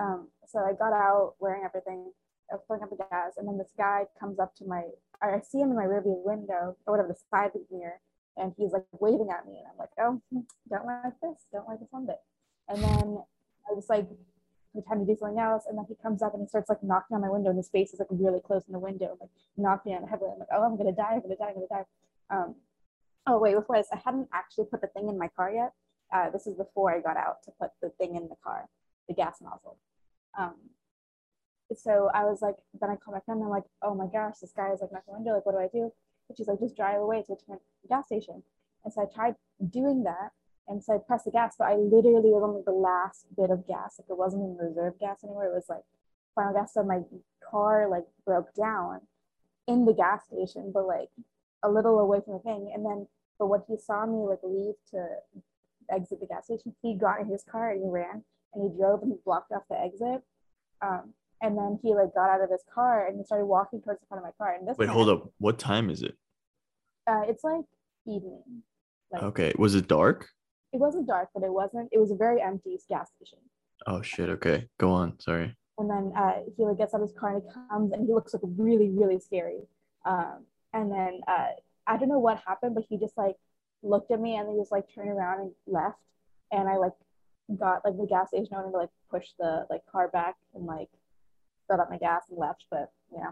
Um, 0.00 0.28
so 0.48 0.60
I 0.60 0.72
got 0.72 0.92
out 0.92 1.34
wearing 1.38 1.64
everything. 1.64 2.10
I 2.50 2.54
was 2.54 2.64
filling 2.66 2.82
up 2.82 2.90
the 2.90 2.96
gas, 2.96 3.34
and 3.36 3.46
then 3.46 3.58
this 3.58 3.72
guy 3.76 4.04
comes 4.18 4.38
up 4.38 4.54
to 4.56 4.64
my. 4.64 4.82
I 5.20 5.40
see 5.40 5.58
him 5.58 5.70
in 5.70 5.76
my 5.76 5.84
rearview 5.84 6.24
window 6.24 6.76
or 6.86 6.96
whatever 6.96 7.08
the 7.08 7.18
side 7.30 7.50
mirror, 7.70 8.00
and 8.36 8.52
he's 8.56 8.72
like 8.72 8.84
waving 8.92 9.28
at 9.30 9.46
me, 9.46 9.58
and 9.58 9.66
I'm 9.66 9.78
like, 9.78 9.90
oh, 9.98 10.22
don't 10.70 10.86
like 10.86 11.18
this, 11.22 11.44
don't 11.52 11.68
like 11.68 11.80
this 11.80 11.88
one 11.90 12.06
bit. 12.06 12.20
And 12.68 12.82
then 12.82 13.18
I 13.68 13.74
was 13.74 13.86
like 13.88 14.06
pretend 14.80 15.06
to 15.06 15.12
do 15.12 15.18
something 15.18 15.38
else, 15.38 15.64
and 15.68 15.76
then 15.76 15.84
he 15.88 15.94
comes 16.02 16.22
up 16.22 16.34
and 16.34 16.42
he 16.42 16.48
starts 16.48 16.68
like 16.68 16.82
knocking 16.82 17.14
on 17.14 17.20
my 17.20 17.30
window, 17.30 17.50
and 17.50 17.58
his 17.58 17.68
face 17.68 17.92
is 17.92 17.98
like 17.98 18.08
really 18.10 18.40
close 18.40 18.62
in 18.66 18.72
the 18.72 18.78
window, 18.78 19.16
like 19.20 19.30
knocking 19.56 19.94
on 19.94 20.06
heavily. 20.06 20.30
I'm 20.32 20.38
like, 20.38 20.48
oh, 20.52 20.62
I'm 20.62 20.76
gonna 20.76 20.92
die, 20.92 21.12
I'm 21.12 21.22
gonna 21.22 21.36
die, 21.36 21.48
I'm 21.48 21.54
gonna 21.54 21.66
die. 21.70 21.86
Um, 22.30 22.54
oh 23.26 23.38
wait, 23.38 23.54
before 23.54 23.76
was 23.76 23.86
I 23.92 24.00
hadn't 24.04 24.28
actually 24.32 24.66
put 24.66 24.80
the 24.80 24.88
thing 24.88 25.08
in 25.08 25.18
my 25.18 25.28
car 25.28 25.50
yet. 25.50 25.72
Uh, 26.12 26.30
this 26.30 26.46
is 26.46 26.54
before 26.54 26.94
I 26.94 27.00
got 27.00 27.16
out 27.16 27.42
to 27.44 27.50
put 27.60 27.70
the 27.82 27.90
thing 27.98 28.14
in 28.16 28.28
the 28.28 28.36
car, 28.42 28.68
the 29.08 29.14
gas 29.14 29.38
nozzle. 29.40 29.76
Um, 30.38 30.54
so 31.74 32.10
I 32.14 32.24
was 32.24 32.42
like, 32.42 32.54
then 32.80 32.90
I 32.90 32.96
called 32.96 33.16
my 33.16 33.20
friend. 33.20 33.42
I'm 33.42 33.50
like, 33.50 33.64
oh 33.82 33.94
my 33.94 34.06
gosh, 34.06 34.38
this 34.40 34.52
guy 34.56 34.70
is 34.72 34.80
like 34.80 34.92
knocking 34.92 35.14
my 35.14 35.16
window. 35.18 35.34
Like, 35.34 35.46
what 35.46 35.52
do 35.52 35.58
I 35.58 35.68
do? 35.72 35.92
And 36.28 36.36
she's 36.36 36.46
like, 36.46 36.60
just 36.60 36.76
drive 36.76 37.00
away 37.00 37.24
to 37.26 37.32
a 37.32 37.88
gas 37.88 38.06
station. 38.06 38.42
And 38.84 38.92
so 38.92 39.02
I 39.02 39.06
tried 39.12 39.34
doing 39.70 40.04
that. 40.04 40.30
And 40.68 40.82
so 40.82 40.94
I 40.94 40.98
pressed 40.98 41.26
the 41.26 41.30
gas, 41.30 41.54
but 41.58 41.68
I 41.68 41.76
literally 41.76 42.30
was 42.30 42.42
on 42.42 42.54
like 42.54 42.64
the 42.64 42.72
last 42.72 43.26
bit 43.36 43.50
of 43.50 43.66
gas. 43.66 43.98
Like 43.98 44.10
it 44.10 44.18
wasn't 44.18 44.42
even 44.42 44.56
reserve 44.56 44.98
gas 44.98 45.20
anywhere. 45.22 45.46
It 45.46 45.54
was 45.54 45.68
like 45.68 45.84
final 46.34 46.52
gas. 46.52 46.74
So 46.74 46.82
my 46.82 47.00
car 47.50 47.88
like 47.88 48.04
broke 48.24 48.52
down 48.54 49.00
in 49.68 49.84
the 49.84 49.94
gas 49.94 50.26
station, 50.26 50.72
but 50.72 50.86
like 50.86 51.08
a 51.62 51.70
little 51.70 52.00
away 52.00 52.20
from 52.24 52.34
the 52.34 52.40
thing. 52.40 52.72
And 52.74 52.84
then, 52.84 53.06
but 53.38 53.46
when 53.46 53.60
he 53.68 53.76
saw 53.78 54.06
me 54.06 54.26
like 54.26 54.40
leave 54.42 54.74
to 54.90 55.06
exit 55.90 56.20
the 56.20 56.26
gas 56.26 56.46
station, 56.46 56.74
he 56.82 56.94
got 56.94 57.20
in 57.20 57.28
his 57.28 57.44
car 57.44 57.70
and 57.70 57.82
he 57.82 57.88
ran 57.88 58.24
and 58.54 58.70
he 58.70 58.76
drove 58.76 59.02
and 59.02 59.12
he 59.12 59.18
blocked 59.24 59.52
off 59.52 59.62
the 59.70 59.78
exit. 59.78 60.22
Um, 60.82 61.14
and 61.42 61.56
then 61.56 61.78
he 61.82 61.94
like 61.94 62.14
got 62.14 62.30
out 62.30 62.42
of 62.42 62.50
his 62.50 62.64
car 62.72 63.06
and 63.06 63.18
he 63.18 63.24
started 63.24 63.46
walking 63.46 63.80
towards 63.82 64.00
the 64.00 64.06
front 64.06 64.24
of 64.24 64.24
my 64.24 64.32
car. 64.36 64.54
And 64.58 64.66
this 64.66 64.76
Wait, 64.78 64.88
hold 64.88 65.08
up. 65.08 65.30
What 65.38 65.58
time 65.58 65.90
is 65.90 66.02
it? 66.02 66.16
Uh, 67.06 67.22
it's 67.28 67.44
like 67.44 67.64
evening. 68.06 68.42
Like, 69.12 69.22
Okay. 69.22 69.52
Was 69.58 69.74
it 69.74 69.86
dark? 69.86 70.28
It 70.76 70.80
wasn't 70.80 71.06
dark, 71.06 71.30
but 71.32 71.42
it 71.42 71.50
wasn't. 71.50 71.88
It 71.90 71.98
was 71.98 72.10
a 72.10 72.14
very 72.14 72.42
empty 72.42 72.78
gas 72.86 73.08
station. 73.16 73.38
Oh 73.86 74.02
shit. 74.02 74.28
Okay. 74.28 74.68
Go 74.76 74.90
on. 74.90 75.18
Sorry. 75.18 75.56
And 75.78 75.88
then 75.88 76.12
uh, 76.14 76.40
he 76.54 76.64
like 76.66 76.76
gets 76.76 76.92
out 76.92 77.00
of 77.00 77.08
his 77.08 77.16
car 77.18 77.34
and 77.34 77.42
he 77.42 77.48
comes 77.50 77.92
and 77.92 78.06
he 78.06 78.12
looks 78.12 78.34
like 78.34 78.42
really 78.44 78.90
really 78.90 79.18
scary. 79.18 79.60
Um, 80.04 80.44
and 80.74 80.92
then 80.92 81.20
uh, 81.26 81.52
I 81.86 81.96
don't 81.96 82.10
know 82.10 82.18
what 82.18 82.42
happened, 82.46 82.74
but 82.74 82.84
he 82.90 82.98
just 82.98 83.16
like 83.16 83.36
looked 83.82 84.10
at 84.10 84.20
me 84.20 84.36
and 84.36 84.46
then 84.46 84.58
just 84.60 84.70
like 84.70 84.84
turned 84.94 85.08
around 85.08 85.40
and 85.40 85.52
left. 85.66 85.96
And 86.52 86.68
I 86.68 86.76
like 86.76 86.92
got 87.58 87.82
like 87.82 87.96
the 87.96 88.06
gas 88.06 88.28
station 88.28 88.54
owner 88.54 88.70
to 88.70 88.76
like 88.76 88.90
push 89.10 89.28
the 89.38 89.66
like 89.70 89.80
car 89.90 90.08
back 90.08 90.34
and 90.54 90.66
like 90.66 90.90
filled 91.68 91.80
up 91.80 91.88
my 91.88 91.96
gas 91.96 92.24
and 92.28 92.38
left. 92.38 92.66
But 92.70 92.92
yeah, 93.10 93.30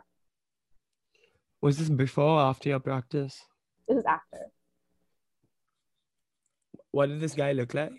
Was 1.60 1.76
this 1.76 1.90
before 1.90 2.38
or 2.38 2.40
after 2.40 2.70
your 2.70 2.80
practice? 2.80 3.44
this 3.86 3.98
is 3.98 4.04
after. 4.06 4.50
What 6.94 7.08
did 7.08 7.20
this 7.20 7.34
guy 7.34 7.50
look 7.50 7.74
like? 7.74 7.92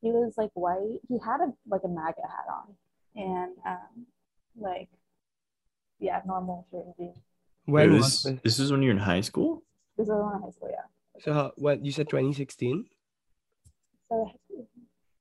He 0.00 0.12
was 0.12 0.34
like 0.38 0.50
white. 0.54 1.00
He 1.08 1.18
had 1.18 1.40
a 1.40 1.52
like 1.66 1.80
a 1.82 1.88
MAGA 1.88 2.22
hat 2.22 2.46
on 2.48 2.76
and 3.16 3.52
um 3.66 4.06
like 4.56 4.88
yeah, 5.98 6.20
normal 6.24 6.64
shirt 6.70 6.84
and 6.86 6.94
jeans. 6.96 7.16
When 7.64 7.90
Wait, 7.90 7.96
was 7.96 8.22
this, 8.22 8.22
this? 8.22 8.40
this 8.44 8.58
is 8.60 8.70
when 8.70 8.82
you're 8.82 8.92
in 8.92 8.98
high 8.98 9.20
school? 9.22 9.64
This 9.98 10.06
was 10.06 10.32
in 10.36 10.42
high 10.42 10.50
school, 10.52 10.70
yeah. 10.70 11.22
So 11.22 11.32
how- 11.32 11.52
what 11.56 11.84
you 11.84 11.90
said 11.90 12.08
2016? 12.08 12.84
So 14.08 14.30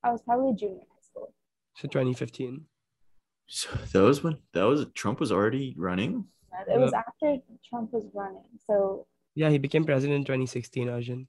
I 0.04 0.12
was 0.12 0.22
probably 0.22 0.54
junior 0.54 0.76
in 0.76 0.88
high 0.96 1.02
school. 1.10 1.34
So 1.76 1.88
2015. 1.88 2.66
So 3.48 3.70
that 3.91 4.02
was 4.02 4.24
when 4.24 4.38
that 4.54 4.66
was 4.66 4.86
Trump 4.94 5.20
was 5.20 5.32
already 5.32 5.74
running. 5.80 6.26
It 6.72 6.80
was 6.80 6.94
after 6.94 7.38
Trump 7.68 7.91
was 7.91 8.06
running. 8.14 8.46
So 8.68 9.08
Yeah, 9.34 9.50
he 9.50 9.58
became 9.58 9.84
president 9.84 10.18
in 10.18 10.26
2016, 10.26 10.89
Arjun. 10.89 11.28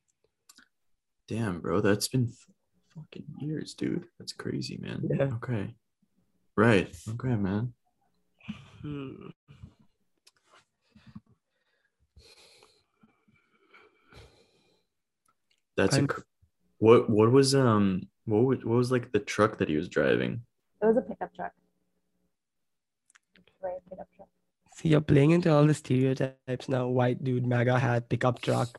Damn, 1.28 1.60
bro, 1.60 1.80
that's 1.80 2.08
been 2.08 2.28
f- 2.30 2.46
fucking 2.94 3.24
years, 3.40 3.74
dude. 3.74 4.06
That's 4.18 4.32
crazy, 4.32 4.78
man. 4.80 5.08
Yeah. 5.08 5.30
Okay. 5.36 5.74
Right. 6.56 6.94
Okay, 7.08 7.34
man. 7.34 7.72
Hmm. 8.82 9.28
That's 15.76 15.94
a 15.96 16.00
I'm- 16.00 16.06
cr- 16.06 16.20
what 16.78 17.08
what 17.08 17.30
was 17.32 17.54
um 17.54 18.08
what 18.26 18.44
was, 18.44 18.64
what 18.64 18.76
was 18.76 18.90
like 18.92 19.12
the 19.12 19.18
truck 19.20 19.58
that 19.58 19.68
he 19.68 19.76
was 19.76 19.88
driving? 19.88 20.42
it 20.82 20.86
was 20.86 20.96
a 20.96 21.02
pickup 21.02 21.34
truck. 21.34 21.52
Right, 23.62 23.78
pickup 23.88 24.08
truck. 24.16 24.28
See, 24.76 24.88
you're 24.90 25.00
playing 25.00 25.30
into 25.30 25.50
all 25.52 25.66
the 25.66 25.74
stereotypes 25.74 26.68
now. 26.68 26.88
White 26.88 27.22
dude, 27.24 27.46
MAGA 27.46 27.78
hat, 27.78 28.08
pickup 28.08 28.40
truck. 28.42 28.78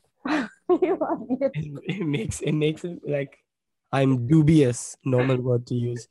you 0.82 0.96
want 0.96 1.28
It, 1.40 1.50
it 2.00 2.06
makes 2.06 2.40
it 2.40 2.52
makes 2.52 2.84
it 2.84 2.98
like 3.06 3.38
I'm 3.92 4.26
dubious. 4.26 4.96
Normal 5.04 5.38
word 5.38 5.66
to 5.68 5.74
use. 5.74 6.08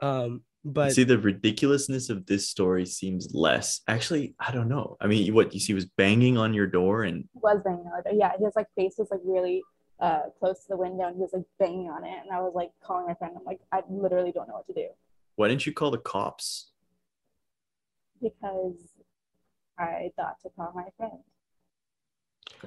Um, 0.00 0.42
but 0.64 0.92
See, 0.92 1.04
the 1.04 1.18
ridiculousness 1.18 2.08
of 2.08 2.26
this 2.26 2.48
story 2.48 2.86
seems 2.86 3.28
less. 3.34 3.80
Actually, 3.88 4.34
I 4.38 4.50
don't 4.50 4.68
know. 4.68 4.96
I 5.00 5.06
mean, 5.06 5.34
what 5.34 5.52
you 5.52 5.60
see 5.60 5.74
was 5.74 5.84
banging 5.84 6.38
on 6.38 6.54
your 6.54 6.66
door 6.66 7.04
and 7.04 7.28
was 7.34 7.60
banging 7.64 7.86
on 7.86 8.02
it. 8.06 8.16
Yeah, 8.16 8.32
his 8.38 8.54
like 8.56 8.68
face 8.76 8.94
was 8.98 9.08
like 9.10 9.20
really 9.24 9.62
uh 10.00 10.22
close 10.38 10.60
to 10.60 10.68
the 10.70 10.76
window 10.76 11.06
and 11.06 11.16
he 11.16 11.22
was 11.22 11.32
like 11.32 11.44
banging 11.58 11.88
on 11.90 12.04
it. 12.04 12.18
And 12.22 12.32
I 12.32 12.40
was 12.40 12.52
like 12.54 12.70
calling 12.82 13.06
my 13.06 13.14
friend. 13.14 13.34
I'm 13.36 13.44
like, 13.44 13.60
I 13.72 13.82
literally 13.88 14.32
don't 14.32 14.48
know 14.48 14.54
what 14.54 14.66
to 14.66 14.74
do 14.74 14.88
why 15.36 15.48
didn't 15.48 15.66
you 15.66 15.72
call 15.72 15.90
the 15.90 15.98
cops? 15.98 16.70
because 18.22 18.76
I 19.78 20.10
thought 20.16 20.36
to 20.42 20.50
call 20.56 20.72
my 20.74 20.86
friend. 20.96 21.20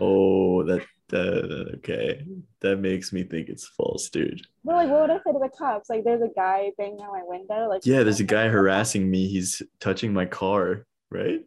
Oh, 0.02 0.64
that 0.64 0.82
that 1.10 1.74
okay. 1.78 2.24
That 2.62 2.78
makes 2.78 3.14
me 3.14 3.24
think 3.24 3.50
it's 3.50 3.68
false, 3.68 4.10
dude. 4.10 4.42
But 4.64 4.76
like, 4.76 4.90
what 4.90 5.02
would 5.02 5.12
I 5.12 5.18
say 5.18 5.32
to 5.34 5.40
the 5.40 5.50
cops? 5.58 5.90
Like, 5.90 6.04
there's 6.04 6.22
a 6.22 6.30
guy 6.36 6.72
banging 6.78 7.00
on 7.00 7.12
my 7.12 7.24
window. 7.26 7.70
Like, 7.70 7.86
Yeah, 7.86 8.04
there's 8.04 8.20
a 8.20 8.26
guy 8.26 8.48
harassing 8.50 9.10
me. 9.10 9.28
He's 9.28 9.62
touching 9.80 10.14
my 10.14 10.26
car, 10.26 10.86
right? 11.12 11.42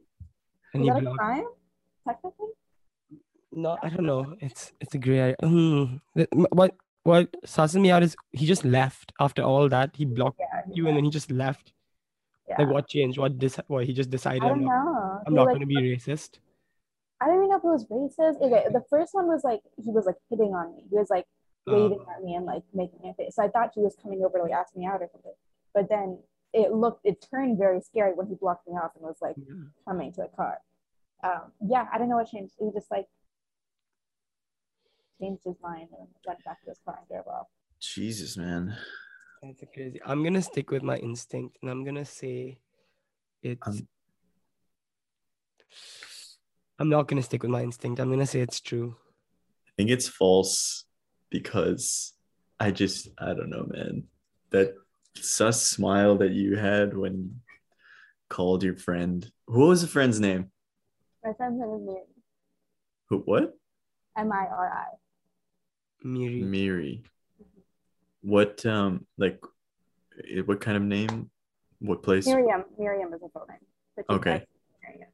and 0.74 0.82
Is 0.82 0.88
he 0.88 0.90
that 0.90 1.06
a 1.06 1.14
crime? 1.14 1.44
Technically, 2.06 2.46
No, 3.52 3.76
I 3.82 3.88
don't 3.90 4.06
know. 4.06 4.34
It's 4.40 4.72
it's 4.80 4.94
a 4.94 4.98
gray 4.98 5.18
area. 5.18 5.36
Hmm. 5.42 5.96
What 6.52 6.74
what 7.02 7.28
susses 7.46 7.80
me 7.80 7.90
out 7.90 8.02
is 8.02 8.14
he 8.32 8.46
just 8.46 8.64
left 8.64 9.12
after 9.20 9.42
all 9.42 9.68
that. 9.68 9.90
He 9.96 10.04
blocked 10.04 10.38
yeah. 10.40 10.62
you 10.72 10.86
and 10.88 10.96
then 10.96 11.04
he 11.04 11.10
just 11.10 11.30
left. 11.30 11.72
yeah. 12.48 12.56
Like 12.58 12.68
what 12.70 12.88
changed? 12.88 13.18
What 13.18 13.38
this? 13.40 13.56
What 13.66 13.84
he 13.86 13.92
just 13.92 14.10
decided? 14.10 14.42
I 14.42 14.48
I'm 14.48 14.60
don't 14.60 14.64
know. 14.66 15.20
I'm 15.26 15.32
He, 15.32 15.36
not 15.36 15.46
like, 15.46 15.54
going 15.56 15.60
to 15.60 15.66
be 15.66 15.76
racist. 15.96 16.38
I 17.20 17.26
don't 17.26 17.36
even 17.36 17.48
know 17.50 17.56
if 17.56 17.64
it 17.64 17.66
was 17.66 17.86
racist. 17.86 18.40
Okay, 18.40 18.66
the 18.72 18.84
first 18.88 19.14
one 19.14 19.26
was 19.26 19.44
like 19.44 19.60
he 19.76 19.90
was 19.90 20.06
like 20.06 20.16
hitting 20.30 20.54
on 20.54 20.74
me. 20.74 20.84
He 20.90 20.96
was 20.96 21.10
like 21.10 21.26
waving 21.66 22.00
Uh, 22.00 22.12
at 22.16 22.24
me 22.24 22.34
and 22.34 22.46
like 22.46 22.62
making 22.72 22.98
me 23.02 23.10
a 23.10 23.14
face. 23.14 23.36
So 23.36 23.42
I 23.42 23.48
thought 23.48 23.72
he 23.74 23.82
was 23.82 23.96
coming 24.02 24.24
over 24.24 24.38
to 24.38 24.44
like 24.44 24.52
ask 24.52 24.74
me 24.74 24.86
out 24.86 25.02
or 25.02 25.08
something. 25.12 25.34
But 25.74 25.88
then 25.88 26.18
it 26.52 26.72
looked, 26.72 27.04
it 27.04 27.24
turned 27.30 27.58
very 27.58 27.80
scary 27.80 28.12
when 28.14 28.26
he 28.26 28.34
blocked 28.34 28.66
me 28.66 28.74
off 28.74 28.92
and 28.96 29.04
was 29.04 29.18
like 29.20 29.36
yeah. 29.36 29.68
coming 29.86 30.12
to 30.14 30.22
the 30.22 30.28
car. 30.36 30.58
Um, 31.22 31.52
yeah, 31.60 31.86
I 31.92 31.98
don't 31.98 32.08
know 32.08 32.16
what 32.16 32.30
changed. 32.30 32.54
He 32.58 32.70
just 32.72 32.90
like 32.90 33.06
changed 35.20 35.42
his 35.44 35.56
mind 35.62 35.88
and 35.96 36.08
went 36.26 36.42
back 36.44 36.62
to 36.64 36.70
his 36.70 36.80
car 36.84 36.98
and 36.98 37.08
drove 37.08 37.28
off. 37.28 37.46
Jesus, 37.78 38.36
man. 38.36 38.76
That's 39.42 39.62
crazy. 39.72 40.00
I'm 40.04 40.24
gonna 40.24 40.42
stick 40.42 40.70
with 40.70 40.82
my 40.82 40.96
instinct, 40.96 41.58
and 41.60 41.70
I'm 41.70 41.84
gonna 41.84 42.04
say 42.04 42.58
it's. 43.42 43.66
Um, 43.66 43.88
I'm 46.80 46.88
not 46.88 47.08
gonna 47.08 47.22
stick 47.22 47.42
with 47.42 47.50
my 47.50 47.62
instinct. 47.62 48.00
I'm 48.00 48.10
gonna 48.10 48.26
say 48.26 48.40
it's 48.40 48.58
true. 48.60 48.96
I 49.68 49.70
think 49.76 49.90
it's 49.90 50.08
false 50.08 50.84
because 51.28 52.14
I 52.58 52.70
just 52.70 53.08
I 53.18 53.34
don't 53.34 53.50
know, 53.50 53.66
man. 53.68 54.04
That 54.50 54.74
sus 55.14 55.62
smile 55.62 56.16
that 56.18 56.30
you 56.32 56.56
had 56.56 56.96
when 56.96 57.14
you 57.18 57.30
called 58.30 58.62
your 58.62 58.76
friend. 58.76 59.30
What 59.44 59.66
was 59.68 59.82
the 59.82 59.88
friend's 59.88 60.18
name? 60.20 60.50
My 61.22 61.34
friend's 61.34 61.60
name 61.60 61.74
is 61.74 61.82
Miri. 61.82 62.02
Who? 63.10 63.18
What? 63.18 63.54
M 64.16 64.32
I 64.32 64.46
R 64.46 64.72
I. 64.74 64.96
Miri. 66.02 66.42
Miri. 66.42 67.02
What 68.22 68.64
um 68.64 69.06
like 69.18 69.38
eh, 70.34 70.40
what 70.46 70.62
kind 70.62 70.78
of 70.78 70.82
name? 70.82 71.30
What 71.80 72.02
place? 72.02 72.26
Miriam. 72.26 72.64
Miriam 72.78 73.12
is 73.12 73.20
a 73.22 73.28
full 73.28 73.46
name. 73.48 73.58
but 73.96 74.06
Okay. 74.08 74.38
goes 74.38 74.46
Miriam. 74.82 75.08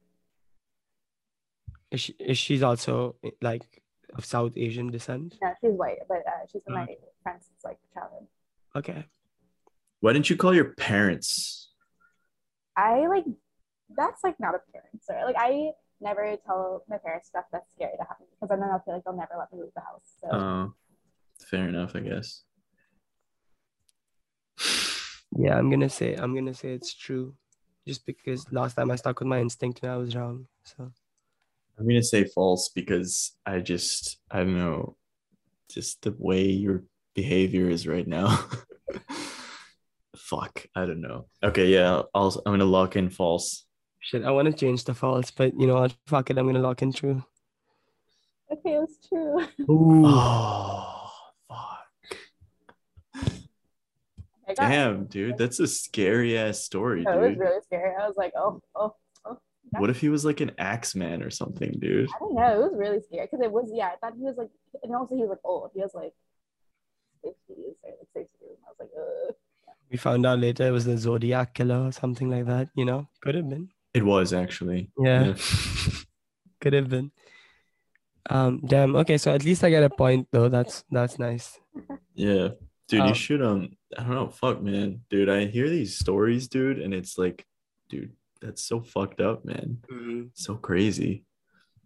Is 1.91 2.01
she, 2.01 2.13
is 2.19 2.37
she's 2.37 2.63
also 2.63 3.15
eh, 3.23 3.31
like 3.41 3.81
of 4.15 4.25
South 4.25 4.53
Asian 4.57 4.91
descent? 4.91 5.35
No, 5.41 5.53
she's 5.61 5.71
white, 5.71 5.97
but 6.07 6.17
uh, 6.27 6.45
she's 6.51 6.61
been 6.63 6.75
Oh. 6.75 6.79
my 6.79 6.87
friend 7.23 7.39
since 7.41 7.63
like 7.63 7.77
childhood. 7.93 8.27
Okay. 8.75 9.05
Why 10.01 10.13
didn't 10.13 10.29
you 10.29 10.37
call 10.37 10.53
your 10.53 10.73
parents? 10.75 11.71
I 12.75 13.07
like 13.07 13.25
that's 13.95 14.23
like 14.23 14.39
not 14.39 14.53
a 14.55 14.59
parent 14.71 15.01
story. 15.01 15.23
Like 15.23 15.35
I 15.39 15.71
never 16.01 16.35
tell 16.45 16.83
my 16.87 16.97
parents 16.97 17.29
stuff 17.29 17.45
that's 17.51 17.71
scary 17.73 17.93
to 17.97 18.03
happen 18.03 18.25
because 18.39 18.49
then 18.49 18.61
I'll 18.69 18.79
feel 18.85 18.93
like 18.95 19.03
they'll 19.03 19.15
never 19.15 19.33
let 19.39 19.51
me 19.51 19.61
leave 19.63 19.73
the 19.73 19.81
house. 19.81 20.07
So 20.21 20.27
Uh, 20.29 20.67
fair 21.49 21.67
enough, 21.69 21.95
I 21.95 22.01
guess. 22.01 22.43
Yeah, 25.39 25.57
I'm 25.57 25.69
gonna 25.69 25.89
say 25.89 26.15
I'm 26.15 26.33
gonna 26.33 26.53
say 26.53 26.69
it's 26.73 26.93
true, 26.95 27.35
just 27.87 28.05
because 28.05 28.51
last 28.51 28.75
time 28.75 28.89
I 28.89 28.95
stuck 28.95 29.19
with 29.19 29.27
my 29.27 29.39
instinct 29.39 29.81
and 29.83 29.91
I 29.91 29.97
was 29.97 30.15
wrong. 30.15 30.47
So 30.63 30.91
I'm 31.79 31.87
gonna 31.87 32.01
say 32.03 32.23
false 32.25 32.69
because 32.69 33.33
I 33.45 33.59
just 33.59 34.17
I 34.31 34.39
don't 34.39 34.57
know, 34.57 34.95
just 35.69 36.01
the 36.01 36.15
way 36.17 36.43
your 36.45 36.83
behavior 37.13 37.69
is 37.69 37.87
right 37.87 38.07
now. 38.07 38.45
Fuck, 40.17 40.65
I 40.75 40.85
don't 40.85 41.01
know. 41.01 41.27
Okay, 41.43 41.67
yeah, 41.67 42.01
I'll 42.13 42.41
I'm 42.45 42.53
gonna 42.53 42.65
lock 42.65 42.95
in 42.95 43.09
false. 43.09 43.65
shit, 43.99 44.23
I 44.25 44.31
want 44.31 44.47
to 44.47 44.53
change 44.53 44.83
the 44.85 44.93
false, 44.93 45.31
but 45.31 45.53
you 45.59 45.67
know 45.67 45.75
what? 45.75 45.95
Fuck 46.07 46.29
it, 46.31 46.37
I'm 46.37 46.45
gonna 46.47 46.59
lock 46.59 46.81
in 46.81 46.91
true. 46.91 47.23
okay, 48.51 48.75
it's 48.81 49.07
true. 49.07 49.39
Ooh. 49.69 50.03
Oh 50.05 51.09
fuck. 51.47 52.17
I 54.49 54.53
got- 54.53 54.69
Damn, 54.69 55.05
dude, 55.05 55.37
that's 55.37 55.59
a 55.59 55.67
scary 55.67 56.37
ass 56.37 56.59
story, 56.63 57.03
No, 57.03 57.21
it 57.21 57.29
was 57.29 57.37
really 57.37 57.61
scary. 57.63 57.93
I 58.01 58.07
was 58.07 58.15
like, 58.17 58.31
oh, 58.35 58.61
oh. 58.75 58.95
What 59.79 59.89
if 59.89 59.99
he 60.01 60.09
was 60.09 60.25
like 60.25 60.39
an 60.41 60.51
axe 60.57 60.95
man 60.95 61.21
or 61.23 61.29
something, 61.29 61.71
dude? 61.79 62.09
I 62.15 62.19
don't 62.19 62.35
know. 62.35 62.53
It 62.53 62.71
was 62.71 62.73
really 62.75 63.01
scary 63.01 63.27
because 63.29 63.43
it 63.45 63.51
was, 63.51 63.69
yeah, 63.73 63.87
I 63.87 63.95
thought 63.97 64.17
he 64.17 64.23
was 64.23 64.35
like, 64.37 64.49
and 64.83 64.95
also 64.95 65.15
he 65.15 65.21
was 65.21 65.29
like 65.29 65.39
old. 65.43 65.71
He 65.73 65.81
was 65.81 65.93
like 65.93 66.13
50s 67.25 67.33
or 67.83 67.91
like 67.91 68.07
60s. 68.15 68.27
And 68.41 68.57
I 68.65 68.69
was 68.69 68.77
like, 68.79 68.89
ugh. 68.97 69.35
We 69.89 69.97
found 69.97 70.25
out 70.25 70.39
later 70.39 70.67
it 70.67 70.71
was 70.71 70.85
the 70.85 70.97
Zodiac 70.97 71.53
killer 71.53 71.87
or 71.87 71.91
something 71.91 72.29
like 72.29 72.45
that. 72.47 72.69
You 72.75 72.85
know, 72.85 73.07
could 73.21 73.35
have 73.35 73.49
been. 73.49 73.69
It 73.93 74.03
was 74.03 74.33
actually. 74.33 74.91
Yeah, 74.99 75.33
could 76.61 76.73
have 76.73 76.89
been. 76.89 77.11
Um, 78.29 78.61
damn. 78.65 78.95
Okay, 78.97 79.17
so 79.17 79.33
at 79.33 79.45
least 79.45 79.63
I 79.63 79.69
get 79.69 79.83
a 79.83 79.89
point 79.89 80.27
though. 80.31 80.49
That's 80.49 80.83
that's 80.91 81.17
nice. 81.17 81.57
Yeah. 82.15 82.49
Dude, 82.89 83.01
Um, 83.01 83.07
you 83.09 83.13
should 83.13 83.41
um 83.41 83.69
I 83.97 84.03
don't 84.03 84.11
know, 84.11 84.27
fuck 84.29 84.61
man. 84.61 85.01
Dude, 85.09 85.29
I 85.29 85.45
hear 85.45 85.69
these 85.69 85.97
stories, 85.97 86.47
dude, 86.49 86.79
and 86.79 86.93
it's 86.93 87.17
like, 87.17 87.45
dude, 87.89 88.11
that's 88.41 88.63
so 88.63 88.81
fucked 88.81 89.21
up, 89.21 89.45
man. 89.45 90.29
So 90.33 90.55
crazy. 90.55 91.23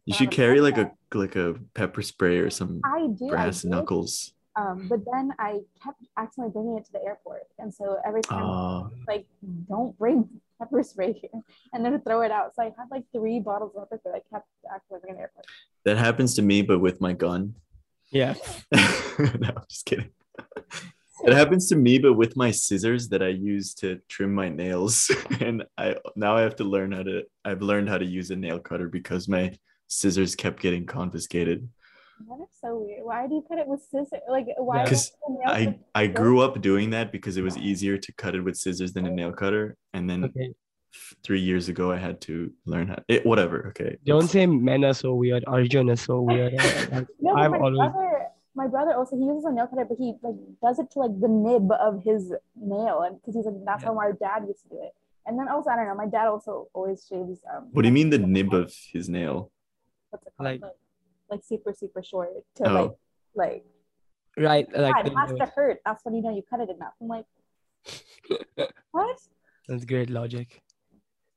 You 0.05 0.13
should 0.13 0.27
Um, 0.27 0.31
carry 0.33 0.61
like 0.61 0.77
a 0.77 0.91
like 1.13 1.35
a 1.35 1.55
pepper 1.73 2.01
spray 2.01 2.37
or 2.39 2.49
some 2.49 2.81
I 2.83 3.07
do. 3.07 3.29
Brass 3.29 3.61
did, 3.61 3.71
knuckles. 3.71 4.33
Um, 4.55 4.87
but 4.89 4.99
then 5.11 5.31
I 5.39 5.59
kept 5.83 6.03
accidentally 6.17 6.51
bringing 6.51 6.77
it 6.77 6.85
to 6.85 6.91
the 6.91 7.03
airport. 7.03 7.43
And 7.59 7.73
so 7.73 7.97
every 8.05 8.21
time, 8.21 8.43
Uh 8.43 8.89
like, 9.07 9.25
don't 9.69 9.97
bring 9.97 10.27
pepper 10.59 10.83
spray 10.83 11.13
here 11.13 11.41
and 11.73 11.85
then 11.85 11.99
throw 12.01 12.21
it 12.21 12.31
out. 12.31 12.53
So 12.55 12.63
I 12.63 12.65
had 12.65 12.87
like 12.91 13.03
three 13.13 13.39
bottles 13.39 13.71
of 13.75 13.89
pepper 13.89 13.99
spray. 14.01 14.13
I 14.19 14.23
kept 14.33 14.47
accidentally 14.73 15.01
bringing 15.01 15.15
to 15.15 15.17
the 15.17 15.21
airport. 15.21 15.45
that 15.85 15.97
happens 15.97 16.35
to 16.35 16.41
me, 16.41 16.61
but 16.63 16.79
with 16.79 16.99
my 16.99 17.13
gun. 17.13 17.55
Yeah. 18.11 18.33
no, 18.73 19.49
I'm 19.55 19.63
just 19.69 19.85
kidding. 19.85 20.09
It 21.23 21.33
happens 21.33 21.67
to 21.69 21.75
me, 21.75 21.99
but 21.99 22.13
with 22.13 22.35
my 22.35 22.51
scissors 22.51 23.09
that 23.09 23.21
I 23.21 23.27
use 23.29 23.73
to 23.75 23.99
trim 24.09 24.33
my 24.33 24.49
nails. 24.49 25.11
and 25.39 25.63
I 25.77 25.95
now 26.15 26.35
I 26.37 26.41
have 26.41 26.55
to 26.57 26.63
learn 26.63 26.91
how 26.91 27.03
to 27.03 27.23
I've 27.45 27.61
learned 27.61 27.89
how 27.89 27.97
to 27.97 28.05
use 28.05 28.31
a 28.31 28.35
nail 28.35 28.59
cutter 28.59 28.87
because 28.89 29.27
my 29.27 29.53
scissors 29.87 30.35
kept 30.35 30.61
getting 30.61 30.85
confiscated. 30.85 31.67
That 32.29 32.39
is 32.43 32.49
so 32.61 32.77
weird. 32.77 33.03
Why 33.03 33.27
do 33.27 33.35
you 33.35 33.43
cut 33.47 33.57
it 33.59 33.67
with 33.67 33.81
scissors? 33.89 34.21
Like, 34.29 34.47
why? 34.57 34.83
Because 34.83 35.11
don't 35.27 35.39
the 35.39 35.55
nail 35.61 35.75
I 35.95 36.03
I 36.03 36.07
grew 36.07 36.41
up 36.41 36.61
doing 36.61 36.91
that 36.91 37.11
because 37.11 37.37
it 37.37 37.41
was 37.43 37.57
easier 37.57 37.97
to 37.97 38.11
cut 38.13 38.35
it 38.35 38.41
with 38.41 38.55
scissors 38.57 38.93
than 38.93 39.05
a 39.05 39.11
nail 39.11 39.31
cutter. 39.31 39.75
And 39.93 40.09
then 40.09 40.25
Okay. 40.25 40.53
three 41.23 41.39
years 41.39 41.69
ago 41.69 41.91
I 41.91 41.97
had 41.97 42.19
to 42.21 42.51
learn 42.65 42.87
how 42.89 42.99
it 43.07 43.25
whatever. 43.25 43.67
Okay. 43.69 43.97
Don't 44.05 44.27
say 44.27 44.45
men 44.45 44.83
are 44.85 44.93
so 44.93 45.13
weird. 45.15 45.43
Arjun 45.47 45.89
is 45.89 46.01
so 46.01 46.21
weird. 46.21 46.53
No, 47.19 47.33
I've 47.35 47.51
my 47.51 47.57
always- 47.57 47.77
brother, 47.77 48.10
my 48.55 48.67
brother 48.67 48.93
also 48.95 49.15
he 49.17 49.23
uses 49.25 49.45
a 49.45 49.51
nail 49.51 49.67
cutter, 49.67 49.85
but 49.85 49.97
he 49.97 50.13
like 50.21 50.35
does 50.61 50.79
it 50.79 50.91
to 50.91 50.99
like 50.99 51.19
the 51.19 51.27
nib 51.27 51.71
of 51.71 52.03
his 52.03 52.33
nail, 52.55 53.01
and 53.01 53.19
because 53.19 53.35
he's 53.35 53.45
like 53.45 53.55
that's 53.65 53.83
how 53.83 53.93
my 53.93 54.11
dad 54.19 54.43
used 54.47 54.63
to 54.63 54.69
do 54.69 54.79
it. 54.81 54.93
And 55.25 55.37
then 55.39 55.47
also 55.47 55.69
I 55.69 55.75
don't 55.75 55.87
know, 55.87 55.95
my 55.95 56.07
dad 56.07 56.27
also 56.27 56.67
always 56.73 57.05
shaves. 57.07 57.39
Um, 57.53 57.69
What 57.71 57.83
do 57.83 57.87
you 57.87 57.93
mean 57.93 58.09
the 58.09 58.17
nib 58.17 58.53
of 58.53 58.73
his 58.91 59.07
nail? 59.09 59.51
What's 60.09 60.25
it 60.27 60.33
called? 60.37 60.45
Like- 60.49 60.61
Like, 60.61 60.71
like, 61.29 61.43
super 61.45 61.73
super 61.73 62.03
short 62.03 62.29
to 62.55 62.63
Oh. 62.69 62.73
like 62.83 62.91
like. 63.35 63.65
right. 64.37 64.67
Like 64.77 64.95
God, 64.95 65.07
it 65.07 65.13
has 65.15 65.31
to 65.37 65.45
hurt. 65.55 65.79
That's 65.85 66.03
when 66.03 66.15
you 66.15 66.21
know 66.21 66.33
you 66.35 66.43
cut 66.49 66.59
it 66.59 66.69
enough. 66.69 66.93
I'm 67.01 67.07
like, 67.07 67.25
what? 68.91 69.17
that's 69.67 69.85
great 69.85 70.09
logic. 70.09 70.61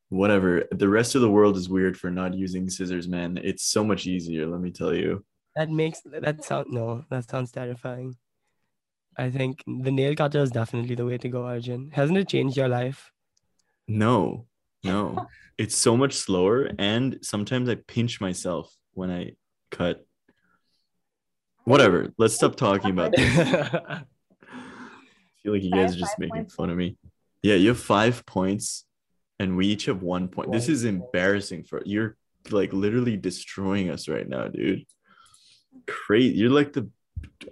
Whatever. 0.08 0.64
The 0.70 0.88
rest 0.88 1.14
of 1.14 1.20
the 1.22 1.30
world 1.30 1.56
is 1.56 1.68
weird 1.68 1.96
for 1.96 2.10
not 2.10 2.34
using 2.34 2.68
scissors, 2.70 3.08
man. 3.08 3.38
It's 3.42 3.64
so 3.64 3.82
much 3.84 4.06
easier, 4.06 4.46
let 4.46 4.60
me 4.60 4.70
tell 4.70 4.94
you. 4.94 5.24
That 5.57 5.70
makes 5.70 6.00
that 6.05 6.44
sound 6.44 6.66
no, 6.70 7.05
that 7.11 7.30
sounds 7.30 7.52
terrifying. 7.52 8.16
I 9.16 9.30
think 9.30 9.62
the 9.66 9.92
nail 9.92 10.14
cutter 10.16 10.40
is 10.40 10.50
definitely 10.50 10.96
the 10.96 11.07
way 11.07 11.18
to 11.18 11.28
go, 11.28 11.44
Arjun. 11.44 11.90
Hasn't 11.92 12.18
it 12.18 12.28
changed 12.28 12.57
your 12.57 12.68
life? 12.68 13.12
No, 13.86 14.46
no. 14.82 15.26
it's 15.59 15.76
so 15.76 15.96
much 15.96 16.14
slower. 16.14 16.70
And 16.78 17.18
sometimes 17.22 17.68
I 17.68 17.76
pinch 17.76 18.20
myself 18.20 18.74
when 18.92 19.11
I 19.11 19.32
cut. 19.70 20.05
Whatever. 21.64 22.12
Let's 22.18 22.34
stop 22.34 22.57
talking 22.57 22.90
about 22.90 23.14
this. 23.14 23.38
I 23.38 24.02
feel 25.42 25.52
like 25.52 25.62
you 25.62 25.70
guys 25.70 25.94
are 25.94 25.98
just 25.98 26.18
making 26.18 26.46
fun 26.46 26.70
of 26.70 26.76
me. 26.76 26.96
Yeah, 27.42 27.55
you 27.55 27.68
have 27.68 27.80
five 27.80 28.24
points, 28.26 28.84
and 29.38 29.57
we 29.57 29.66
each 29.66 29.84
have 29.86 30.02
one 30.02 30.28
point. 30.28 30.50
This 30.50 30.68
is 30.68 30.84
embarrassing 30.84 31.64
for 31.64 31.82
you're 31.84 32.16
like 32.50 32.72
literally 32.72 33.16
destroying 33.16 33.90
us 33.90 34.09
right 34.09 34.28
now, 34.28 34.48
dude. 34.48 34.84
Crazy. 35.87 36.35
You're 36.37 36.51
like 36.51 36.72
the 36.72 36.89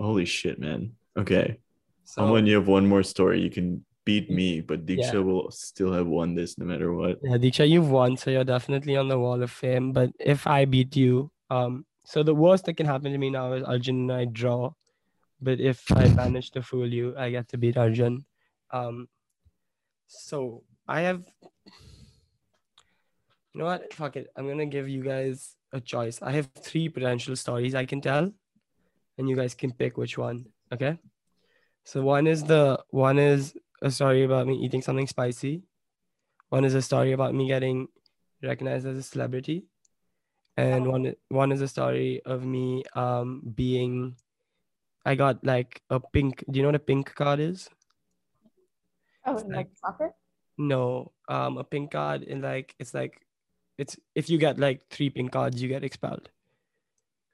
holy 0.00 0.24
shit, 0.24 0.58
man. 0.58 0.92
Okay. 1.16 1.58
so, 2.04 2.22
Someone, 2.22 2.46
you 2.46 2.54
have 2.56 2.68
one 2.68 2.86
more 2.86 3.02
story. 3.02 3.40
You 3.40 3.50
can 3.50 3.84
beat 4.04 4.30
me, 4.30 4.60
but 4.60 4.84
Deeksha 4.86 5.14
Yeah. 5.14 5.20
will 5.20 5.50
still 5.50 5.92
have 5.92 6.06
won 6.06 6.34
this 6.34 6.58
no 6.58 6.64
matter 6.66 6.92
what. 6.92 7.18
yeah, 7.22 7.36
Deeksha, 7.36 7.68
you've 7.68 7.90
won, 7.90 8.16
so 8.16 8.30
you're 8.30 8.44
definitely 8.44 8.96
on 8.96 9.08
the 9.08 9.18
wall 9.18 9.40
of 9.42 9.50
fame. 9.50 9.92
But 9.92 10.10
if 10.18 10.46
I 10.46 10.64
beat 10.64 10.96
you, 10.96 11.30
um, 11.50 11.84
so 12.04 12.22
the 12.22 12.34
worst 12.34 12.64
that 12.66 12.74
can 12.74 12.86
happen 12.86 13.12
to 13.12 13.18
me 13.18 13.30
now 13.30 13.52
is 13.52 13.62
Arjun 13.62 14.10
and 14.10 14.12
I 14.12 14.24
draw. 14.24 14.72
But 15.40 15.60
if 15.60 15.84
I 15.92 16.08
manage 16.08 16.50
to 16.52 16.62
fool 16.62 16.86
you, 16.92 17.14
I 17.16 17.30
get 17.30 17.48
to 17.50 17.58
beat 17.58 17.76
Arjun. 17.76 18.24
Um, 18.70 19.08
so 20.06 20.62
I 20.88 21.00
have. 21.02 21.22
You 23.54 23.58
know 23.60 23.64
what? 23.66 23.92
Fuck 23.92 24.16
it. 24.16 24.28
I'm 24.36 24.48
gonna 24.48 24.66
give 24.66 24.88
you 24.88 25.02
guys 25.04 25.54
a 25.72 25.80
choice. 25.80 26.20
I 26.22 26.32
have 26.32 26.48
three 26.60 26.88
potential 26.88 27.36
stories 27.36 27.74
I 27.74 27.84
can 27.86 28.00
tell, 28.00 28.30
and 29.18 29.28
you 29.28 29.36
guys 29.36 29.54
can 29.54 29.72
pick 29.72 29.96
which 29.96 30.18
one. 30.18 30.46
Okay. 30.72 30.98
So 31.84 32.02
one 32.02 32.26
is 32.26 32.44
the 32.44 32.78
one 32.90 33.18
is 33.18 33.54
a 33.82 33.90
story 33.90 34.22
about 34.24 34.46
me 34.46 34.54
eating 34.64 34.82
something 34.82 35.06
spicy. 35.06 35.62
One 36.50 36.64
is 36.64 36.74
a 36.74 36.82
story 36.82 37.12
about 37.12 37.34
me 37.34 37.48
getting 37.48 37.88
recognized 38.42 38.86
as 38.86 38.96
a 38.98 39.02
celebrity, 39.02 39.66
and 40.56 40.86
one 40.86 41.14
one 41.28 41.50
is 41.52 41.60
a 41.60 41.68
story 41.68 42.22
of 42.24 42.44
me 42.44 42.84
um 42.94 43.42
being. 43.54 44.16
I 45.04 45.16
got 45.16 45.44
like 45.44 45.82
a 45.90 45.98
pink. 45.98 46.44
Do 46.48 46.58
you 46.58 46.62
know 46.62 46.68
what 46.68 46.76
a 46.76 46.88
pink 46.90 47.14
card 47.14 47.40
is? 47.40 47.68
Oh, 49.26 49.34
It's 49.34 49.42
like- 49.44 49.54
like 49.56 49.68
soccer? 49.74 50.14
No, 50.58 51.12
um, 51.28 51.58
a 51.58 51.64
pink 51.64 51.90
card 51.90 52.22
in 52.22 52.40
like 52.42 52.74
it's 52.78 52.92
like, 52.94 53.18
it's 53.78 53.96
if 54.14 54.28
you 54.30 54.38
get 54.38 54.58
like 54.58 54.82
three 54.90 55.10
pink 55.10 55.32
cards, 55.32 55.60
you 55.62 55.68
get 55.68 55.84
expelled. 55.84 56.28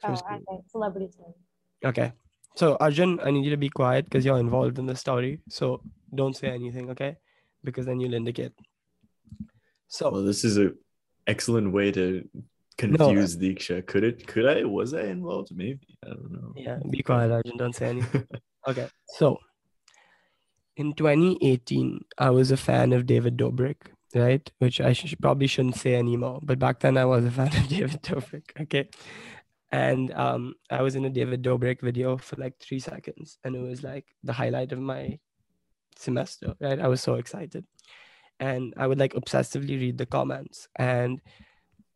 from 0.01 0.14
Oh, 0.14 0.34
okay. 0.34 0.62
Celebrity 0.70 1.09
team. 1.16 1.34
Okay. 1.84 2.12
So 2.57 2.76
Arjun, 2.80 3.20
I 3.22 3.30
need 3.30 3.45
you 3.45 3.51
to 3.51 3.57
be 3.57 3.68
quiet 3.68 4.05
because 4.05 4.24
you're 4.24 4.39
involved 4.39 4.78
in 4.78 4.86
the 4.86 4.97
story. 4.97 5.41
So 5.49 5.80
don't 6.14 6.36
say 6.36 6.49
anything, 6.49 6.91
okay? 6.91 7.16
Because 7.62 7.86
then 7.86 8.01
you'll 8.01 8.14
indicate. 8.14 8.53
So 9.89 10.11
Well, 10.11 10.24
this 10.24 10.45
is 10.45 10.59
a 10.59 10.72
excellent 11.26 11.72
way 11.72 11.93
to 11.93 12.28
confuse 12.76 13.36
Deeksha. 13.36 13.86
Could 13.86 14.05
it? 14.05 14.26
Could 14.26 14.47
I? 14.47 14.64
Was 14.64 14.95
I 14.95 15.03
involved? 15.03 15.51
Maybe. 15.55 15.99
I 16.05 16.09
don't 16.09 16.32
know. 16.32 16.53
yeah, 16.57 16.78
be 16.90 17.02
quiet, 17.02 17.31
Arjun. 17.31 17.56
Don't 17.56 17.74
say 17.74 17.89
anything. 17.89 18.27
Okay. 18.66 18.86
So 19.16 19.39
in 20.77 20.93
2018, 20.93 22.05
I 22.19 22.28
was 22.31 22.51
a 22.51 22.56
fan 22.56 22.93
of 22.93 23.06
David 23.06 23.39
Dobrik, 23.39 23.77
right? 24.14 24.51
Which 24.59 24.80
I 24.80 24.94
probably 25.20 25.47
shouldn't 25.47 25.76
say 25.76 25.94
anymore. 25.94 26.40
But 26.43 26.59
back 26.59 26.80
then, 26.80 26.97
I 26.97 27.05
was 27.05 27.24
a 27.24 27.30
fan 27.30 27.48
of 27.48 27.68
David 27.68 28.02
Dobrik. 28.02 28.60
Okay. 28.60 28.89
And 29.70 30.12
um, 30.14 30.55
I 30.70 30.82
was 30.82 30.97
in 30.97 31.05
a 31.05 31.10
David 31.10 31.43
Dobrik 31.43 31.82
video 31.82 32.16
for 32.16 32.36
like 32.36 32.59
three 32.59 32.78
seconds, 32.78 33.39
and 33.44 33.55
it 33.55 33.60
was 33.60 33.82
like 33.82 34.06
the 34.24 34.32
highlight 34.32 34.72
of 34.72 34.78
my 34.78 35.18
semester, 35.97 36.55
right? 36.60 36.80
I 36.80 36.89
was 36.89 37.02
so 37.02 37.14
excited. 37.14 37.66
And 38.40 38.72
I 38.76 38.86
would 38.86 38.98
like 38.98 39.14
obsessively 39.14 39.78
read 39.78 39.98
the 39.98 40.06
comments. 40.06 40.68
And 40.76 41.20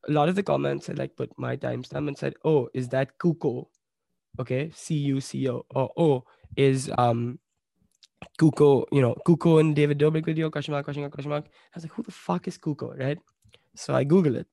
a 0.08 0.12
lot 0.12 0.28
of 0.28 0.34
the 0.34 0.42
comments 0.42 0.88
had 0.88 0.98
like 0.98 1.16
put 1.16 1.30
my 1.38 1.56
timestamp 1.56 2.08
and 2.08 2.18
said, 2.18 2.34
Oh, 2.44 2.68
is 2.74 2.88
that 2.88 3.18
Cuco? 3.18 3.66
Okay, 4.40 4.70
C 4.74 4.96
U 4.96 5.20
C 5.20 5.48
O. 5.48 5.64
Or 5.70 5.90
oh, 5.96 6.24
is 6.56 6.90
um 6.98 7.38
Cuco, 8.38 8.84
you 8.92 9.00
know, 9.00 9.14
Cuco 9.26 9.60
and 9.60 9.74
David 9.74 9.98
Dobrik 9.98 10.24
video, 10.24 10.50
question 10.50 10.72
mark, 10.72 10.84
question 10.84 11.02
mark, 11.02 11.12
question 11.12 11.30
mark. 11.30 11.46
I 11.46 11.76
was 11.76 11.84
like, 11.84 11.92
who 11.92 12.02
the 12.02 12.12
fuck 12.12 12.48
is 12.48 12.58
Cuco, 12.58 12.98
right? 12.98 13.18
So 13.74 13.94
I 13.94 14.04
Google 14.04 14.36
it. 14.36 14.46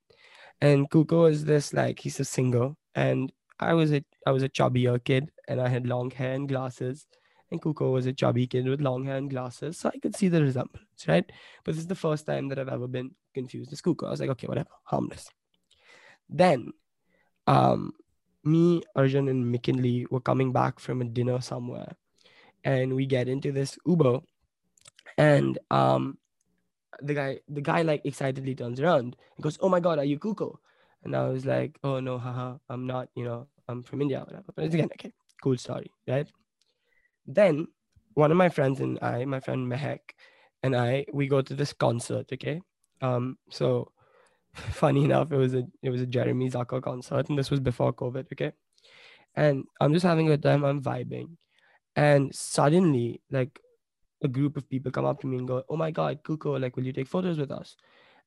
And 0.62 0.90
Cuco 0.90 1.30
is 1.30 1.46
this 1.46 1.74
like 1.74 2.00
he's 2.00 2.20
a 2.20 2.26
singer. 2.26 2.72
And 2.96 3.32
I 3.60 3.74
was 3.74 3.94
a 3.94 4.04
I 4.26 4.32
was 4.32 4.44
a 4.44 4.50
chubbier 4.50 5.04
kid 5.04 5.32
and 5.48 5.62
I 5.62 5.68
had 5.68 5.88
long 5.88 6.12
hair 6.12 6.34
and 6.34 6.48
glasses. 6.48 7.08
And 7.52 7.62
Cuco 7.62 7.91
was 7.91 8.06
a 8.06 8.14
chubby 8.14 8.46
kid 8.48 8.68
with 8.68 8.82
long 8.82 9.06
hair 9.06 9.18
and 9.18 9.30
glasses. 9.30 9.78
So 9.78 9.90
I 9.94 9.98
could 9.98 10.16
see 10.16 10.28
the 10.28 10.41
resemblance, 10.41 11.08
right? 11.08 11.26
But 11.64 11.74
this 11.74 11.82
is 11.82 11.88
the 11.88 11.96
first 11.96 12.28
time 12.28 12.48
that 12.50 12.60
I've 12.60 12.70
ever 12.70 12.88
been 12.88 13.12
confused 13.34 13.74
as 13.74 13.82
Cuco. 13.82 14.08
I 14.08 14.12
was 14.12 14.20
like, 14.20 14.30
okay, 14.30 14.48
whatever, 14.48 14.70
harmless. 14.84 15.30
Then 16.30 16.72
um 17.48 17.94
me, 18.44 18.82
Arjun, 18.96 19.28
and 19.28 19.52
McKinley 19.52 20.08
were 20.10 20.22
coming 20.22 20.54
back 20.54 20.80
from 20.80 21.02
a 21.02 21.06
dinner 21.06 21.41
somewhere 21.41 21.96
and 22.64 22.95
we 22.95 23.06
get 23.06 23.27
into 23.27 23.52
this 23.52 23.77
Uber, 23.86 24.19
and 25.18 25.57
um, 25.72 26.18
the 27.02 27.14
guy, 27.14 27.40
the 27.48 27.61
guy 27.61 27.81
like 27.81 28.02
excitedly 28.06 28.56
turns 28.56 28.80
around 28.80 29.15
and 29.36 29.44
goes, 29.44 29.57
"Oh 29.61 29.69
my 29.69 29.80
God, 29.80 29.99
are 29.99 30.06
you 30.06 30.19
Cuco?" 30.19 30.57
And 31.03 31.15
I 31.15 31.27
was 31.30 31.45
like, 31.45 31.77
"Oh 31.84 31.99
no, 31.99 32.18
haha, 32.18 32.57
I'm 32.69 32.88
not. 32.88 33.10
You 33.15 33.26
know, 33.26 33.48
I'm 33.68 33.84
from 33.84 34.02
India, 34.02 34.19
whatever." 34.19 34.52
But 34.56 34.65
it's 34.65 34.73
again, 34.73 34.90
okay, 34.94 35.14
cool 35.41 35.57
story, 35.57 35.91
right? 36.07 36.27
Then 37.26 37.68
one 38.14 38.31
of 38.31 38.38
my 38.38 38.49
friends 38.49 38.80
and 38.80 38.99
I, 39.02 39.26
my 39.26 39.40
friend 39.40 39.72
Mehek, 39.72 39.99
and 40.64 40.76
I, 40.76 41.06
we 41.14 41.27
go 41.27 41.41
to 41.41 41.53
this 41.53 41.73
concert. 41.73 42.27
Okay, 42.34 42.61
um, 43.02 43.38
so 43.49 43.91
funny 44.53 45.06
enough, 45.06 45.31
it 45.31 45.38
was 45.38 45.53
a 45.53 45.64
it 45.81 45.90
was 45.90 46.02
a 46.02 46.07
Jeremy 46.07 46.49
Zucker 46.49 46.81
concert, 46.81 47.30
and 47.30 47.38
this 47.38 47.52
was 47.52 47.60
before 47.60 47.94
COVID. 47.94 48.27
Okay, 48.34 48.52
and 49.36 49.64
I'm 49.80 49.94
just 49.94 50.06
having 50.06 50.27
a 50.27 50.31
good 50.31 50.44
time. 50.44 50.64
I'm 50.64 50.81
vibing, 50.81 51.38
and 51.95 52.34
suddenly, 52.36 53.22
like, 53.32 53.60
a 54.24 54.28
group 54.28 54.57
of 54.57 54.70
people 54.70 54.91
come 54.91 55.06
up 55.06 55.22
to 55.22 55.28
me 55.28 55.38
and 55.38 55.48
go, 55.48 55.64
"Oh 55.70 55.78
my 55.78 55.91
God, 55.91 56.24
Cuco! 56.24 56.60
Like, 56.61 56.76
will 56.78 56.86
you 56.86 56.94
take 56.94 57.07
photos 57.07 57.38
with 57.40 57.52
us?" 57.52 57.76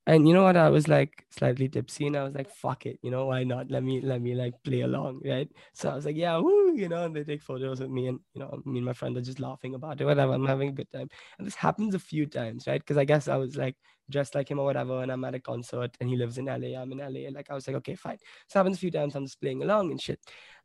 and 0.06 0.26
you 0.26 0.34
know 0.34 0.42
what? 0.44 0.56
I 0.56 0.68
was 0.70 0.88
like 0.88 1.26
slightly 1.30 1.68
tipsy 1.68 2.06
and 2.08 2.16
i 2.16 2.24
was 2.24 2.34
like 2.34 2.50
fuck 2.50 2.86
it 2.86 2.98
you 3.02 3.10
know 3.10 3.26
why 3.26 3.44
not? 3.44 3.70
Let 3.70 3.82
me 3.84 4.00
let 4.00 4.20
me 4.20 4.34
like 4.34 4.54
play 4.64 4.80
along 4.82 5.20
right? 5.24 5.48
So 5.74 5.90
i 5.90 5.94
was 5.94 6.04
like 6.06 6.16
yeah 6.16 6.36
woo, 6.38 6.74
you 6.74 6.88
know 6.88 7.04
and 7.04 7.14
they 7.14 7.24
take 7.24 7.42
photos 7.42 7.80
with 7.80 7.90
me 7.90 8.08
and 8.08 8.18
you 8.34 8.40
know 8.40 8.60
me 8.64 8.78
and 8.78 8.86
my 8.86 8.92
friend 8.94 9.16
are 9.16 9.20
just 9.22 9.40
laughing 9.40 9.74
about 9.74 10.00
it 10.00 10.04
whatever 10.04 10.32
i'm 10.34 10.46
having 10.46 10.70
a 10.70 10.72
good 10.72 10.90
time. 10.90 11.08
And 11.38 11.46
this 11.46 11.54
happens 11.54 11.94
a 11.94 11.98
few 12.00 12.26
times 12.26 12.66
right? 12.66 12.80
Because 12.80 12.96
i 12.98 13.04
guess 13.04 13.28
i 13.28 13.36
was 13.36 13.56
like 13.56 13.76
dressed 14.10 14.34
like 14.34 14.50
him 14.50 14.58
or 14.58 14.64
whatever 14.64 15.02
and 15.02 15.12
i'm 15.12 15.24
at 15.24 15.34
a 15.36 15.40
concert 15.40 15.96
and 16.00 16.08
he 16.08 16.16
lives 16.16 16.36
in 16.38 16.46
la 16.46 16.54
i'm 16.54 16.92
in 16.92 16.98
la 16.98 17.30
like 17.30 17.50
i 17.50 17.54
was 17.54 17.66
like 17.68 17.76
okay 17.76 17.94
fine. 17.94 18.18
This 18.48 18.54
happens 18.54 18.76
a 18.76 18.80
few 18.80 18.90
times 18.90 19.14
i'm 19.14 19.26
just 19.26 19.40
playing 19.40 19.62
along 19.62 19.90
and 19.92 20.00
shit. 20.00 20.20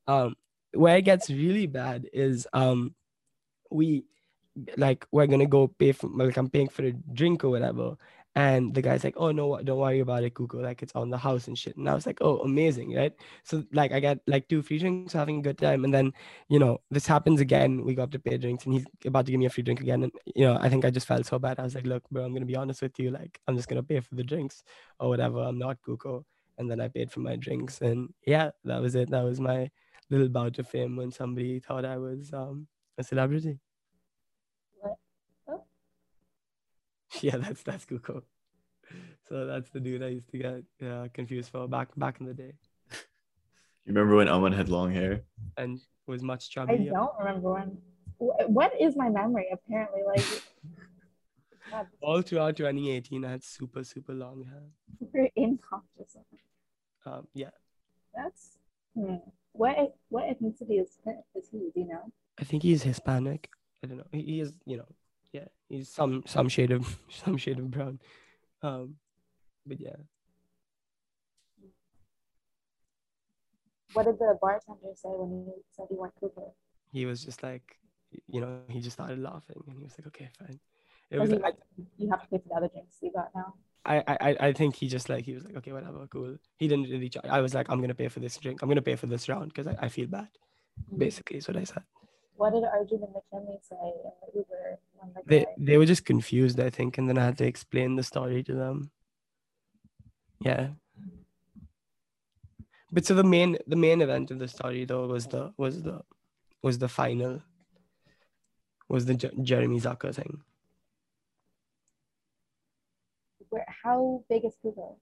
Um 0.08 0.36
where 0.78 0.98
it 0.98 1.04
gets 1.04 1.30
really 1.30 1.68
bad 1.68 2.08
is 2.14 2.48
um 2.54 2.94
we 3.72 4.04
like 4.78 5.06
we're 5.12 5.28
gonna 5.28 5.46
go 5.46 5.68
pay 5.68 5.92
for 5.92 6.08
like 6.08 6.38
i'm 6.38 6.50
paying 6.50 6.68
for 6.70 6.84
a 6.84 6.92
drink 6.92 7.44
or 7.44 7.50
whatever 7.50 7.96
and 8.38 8.72
the 8.72 8.84
guy's 8.84 9.04
like, 9.04 9.16
oh, 9.18 9.32
no, 9.32 9.60
don't 9.64 9.80
worry 9.80 10.00
about 10.00 10.24
it, 10.24 10.36
Cuco. 10.36 10.62
Like, 10.62 10.84
it's 10.84 10.94
on 10.94 11.10
the 11.10 11.18
house 11.18 11.48
and 11.48 11.58
shit. 11.58 11.76
And 11.76 11.90
I 11.90 11.96
was 11.96 12.06
like, 12.06 12.20
oh, 12.22 12.38
amazing, 12.42 12.94
right? 12.94 13.12
So, 13.44 13.64
like, 13.74 13.92
I 13.92 14.00
got 14.00 14.20
like 14.28 14.48
two 14.48 14.62
free 14.62 14.78
drinks, 14.78 15.12
having 15.12 15.40
a 15.40 15.42
good 15.42 15.58
time. 15.58 15.84
And 15.84 15.92
then, 15.92 16.14
you 16.48 16.60
know, 16.60 16.78
this 16.92 17.08
happens 17.08 17.42
again. 17.42 17.84
We 17.84 17.96
go 17.96 18.04
up 18.04 18.12
to 18.12 18.20
pay 18.20 18.38
drinks 18.38 18.66
and 18.66 18.76
he's 18.76 18.86
about 19.08 19.26
to 19.26 19.32
give 19.32 19.40
me 19.40 19.48
a 19.48 19.50
free 19.50 19.64
drink 19.64 19.82
again. 19.82 20.04
And, 20.04 20.12
you 20.36 20.46
know, 20.46 20.56
I 20.62 20.70
think 20.70 20.86
I 20.86 20.92
just 20.92 21.08
felt 21.08 21.26
so 21.26 21.40
bad. 21.40 21.58
I 21.58 21.64
was 21.64 21.74
like, 21.74 21.88
look, 21.88 22.08
bro, 22.12 22.26
I'm 22.26 22.36
to 22.36 22.46
be 22.46 22.56
honest 22.56 22.84
with 22.84 23.00
you. 23.00 23.10
Like, 23.10 23.40
I'm 23.48 23.56
just 23.56 23.68
to 23.78 23.82
pay 23.82 24.02
for 24.02 24.14
the 24.14 24.24
drinks 24.24 24.62
or 25.00 25.10
whatever. 25.10 25.40
I'm 25.40 25.58
not 25.58 25.82
Cuco. 25.82 26.24
And 26.60 26.70
then 26.70 26.80
I 26.80 26.90
paid 26.90 27.12
for 27.12 27.22
my 27.22 27.38
drinks. 27.38 27.82
And 27.82 28.14
yeah, 28.28 28.52
that 28.66 28.80
was 28.84 28.94
it. 28.94 29.10
That 29.10 29.24
was 29.24 29.40
my 29.40 29.72
little 30.10 30.30
bout 30.30 30.58
of 30.60 30.68
fame 30.68 30.96
when 30.96 31.12
somebody 31.12 31.60
thought 31.60 31.86
I 31.86 31.98
was 31.98 32.32
um, 32.34 32.68
a 32.98 33.04
celebrity. 33.04 33.60
What? 34.80 34.98
Yeah, 37.22 37.38
that's 37.38 37.64
that's 37.64 37.86
Cuco. 37.86 38.24
So 39.28 39.46
that's 39.46 39.70
the 39.72 39.80
dude 39.80 40.04
I 40.04 40.08
used 40.10 40.30
to 40.32 40.38
get 40.38 40.88
uh, 40.88 41.08
confused 41.14 41.50
for 41.52 41.68
back 41.68 41.90
back 41.98 42.20
in 42.20 42.26
the 42.26 42.34
day. 42.34 42.54
You 43.86 43.94
remember 43.94 44.16
when 44.18 44.28
Aman 44.28 44.52
had 44.54 44.70
long 44.70 44.92
hair 44.92 45.22
and 45.56 45.80
was 46.08 46.22
much 46.22 46.58
I 46.58 46.66
don't 46.66 47.12
remember 47.18 47.54
when. 47.54 47.78
What 48.18 48.74
is 48.80 48.96
my 48.96 49.10
memory? 49.10 49.48
Apparently, 49.52 50.02
like 50.06 50.26
God, 51.72 51.88
All 52.02 52.22
throughout 52.22 52.58
2018, 52.58 53.24
I 53.24 53.32
had 53.32 53.44
super 53.44 53.84
super 53.84 54.14
long 54.14 54.44
hair. 54.46 54.64
super 55.00 55.30
inconscious. 55.38 56.18
Um, 57.06 57.28
yeah, 57.34 57.52
That's 58.14 58.58
hmm. 58.96 59.16
What 59.58 59.96
what 60.10 60.24
ethnicity 60.26 60.82
is 60.82 60.98
is 61.36 61.50
he? 61.52 61.58
Do 61.74 61.80
you 61.82 61.88
know? 61.88 62.12
I 62.40 62.44
think 62.44 62.64
he's 62.64 62.84
Hispanic. 62.84 63.50
I 63.84 63.88
don't 63.88 63.98
know. 63.98 64.08
He, 64.12 64.22
he 64.22 64.42
is, 64.42 64.54
you 64.66 64.78
know, 64.78 64.88
yeah, 65.34 65.46
he's 65.70 65.90
some 65.90 66.24
some 66.26 66.50
shade 66.50 66.72
of 66.72 67.00
some 67.10 67.38
shade 67.38 67.60
of 67.60 67.70
brown. 67.72 68.00
Um, 68.62 68.96
but 69.66 69.80
yeah, 69.80 69.98
What 73.94 74.06
did 74.06 74.20
the 74.20 74.38
bartender 74.40 74.94
say 74.94 75.10
when 75.10 75.46
he 75.46 75.52
said 75.72 75.88
you 75.90 76.00
went 76.00 76.14
Cooper? 76.20 76.52
he 76.92 77.06
was 77.06 77.24
just 77.24 77.42
like, 77.44 77.78
you 78.28 78.42
know, 78.42 78.60
he 78.70 78.80
just 78.80 78.94
started 78.94 79.20
laughing 79.20 79.62
and 79.68 79.78
he 79.78 79.84
was 79.84 79.94
like, 79.98 80.08
okay, 80.08 80.30
fine. 80.40 80.60
It 81.10 81.20
Was 81.20 81.32
he 81.32 81.38
like, 81.38 81.56
you 81.98 82.10
have 82.10 82.22
to 82.22 82.28
pay 82.28 82.38
for 82.38 82.50
the 82.50 82.56
other 82.56 82.68
drinks 82.70 82.98
you 83.02 83.12
got 83.12 83.30
now. 83.36 83.56
I, 83.88 84.04
I, 84.08 84.38
I 84.48 84.54
think 84.54 84.76
he 84.76 84.88
just 84.88 85.10
like 85.10 85.26
he 85.26 85.34
was 85.34 85.46
like, 85.46 85.56
okay, 85.58 85.72
whatever, 85.72 86.06
cool. 86.08 86.38
He 86.58 86.68
didn't 86.68 86.90
really. 86.90 87.10
Ch- 87.10 87.26
I 87.30 87.42
was 87.42 87.54
like, 87.54 87.70
I'm 87.70 87.80
gonna 87.82 87.96
pay 87.96 88.10
for 88.10 88.20
this 88.20 88.38
drink. 88.38 88.62
I'm 88.62 88.70
gonna 88.70 88.82
pay 88.82 88.96
for 88.96 89.08
this 89.08 89.30
round 89.30 89.54
because 89.54 89.68
I, 89.68 89.76
I 89.80 89.90
feel 89.90 90.08
bad. 90.08 90.28
Mm-hmm. 90.90 90.98
Basically, 90.98 91.38
is 91.38 91.48
what 91.48 91.58
I 91.58 91.64
said. 91.64 91.84
What 92.36 92.54
did 92.54 92.64
Arjun 92.66 93.02
and 93.04 93.14
McKinley 93.14 93.58
say 93.62 93.76
in 93.82 94.12
the 94.34 94.40
Uber 94.40 94.80
the 95.16 95.22
They 95.26 95.40
guy? 95.46 95.52
they 95.58 95.78
were 95.78 95.86
just 95.86 96.06
confused, 96.06 96.60
I 96.60 96.70
think, 96.70 96.98
and 96.98 97.10
then 97.10 97.18
I 97.18 97.26
had 97.26 97.38
to 97.40 97.46
explain 97.46 97.96
the 97.96 98.04
story 98.04 98.44
to 98.44 98.54
them. 98.54 98.92
Yeah. 100.42 100.70
But 102.92 103.06
so 103.06 103.14
the 103.16 103.24
main 103.24 103.58
the 103.68 103.76
main 103.76 104.02
event 104.02 104.32
of 104.32 104.40
the 104.40 104.48
story 104.48 104.86
though 104.86 105.08
was 105.08 105.28
the 105.28 105.54
was 105.58 105.82
the 105.84 106.02
was 106.62 106.78
the 106.78 106.88
final 106.90 107.42
was 108.90 109.06
the 109.06 109.16
Jer- 109.16 109.32
Jeremy 109.42 109.80
Zucker 109.80 110.14
thing. 110.16 110.42
Where, 113.50 113.66
how 113.88 114.24
big 114.30 114.44
is 114.46 114.56
Cuco 114.64 114.96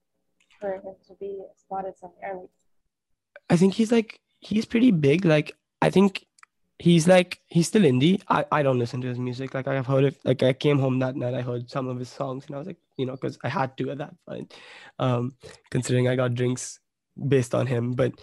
for 0.60 0.76
him 0.76 0.84
to 1.08 1.14
be 1.20 1.32
spotted 1.58 1.98
somewhere? 1.98 2.34
Like, 2.42 2.50
I 3.50 3.58
think 3.58 3.74
he's 3.74 3.92
like 3.92 4.20
he's 4.40 4.66
pretty 4.66 4.92
big. 4.92 5.26
Like 5.26 5.56
I 5.82 5.90
think 5.90 6.26
he's 6.80 7.08
like 7.08 7.40
he's 7.48 7.68
still 7.68 7.82
indie. 7.82 8.22
I, 8.28 8.46
I 8.52 8.64
don't 8.64 8.80
listen 8.80 9.02
to 9.02 9.08
his 9.08 9.20
music. 9.20 9.54
Like 9.54 9.68
I've 9.68 9.88
heard 9.88 10.04
it. 10.04 10.16
Like 10.24 10.44
I 10.44 10.54
came 10.54 10.80
home 10.80 11.00
that 11.00 11.16
night, 11.16 11.34
I 11.34 11.42
heard 11.42 11.70
some 11.70 11.88
of 11.88 11.98
his 11.98 12.10
songs, 12.10 12.46
and 12.46 12.56
I 12.56 12.60
was 12.60 12.68
like, 12.68 12.78
you 12.98 13.06
know, 13.06 13.14
because 13.14 13.38
I 13.44 13.50
had 13.50 13.76
to 13.78 13.92
at 13.92 13.98
that 13.98 14.14
point, 14.28 14.54
um, 15.00 15.34
considering 15.72 16.08
I 16.08 16.16
got 16.16 16.36
drinks 16.36 16.80
based 17.28 17.56
on 17.56 17.66
him. 17.68 17.94
But 17.94 18.14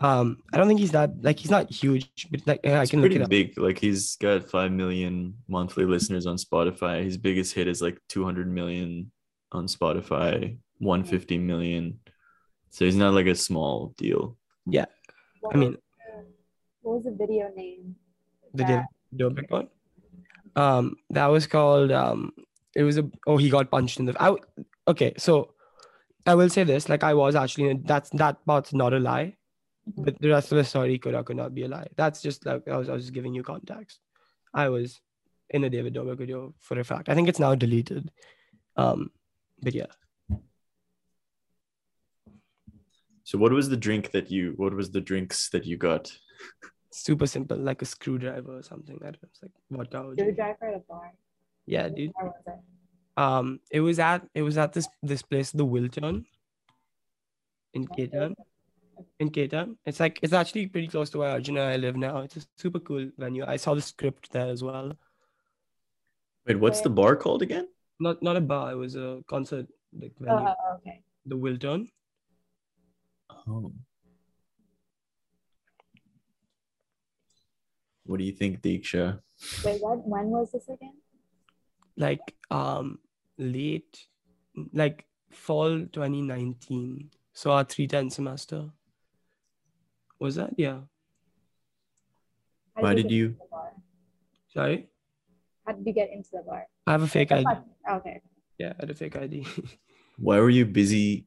um, 0.00 0.42
I 0.52 0.56
don't 0.58 0.68
think 0.68 0.80
he's 0.80 0.92
that 0.92 1.22
like 1.22 1.38
he's 1.38 1.50
not 1.50 1.70
huge, 1.70 2.28
but 2.30 2.46
like 2.46 2.60
I 2.66 2.82
It's 2.82 2.90
can 2.90 3.00
look 3.00 3.12
pretty 3.12 3.16
it 3.16 3.22
up. 3.22 3.30
big. 3.30 3.58
Like 3.58 3.78
he's 3.78 4.16
got 4.16 4.50
five 4.50 4.72
million 4.72 5.34
monthly 5.48 5.84
listeners 5.86 6.26
on 6.26 6.36
Spotify. 6.36 7.04
His 7.04 7.16
biggest 7.16 7.54
hit 7.54 7.68
is 7.68 7.80
like 7.80 7.98
200 8.08 8.46
million 8.52 9.10
on 9.52 9.66
Spotify, 9.66 10.56
150 10.78 11.38
million. 11.38 11.98
So 12.70 12.84
he's 12.84 12.96
not 12.96 13.14
like 13.14 13.26
a 13.26 13.34
small 13.34 13.94
deal. 13.96 14.36
what 14.64 15.54
I 15.54 15.58
mean, 15.58 15.72
the, 15.72 15.78
what 16.82 16.94
was 16.96 17.04
the 17.04 17.12
video 17.12 17.50
name? 17.54 17.96
the 18.54 18.64
that- 18.64 18.86
David 19.16 19.36
Dobrik 19.36 19.50
one. 19.50 19.68
Um, 20.56 20.96
that 21.10 21.26
was 21.28 21.46
called 21.46 21.90
um, 21.92 22.32
it 22.74 22.82
was 22.82 22.98
a 22.98 23.10
oh 23.26 23.38
he 23.38 23.48
got 23.48 23.70
punched 23.70 23.98
in 24.00 24.04
the. 24.06 24.14
I 24.20 24.26
w- 24.26 24.44
okay, 24.86 25.14
so 25.16 25.54
I 26.26 26.34
will 26.34 26.50
say 26.50 26.64
this: 26.64 26.88
like 26.90 27.02
I 27.04 27.14
was 27.14 27.34
actually 27.34 27.80
that's 27.84 28.10
that 28.10 28.44
part's 28.44 28.74
not 28.74 28.92
a 28.92 28.98
lie, 28.98 29.36
Mhm. 29.88 30.04
but 30.04 30.20
the 30.20 30.28
rest 30.28 30.52
of 30.52 30.56
the 30.58 30.64
story 30.64 30.98
could 30.98 31.14
or 31.14 31.22
could 31.24 31.36
not 31.38 31.54
be 31.54 31.62
a 31.64 31.68
lie. 31.68 31.88
That's 31.96 32.20
just 32.20 32.44
like 32.44 32.68
I 32.68 32.76
was, 32.76 32.88
I 32.90 32.92
was 32.92 33.04
just 33.04 33.14
giving 33.14 33.32
you 33.34 33.42
context. 33.42 34.00
I 34.52 34.68
was 34.68 35.00
in 35.48 35.64
a 35.64 35.70
David 35.70 35.94
Dobrik 35.94 36.18
video 36.18 36.54
for 36.58 36.78
a 36.78 36.84
fact. 36.84 37.08
I 37.08 37.14
think 37.14 37.28
it's 37.28 37.40
now 37.40 37.54
deleted. 37.54 38.10
Um, 38.76 39.10
but 39.62 39.74
yeah, 39.74 39.86
So 43.24 43.38
what 43.38 43.52
was 43.52 43.68
the 43.68 43.76
drink 43.76 44.10
that 44.10 44.30
you? 44.30 44.52
What 44.56 44.74
was 44.74 44.90
the 44.90 45.00
drinks 45.00 45.48
that 45.50 45.64
you 45.64 45.76
got? 45.76 46.12
super 46.90 47.26
simple, 47.26 47.56
like 47.56 47.80
a 47.80 47.86
screwdriver 47.86 48.58
or 48.58 48.62
something. 48.62 48.98
I 49.00 49.04
don't 49.06 49.22
know. 49.22 49.28
It's 49.30 49.42
like 49.42 49.52
vodka. 49.70 49.98
or 50.00 50.14
Drew 50.14 50.26
gin. 50.26 50.34
Driver 50.34 50.66
at 50.66 50.74
a 50.74 50.78
bar. 50.80 51.12
Yeah, 51.64 51.88
dude. 51.88 52.10
Where 52.14 52.26
was 52.26 52.42
it? 52.46 52.54
Um, 53.16 53.60
it 53.70 53.80
was 53.80 53.98
at 53.98 54.26
it 54.34 54.42
was 54.42 54.58
at 54.58 54.72
this 54.72 54.88
this 55.02 55.22
place, 55.22 55.50
the 55.52 55.64
Wiltern, 55.64 56.24
in 57.72 57.86
K-Town. 57.86 58.34
In 59.18 59.30
K-Town. 59.30 59.78
It's 59.86 60.00
like 60.00 60.18
it's 60.22 60.32
actually 60.34 60.66
pretty 60.66 60.88
close 60.88 61.08
to 61.10 61.18
where 61.18 61.30
Arjun 61.30 61.56
and 61.56 61.68
I 61.72 61.76
live 61.76 61.96
now. 61.96 62.18
It's 62.18 62.36
a 62.36 62.42
super 62.56 62.80
cool 62.80 63.10
venue. 63.16 63.44
I 63.46 63.56
saw 63.56 63.74
the 63.74 63.80
script 63.82 64.32
there 64.32 64.48
as 64.48 64.62
well. 64.62 64.92
Wait, 66.46 66.58
what's 66.58 66.80
the 66.82 66.90
bar 66.90 67.16
called 67.16 67.40
again? 67.42 67.68
Not 68.00 68.22
not 68.22 68.36
a 68.36 68.40
bar. 68.40 68.72
It 68.72 68.76
was 68.76 68.96
a 68.96 69.22
concert 69.28 69.66
like 69.92 70.12
Oh, 70.20 70.24
venue. 70.24 70.48
oh, 70.48 70.54
oh, 70.58 70.74
okay. 70.76 71.02
The 71.26 71.36
Wiltern. 71.36 71.90
Oh. 73.46 73.72
What 78.04 78.18
do 78.18 78.24
you 78.24 78.32
think, 78.32 78.60
Deeksha? 78.62 79.20
Wait, 79.64 79.80
what? 79.80 80.06
When 80.06 80.26
was 80.30 80.50
this 80.52 80.68
again? 80.68 80.94
Like 81.96 82.34
um 82.50 82.98
late, 83.38 84.06
like 84.72 85.06
fall 85.30 85.86
2019. 85.86 87.10
So 87.34 87.52
our 87.52 87.64
310 87.64 88.10
semester. 88.10 88.70
Was 90.18 90.34
that? 90.36 90.50
Yeah. 90.56 90.80
How 92.76 92.82
Why 92.82 92.94
did 92.94 93.10
you- 93.10 93.26
into 93.26 93.38
the 93.38 93.46
bar? 93.50 93.72
Sorry. 94.48 94.88
How 95.66 95.72
did 95.72 95.86
you 95.86 95.92
get 95.92 96.10
into 96.12 96.30
the 96.32 96.42
bar? 96.42 96.66
I 96.86 96.92
have 96.92 97.02
a 97.02 97.06
fake 97.06 97.32
ID. 97.32 97.46
Oh, 97.88 97.96
okay. 97.96 98.20
Yeah, 98.58 98.72
I 98.78 98.82
had 98.82 98.90
a 98.90 98.94
fake 98.94 99.16
ID. 99.16 99.46
Why 100.18 100.40
were 100.40 100.50
you 100.50 100.66
busy 100.66 101.26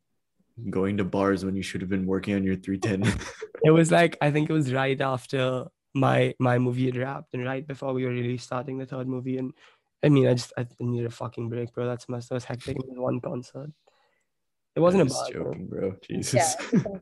going 0.70 0.98
to 0.98 1.04
bars 1.04 1.44
when 1.44 1.56
you 1.56 1.64
should 1.64 1.82
have 1.82 1.90
been 1.90 2.06
working 2.06 2.36
on 2.36 2.44
your 2.44 2.56
310? 2.56 3.20
it 3.64 3.72
was 3.72 3.92
like 3.92 4.18
I 4.22 4.32
think 4.32 4.50
it 4.50 4.54
was 4.54 4.74
right 4.74 5.00
after 5.00 5.66
my 5.94 6.34
my 6.40 6.60
movie 6.60 6.86
had 6.86 6.98
wrapped 6.98 7.34
and 7.34 7.46
right 7.46 7.66
before 7.66 7.94
we 7.94 8.06
were 8.06 8.12
really 8.12 8.38
starting 8.38 8.78
the 8.78 8.86
third 8.86 9.08
movie 9.08 9.38
and 9.38 9.54
I 10.04 10.10
mean 10.10 10.28
I 10.28 10.34
just 10.34 10.52
I 10.58 10.68
needed 10.80 11.08
a 11.08 11.10
fucking 11.10 11.50
break, 11.50 11.74
bro. 11.74 11.88
That 11.88 12.02
semester 12.02 12.36
was 12.36 12.44
hectic. 12.44 12.78
It 12.78 12.90
was 12.90 12.98
one 12.98 13.22
concert. 13.22 13.72
It 14.76 14.82
wasn't 14.82 15.02
I'm 15.02 15.08
a 15.08 15.10
just 15.10 15.34
bar. 15.34 15.44
bro. 15.44 15.54
joking, 15.54 15.68
bro. 15.68 15.96
Jesus. 16.08 16.34
Yeah. 16.34 16.42
it's 16.42 16.72
just 16.72 16.86
a 16.86 16.90
bar. 16.90 17.00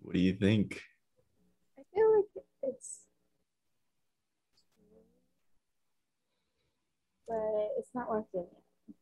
What 0.00 0.14
do 0.14 0.20
you 0.20 0.34
think? 0.34 0.80
I 1.76 1.82
feel 1.92 2.16
like 2.16 2.26
locked 7.28 8.34
in 8.34 8.40
yet. 8.40 8.98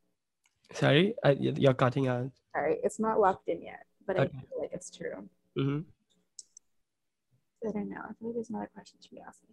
Sorry, 0.77 1.15
I, 1.23 1.33
y- 1.33 1.53
you're 1.57 1.73
cutting 1.73 2.07
out. 2.07 2.31
Sorry, 2.53 2.77
it's 2.83 2.99
not 2.99 3.19
locked 3.19 3.47
in 3.47 3.61
yet, 3.61 3.85
but 4.05 4.17
Okay. 4.17 4.29
I 4.37 4.41
feel 4.41 4.61
like 4.61 4.71
it's 4.73 4.89
true. 4.89 5.29
hmm 5.55 5.79
I 7.67 7.71
don't 7.71 7.89
know. 7.89 7.97
I 8.03 8.13
feel 8.19 8.27
like 8.27 8.35
there's 8.35 8.49
another 8.49 8.69
question 8.73 8.99
to 9.01 9.09
be 9.09 9.19
asking. 9.27 9.49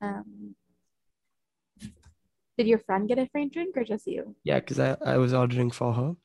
Um, 0.00 0.54
did 2.56 2.66
your 2.66 2.78
friend 2.78 3.06
get 3.08 3.18
a 3.18 3.26
free 3.26 3.48
drink 3.48 3.76
or 3.76 3.84
just 3.84 4.06
you? 4.06 4.34
Yeah, 4.44 4.60
because 4.60 4.78
I, 4.80 4.96
I 5.04 5.18
was 5.18 5.34
ordering 5.34 5.70
for 5.70 5.92
her, 5.92 6.16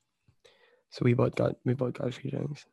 so 0.91 0.99
we 1.03 1.13
both 1.13 1.35
got 1.35 1.55
we 1.65 1.73
both 1.73 1.93
got 1.95 2.13
free 2.13 2.31
drinks. 2.31 2.65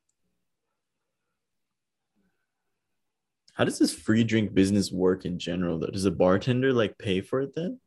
How 3.54 3.64
does 3.64 3.78
this 3.78 3.92
free 3.94 4.24
drink 4.24 4.54
business 4.54 4.90
work 4.92 5.24
in 5.24 5.38
general 5.38 5.78
though? 5.78 5.86
Does 5.88 6.04
a 6.04 6.10
bartender 6.10 6.72
like 6.72 6.96
pay 6.98 7.20
for 7.20 7.40
it 7.42 7.54
then? 7.54 7.80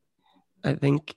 I 0.64 0.74
think, 0.76 1.16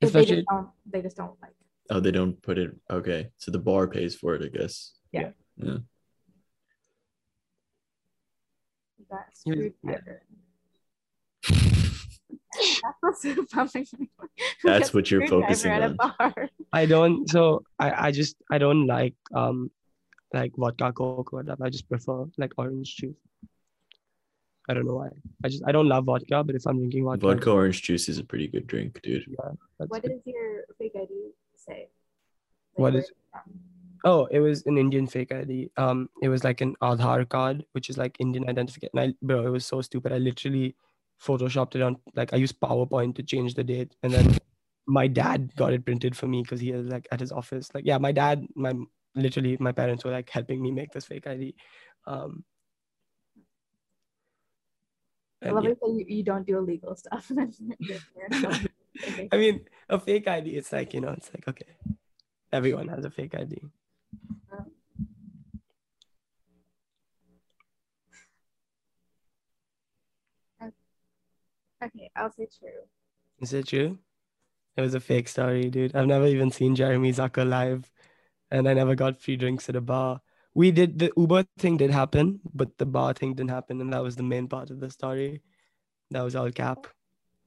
If 0.00 0.12
they 0.12 0.20
especially 0.20 0.36
just 0.36 0.48
don't. 0.48 0.68
They 0.86 1.02
just 1.02 1.16
don't 1.16 1.40
like. 1.40 1.52
Oh, 1.90 2.00
they 2.00 2.10
don't 2.10 2.40
put 2.42 2.58
it. 2.58 2.74
Okay, 2.90 3.30
so 3.36 3.50
the 3.50 3.58
bar 3.58 3.86
pays 3.86 4.14
for 4.14 4.34
it, 4.34 4.42
I 4.42 4.56
guess. 4.56 4.92
Yeah. 5.12 5.30
Yeah. 5.56 5.78
That 9.10 9.36
screwdriver. 9.36 10.22
That's 12.52 13.26
also. 13.56 13.84
That's 14.64 14.94
what 14.94 15.10
you're 15.10 15.26
focusing 15.26 15.72
on. 15.72 15.96
bar. 15.96 16.34
I 16.72 16.86
don't. 16.86 17.28
So 17.28 17.64
I 17.78 18.08
I 18.08 18.10
just 18.10 18.36
I 18.50 18.58
don't 18.58 18.86
like 18.86 19.14
um 19.34 19.70
like 20.32 20.52
vodka 20.56 20.92
coke 20.92 21.32
or 21.32 21.40
whatever. 21.40 21.64
I 21.64 21.70
just 21.70 21.88
prefer 21.88 22.26
like 22.38 22.52
orange 22.56 22.96
juice. 22.96 23.16
I 24.68 24.74
don't 24.74 24.86
know 24.86 24.94
why. 24.94 25.08
I 25.44 25.48
just 25.48 25.62
I 25.66 25.72
don't 25.72 25.88
love 25.88 26.04
vodka, 26.04 26.42
but 26.44 26.54
if 26.54 26.66
I'm 26.66 26.78
drinking 26.78 27.04
vodka, 27.04 27.26
Vodka 27.26 27.50
orange 27.50 27.82
juice 27.82 28.08
is 28.08 28.18
a 28.18 28.24
pretty 28.24 28.46
good 28.48 28.66
drink, 28.66 29.00
dude. 29.02 29.24
that's 29.78 29.90
What 29.90 30.02
good. 30.02 30.12
does 30.12 30.20
your 30.24 30.64
fake 30.78 30.92
ID 30.94 31.30
say? 31.56 31.88
What 32.74 32.92
where 32.92 33.02
is- 33.02 33.08
it's? 33.08 33.18
Oh, 34.04 34.26
it 34.32 34.40
was 34.40 34.64
an 34.66 34.78
Indian 34.78 35.06
fake 35.06 35.30
ID. 35.30 35.70
Um, 35.76 36.08
it 36.22 36.28
was 36.28 36.42
like 36.42 36.60
an 36.60 36.74
Aadhaar 36.82 37.28
card, 37.28 37.64
which 37.70 37.88
is 37.88 37.96
like 37.96 38.16
Indian 38.18 38.48
identification. 38.48 38.98
And 38.98 39.12
I, 39.12 39.14
bro, 39.24 39.46
it 39.46 39.50
was 39.50 39.64
so 39.64 39.80
stupid. 39.80 40.12
I 40.12 40.18
literally 40.18 40.74
photoshopped 41.24 41.76
it 41.76 41.82
on 41.82 41.96
like 42.16 42.32
I 42.32 42.36
used 42.36 42.58
PowerPoint 42.60 43.14
to 43.16 43.22
change 43.22 43.54
the 43.54 43.62
date, 43.62 43.94
and 44.02 44.12
then 44.12 44.38
my 44.86 45.06
dad 45.06 45.54
got 45.54 45.72
it 45.72 45.84
printed 45.84 46.16
for 46.16 46.26
me 46.26 46.42
because 46.42 46.60
he 46.60 46.72
was 46.72 46.88
like 46.88 47.06
at 47.12 47.20
his 47.20 47.30
office. 47.30 47.72
Like, 47.74 47.84
yeah, 47.86 47.98
my 47.98 48.10
dad, 48.10 48.44
my 48.56 48.72
literally 49.14 49.56
my 49.60 49.70
parents 49.70 50.04
were 50.04 50.10
like 50.10 50.28
helping 50.30 50.60
me 50.60 50.72
make 50.72 50.90
this 50.92 51.04
fake 51.04 51.26
ID. 51.28 51.54
Um, 52.08 52.44
I 55.44 55.50
love 55.50 55.64
yeah. 55.64 55.70
it 55.70 55.80
that 55.80 55.90
you, 55.90 56.04
you 56.08 56.22
don't 56.22 56.46
do 56.46 56.58
illegal 56.58 56.94
stuff. 56.94 57.30
I 59.32 59.36
mean, 59.36 59.64
a 59.88 59.98
fake 59.98 60.28
ID. 60.28 60.50
It's 60.50 60.72
like 60.72 60.94
you 60.94 61.00
know, 61.00 61.10
it's 61.10 61.30
like 61.34 61.48
okay, 61.48 61.66
everyone 62.52 62.88
has 62.88 63.04
a 63.04 63.10
fake 63.10 63.34
ID. 63.34 63.62
Uh, 70.60 70.68
okay, 71.84 72.10
I'll 72.14 72.32
say 72.32 72.48
true. 72.58 72.68
Is 73.40 73.52
it 73.52 73.66
true? 73.66 73.98
It 74.76 74.80
was 74.80 74.94
a 74.94 75.00
fake 75.00 75.28
story, 75.28 75.68
dude. 75.70 75.96
I've 75.96 76.06
never 76.06 76.26
even 76.26 76.50
seen 76.50 76.74
Jeremy 76.74 77.12
Zucker 77.12 77.48
live, 77.48 77.90
and 78.50 78.68
I 78.68 78.74
never 78.74 78.94
got 78.94 79.20
free 79.20 79.36
drinks 79.36 79.68
at 79.68 79.76
a 79.76 79.80
bar. 79.80 80.20
We 80.54 80.70
did 80.70 80.98
the 80.98 81.10
Uber 81.16 81.44
thing 81.58 81.76
did 81.78 81.90
happen, 81.90 82.40
but 82.54 82.76
the 82.78 82.84
bar 82.86 83.14
thing 83.14 83.34
didn't 83.34 83.50
happen, 83.50 83.80
and 83.80 83.92
that 83.92 84.02
was 84.02 84.16
the 84.16 84.22
main 84.22 84.48
part 84.48 84.70
of 84.70 84.80
the 84.80 84.90
story. 84.90 85.40
That 86.10 86.22
was 86.22 86.36
all 86.36 86.50
cap. 86.50 86.86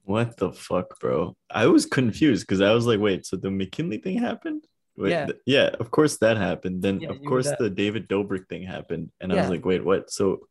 What 0.04 0.38
the 0.38 0.52
fuck, 0.52 1.00
bro? 1.00 1.36
I 1.50 1.68
was 1.68 1.86
confused 1.86 2.46
because 2.48 2.62
I 2.62 2.72
was 2.74 2.86
like, 2.86 3.00
wait, 3.00 3.26
so 3.26 3.38
the 3.38 3.52
McKinley 3.52 3.98
thing 3.98 4.18
happened? 4.20 4.66
Wait, 4.98 5.12
Yeah. 5.12 5.26
th- 5.26 5.40
yeah, 5.46 5.70
of 5.80 5.92
course 5.92 6.18
that 6.18 6.38
happened. 6.38 6.82
Then 6.82 7.00
Yeah, 7.00 7.10
of 7.10 7.24
course 7.24 7.48
there. 7.48 7.58
the 7.60 7.70
David 7.70 8.08
Dobrik 8.08 8.48
thing 8.48 8.64
happened. 8.64 9.12
And 9.20 9.32
I 9.34 9.36
was 9.42 9.50
like, 9.50 9.66
wait, 9.66 9.84
what? 9.84 10.12
So 10.12 10.48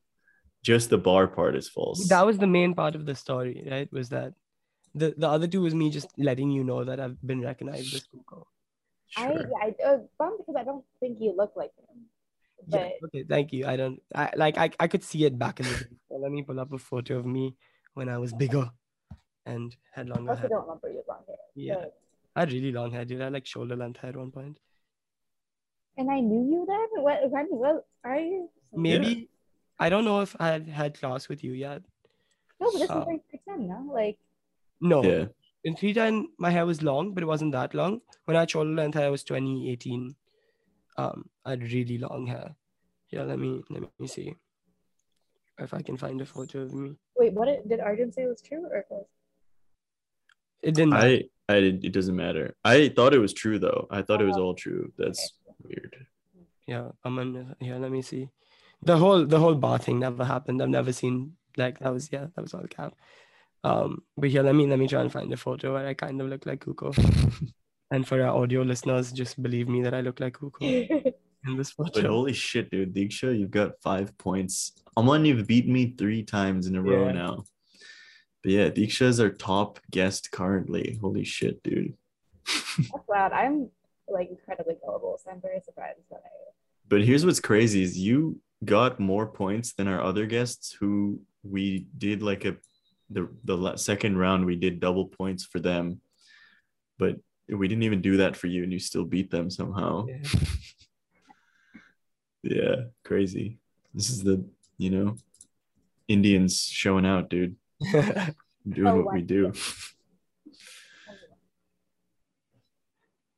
just 0.62 0.90
the 0.90 0.98
bar 0.98 1.26
part 1.26 1.56
is 1.56 1.68
false. 1.68 2.08
That 2.08 2.26
was 2.26 2.38
the 2.38 2.46
main 2.46 2.74
part 2.74 2.94
of 2.94 3.06
the 3.06 3.14
story, 3.14 3.66
right? 3.70 3.90
Was 3.92 4.08
that 4.10 4.34
the 4.94 5.14
the 5.16 5.28
other 5.28 5.46
two 5.48 5.62
was 5.62 5.74
me 5.74 5.90
just 5.90 6.08
letting 6.18 6.50
you 6.50 6.62
know 6.62 6.84
that 6.84 7.00
I've 7.00 7.18
been 7.26 7.40
recognized 7.40 7.94
as 7.94 8.06
Cuco. 8.10 8.44
I, 9.16 9.32
Sure. 9.32 9.50
I 9.62 9.68
uh, 9.84 9.98
bummed 10.18 10.38
because 10.38 10.56
I 10.56 10.64
don't 10.64 10.84
think 11.00 11.18
you 11.20 11.34
look 11.36 11.52
like 11.56 11.72
him. 11.78 12.06
But 12.66 12.80
Yeah. 12.80 12.90
Okay. 13.06 13.24
Thank 13.28 13.52
you. 13.52 13.66
I 13.66 13.76
don't. 13.76 14.00
I 14.14 14.30
like. 14.36 14.56
I, 14.58 14.70
I 14.80 14.86
could 14.88 15.02
see 15.04 15.24
it 15.24 15.38
back 15.38 15.60
in 15.60 15.66
the 15.66 15.72
day. 15.74 15.96
So 16.08 16.16
let 16.16 16.30
me 16.32 16.42
pull 16.42 16.58
up 16.60 16.72
a 16.72 16.78
photo 16.78 17.18
of 17.18 17.26
me 17.26 17.56
when 17.94 18.08
I 18.08 18.18
was 18.18 18.32
bigger 18.32 18.70
and 19.46 19.74
had 19.92 20.10
I 20.10 20.14
longer 20.14 20.30
also 20.30 20.40
hair. 20.42 20.48
don't 20.48 20.62
remember 20.62 20.88
your 20.92 21.02
long 21.08 21.22
hair. 21.26 21.36
Yeah. 21.54 21.74
but- 21.74 22.00
I 22.36 22.40
had 22.40 22.52
really 22.52 22.72
long 22.72 22.90
hair, 22.90 23.04
dude. 23.04 23.20
I 23.20 23.24
had 23.24 23.32
like 23.32 23.46
shoulder 23.46 23.76
length 23.76 24.00
hair 24.00 24.10
at 24.10 24.16
one 24.16 24.32
point. 24.32 24.58
and 25.96 26.10
I 26.10 26.18
knew 26.20 26.42
you 26.52 26.64
then. 26.66 27.02
What? 27.02 27.30
When? 27.30 27.46
What 27.46 27.86
are 28.04 28.18
you? 28.18 28.48
Maybe 28.72 29.28
I 29.78 29.88
don't 29.88 30.04
know 30.04 30.20
if 30.20 30.34
I 30.40 30.48
had 30.48 30.68
had 30.68 30.98
class 30.98 31.28
with 31.28 31.44
you 31.44 31.52
yet. 31.52 31.82
No, 32.60 32.70
but 32.72 32.78
this 32.78 32.90
uh, 32.90 33.00
is 33.00 33.06
like 33.06 33.28
pretend, 33.28 33.68
no? 33.68 33.88
Like 33.92 34.18
No. 34.80 35.02
Yeah. 35.04 35.26
In 35.64 35.76
310, 35.76 36.28
my 36.38 36.50
hair 36.50 36.66
was 36.66 36.82
long, 36.82 37.14
but 37.14 37.22
it 37.22 37.26
wasn't 37.26 37.52
that 37.52 37.72
long. 37.72 38.00
When 38.24 38.36
I 38.36 38.40
had 38.40 38.50
shoulder 38.50 38.70
length 38.70 38.94
hair, 38.96 39.06
it 39.06 39.10
was 39.10 39.24
2018. 39.24 40.14
Um, 40.96 41.28
I 41.44 41.50
had 41.50 41.62
really 41.62 41.98
long 41.98 42.26
hair. 42.26 42.54
Yeah, 43.10 43.22
let 43.22 43.38
me 43.38 43.62
let 43.70 43.82
me 43.98 44.06
see 44.06 44.34
if 45.58 45.72
I 45.74 45.82
can 45.82 45.96
find 45.96 46.20
a 46.20 46.26
photo 46.26 46.62
of 46.62 46.72
me. 46.74 46.96
wait, 47.16 47.32
what 47.32 47.46
did, 47.46 47.68
did 47.68 47.80
Arjun 47.80 48.12
say 48.12 48.26
was 48.26 48.42
true 48.42 48.66
or 48.70 48.84
false? 48.88 49.08
It 50.62 50.74
didn't. 50.74 50.90
matter. 50.90 51.22
I 51.48 51.52
I 51.52 51.56
it 51.56 51.92
doesn't 51.92 52.16
matter. 52.16 52.56
I 52.64 52.88
thought 52.88 53.14
it 53.14 53.18
was 53.18 53.32
true 53.34 53.58
though. 53.58 53.86
I 53.90 54.02
thought 54.02 54.22
it 54.22 54.24
was 54.26 54.36
Oh. 54.38 54.44
all 54.44 54.54
true. 54.54 54.92
That's 54.98 55.34
weird. 55.62 55.94
yeah 56.66 56.88
i'm 57.04 57.18
on 57.18 57.54
here 57.60 57.78
let 57.78 57.90
me 57.92 58.00
see 58.02 58.28
the 58.82 58.96
whole 58.96 59.24
the 59.26 59.38
whole 59.38 59.54
bar 59.54 59.78
thing 59.78 59.98
never 60.00 60.24
happened 60.24 60.60
i've 60.62 60.68
never 60.68 60.92
seen 60.92 61.36
like 61.56 61.78
that 61.78 61.92
was 61.92 62.10
yeah 62.12 62.26
that 62.34 62.42
was 62.42 62.54
all 62.54 62.66
cap 62.76 62.94
um 63.70 64.02
but 64.16 64.28
here 64.30 64.42
let 64.42 64.54
me 64.54 64.66
let 64.66 64.78
me 64.78 64.88
try 64.88 65.00
and 65.02 65.12
find 65.12 65.32
a 65.32 65.36
photo 65.36 65.72
where 65.74 65.86
i 65.86 65.94
kind 65.94 66.20
of 66.20 66.28
look 66.28 66.44
like 66.46 66.64
cuco 66.64 66.88
and 67.90 68.06
for 68.06 68.20
our 68.22 68.34
audio 68.42 68.62
listeners 68.62 69.12
just 69.12 69.40
believe 69.42 69.68
me 69.68 69.82
that 69.82 69.94
i 69.94 70.00
look 70.00 70.20
like 70.20 70.34
cuco 70.34 70.60
in 71.46 71.56
this 71.58 71.72
photo. 71.72 71.90
But 71.92 72.04
holy 72.06 72.32
shit, 72.32 72.70
dude, 72.70 72.94
Deeksha, 72.94 73.38
you've 73.38 73.50
got 73.50 73.72
five 73.82 74.16
points. 74.16 74.72
Aman, 74.96 75.26
you've 75.26 75.46
beat 75.46 75.68
me 75.68 75.94
three 75.98 76.22
times 76.22 76.66
in 76.66 76.74
a 76.74 76.80
row 76.82 77.04
Yeah. 77.06 77.12
now. 77.12 77.44
But 78.42 78.52
yeah, 78.52 78.68
Deeksha 78.70 79.02
is 79.02 79.20
our 79.20 79.28
top 79.28 79.78
guest 79.90 80.30
currently. 80.30 80.98
Holy 81.02 81.22
shit, 81.22 81.62
dude. 81.62 81.94
That's 82.46 83.08
loud. 83.10 83.32
I'm 83.32 83.68
like 84.08 84.30
incredibly 84.30 84.76
gullible, 84.82 85.18
so 85.22 85.30
I'm 85.30 85.40
very 85.42 85.60
surprised 85.60 85.98
that 86.10 86.22
I. 86.24 86.28
But 86.88 87.04
here's 87.04 87.26
what's 87.26 87.40
crazy 87.40 87.82
is 87.82 87.98
you 87.98 88.40
got 88.64 88.98
more 88.98 89.26
points 89.26 89.74
than 89.74 89.86
our 89.86 90.00
other 90.00 90.24
guests 90.24 90.72
who 90.72 91.20
we 91.42 91.86
did 91.98 92.22
like 92.22 92.46
a 92.46 92.56
the 93.10 93.28
the 93.44 93.76
second 93.76 94.16
round 94.16 94.46
we 94.46 94.56
did 94.56 94.80
double 94.80 95.08
points 95.08 95.44
for 95.44 95.60
them. 95.60 96.00
But 96.98 97.16
we 97.48 97.68
didn't 97.68 97.82
even 97.84 98.00
do 98.00 98.16
that 98.18 98.36
for 98.36 98.46
you 98.46 98.62
and 98.62 98.72
you 98.72 98.78
still 98.78 99.04
beat 99.04 99.30
them 99.30 99.50
somehow. 99.50 100.06
Yeah. 100.08 100.16
Yeah, 102.46 102.74
crazy. 103.04 103.56
This 103.94 104.10
is 104.10 104.22
the, 104.22 104.44
you 104.76 104.90
know, 104.90 105.16
Indians 106.08 106.60
showing 106.62 107.06
out, 107.06 107.30
dude. 107.30 107.56
Doing 108.68 108.86
Oh, 108.86 109.00
what 109.00 109.14
we 109.14 109.22
do. 109.22 109.50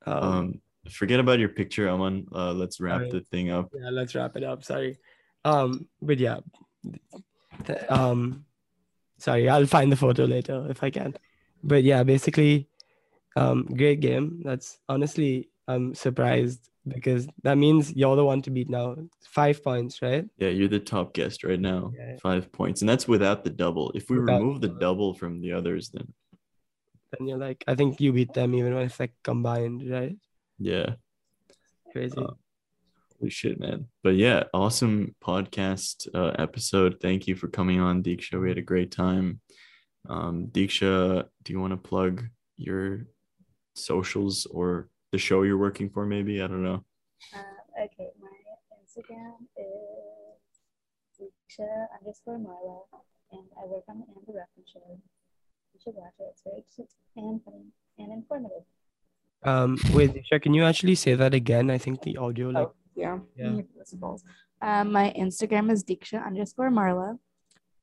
um, 0.06 0.22
Um 0.24 0.60
forget 0.90 1.20
about 1.20 1.38
your 1.38 1.48
picture, 1.50 1.88
Aman. 1.88 2.26
Uh 2.34 2.52
let's 2.52 2.80
wrap 2.80 2.96
Alright. 2.96 3.12
the 3.12 3.20
thing 3.20 3.50
up. 3.50 3.70
yeah 3.74 3.90
let's 3.90 4.14
wrap 4.14 4.36
it 4.36 4.42
up 4.44 4.64
sorry 4.64 4.98
um 5.44 5.86
but 6.02 6.18
yeah 6.18 6.38
Th- 7.66 7.78
um 7.88 8.44
sorry 9.18 9.48
i'll 9.48 9.66
find 9.66 9.90
the 9.90 9.96
photo 9.96 10.24
later 10.24 10.66
if 10.70 10.82
i 10.82 10.90
can 10.90 11.14
but 11.62 11.82
yeah 11.82 12.02
basically 12.02 12.68
um 13.36 13.64
great 13.64 14.00
game 14.00 14.40
that's 14.44 14.78
honestly 14.88 15.48
i'm 15.68 15.94
surprised 15.94 16.68
because 16.88 17.26
that 17.42 17.58
means 17.58 17.92
you're 17.94 18.16
the 18.16 18.24
one 18.24 18.40
to 18.40 18.50
beat 18.50 18.70
now 18.70 18.96
five 19.20 19.62
points 19.62 20.00
right 20.02 20.24
Yeah, 20.38 20.50
you're 20.50 20.68
the 20.68 20.78
top 20.94 21.12
guest 21.14 21.42
right 21.42 21.60
now. 21.60 21.92
Yeah. 21.98 22.16
Five 22.22 22.50
points. 22.52 22.80
And 22.80 22.88
that's 22.88 23.08
without 23.08 23.42
the 23.42 23.50
double. 23.50 23.90
If 23.94 24.08
we 24.08 24.18
Without- 24.20 24.38
remove 24.40 24.60
the 24.60 24.68
double 24.86 25.12
from 25.14 25.40
the 25.40 25.52
others, 25.52 25.90
then 25.90 26.06
then 27.12 27.26
you're 27.28 27.38
like 27.48 27.62
i 27.66 27.74
think 27.74 28.00
you 28.00 28.12
beat 28.12 28.32
them 28.34 28.54
even 28.54 28.74
when 28.74 28.84
it's 28.86 29.00
like 29.00 29.12
combined 29.22 29.80
right 29.90 30.16
yeah. 30.58 30.94
crazy 31.92 32.16
Uh, 32.18 32.34
Holy 33.18 33.30
shit, 33.30 33.58
man. 33.58 33.86
But 34.04 34.14
yeah, 34.16 34.44
awesome 34.52 35.14
podcast 35.24 36.06
uh, 36.14 36.32
episode. 36.38 36.98
Thank 37.00 37.26
you 37.26 37.34
for 37.34 37.48
coming 37.48 37.80
on, 37.80 38.02
Deeksha. 38.02 38.38
We 38.40 38.48
had 38.50 38.58
a 38.58 38.62
great 38.72 38.90
time. 38.92 39.40
Um, 40.08 40.48
Deeksha, 40.52 41.24
do 41.42 41.52
you 41.52 41.58
want 41.60 41.72
to 41.72 41.88
plug 41.90 42.24
your 42.58 43.06
socials 43.76 44.46
or 44.46 44.88
the 45.12 45.18
show 45.18 45.42
you're 45.42 45.58
working 45.58 45.88
for? 45.90 46.06
Maybe 46.06 46.42
I 46.42 46.46
don't 46.46 46.62
know. 46.64 46.84
Uh, 47.34 47.84
okay, 47.84 48.08
my 48.20 48.28
Instagram 48.82 49.34
is 49.56 51.20
Deeksha 51.20 51.86
underscore 52.00 52.38
Marla, 52.38 52.80
and 53.32 53.44
I 53.60 53.66
work 53.66 53.84
on 53.88 54.00
the 54.00 54.06
Amber 54.16 54.38
Ruffin 54.40 54.64
show. 54.72 54.80
You 54.88 55.80
should 55.82 55.94
watch 55.94 56.12
it. 56.18 56.26
It's 56.32 56.42
very 56.44 56.64
cute 56.74 56.88
and 57.16 57.40
funny 57.44 57.64
and 57.98 58.12
informative. 58.12 58.64
Um, 59.42 59.78
wait, 59.92 60.12
Disha, 60.14 60.40
can 60.42 60.54
you 60.54 60.64
actually 60.64 60.94
say 60.94 61.14
that 61.14 61.34
again? 61.34 61.70
I 61.70 61.78
think 61.78 62.02
the 62.02 62.16
audio, 62.16 62.48
like, 62.48 62.68
Oh, 62.68 62.74
yeah. 62.94 63.18
Yeah. 63.36 63.46
Mm, 63.46 64.20
Um, 64.62 64.90
my 64.92 65.12
Instagram 65.16 65.70
is 65.70 65.84
Deeksha 65.84 66.24
underscore 66.26 66.70
Marla. 66.70 67.18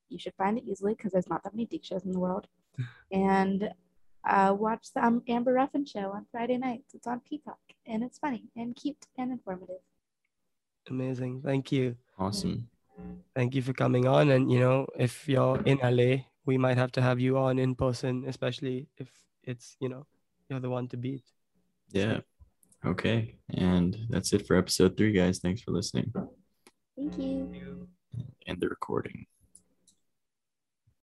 You 0.09 0.17
should 0.19 0.33
find 0.35 0.57
it 0.57 0.63
easily 0.65 0.93
because 0.95 1.11
there's 1.13 1.29
not 1.29 1.43
that 1.43 1.53
many 1.53 1.67
Deekshas 1.67 2.05
in 2.05 2.11
the 2.11 2.19
world. 2.19 2.47
And 3.11 3.69
uh, 4.25 4.55
watch 4.57 4.87
the 4.95 5.05
um, 5.05 5.21
Amber 5.27 5.53
Ruffin 5.53 5.85
show 5.85 6.11
on 6.11 6.25
Friday 6.31 6.57
nights. 6.57 6.93
It's 6.93 7.07
on 7.07 7.21
Peacock 7.27 7.59
and 7.85 8.03
it's 8.03 8.19
funny 8.19 8.43
and 8.55 8.75
cute 8.75 9.05
and 9.17 9.31
informative. 9.31 9.81
amazing. 10.89 11.41
Thank 11.43 11.71
you. 11.71 11.95
Awesome. 12.17 12.69
Thank 13.35 13.55
you 13.55 13.61
for 13.61 13.73
coming 13.73 14.07
on. 14.07 14.29
And, 14.31 14.51
you 14.51 14.59
know, 14.59 14.87
if 14.97 15.27
you're 15.27 15.61
in 15.63 15.79
LA, 15.83 16.23
we 16.45 16.57
might 16.57 16.77
have 16.77 16.91
to 16.93 17.01
have 17.01 17.19
you 17.19 17.37
on 17.37 17.59
in 17.59 17.75
person, 17.75 18.25
especially 18.27 18.87
if 18.97 19.09
it's, 19.43 19.75
you 19.79 19.89
know, 19.89 20.05
you're 20.49 20.59
the 20.59 20.69
one 20.69 20.87
to 20.89 20.97
beat. 20.97 21.23
Yeah. 21.91 22.19
Okay. 22.85 23.37
And 23.49 23.97
that's 24.09 24.33
it 24.33 24.45
for 24.45 24.55
episode 24.55 24.97
three, 24.97 25.13
guys. 25.13 25.39
Thanks 25.39 25.61
for 25.61 25.71
listening. 25.71 26.13
Thank 26.95 27.17
you. 27.17 27.87
And 28.45 28.59
the 28.59 28.69
recording. 28.69 29.25